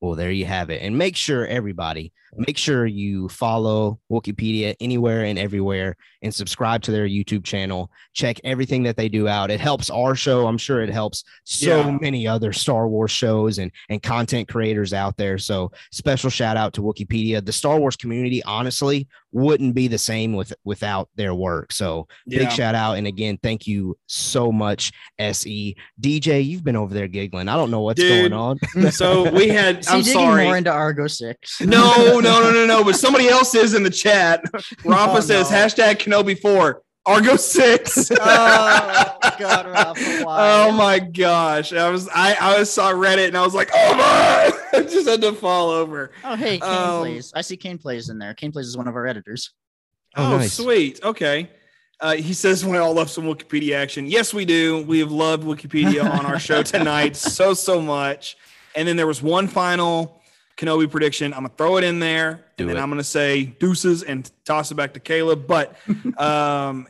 Well, 0.00 0.14
there 0.14 0.30
you 0.30 0.44
have 0.46 0.70
it. 0.70 0.80
And 0.80 0.96
make 0.96 1.16
sure 1.16 1.44
everybody, 1.46 2.12
make 2.36 2.56
sure 2.56 2.86
you 2.86 3.28
follow 3.30 3.98
Wookieepedia 4.12 4.76
anywhere 4.80 5.24
and 5.24 5.36
everywhere 5.36 5.96
and 6.22 6.32
subscribe 6.32 6.82
to 6.82 6.92
their 6.92 7.08
YouTube 7.08 7.42
channel. 7.42 7.90
Check 8.12 8.38
everything 8.44 8.84
that 8.84 8.96
they 8.96 9.08
do 9.08 9.26
out. 9.26 9.50
It 9.50 9.58
helps 9.58 9.90
our 9.90 10.14
show. 10.14 10.46
I'm 10.46 10.58
sure 10.58 10.82
it 10.82 10.90
helps 10.90 11.24
so 11.42 11.80
Yeah. 11.80 11.98
many 12.00 12.28
other 12.28 12.52
Star 12.52 12.86
Wars 12.88 13.10
shows 13.10 13.58
and, 13.58 13.72
and 13.88 14.00
content 14.00 14.46
creators 14.46 14.92
out 14.92 15.16
there. 15.16 15.36
So 15.36 15.72
special 15.90 16.30
shout 16.30 16.56
out 16.56 16.74
to 16.74 16.80
Wookieepedia. 16.82 17.44
The 17.44 17.52
Star 17.52 17.80
Wars 17.80 17.96
community, 17.96 18.40
honestly, 18.44 19.08
wouldn't 19.32 19.74
be 19.74 19.88
the 19.88 19.98
same 19.98 20.32
with 20.34 20.52
without 20.64 21.08
their 21.14 21.34
work. 21.34 21.72
So 21.72 22.08
big 22.26 22.50
shout 22.50 22.74
out. 22.74 22.94
And 22.94 23.06
again, 23.06 23.38
thank 23.42 23.66
you 23.66 23.96
so 24.06 24.50
much, 24.50 24.92
SE. 25.18 25.76
DJ, 26.00 26.44
you've 26.44 26.64
been 26.64 26.76
over 26.76 26.94
there 26.94 27.08
giggling. 27.08 27.48
I 27.48 27.56
don't 27.56 27.70
know 27.70 27.80
what's 27.80 28.00
Dude. 28.00 28.30
going 28.30 28.32
on. 28.32 28.58
Mm, 28.78 28.92
so 28.92 29.30
we 29.30 29.48
had. 29.48 29.84
See, 29.84 29.90
I'm 29.90 29.98
digging 30.00 30.12
sorry. 30.12 30.44
more 30.44 30.56
into 30.56 30.70
Argo 30.70 31.06
Six. 31.06 31.60
No, 31.68 32.20
no, 32.20 32.40
no, 32.40 32.52
no, 32.52 32.66
no. 32.66 32.84
But 32.84 32.96
somebody 32.96 33.28
else 33.28 33.54
is 33.54 33.74
in 33.74 33.82
the 33.82 33.90
chat. 33.90 34.42
Rafa 34.84 35.16
Oh, 35.16 35.20
says 35.20 35.50
no. 35.50 35.56
hashtag 35.56 35.96
Kenobi 35.98 36.38
four. 36.40 36.82
Argo 37.08 37.36
six. 37.36 38.10
oh 38.20 39.18
God, 39.38 39.66
Rafa, 39.66 40.00
why? 40.24 40.64
Oh 40.66 40.72
my 40.72 40.98
gosh! 40.98 41.72
I 41.72 41.88
was 41.90 42.08
I 42.14 42.36
I 42.38 42.62
saw 42.64 42.92
Reddit 42.92 43.28
and 43.28 43.36
I 43.36 43.42
was 43.42 43.54
like, 43.54 43.70
oh 43.74 43.94
my! 43.94 44.52
I 44.78 44.82
just 44.82 45.08
had 45.08 45.20
to 45.22 45.32
fall 45.32 45.70
over. 45.70 46.10
Oh, 46.24 46.36
hey, 46.36 46.58
Kane 46.58 46.68
Um, 46.70 47.00
plays. 47.00 47.32
I 47.34 47.40
see 47.40 47.56
Kane 47.56 47.78
plays 47.78 48.10
in 48.10 48.18
there. 48.18 48.34
Kane 48.34 48.52
plays 48.52 48.66
is 48.66 48.76
one 48.76 48.86
of 48.88 48.94
our 48.94 49.06
editors. 49.06 49.50
Oh, 50.16 50.34
Oh, 50.34 50.38
nice. 50.38 50.52
sweet. 50.52 51.02
Okay. 51.02 51.50
Uh, 52.00 52.14
he 52.14 52.32
says 52.32 52.64
we 52.64 52.76
all 52.76 52.92
love 52.94 53.10
some 53.10 53.24
Wookieepedia 53.24 53.74
action. 53.74 54.06
Yes, 54.06 54.32
we 54.32 54.44
do. 54.44 54.84
We 54.84 55.00
have 55.00 55.10
loved 55.10 55.42
Wookieepedia 55.44 56.04
on 56.08 56.26
our 56.26 56.38
show 56.38 56.62
tonight 56.62 57.16
so 57.16 57.54
so 57.54 57.80
much. 57.80 58.36
And 58.76 58.86
then 58.86 58.96
there 58.96 59.06
was 59.08 59.20
one 59.20 59.48
final 59.48 60.20
Kenobi 60.56 60.88
prediction. 60.90 61.32
I'm 61.32 61.40
gonna 61.40 61.54
throw 61.56 61.76
it 61.78 61.84
in 61.84 61.98
there, 61.98 62.44
Do 62.56 62.62
and 62.64 62.70
then 62.70 62.76
it. 62.76 62.80
I'm 62.80 62.88
gonna 62.90 63.02
say 63.02 63.44
deuces 63.46 64.02
and 64.04 64.30
toss 64.44 64.70
it 64.70 64.74
back 64.76 64.94
to 64.94 65.00
Caleb. 65.00 65.46
But 65.48 65.76
um, 66.18 66.86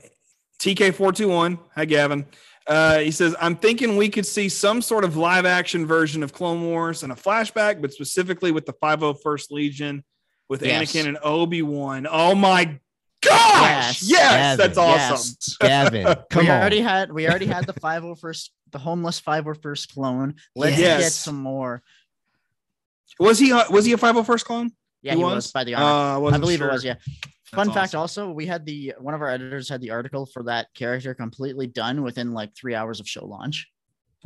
TK421, 0.58 1.58
hi 1.74 1.84
Gavin. 1.84 2.26
Uh, 2.66 2.98
he 2.98 3.10
says, 3.10 3.34
I'm 3.40 3.56
thinking 3.56 3.96
we 3.96 4.08
could 4.10 4.26
see 4.26 4.48
some 4.50 4.82
sort 4.82 5.04
of 5.04 5.16
live 5.16 5.46
action 5.46 5.86
version 5.86 6.22
of 6.22 6.32
Clone 6.34 6.62
Wars 6.66 7.02
and 7.02 7.10
a 7.12 7.14
flashback, 7.14 7.80
but 7.80 7.92
specifically 7.92 8.52
with 8.52 8.66
the 8.66 8.74
501st 8.74 9.50
Legion 9.50 10.04
with 10.50 10.62
Yes. 10.62 10.92
Anakin 10.92 11.06
and 11.08 11.18
Obi 11.22 11.62
Wan. 11.62 12.06
Oh 12.10 12.34
my 12.34 12.78
gosh! 13.22 14.02
Yes. 14.02 14.02
Yes, 14.02 14.10
Gavin, 14.10 14.56
that's 14.58 14.78
awesome. 14.78 15.36
Yes. 15.40 15.56
Gavin, 15.60 16.04
come 16.30 16.40
on. 16.40 16.44
we 16.44 16.50
on. 16.50 16.60
already 16.60 16.80
had 16.80 17.12
we 17.12 17.28
already 17.28 17.46
had 17.46 17.66
the 17.66 17.72
501st 17.74 18.50
the 18.72 18.78
homeless 18.78 19.18
501st 19.20 19.94
clone. 19.94 20.34
Let's 20.54 20.76
get 20.76 21.12
some 21.12 21.36
more. 21.36 21.82
Was 23.18 23.38
he? 23.38 23.50
Uh, 23.52 23.64
was 23.70 23.86
he 23.86 23.92
a 23.92 23.96
501st 23.96 24.44
clone? 24.44 24.70
Yeah, 25.02 25.12
He 25.12 25.18
he, 25.18 25.24
was? 25.24 25.34
was? 25.36 25.52
by 25.52 25.64
the 25.64 25.74
Uh. 25.76 25.80
I 26.20 26.34
I 26.34 26.38
believe 26.38 26.58
sure. 26.58 26.68
it 26.68 26.72
was, 26.72 26.84
yeah. 26.84 26.96
Fun 27.54 27.72
fact 27.72 27.94
also, 27.94 28.30
we 28.30 28.46
had 28.46 28.66
the 28.66 28.94
one 28.98 29.14
of 29.14 29.22
our 29.22 29.28
editors 29.28 29.68
had 29.68 29.80
the 29.80 29.90
article 29.90 30.26
for 30.26 30.42
that 30.44 30.68
character 30.74 31.14
completely 31.14 31.66
done 31.66 32.02
within 32.02 32.32
like 32.32 32.54
three 32.54 32.74
hours 32.74 33.00
of 33.00 33.08
show 33.08 33.24
launch. 33.24 33.68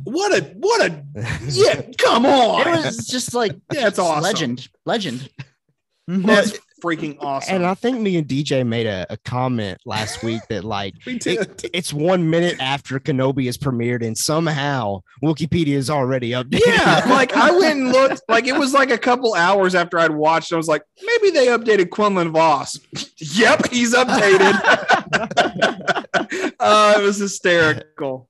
What 0.03 0.37
a 0.37 0.43
what 0.57 0.81
a 0.81 1.03
yeah! 1.49 1.83
Come 1.97 2.25
on, 2.25 2.67
It 2.67 2.85
was 2.85 3.07
just 3.07 3.33
like 3.33 3.53
Yeah, 3.71 3.87
it's 3.87 3.99
awesome. 3.99 4.23
legend. 4.23 4.67
Legend. 4.85 5.29
that's 6.07 6.51
mm-hmm. 6.51 6.62
Freaking 6.83 7.15
awesome. 7.21 7.55
And 7.55 7.65
I 7.65 7.75
think 7.75 8.01
me 8.01 8.17
and 8.17 8.27
DJ 8.27 8.67
made 8.67 8.85
a, 8.87 9.05
a 9.09 9.15
comment 9.17 9.77
last 9.85 10.21
week 10.21 10.41
that 10.49 10.63
like 10.65 10.93
we 11.05 11.15
it- 11.15 11.69
it's 11.73 11.93
one 11.93 12.29
minute 12.29 12.57
after 12.59 12.99
Kenobi 12.99 13.47
is 13.47 13.57
premiered, 13.57 14.05
and 14.05 14.17
somehow 14.17 14.99
Wookieepedia 15.23 15.75
is 15.75 15.89
already 15.89 16.31
updated. 16.31 16.61
Yeah, 16.65 17.05
like 17.09 17.33
I 17.37 17.51
went 17.51 17.79
and 17.79 17.91
looked. 17.93 18.21
Like 18.27 18.47
it 18.47 18.57
was 18.57 18.73
like 18.73 18.91
a 18.91 18.97
couple 18.97 19.33
hours 19.33 19.75
after 19.75 19.97
I'd 19.97 20.11
watched. 20.11 20.51
I 20.51 20.57
was 20.57 20.67
like, 20.67 20.83
maybe 21.01 21.29
they 21.31 21.47
updated 21.47 21.89
Quinlan 21.89 22.31
Vos. 22.33 22.77
yep, 23.17 23.69
he's 23.71 23.93
updated. 23.95 24.53
uh, 26.59 26.93
it 26.97 27.03
was 27.03 27.17
hysterical. 27.17 28.29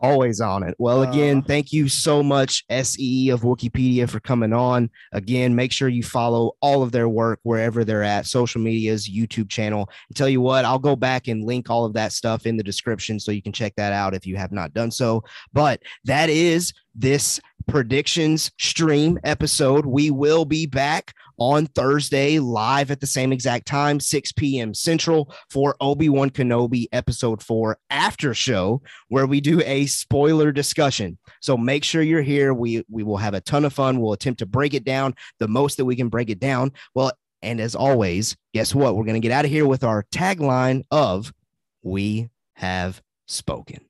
Always 0.00 0.40
on 0.40 0.62
it. 0.62 0.76
Well, 0.78 1.02
again, 1.02 1.38
Uh. 1.38 1.42
thank 1.42 1.72
you 1.72 1.88
so 1.88 2.22
much, 2.22 2.64
SE 2.70 3.30
of 3.30 3.40
Wookieepedia, 3.40 4.08
for 4.08 4.20
coming 4.20 4.52
on. 4.52 4.90
Again, 5.12 5.56
make 5.56 5.72
sure 5.72 5.88
you 5.88 6.04
follow 6.04 6.52
all 6.60 6.84
of 6.84 6.92
their 6.92 7.08
work 7.08 7.40
wherever 7.42 7.84
they're 7.84 8.04
at, 8.04 8.26
social 8.26 8.60
medias, 8.60 9.08
YouTube 9.10 9.48
channel. 9.48 9.90
And 10.08 10.16
tell 10.16 10.28
you 10.28 10.40
what, 10.40 10.64
I'll 10.64 10.78
go 10.78 10.94
back 10.94 11.26
and 11.26 11.42
link 11.44 11.68
all 11.68 11.84
of 11.84 11.94
that 11.94 12.12
stuff 12.12 12.46
in 12.46 12.56
the 12.56 12.62
description 12.62 13.18
so 13.18 13.32
you 13.32 13.42
can 13.42 13.52
check 13.52 13.74
that 13.76 13.92
out 13.92 14.14
if 14.14 14.24
you 14.24 14.36
have 14.36 14.52
not 14.52 14.72
done 14.72 14.92
so. 14.92 15.24
But 15.52 15.82
that 16.04 16.30
is 16.30 16.72
this 16.94 17.40
predictions 17.66 18.50
stream 18.58 19.18
episode. 19.24 19.84
We 19.84 20.10
will 20.10 20.44
be 20.44 20.66
back 20.66 21.12
on 21.38 21.66
Thursday 21.66 22.38
live 22.38 22.90
at 22.90 23.00
the 23.00 23.06
same 23.06 23.32
exact 23.32 23.66
time, 23.66 24.00
6 24.00 24.32
p.m. 24.32 24.74
Central 24.74 25.32
for 25.50 25.76
Obi-Wan 25.80 26.30
Kenobi 26.30 26.86
episode 26.92 27.42
4 27.42 27.78
after 27.90 28.34
show 28.34 28.82
where 29.08 29.26
we 29.26 29.40
do 29.40 29.62
a 29.64 29.86
spoiler 29.86 30.52
discussion. 30.52 31.18
So 31.40 31.56
make 31.56 31.84
sure 31.84 32.02
you're 32.02 32.22
here. 32.22 32.52
We 32.52 32.84
we 32.90 33.02
will 33.02 33.16
have 33.16 33.34
a 33.34 33.40
ton 33.40 33.64
of 33.64 33.72
fun. 33.72 34.00
We'll 34.00 34.12
attempt 34.12 34.40
to 34.40 34.46
break 34.46 34.74
it 34.74 34.84
down 34.84 35.14
the 35.38 35.48
most 35.48 35.76
that 35.76 35.84
we 35.84 35.96
can 35.96 36.08
break 36.08 36.30
it 36.30 36.40
down. 36.40 36.72
Well, 36.94 37.12
and 37.42 37.60
as 37.60 37.74
always, 37.74 38.36
guess 38.52 38.74
what? 38.74 38.96
We're 38.96 39.04
going 39.04 39.20
to 39.20 39.26
get 39.26 39.32
out 39.32 39.44
of 39.44 39.50
here 39.50 39.66
with 39.66 39.84
our 39.84 40.04
tagline 40.12 40.82
of 40.90 41.32
we 41.82 42.30
have 42.54 43.00
spoken. 43.26 43.87